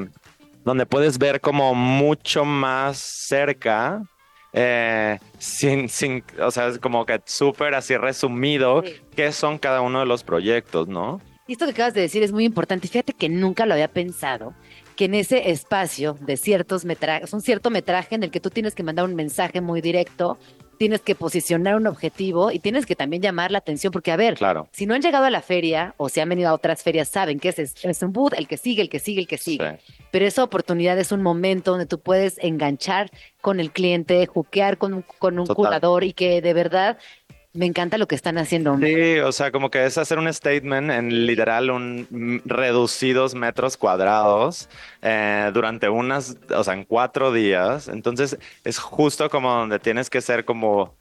donde 0.64 0.86
puedes 0.86 1.18
ver 1.18 1.42
como 1.42 1.74
mucho 1.74 2.46
más 2.46 3.00
cerca 3.00 4.04
eh, 4.54 5.18
sin, 5.40 5.90
sin, 5.90 6.24
o 6.40 6.52
sea, 6.52 6.68
es 6.68 6.78
como 6.78 7.04
que 7.08 7.20
súper 7.26 7.74
así 7.74 7.98
resumido 7.98 8.84
qué 9.16 9.32
son 9.32 9.58
cada 9.58 9.82
uno 9.82 10.02
de 10.02 10.06
los 10.06 10.24
proyectos, 10.24 10.88
¿no? 10.88 11.20
Y 11.52 11.56
esto 11.56 11.66
que 11.66 11.72
acabas 11.72 11.94
de 11.94 12.00
decir 12.00 12.24
es 12.24 12.32
muy 12.32 12.46
importante. 12.46 12.88
Fíjate 12.88 13.12
que 13.12 13.28
nunca 13.28 13.66
lo 13.66 13.74
había 13.74 13.90
pensado, 13.90 14.54
que 14.96 15.04
en 15.04 15.16
ese 15.16 15.52
espacio 15.52 16.16
de 16.22 16.38
ciertos 16.38 16.86
metrajes, 16.86 17.34
un 17.34 17.42
cierto 17.42 17.70
metraje 17.70 18.16
en 18.16 18.24
el 18.24 18.32
que 18.32 18.40
tú 18.40 18.50
tienes 18.50 18.74
que 18.74 18.84
mandar 18.84 19.04
un 19.04 19.16
mensaje 19.16 19.60
muy 19.60 19.82
directo, 19.82 20.38
tienes 20.78 21.02
que 21.02 21.14
posicionar 21.14 21.76
un 21.76 21.86
objetivo 21.88 22.52
y 22.52 22.58
tienes 22.60 22.86
que 22.88 22.96
también 22.96 23.22
llamar 23.22 23.52
la 23.52 23.58
atención, 23.60 23.92
porque 23.92 24.12
a 24.12 24.16
ver, 24.16 24.36
Claro. 24.36 24.68
si 24.72 24.86
no 24.88 24.96
han 24.96 25.02
llegado 25.02 25.26
a 25.26 25.30
la 25.30 25.42
feria 25.42 25.94
o 25.98 26.08
si 26.10 26.22
han 26.22 26.30
venido 26.30 26.50
a 26.50 26.54
otras 26.54 26.82
ferias, 26.82 27.08
saben 27.10 27.40
que 27.40 27.50
ese 27.50 27.64
es, 27.64 27.76
es 27.84 28.02
un 28.02 28.14
boot, 28.14 28.34
el 28.36 28.48
que 28.48 28.56
sigue, 28.58 28.82
el 28.82 28.90
que 28.90 28.98
sigue, 29.00 29.20
el 29.22 29.28
que 29.28 29.38
sigue. 29.38 29.78
Pero 30.10 30.26
esa 30.26 30.44
oportunidad 30.44 30.98
es 30.98 31.12
un 31.12 31.22
momento 31.22 31.72
donde 31.72 31.86
tú 31.86 32.00
puedes 32.00 32.38
enganchar 32.40 33.12
con 33.42 33.60
el 33.60 33.72
cliente, 33.72 34.26
juquear 34.26 34.78
con, 34.80 34.94
un- 34.96 35.06
con 35.20 35.38
un 35.38 35.46
Total. 35.46 35.56
curador 35.56 36.04
y 36.04 36.14
que 36.14 36.42
de 36.42 36.54
verdad 36.54 36.98
me 37.54 37.66
encanta 37.66 37.98
lo 37.98 38.08
que 38.08 38.16
están 38.16 38.38
haciendo. 38.38 38.78
Sí, 38.78 39.20
o 39.20 39.32
sea, 39.32 39.52
como 39.52 39.70
que 39.70 39.86
es 39.86 39.98
hacer 39.98 40.18
un 40.18 40.32
statement 40.32 40.90
en 40.92 41.26
literal 41.26 41.70
un 41.70 42.42
reducidos 42.46 43.36
metros 43.36 43.76
cuadrados 43.78 44.70
eh, 45.02 45.52
durante 45.54 45.90
unas, 45.90 46.38
o 46.56 46.64
sea, 46.64 46.74
en 46.74 46.86
cuatro 46.86 47.34
días. 47.34 47.88
Entonces 47.90 48.38
es 48.64 48.80
justo 48.80 49.30
como 49.30 49.54
donde 49.54 49.80
tienes 49.80 50.10
que 50.10 50.22
ser 50.22 50.46
como, 50.46 50.96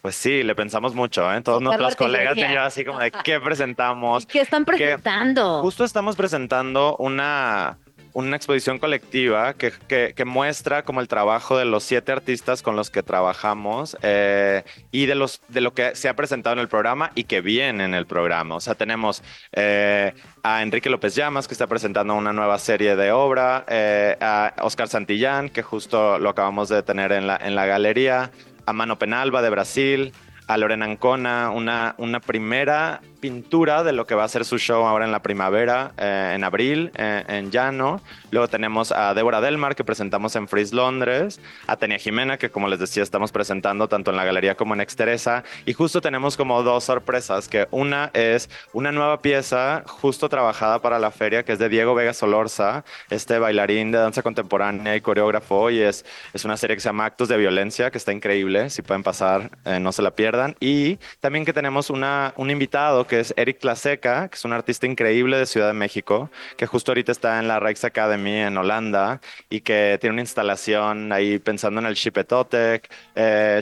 pues 0.00 0.16
sí, 0.16 0.42
le 0.42 0.56
pensamos 0.56 0.94
mucho, 0.94 1.32
¿eh? 1.32 1.40
Todos 1.40 1.62
nuestros 1.62 1.94
colegas 1.94 2.36
yo 2.36 2.60
así 2.60 2.84
como 2.84 2.98
de 2.98 3.12
qué 3.12 3.38
presentamos. 3.44 4.26
¿Qué 4.26 4.40
están 4.40 4.64
presentando? 4.64 5.62
Justo 5.62 5.84
estamos 5.84 6.16
presentando 6.16 6.96
una, 6.96 7.78
una 8.14 8.36
exposición 8.36 8.78
colectiva 8.78 9.54
que, 9.54 9.72
que- 9.88 10.24
muestra 10.24 10.84
como 10.84 11.00
el 11.00 11.08
trabajo 11.08 11.58
de 11.58 11.64
los 11.64 11.82
siete 11.82 12.12
artistas 12.12 12.62
con 12.62 12.76
los 12.76 12.90
que 12.90 13.02
trabajamos 13.02 13.96
eh, 14.02 14.62
y 14.90 15.06
de, 15.06 15.14
los, 15.14 15.40
de 15.48 15.60
lo 15.60 15.74
que 15.74 15.94
se 15.96 16.08
ha 16.08 16.14
presentado 16.14 16.54
en 16.54 16.60
el 16.60 16.68
programa 16.68 17.10
y 17.14 17.24
que 17.24 17.40
viene 17.40 17.84
en 17.84 17.94
el 17.94 18.06
programa. 18.06 18.54
O 18.54 18.60
sea, 18.60 18.74
tenemos 18.74 19.22
eh, 19.52 20.14
a 20.42 20.62
Enrique 20.62 20.88
López 20.90 21.14
Llamas, 21.14 21.48
que 21.48 21.54
está 21.54 21.66
presentando 21.66 22.14
una 22.14 22.32
nueva 22.32 22.58
serie 22.58 22.96
de 22.96 23.10
obra, 23.12 23.64
eh, 23.68 24.16
a 24.20 24.54
Oscar 24.62 24.88
Santillán, 24.88 25.48
que 25.48 25.62
justo 25.62 26.18
lo 26.18 26.30
acabamos 26.30 26.68
de 26.68 26.82
tener 26.82 27.12
en 27.12 27.26
la, 27.26 27.36
en 27.36 27.54
la 27.54 27.66
galería, 27.66 28.30
a 28.66 28.72
Mano 28.72 28.98
Penalba 28.98 29.42
de 29.42 29.50
Brasil, 29.50 30.12
a 30.46 30.56
Lorena 30.56 30.84
Ancona, 30.84 31.50
una, 31.50 31.94
una 31.98 32.20
primera 32.20 33.00
pintura 33.22 33.84
de 33.84 33.92
lo 33.92 34.04
que 34.04 34.16
va 34.16 34.24
a 34.24 34.28
ser 34.28 34.44
su 34.44 34.58
show 34.58 34.84
ahora 34.84 35.04
en 35.04 35.12
la 35.12 35.22
primavera, 35.22 35.92
eh, 35.96 36.32
en 36.34 36.42
abril, 36.42 36.90
eh, 36.96 37.22
en 37.28 37.52
Llano. 37.52 38.02
Luego 38.32 38.48
tenemos 38.48 38.90
a 38.90 39.14
Débora 39.14 39.40
Delmar, 39.40 39.76
que 39.76 39.84
presentamos 39.84 40.34
en 40.34 40.48
Freeze 40.48 40.74
Londres, 40.74 41.40
a 41.68 41.76
Tenia 41.76 41.98
Jimena, 41.98 42.36
que 42.36 42.50
como 42.50 42.66
les 42.66 42.80
decía, 42.80 43.04
estamos 43.04 43.30
presentando 43.30 43.88
tanto 43.88 44.10
en 44.10 44.16
la 44.16 44.24
galería 44.24 44.56
como 44.56 44.74
en 44.74 44.80
Exteresa. 44.80 45.44
Y 45.66 45.72
justo 45.72 46.00
tenemos 46.00 46.36
como 46.36 46.64
dos 46.64 46.82
sorpresas, 46.82 47.48
que 47.48 47.68
una 47.70 48.10
es 48.12 48.50
una 48.72 48.90
nueva 48.90 49.22
pieza 49.22 49.84
justo 49.86 50.28
trabajada 50.28 50.80
para 50.80 50.98
la 50.98 51.12
feria, 51.12 51.44
que 51.44 51.52
es 51.52 51.60
de 51.60 51.68
Diego 51.68 51.94
Vega 51.94 52.14
Solorza, 52.14 52.84
este 53.08 53.38
bailarín 53.38 53.92
de 53.92 53.98
danza 53.98 54.22
contemporánea 54.22 54.96
y 54.96 55.00
coreógrafo, 55.00 55.70
y 55.70 55.78
es, 55.78 56.04
es 56.34 56.44
una 56.44 56.56
serie 56.56 56.74
que 56.74 56.80
se 56.80 56.88
llama 56.88 57.04
Actos 57.04 57.28
de 57.28 57.36
Violencia, 57.36 57.92
que 57.92 57.98
está 57.98 58.12
increíble, 58.12 58.68
si 58.68 58.82
pueden 58.82 59.04
pasar, 59.04 59.52
eh, 59.64 59.78
no 59.78 59.92
se 59.92 60.02
la 60.02 60.10
pierdan. 60.10 60.56
Y 60.58 60.98
también 61.20 61.44
que 61.44 61.52
tenemos 61.52 61.88
una, 61.88 62.34
un 62.36 62.50
invitado 62.50 63.06
que 63.12 63.20
es 63.20 63.34
Eric 63.36 63.58
Claseca, 63.58 64.26
que 64.30 64.36
es 64.36 64.44
un 64.46 64.54
artista 64.54 64.86
increíble 64.86 65.36
de 65.36 65.44
Ciudad 65.44 65.66
de 65.66 65.74
México, 65.74 66.30
que 66.56 66.64
justo 66.64 66.92
ahorita 66.92 67.12
está 67.12 67.38
en 67.40 67.46
la 67.46 67.60
Rijks 67.60 67.84
Academy 67.84 68.36
en 68.36 68.56
Holanda 68.56 69.20
y 69.50 69.60
que 69.60 69.98
tiene 70.00 70.14
una 70.14 70.22
instalación 70.22 71.12
ahí 71.12 71.38
pensando 71.38 71.78
en 71.82 71.88
el 71.88 71.94
Chipetotec, 71.94 72.90
eh, 73.14 73.60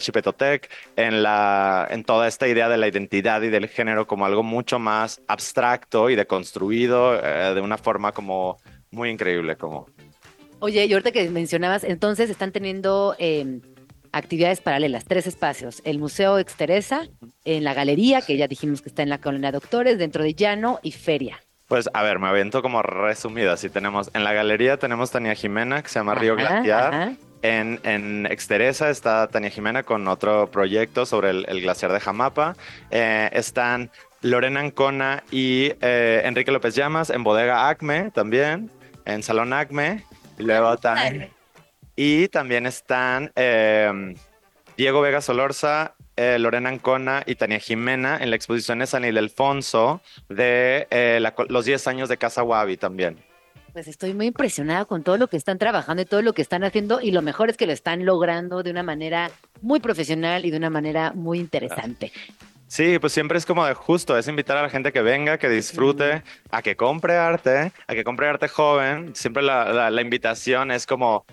en, 0.95 1.23
la, 1.25 1.89
en 1.91 2.05
toda 2.05 2.29
esta 2.29 2.47
idea 2.47 2.69
de 2.69 2.77
la 2.77 2.87
identidad 2.87 3.43
y 3.43 3.49
del 3.49 3.67
género 3.67 4.07
como 4.07 4.25
algo 4.25 4.45
mucho 4.45 4.79
más 4.79 5.21
abstracto 5.27 6.11
y 6.11 6.15
deconstruido 6.15 7.19
eh, 7.21 7.53
de 7.53 7.61
una 7.61 7.77
forma 7.77 8.13
como 8.13 8.59
muy 8.93 9.11
increíble, 9.11 9.57
como. 9.57 9.89
Oye, 10.61 10.85
y 10.85 10.93
ahorita 10.93 11.11
que 11.11 11.29
mencionabas, 11.29 11.83
entonces 11.83 12.31
están 12.31 12.53
teniendo 12.53 13.17
eh, 13.19 13.59
actividades 14.13 14.61
paralelas, 14.61 15.05
tres 15.05 15.27
espacios. 15.27 15.83
El 15.85 15.99
Museo 15.99 16.39
Exteresa, 16.39 17.09
en 17.45 17.65
la 17.65 17.75
galería, 17.75 18.23
que 18.23 18.37
ya 18.37 18.49
dijimos 18.49 18.83
que 18.83 18.89
está 18.89 19.03
en 19.03 19.09
la 19.09 19.19
colonia 19.19 19.53
Doctores, 19.53 19.99
dentro 19.99 20.23
de 20.23 20.35
Llano 20.35 20.81
y 20.83 20.93
Feria. 20.93 21.41
Pues 21.69 21.89
a 21.95 22.03
ver, 22.03 22.19
me 22.19 22.27
aviento 22.29 22.63
como 22.63 22.83
resumido. 22.83 23.53
Así 23.53 23.71
tenemos, 23.71 24.11
en 24.15 24.25
la 24.25 24.33
galería 24.33 24.77
tenemos 24.77 25.11
Tania 25.11 25.35
Jimena, 25.35 25.83
que 25.83 25.89
se 25.89 25.99
llama 26.01 26.15
Río 26.15 26.37
Glaciar. 26.37 26.95
ajá. 26.95 27.13
En, 27.43 27.81
en 27.85 28.27
Exteresa 28.27 28.91
está 28.91 29.27
Tania 29.29 29.49
Jimena 29.49 29.83
con 29.83 30.07
otro 30.09 30.51
proyecto 30.51 31.07
sobre 31.07 31.31
el, 31.31 31.47
el 31.49 31.63
glaciar 31.63 31.91
de 31.91 31.99
Jamapa. 31.99 32.55
Eh, 32.91 33.31
están 33.33 33.91
Lorena 34.21 34.61
Ancona 34.61 35.25
y 35.31 35.73
eh, 35.81 36.21
Enrique 36.27 36.53
López 36.53 36.75
Llamas 36.75 37.09
en 37.09 37.25
Bodega 37.25 37.71
Acme 37.71 38.11
también, 38.11 38.71
en 39.07 39.23
Salón 39.23 39.55
Acme. 39.55 40.05
Y 40.39 40.43
luego 40.43 40.77
también. 40.77 41.31
Y 41.97 42.29
también 42.29 42.67
están 42.67 43.33
eh, 43.37 44.15
Diego 44.77 45.01
Vega 45.01 45.21
Solorza, 45.21 45.95
eh, 46.17 46.39
Lorena 46.39 46.69
Ancona 46.69 47.23
y 47.27 47.35
Tania 47.35 47.59
Jimena 47.59 48.19
en 48.21 48.31
la 48.31 48.37
exposición 48.37 48.79
de 48.79 48.87
San 48.87 49.05
Ildefonso 49.05 50.01
de 50.29 50.87
eh, 50.91 51.19
la 51.21 51.35
los 51.49 51.65
10 51.65 51.87
años 51.89 52.09
de 52.09 52.17
Casa 52.17 52.43
Wabi 52.43 52.77
también. 52.77 53.19
Pues 53.73 53.87
estoy 53.87 54.15
muy 54.15 54.27
impresionada 54.27 54.85
con 54.85 55.05
todo 55.05 55.17
lo 55.17 55.29
que 55.29 55.37
están 55.37 55.59
trabajando 55.59 56.03
y 56.03 56.05
todo 56.05 56.23
lo 56.23 56.33
que 56.33 56.43
están 56.43 56.65
haciendo 56.65 57.01
y 57.01 57.13
lo 57.13 57.23
mejor 57.23 57.51
es 57.51 57.57
que 57.57 57.67
lo 57.67 57.73
están 57.73 58.05
logrando 58.05 58.63
de 58.65 58.71
una 58.73 58.83
manera 58.83 59.31
muy 59.63 59.79
profesional 59.79 60.45
y 60.45 60.51
de 60.51 60.57
una 60.57 60.71
manera 60.71 61.13
muy 61.15 61.39
interesante. 61.39 62.11
Sí, 62.67 62.99
pues 62.99 63.13
siempre 63.13 63.37
es 63.39 63.47
como 63.47 63.65
de 63.67 63.75
justo, 63.75 64.17
es 64.19 64.27
invitar 64.29 64.57
a 64.57 64.63
la 64.63 64.71
gente 64.71 64.93
que 64.93 65.03
venga, 65.03 65.39
que 65.39 65.49
disfrute, 65.49 66.23
a 66.51 66.63
que 66.63 66.77
compre 66.77 67.17
arte, 67.17 67.73
a 67.87 67.95
que 67.95 68.05
compre 68.05 68.29
arte 68.29 68.49
joven. 68.49 69.15
Siempre 69.15 69.43
la, 69.43 69.73
la- 69.73 69.91
la 69.91 70.03
invitación 70.03 70.71
es 70.71 70.87
como, 70.87 71.25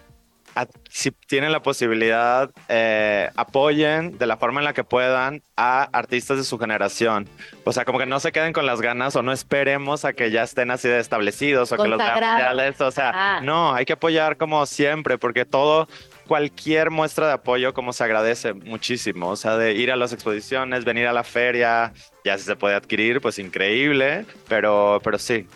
a- 0.61 0.67
si 0.89 1.11
tienen 1.11 1.51
la 1.51 1.61
posibilidad, 1.61 2.49
eh, 2.69 3.29
apoyen 3.35 4.17
de 4.17 4.25
la 4.25 4.37
forma 4.37 4.59
en 4.61 4.65
la 4.65 4.73
que 4.73 4.83
puedan 4.83 5.41
a 5.55 5.83
artistas 5.83 6.37
de 6.37 6.43
su 6.43 6.57
generación. 6.57 7.27
O 7.63 7.71
sea, 7.73 7.85
como 7.85 7.99
que 7.99 8.05
no 8.05 8.19
se 8.19 8.31
queden 8.31 8.53
con 8.53 8.65
las 8.65 8.81
ganas 8.81 9.15
o 9.15 9.21
no 9.21 9.31
esperemos 9.31 10.03
a 10.05 10.13
que 10.13 10.31
ya 10.31 10.43
estén 10.43 10.71
así 10.71 10.87
de 10.87 10.99
establecidos 10.99 11.71
o 11.71 11.77
que 11.77 11.87
los 11.87 11.97
Consagrados. 11.99 12.37
vean 12.39 12.55
ya 12.57 12.63
les- 12.65 12.81
O 12.81 12.91
sea, 12.91 13.11
Ah. 13.13 13.41
no, 13.43 13.73
hay 13.73 13.85
que 13.85 13.93
apoyar 13.93 14.37
como 14.37 14.65
siempre, 14.65 15.17
porque 15.17 15.45
todo, 15.45 15.87
cualquier 16.27 16.89
muestra 16.91 17.27
de 17.27 17.33
apoyo 17.33 17.73
como 17.73 17.93
se 17.93 18.03
agradece 18.03 18.53
muchísimo. 18.53 19.29
O 19.29 19.35
sea, 19.35 19.57
de 19.57 19.73
ir 19.73 19.91
a 19.91 19.95
las 19.95 20.11
exposiciones, 20.11 20.83
venir 20.85 21.07
a 21.07 21.13
la 21.13 21.23
feria, 21.23 21.93
ya 22.25 22.37
si 22.37 22.43
se 22.43 22.55
puede 22.55 22.75
adquirir, 22.75 23.21
pues 23.21 23.39
increíble, 23.39 24.25
pero, 24.49 24.99
pero 25.03 25.17
sí. 25.19 25.47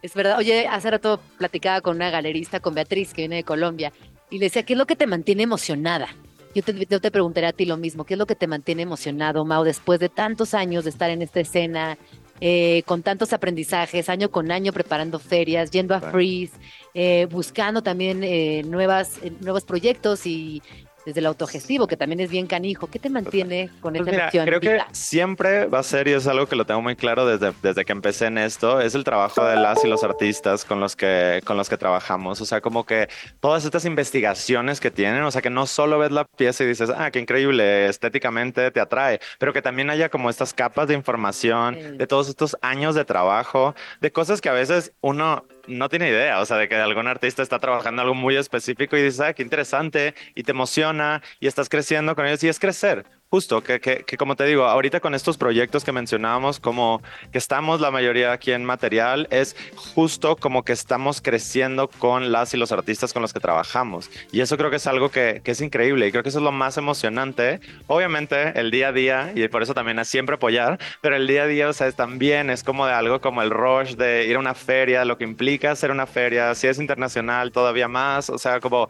Es 0.00 0.14
verdad. 0.14 0.38
Oye, 0.38 0.68
hace 0.68 0.90
rato 0.92 1.20
platicaba 1.38 1.80
con 1.80 1.96
una 1.96 2.08
galerista, 2.10 2.60
con 2.60 2.72
Beatriz, 2.72 3.12
que 3.12 3.22
viene 3.22 3.36
de 3.36 3.42
Colombia, 3.44 3.92
y 4.30 4.38
le 4.38 4.46
decía, 4.46 4.64
¿qué 4.64 4.74
es 4.74 4.78
lo 4.78 4.86
que 4.86 4.96
te 4.96 5.06
mantiene 5.06 5.42
emocionada? 5.42 6.08
Yo 6.54 6.62
te, 6.62 6.86
yo 6.86 7.00
te 7.00 7.10
preguntaré 7.10 7.46
a 7.46 7.52
ti 7.52 7.66
lo 7.66 7.76
mismo, 7.76 8.04
¿qué 8.04 8.14
es 8.14 8.18
lo 8.18 8.26
que 8.26 8.34
te 8.34 8.46
mantiene 8.46 8.82
emocionado, 8.82 9.44
Mau, 9.44 9.64
después 9.64 10.00
de 10.00 10.08
tantos 10.08 10.54
años 10.54 10.84
de 10.84 10.90
estar 10.90 11.10
en 11.10 11.22
esta 11.22 11.40
escena, 11.40 11.98
eh, 12.40 12.82
con 12.86 13.02
tantos 13.02 13.32
aprendizajes, 13.32 14.08
año 14.08 14.30
con 14.30 14.50
año 14.50 14.72
preparando 14.72 15.18
ferias, 15.18 15.70
yendo 15.70 15.94
a. 15.94 16.00
Freeze, 16.00 16.54
eh, 16.94 17.26
buscando 17.30 17.82
también 17.82 18.22
eh, 18.22 18.62
nuevas, 18.64 19.18
eh, 19.22 19.32
nuevos 19.40 19.64
proyectos 19.64 20.26
y 20.26 20.62
desde 21.08 21.20
el 21.20 21.26
autogestivo, 21.26 21.86
que 21.86 21.96
también 21.96 22.20
es 22.20 22.30
bien 22.30 22.46
canijo. 22.46 22.86
¿Qué 22.86 22.98
te 22.98 23.08
mantiene 23.08 23.70
con 23.80 23.94
Pues 23.94 24.00
esta 24.02 24.10
mira, 24.10 24.22
emoción? 24.24 24.46
creo 24.46 24.60
que 24.60 24.78
siempre 24.92 25.64
va 25.66 25.78
a 25.78 25.82
ser, 25.82 26.06
y 26.06 26.12
es 26.12 26.26
algo 26.26 26.46
que 26.46 26.54
lo 26.54 26.66
tengo 26.66 26.82
muy 26.82 26.96
claro 26.96 27.24
desde, 27.26 27.52
desde 27.62 27.84
que 27.86 27.92
empecé 27.92 28.26
en 28.26 28.36
esto, 28.36 28.80
es 28.80 28.94
el 28.94 29.04
trabajo 29.04 29.42
de 29.44 29.56
las 29.56 29.82
y 29.84 29.88
los 29.88 30.04
artistas 30.04 30.66
con 30.66 30.80
los, 30.80 30.96
que, 30.96 31.40
con 31.46 31.56
los 31.56 31.70
que 31.70 31.78
trabajamos. 31.78 32.42
O 32.42 32.44
sea, 32.44 32.60
como 32.60 32.84
que 32.84 33.08
todas 33.40 33.64
estas 33.64 33.86
investigaciones 33.86 34.80
que 34.80 34.90
tienen, 34.90 35.22
o 35.22 35.30
sea, 35.30 35.40
que 35.40 35.48
no 35.50 35.66
solo 35.66 35.98
ves 35.98 36.12
la 36.12 36.24
pieza 36.26 36.62
y 36.64 36.66
dices, 36.66 36.90
ah, 36.94 37.10
qué 37.10 37.20
increíble, 37.20 37.86
estéticamente 37.86 38.70
te 38.70 38.80
atrae, 38.80 39.18
pero 39.38 39.54
que 39.54 39.62
también 39.62 39.88
haya 39.88 40.10
como 40.10 40.28
estas 40.28 40.52
capas 40.52 40.88
de 40.88 40.94
información, 40.94 41.96
de 41.96 42.06
todos 42.06 42.28
estos 42.28 42.56
años 42.60 42.94
de 42.94 43.06
trabajo, 43.06 43.74
de 44.02 44.12
cosas 44.12 44.42
que 44.42 44.50
a 44.50 44.52
veces 44.52 44.92
uno 45.00 45.44
no 45.68 45.88
tiene 45.88 46.08
idea, 46.08 46.40
o 46.40 46.46
sea, 46.46 46.56
de 46.56 46.68
que 46.68 46.74
algún 46.76 47.06
artista 47.06 47.42
está 47.42 47.58
trabajando 47.58 48.02
algo 48.02 48.14
muy 48.14 48.36
específico 48.36 48.96
y 48.96 49.02
dices, 49.02 49.20
ah, 49.20 49.32
qué 49.34 49.42
interesante, 49.42 50.14
y 50.34 50.42
te 50.42 50.52
emociona, 50.52 51.22
y 51.40 51.46
estás 51.46 51.68
creciendo 51.68 52.14
con 52.14 52.26
ellos, 52.26 52.42
y 52.44 52.48
es 52.48 52.58
crecer. 52.58 53.04
Justo, 53.30 53.62
que, 53.62 53.78
que, 53.78 54.04
que 54.04 54.16
como 54.16 54.36
te 54.36 54.44
digo, 54.44 54.64
ahorita 54.64 55.00
con 55.00 55.14
estos 55.14 55.36
proyectos 55.36 55.84
que 55.84 55.92
mencionábamos, 55.92 56.60
como 56.60 57.02
que 57.30 57.36
estamos 57.36 57.78
la 57.78 57.90
mayoría 57.90 58.32
aquí 58.32 58.52
en 58.52 58.64
material, 58.64 59.28
es 59.30 59.54
justo 59.76 60.34
como 60.34 60.62
que 60.62 60.72
estamos 60.72 61.20
creciendo 61.20 61.88
con 61.88 62.32
las 62.32 62.54
y 62.54 62.56
los 62.56 62.72
artistas 62.72 63.12
con 63.12 63.20
los 63.20 63.34
que 63.34 63.40
trabajamos. 63.40 64.10
Y 64.32 64.40
eso 64.40 64.56
creo 64.56 64.70
que 64.70 64.76
es 64.76 64.86
algo 64.86 65.10
que, 65.10 65.42
que 65.44 65.50
es 65.50 65.60
increíble 65.60 66.06
y 66.06 66.10
creo 66.10 66.22
que 66.22 66.30
eso 66.30 66.38
es 66.38 66.44
lo 66.44 66.52
más 66.52 66.78
emocionante. 66.78 67.60
Obviamente, 67.86 68.58
el 68.58 68.70
día 68.70 68.88
a 68.88 68.92
día, 68.92 69.32
y 69.34 69.46
por 69.48 69.62
eso 69.62 69.74
también 69.74 69.98
es 69.98 70.08
siempre 70.08 70.36
apoyar, 70.36 70.78
pero 71.02 71.14
el 71.14 71.26
día 71.26 71.42
a 71.42 71.46
día, 71.46 71.68
o 71.68 71.74
sea, 71.74 71.86
es 71.86 71.96
también 71.96 72.48
es 72.48 72.64
como 72.64 72.86
de 72.86 72.94
algo 72.94 73.20
como 73.20 73.42
el 73.42 73.50
rush 73.50 73.96
de 73.96 74.26
ir 74.26 74.36
a 74.36 74.38
una 74.38 74.54
feria, 74.54 75.04
lo 75.04 75.18
que 75.18 75.24
implica 75.24 75.72
hacer 75.72 75.90
una 75.90 76.06
feria, 76.06 76.54
si 76.54 76.66
es 76.66 76.78
internacional, 76.78 77.52
todavía 77.52 77.88
más, 77.88 78.30
o 78.30 78.38
sea, 78.38 78.60
como 78.60 78.88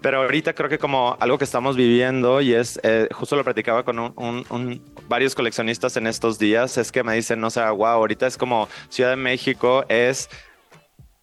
pero 0.00 0.22
ahorita 0.22 0.54
creo 0.54 0.68
que 0.68 0.78
como 0.78 1.16
algo 1.20 1.38
que 1.38 1.44
estamos 1.44 1.76
viviendo 1.76 2.40
y 2.40 2.54
es, 2.54 2.78
eh, 2.82 3.08
justo 3.12 3.36
lo 3.36 3.44
platicaba 3.44 3.84
con 3.84 3.98
un, 3.98 4.12
un- 4.16 4.46
un- 4.50 4.82
varios 5.08 5.34
coleccionistas 5.34 5.96
en 5.96 6.06
estos 6.06 6.38
días, 6.38 6.78
es 6.78 6.92
que 6.92 7.02
me 7.02 7.14
dicen, 7.14 7.42
o 7.44 7.50
sea, 7.50 7.70
wow, 7.72 7.86
ahorita 7.88 8.26
es 8.26 8.36
como 8.36 8.68
Ciudad 8.88 9.10
de 9.10 9.16
México 9.16 9.84
es 9.88 10.28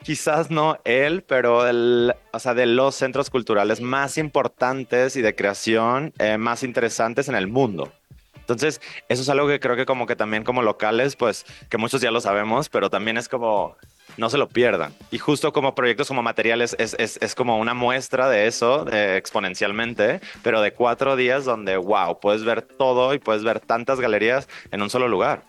quizás 0.04 0.52
no 0.52 0.78
él, 0.84 1.24
pero 1.24 1.68
el, 1.68 2.14
o 2.32 2.40
sea, 2.40 2.54
de 2.54 2.66
los 2.68 2.96
centros 2.96 3.30
culturales 3.30 3.82
más 3.82 4.18
importantes 4.18 5.16
y 5.16 5.22
de 5.22 5.36
creación 5.36 6.14
eh, 6.20 6.38
más 6.38 6.62
interesantes 6.64 7.28
en 7.28 7.36
el 7.36 7.48
mundo. 7.48 7.92
Entonces, 8.38 8.80
eso 9.10 9.24
es 9.24 9.30
algo 9.30 9.48
que 9.48 9.60
creo 9.60 9.76
que 9.76 9.88
como 9.88 10.06
que 10.06 10.16
también 10.16 10.44
como 10.44 10.62
locales, 10.62 11.16
pues 11.16 11.46
que 11.70 11.78
muchos 11.80 12.02
ya 12.02 12.12
lo 12.12 12.22
sabemos, 12.22 12.70
pero 12.70 12.92
también 12.92 13.18
es 13.18 13.28
como 13.28 13.76
no 14.18 14.30
se 14.30 14.38
lo 14.38 14.48
pierdan. 14.48 14.94
Y 15.12 15.18
justo 15.18 15.54
como 15.54 15.76
proyectos 15.76 16.08
como 16.08 16.24
materiales 16.24 16.76
es, 16.80 16.96
es, 17.00 17.18
es 17.22 17.36
como 17.36 17.58
una 17.60 17.74
muestra 17.74 18.30
de 18.30 18.48
eso 18.48 18.86
eh, 18.92 19.18
exponencialmente, 19.18 20.22
pero 20.44 20.62
de 20.62 20.74
cuatro 20.74 21.16
días 21.16 21.46
donde, 21.46 21.78
wow, 21.78 22.20
puedes 22.20 22.44
ver 22.44 22.62
todo 22.62 23.14
y 23.14 23.20
puedes 23.20 23.44
ver 23.44 23.60
tantas 23.60 24.00
galerías 24.00 24.48
en 24.72 24.82
un 24.82 24.90
solo 24.90 25.08
lugar. 25.08 25.44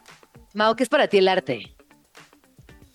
Mau, 0.54 0.74
¿qué 0.74 0.82
es 0.82 0.88
para 0.88 1.08
ti 1.08 1.18
el 1.18 1.28
arte? 1.28 1.76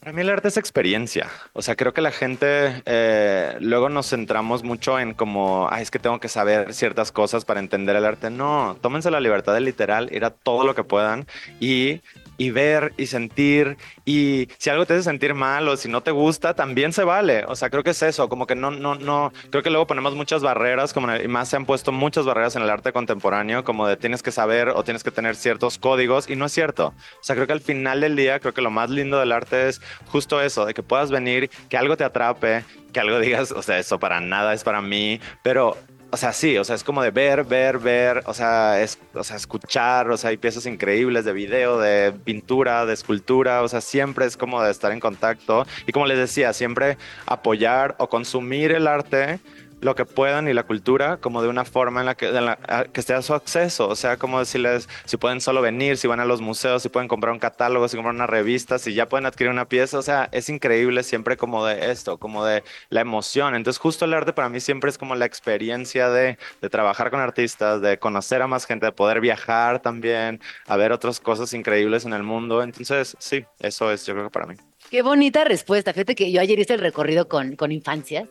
Para 0.02 0.14
mí 0.14 0.22
el 0.22 0.32
arte 0.32 0.48
es 0.48 0.58
experiencia. 0.58 1.28
O 1.54 1.62
sea, 1.62 1.76
creo 1.76 1.94
que 1.94 2.02
la 2.02 2.10
gente 2.10 2.82
eh, 2.88 3.56
luego 3.60 3.88
nos 3.88 4.10
centramos 4.10 4.64
mucho 4.64 5.00
en 5.00 5.14
como, 5.14 5.68
ay, 5.70 5.84
es 5.84 5.92
que 5.92 6.00
tengo 6.00 6.20
que 6.20 6.28
saber 6.28 6.74
ciertas 6.74 7.12
cosas 7.12 7.46
para 7.46 7.60
entender 7.60 7.96
el 7.96 8.06
arte. 8.06 8.32
No, 8.32 8.80
tómense 8.82 9.12
la 9.12 9.20
libertad 9.20 9.54
de 9.54 9.62
literal, 9.62 10.10
ir 10.12 10.26
a 10.26 10.32
todo 10.32 10.66
lo 10.66 10.74
que 10.74 10.84
puedan 10.84 11.28
y, 11.60 12.02
y 12.42 12.50
ver 12.50 12.94
y 12.98 13.06
sentir. 13.06 13.78
Y 14.04 14.48
si 14.58 14.72
algo 14.72 14.88
te 14.88 14.94
hace 14.96 15.04
sentir 15.04 15.36
mal 15.36 15.68
o 15.68 15.78
si 15.78 15.88
no 15.90 16.02
te 16.02 16.10
gusta, 16.10 16.56
también 16.56 16.92
se 16.92 17.04
vale. 17.04 17.46
O 17.48 17.56
sea, 17.56 17.70
creo 17.70 17.84
que 17.84 17.92
es 17.92 18.02
eso, 18.02 18.30
como 18.30 18.48
que 18.48 18.56
no, 18.56 18.72
no, 18.72 18.96
no, 18.96 19.32
creo 19.52 19.62
que 19.62 19.70
luego 19.70 19.86
ponemos 19.86 20.16
muchas 20.16 20.42
barreras, 20.42 20.92
como 20.92 21.12
el- 21.12 21.30
más 21.30 21.50
se 21.50 21.56
han 21.58 21.68
puesto 21.68 21.92
muchas 21.92 22.26
barreras 22.26 22.56
en 22.56 22.64
el 22.64 22.70
arte 22.72 22.92
contemporáneo, 22.94 23.64
como 23.64 23.88
de 23.88 23.96
tienes 23.96 24.24
que 24.24 24.32
saber 24.32 24.70
o 24.70 24.84
tienes 24.84 25.04
que 25.04 25.12
tener 25.12 25.36
ciertos 25.36 25.78
códigos 25.78 26.28
y 26.32 26.36
no 26.36 26.46
es 26.46 26.52
cierto. 26.52 26.88
O 26.88 27.24
sea, 27.24 27.36
creo 27.36 27.46
que 27.46 27.54
al 27.54 27.62
final 27.62 28.02
del 28.02 28.16
día, 28.16 28.40
creo 28.40 28.56
que 28.56 28.62
lo 28.64 28.72
más 28.72 28.90
lindo 28.90 29.20
del 29.20 29.32
arte 29.32 29.70
es 29.70 29.80
justo 30.08 30.42
eso, 30.42 30.66
de 30.66 30.74
que 30.74 30.82
puedas 30.82 31.12
venir, 31.12 31.52
que 31.70 31.78
algo 31.78 31.96
te 31.96 32.04
atrape, 32.04 32.64
que 32.92 33.00
algo 33.00 33.20
digas, 33.20 33.52
o 33.52 33.62
sea, 33.62 33.78
eso 33.78 34.00
para 34.00 34.20
nada 34.20 34.54
es 34.56 34.64
para 34.64 34.82
mí, 34.82 35.20
pero 35.44 35.78
o 36.12 36.18
sea, 36.18 36.34
sí, 36.34 36.58
o 36.58 36.64
sea, 36.64 36.76
es 36.76 36.84
como 36.84 37.02
de 37.02 37.12
ver, 37.12 37.46
ver, 37.46 37.80
ver, 37.80 38.24
o 38.26 38.34
sea, 38.34 38.82
es, 38.82 39.00
o 39.14 39.24
sea, 39.24 39.38
escuchar, 39.38 40.10
o 40.12 40.18
sea, 40.18 40.32
hay 40.32 40.38
piezas 40.38 40.66
increíbles 40.66 41.24
de 41.24 41.32
video, 41.32 41.80
de 41.80 42.12
pintura, 42.12 42.86
de 42.86 42.94
escultura, 42.94 43.62
o 43.64 43.68
sea, 43.70 43.80
siempre 43.80 44.26
es 44.26 44.36
como 44.36 44.62
de 44.62 44.72
estar 44.72 44.92
en 44.92 45.00
contacto. 45.00 45.66
Y 45.88 45.94
como 45.94 46.06
les 46.08 46.18
decía, 46.18 46.52
siempre 46.52 46.98
apoyar 47.26 47.96
o 47.98 48.10
consumir 48.10 48.74
el 48.74 48.88
arte 48.88 49.40
lo 49.82 49.96
que 49.96 50.06
puedan 50.06 50.48
y 50.48 50.54
la 50.54 50.64
cultura 50.64 51.18
como 51.18 51.42
de 51.42 51.50
una 51.50 51.66
forma 51.66 52.00
en 52.00 52.06
la 52.06 52.16
que, 52.16 52.28
en 52.28 52.46
la- 52.46 52.88
que 52.92 53.02
su 53.22 53.34
acceso, 53.34 53.90
o 53.90 53.96
sea, 53.96 54.18
como 54.18 54.40
decirles 54.40 54.88
si 55.06 55.18
pueden 55.18 55.42
solo 55.42 55.62
venir, 55.62 55.98
si 55.98 56.08
van 56.08 56.20
a 56.20 56.26
los 56.26 56.40
museos, 56.40 56.84
si 56.84 56.90
pueden 56.90 57.08
comprar 57.10 57.34
un 57.34 57.40
catálogo, 57.40 57.88
si 57.88 57.98
compran 57.98 58.16
una 58.16 58.28
revista, 58.28 58.80
si 58.80 58.94
ya 58.94 59.10
pueden 59.10 59.26
adquirir 59.26 59.52
una 59.52 59.68
pieza, 59.68 60.00
o 60.00 60.02
sea, 60.02 60.30
es 60.32 60.50
increíble 60.50 61.04
siempre 61.04 61.36
como 61.36 61.66
de 61.66 61.92
esto, 61.92 62.18
como 62.18 62.46
de 62.46 62.64
la 62.90 63.02
emoción. 63.02 63.56
Entonces, 63.56 63.80
justo 63.80 64.06
el 64.06 64.14
arte 64.14 64.34
para 64.34 64.50
mí 64.50 64.60
siempre 64.60 64.90
es 64.90 64.98
como 64.98 65.16
la 65.16 65.26
experiencia 65.26 66.10
de, 66.10 66.38
de 66.62 66.70
trabajar 66.70 67.12
con 67.12 67.20
artistas, 67.20 67.82
de 67.82 67.98
conocer 67.98 68.42
a 68.42 68.48
más 68.48 68.66
gente, 68.66 68.86
de 68.86 68.92
poder 68.92 69.20
viajar 69.20 69.82
también, 69.82 70.40
a 70.68 70.78
ver 70.78 70.92
otras 70.92 71.20
cosas 71.20 71.54
increíbles 71.54 72.06
en 72.06 72.14
el 72.14 72.24
mundo. 72.24 72.64
Entonces, 72.64 73.16
sí, 73.20 73.44
eso 73.60 73.92
es 73.92 74.06
yo 74.06 74.14
creo 74.14 74.26
que 74.26 74.32
para 74.32 74.46
mí. 74.46 74.56
Qué 74.90 75.02
bonita 75.02 75.44
respuesta. 75.44 75.94
Fíjate 75.94 76.16
que 76.16 76.32
yo 76.32 76.42
ayer 76.42 76.60
hice 76.60 76.74
el 76.76 76.80
recorrido 76.82 77.28
con, 77.28 77.56
con 77.56 77.72
infancias 77.72 78.28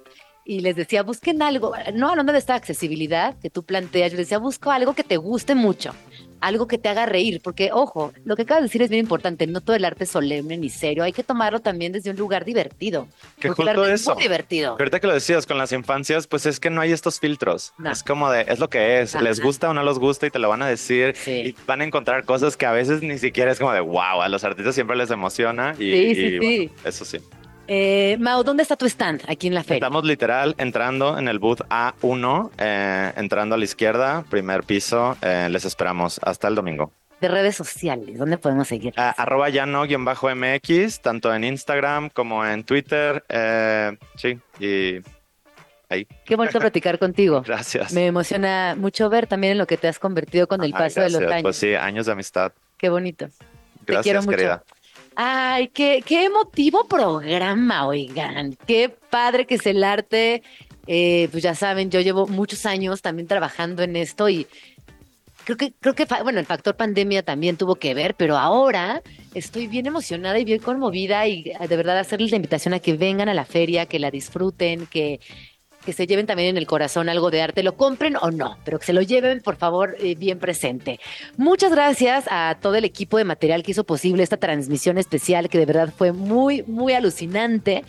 y 0.50 0.60
les 0.62 0.74
decía, 0.74 1.04
busquen 1.04 1.42
algo, 1.42 1.74
no 1.94 2.08
hablando 2.08 2.32
de 2.32 2.40
esta 2.40 2.56
accesibilidad 2.56 3.36
que 3.40 3.50
tú 3.50 3.62
planteas, 3.62 4.10
yo 4.10 4.18
les 4.18 4.26
decía, 4.26 4.38
busco 4.38 4.72
algo 4.72 4.94
que 4.94 5.04
te 5.04 5.16
guste 5.16 5.54
mucho. 5.54 5.92
algo 6.40 6.66
que 6.66 6.78
te 6.78 6.88
haga 6.88 7.04
reír, 7.06 7.40
porque 7.44 7.70
ojo, 7.70 8.12
lo 8.24 8.34
que 8.34 8.42
acabas 8.42 8.62
de 8.62 8.68
decir 8.68 8.80
es 8.82 8.88
bien 8.88 9.02
importante, 9.04 9.46
no 9.46 9.60
todo 9.60 9.76
el 9.76 9.84
arte 9.84 10.04
es 10.04 10.10
solemne 10.10 10.56
ni 10.56 10.70
serio, 10.70 11.04
hay 11.04 11.12
que 11.12 11.22
tomarlo 11.22 11.60
también 11.60 11.92
desde 11.92 12.10
un 12.10 12.16
lugar 12.16 12.44
divertido. 12.46 13.06
Que 13.38 13.50
justo 13.50 13.70
arte 13.70 13.92
eso. 13.92 14.12
es 14.12 14.16
muy 14.16 14.22
divertido. 14.22 14.76
Que 14.76 14.82
ahorita 14.82 15.00
que 15.00 15.06
lo 15.06 15.12
decías 15.12 15.46
con 15.46 15.58
las 15.58 15.70
infancias, 15.72 16.26
pues 16.26 16.46
es 16.46 16.58
que 16.58 16.70
no 16.70 16.80
hay 16.80 16.92
estos 16.92 17.20
filtros. 17.20 17.74
No. 17.76 17.90
Es 17.92 18.02
como 18.02 18.30
de, 18.30 18.46
es 18.48 18.58
lo 18.58 18.70
que 18.70 19.02
es. 19.02 19.14
Ajá. 19.14 19.22
Les 19.22 19.38
gusta 19.40 19.68
o 19.68 19.74
no 19.74 19.84
les 19.84 19.98
gusta 19.98 20.26
y 20.26 20.30
te 20.30 20.38
lo 20.38 20.48
van 20.48 20.62
a 20.62 20.66
decir. 20.66 21.14
Y 21.26 21.54
van 21.66 21.82
a 21.82 21.84
encontrar 21.84 22.24
cosas 22.24 22.56
que 22.56 22.64
a 22.64 22.72
veces 22.72 23.02
ni 23.02 23.18
siquiera 23.18 23.52
es 23.52 23.58
como 23.58 23.72
de, 23.74 23.80
wow, 23.80 24.22
a 24.22 24.28
los 24.30 24.42
artistas 24.42 24.74
siempre 24.74 24.96
les 24.96 25.10
emociona. 25.10 25.74
Y, 25.78 25.92
Sí, 25.92 26.14
sí, 26.14 26.20
y, 26.22 26.30
sí. 26.30 26.38
bueno, 26.38 26.72
eso 26.86 27.04
sí. 27.04 27.18
Eh, 27.72 28.16
Mao, 28.18 28.42
¿dónde 28.42 28.64
está 28.64 28.74
tu 28.74 28.86
stand 28.86 29.22
aquí 29.28 29.46
en 29.46 29.54
la 29.54 29.62
feria? 29.62 29.76
Estamos 29.76 30.02
literal 30.04 30.56
entrando 30.58 31.16
en 31.16 31.28
el 31.28 31.38
booth 31.38 31.60
A1, 31.68 32.50
eh, 32.58 33.12
entrando 33.14 33.54
a 33.54 33.58
la 33.58 33.64
izquierda, 33.64 34.24
primer 34.28 34.64
piso. 34.64 35.16
eh, 35.22 35.46
les 35.48 35.64
esperamos 35.64 36.18
hasta 36.24 36.48
el 36.48 36.56
domingo. 36.56 36.90
De 37.20 37.28
redes 37.28 37.54
sociales, 37.54 38.18
¿dónde 38.18 38.38
podemos 38.38 38.66
seguir? 38.66 38.92
Ah, 38.96 39.14
arroba 39.16 39.50
llano-mx, 39.50 41.00
tanto 41.00 41.32
en 41.32 41.44
Instagram 41.44 42.10
como 42.10 42.44
en 42.44 42.64
Twitter. 42.64 43.22
eh, 43.28 43.96
sí, 44.16 44.36
y 44.58 44.96
ahí. 45.88 46.08
Qué 46.24 46.34
bonito 46.34 46.58
platicar 46.60 46.98
contigo. 46.98 47.42
Gracias. 47.42 47.92
Me 47.92 48.06
emociona 48.06 48.74
mucho 48.76 49.08
ver 49.08 49.28
también 49.28 49.52
en 49.52 49.58
lo 49.58 49.68
que 49.68 49.76
te 49.76 49.86
has 49.86 50.00
convertido 50.00 50.48
con 50.48 50.60
el 50.64 50.72
Ay, 50.74 50.80
paso 50.80 51.02
de 51.02 51.10
los 51.10 51.22
años. 51.22 51.42
Pues 51.42 51.56
sí, 51.56 51.72
años 51.76 52.06
de 52.06 52.12
amistad. 52.12 52.50
Qué 52.76 52.88
bonito. 52.88 53.28
Te 53.28 53.92
Gracias, 53.92 54.02
quiero 54.02 54.22
mucho. 54.22 54.36
querida. 54.36 54.64
Ay, 55.16 55.68
qué, 55.68 56.02
qué 56.04 56.24
emotivo 56.24 56.86
programa, 56.86 57.86
oigan. 57.86 58.56
Qué 58.66 58.88
padre 58.88 59.46
que 59.46 59.56
es 59.56 59.66
el 59.66 59.84
arte. 59.84 60.42
Eh, 60.86 61.28
pues 61.30 61.42
ya 61.42 61.54
saben, 61.54 61.90
yo 61.90 62.00
llevo 62.00 62.26
muchos 62.26 62.66
años 62.66 63.02
también 63.02 63.28
trabajando 63.28 63.82
en 63.82 63.96
esto 63.96 64.28
y 64.28 64.46
creo 65.44 65.56
que, 65.56 65.72
creo 65.78 65.94
que, 65.94 66.06
bueno, 66.22 66.40
el 66.40 66.46
factor 66.46 66.76
pandemia 66.76 67.22
también 67.22 67.56
tuvo 67.56 67.76
que 67.76 67.94
ver, 67.94 68.14
pero 68.14 68.36
ahora 68.36 69.02
estoy 69.34 69.66
bien 69.66 69.86
emocionada 69.86 70.38
y 70.38 70.44
bien 70.44 70.60
conmovida 70.60 71.26
y 71.28 71.44
de 71.44 71.76
verdad 71.76 71.98
hacerles 71.98 72.30
la 72.30 72.36
invitación 72.36 72.74
a 72.74 72.80
que 72.80 72.94
vengan 72.94 73.28
a 73.28 73.34
la 73.34 73.44
feria, 73.44 73.86
que 73.86 73.98
la 73.98 74.10
disfruten, 74.10 74.86
que, 74.86 75.20
que 75.84 75.92
se 75.92 76.06
lleven 76.06 76.26
también 76.26 76.50
en 76.50 76.56
el 76.56 76.66
corazón 76.66 77.08
algo 77.08 77.30
de 77.30 77.42
arte, 77.42 77.62
lo 77.62 77.76
compren 77.76 78.16
o 78.20 78.30
no, 78.30 78.58
pero 78.64 78.78
que 78.78 78.86
se 78.86 78.92
lo 78.92 79.02
lleven, 79.02 79.40
por 79.40 79.56
favor, 79.56 79.96
eh, 79.98 80.14
bien 80.14 80.38
presente. 80.38 81.00
Muchas 81.36 81.72
gracias 81.72 82.26
a 82.30 82.56
todo 82.60 82.74
el 82.74 82.84
equipo 82.84 83.16
de 83.16 83.24
material 83.24 83.62
que 83.62 83.72
hizo 83.72 83.84
posible 83.84 84.22
esta 84.22 84.36
transmisión 84.36 84.98
especial, 84.98 85.48
que 85.48 85.58
de 85.58 85.66
verdad 85.66 85.92
fue 85.96 86.12
muy, 86.12 86.62
muy 86.64 86.92
alucinante. 86.92 87.84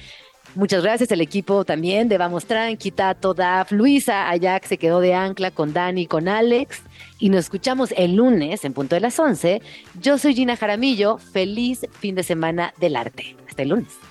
Muchas 0.54 0.84
gracias 0.84 1.10
al 1.14 1.22
equipo 1.22 1.64
también 1.64 2.10
de 2.10 2.18
Vamos 2.18 2.46
Tranqui, 2.46 2.92
Tato, 2.92 3.34
Daf, 3.34 3.72
Luisa, 3.72 4.30
Ajax 4.30 4.68
se 4.68 4.78
quedó 4.78 5.00
de 5.00 5.14
ancla 5.14 5.50
con 5.52 5.72
Dani, 5.72 6.08
con 6.08 6.28
Alex. 6.28 6.82
Y 7.20 7.30
nos 7.30 7.46
escuchamos 7.46 7.94
el 7.96 8.16
lunes 8.16 8.66
en 8.66 8.74
punto 8.74 8.96
de 8.96 9.02
las 9.02 9.18
11. 9.18 9.62
Yo 10.02 10.18
soy 10.18 10.36
Gina 10.36 10.58
Jaramillo. 10.58 11.20
Feliz 11.20 11.86
fin 12.00 12.16
de 12.16 12.24
semana 12.24 12.74
del 12.80 12.98
arte. 12.98 13.38
Hasta 13.48 13.62
el 13.62 13.70
lunes. 13.70 14.11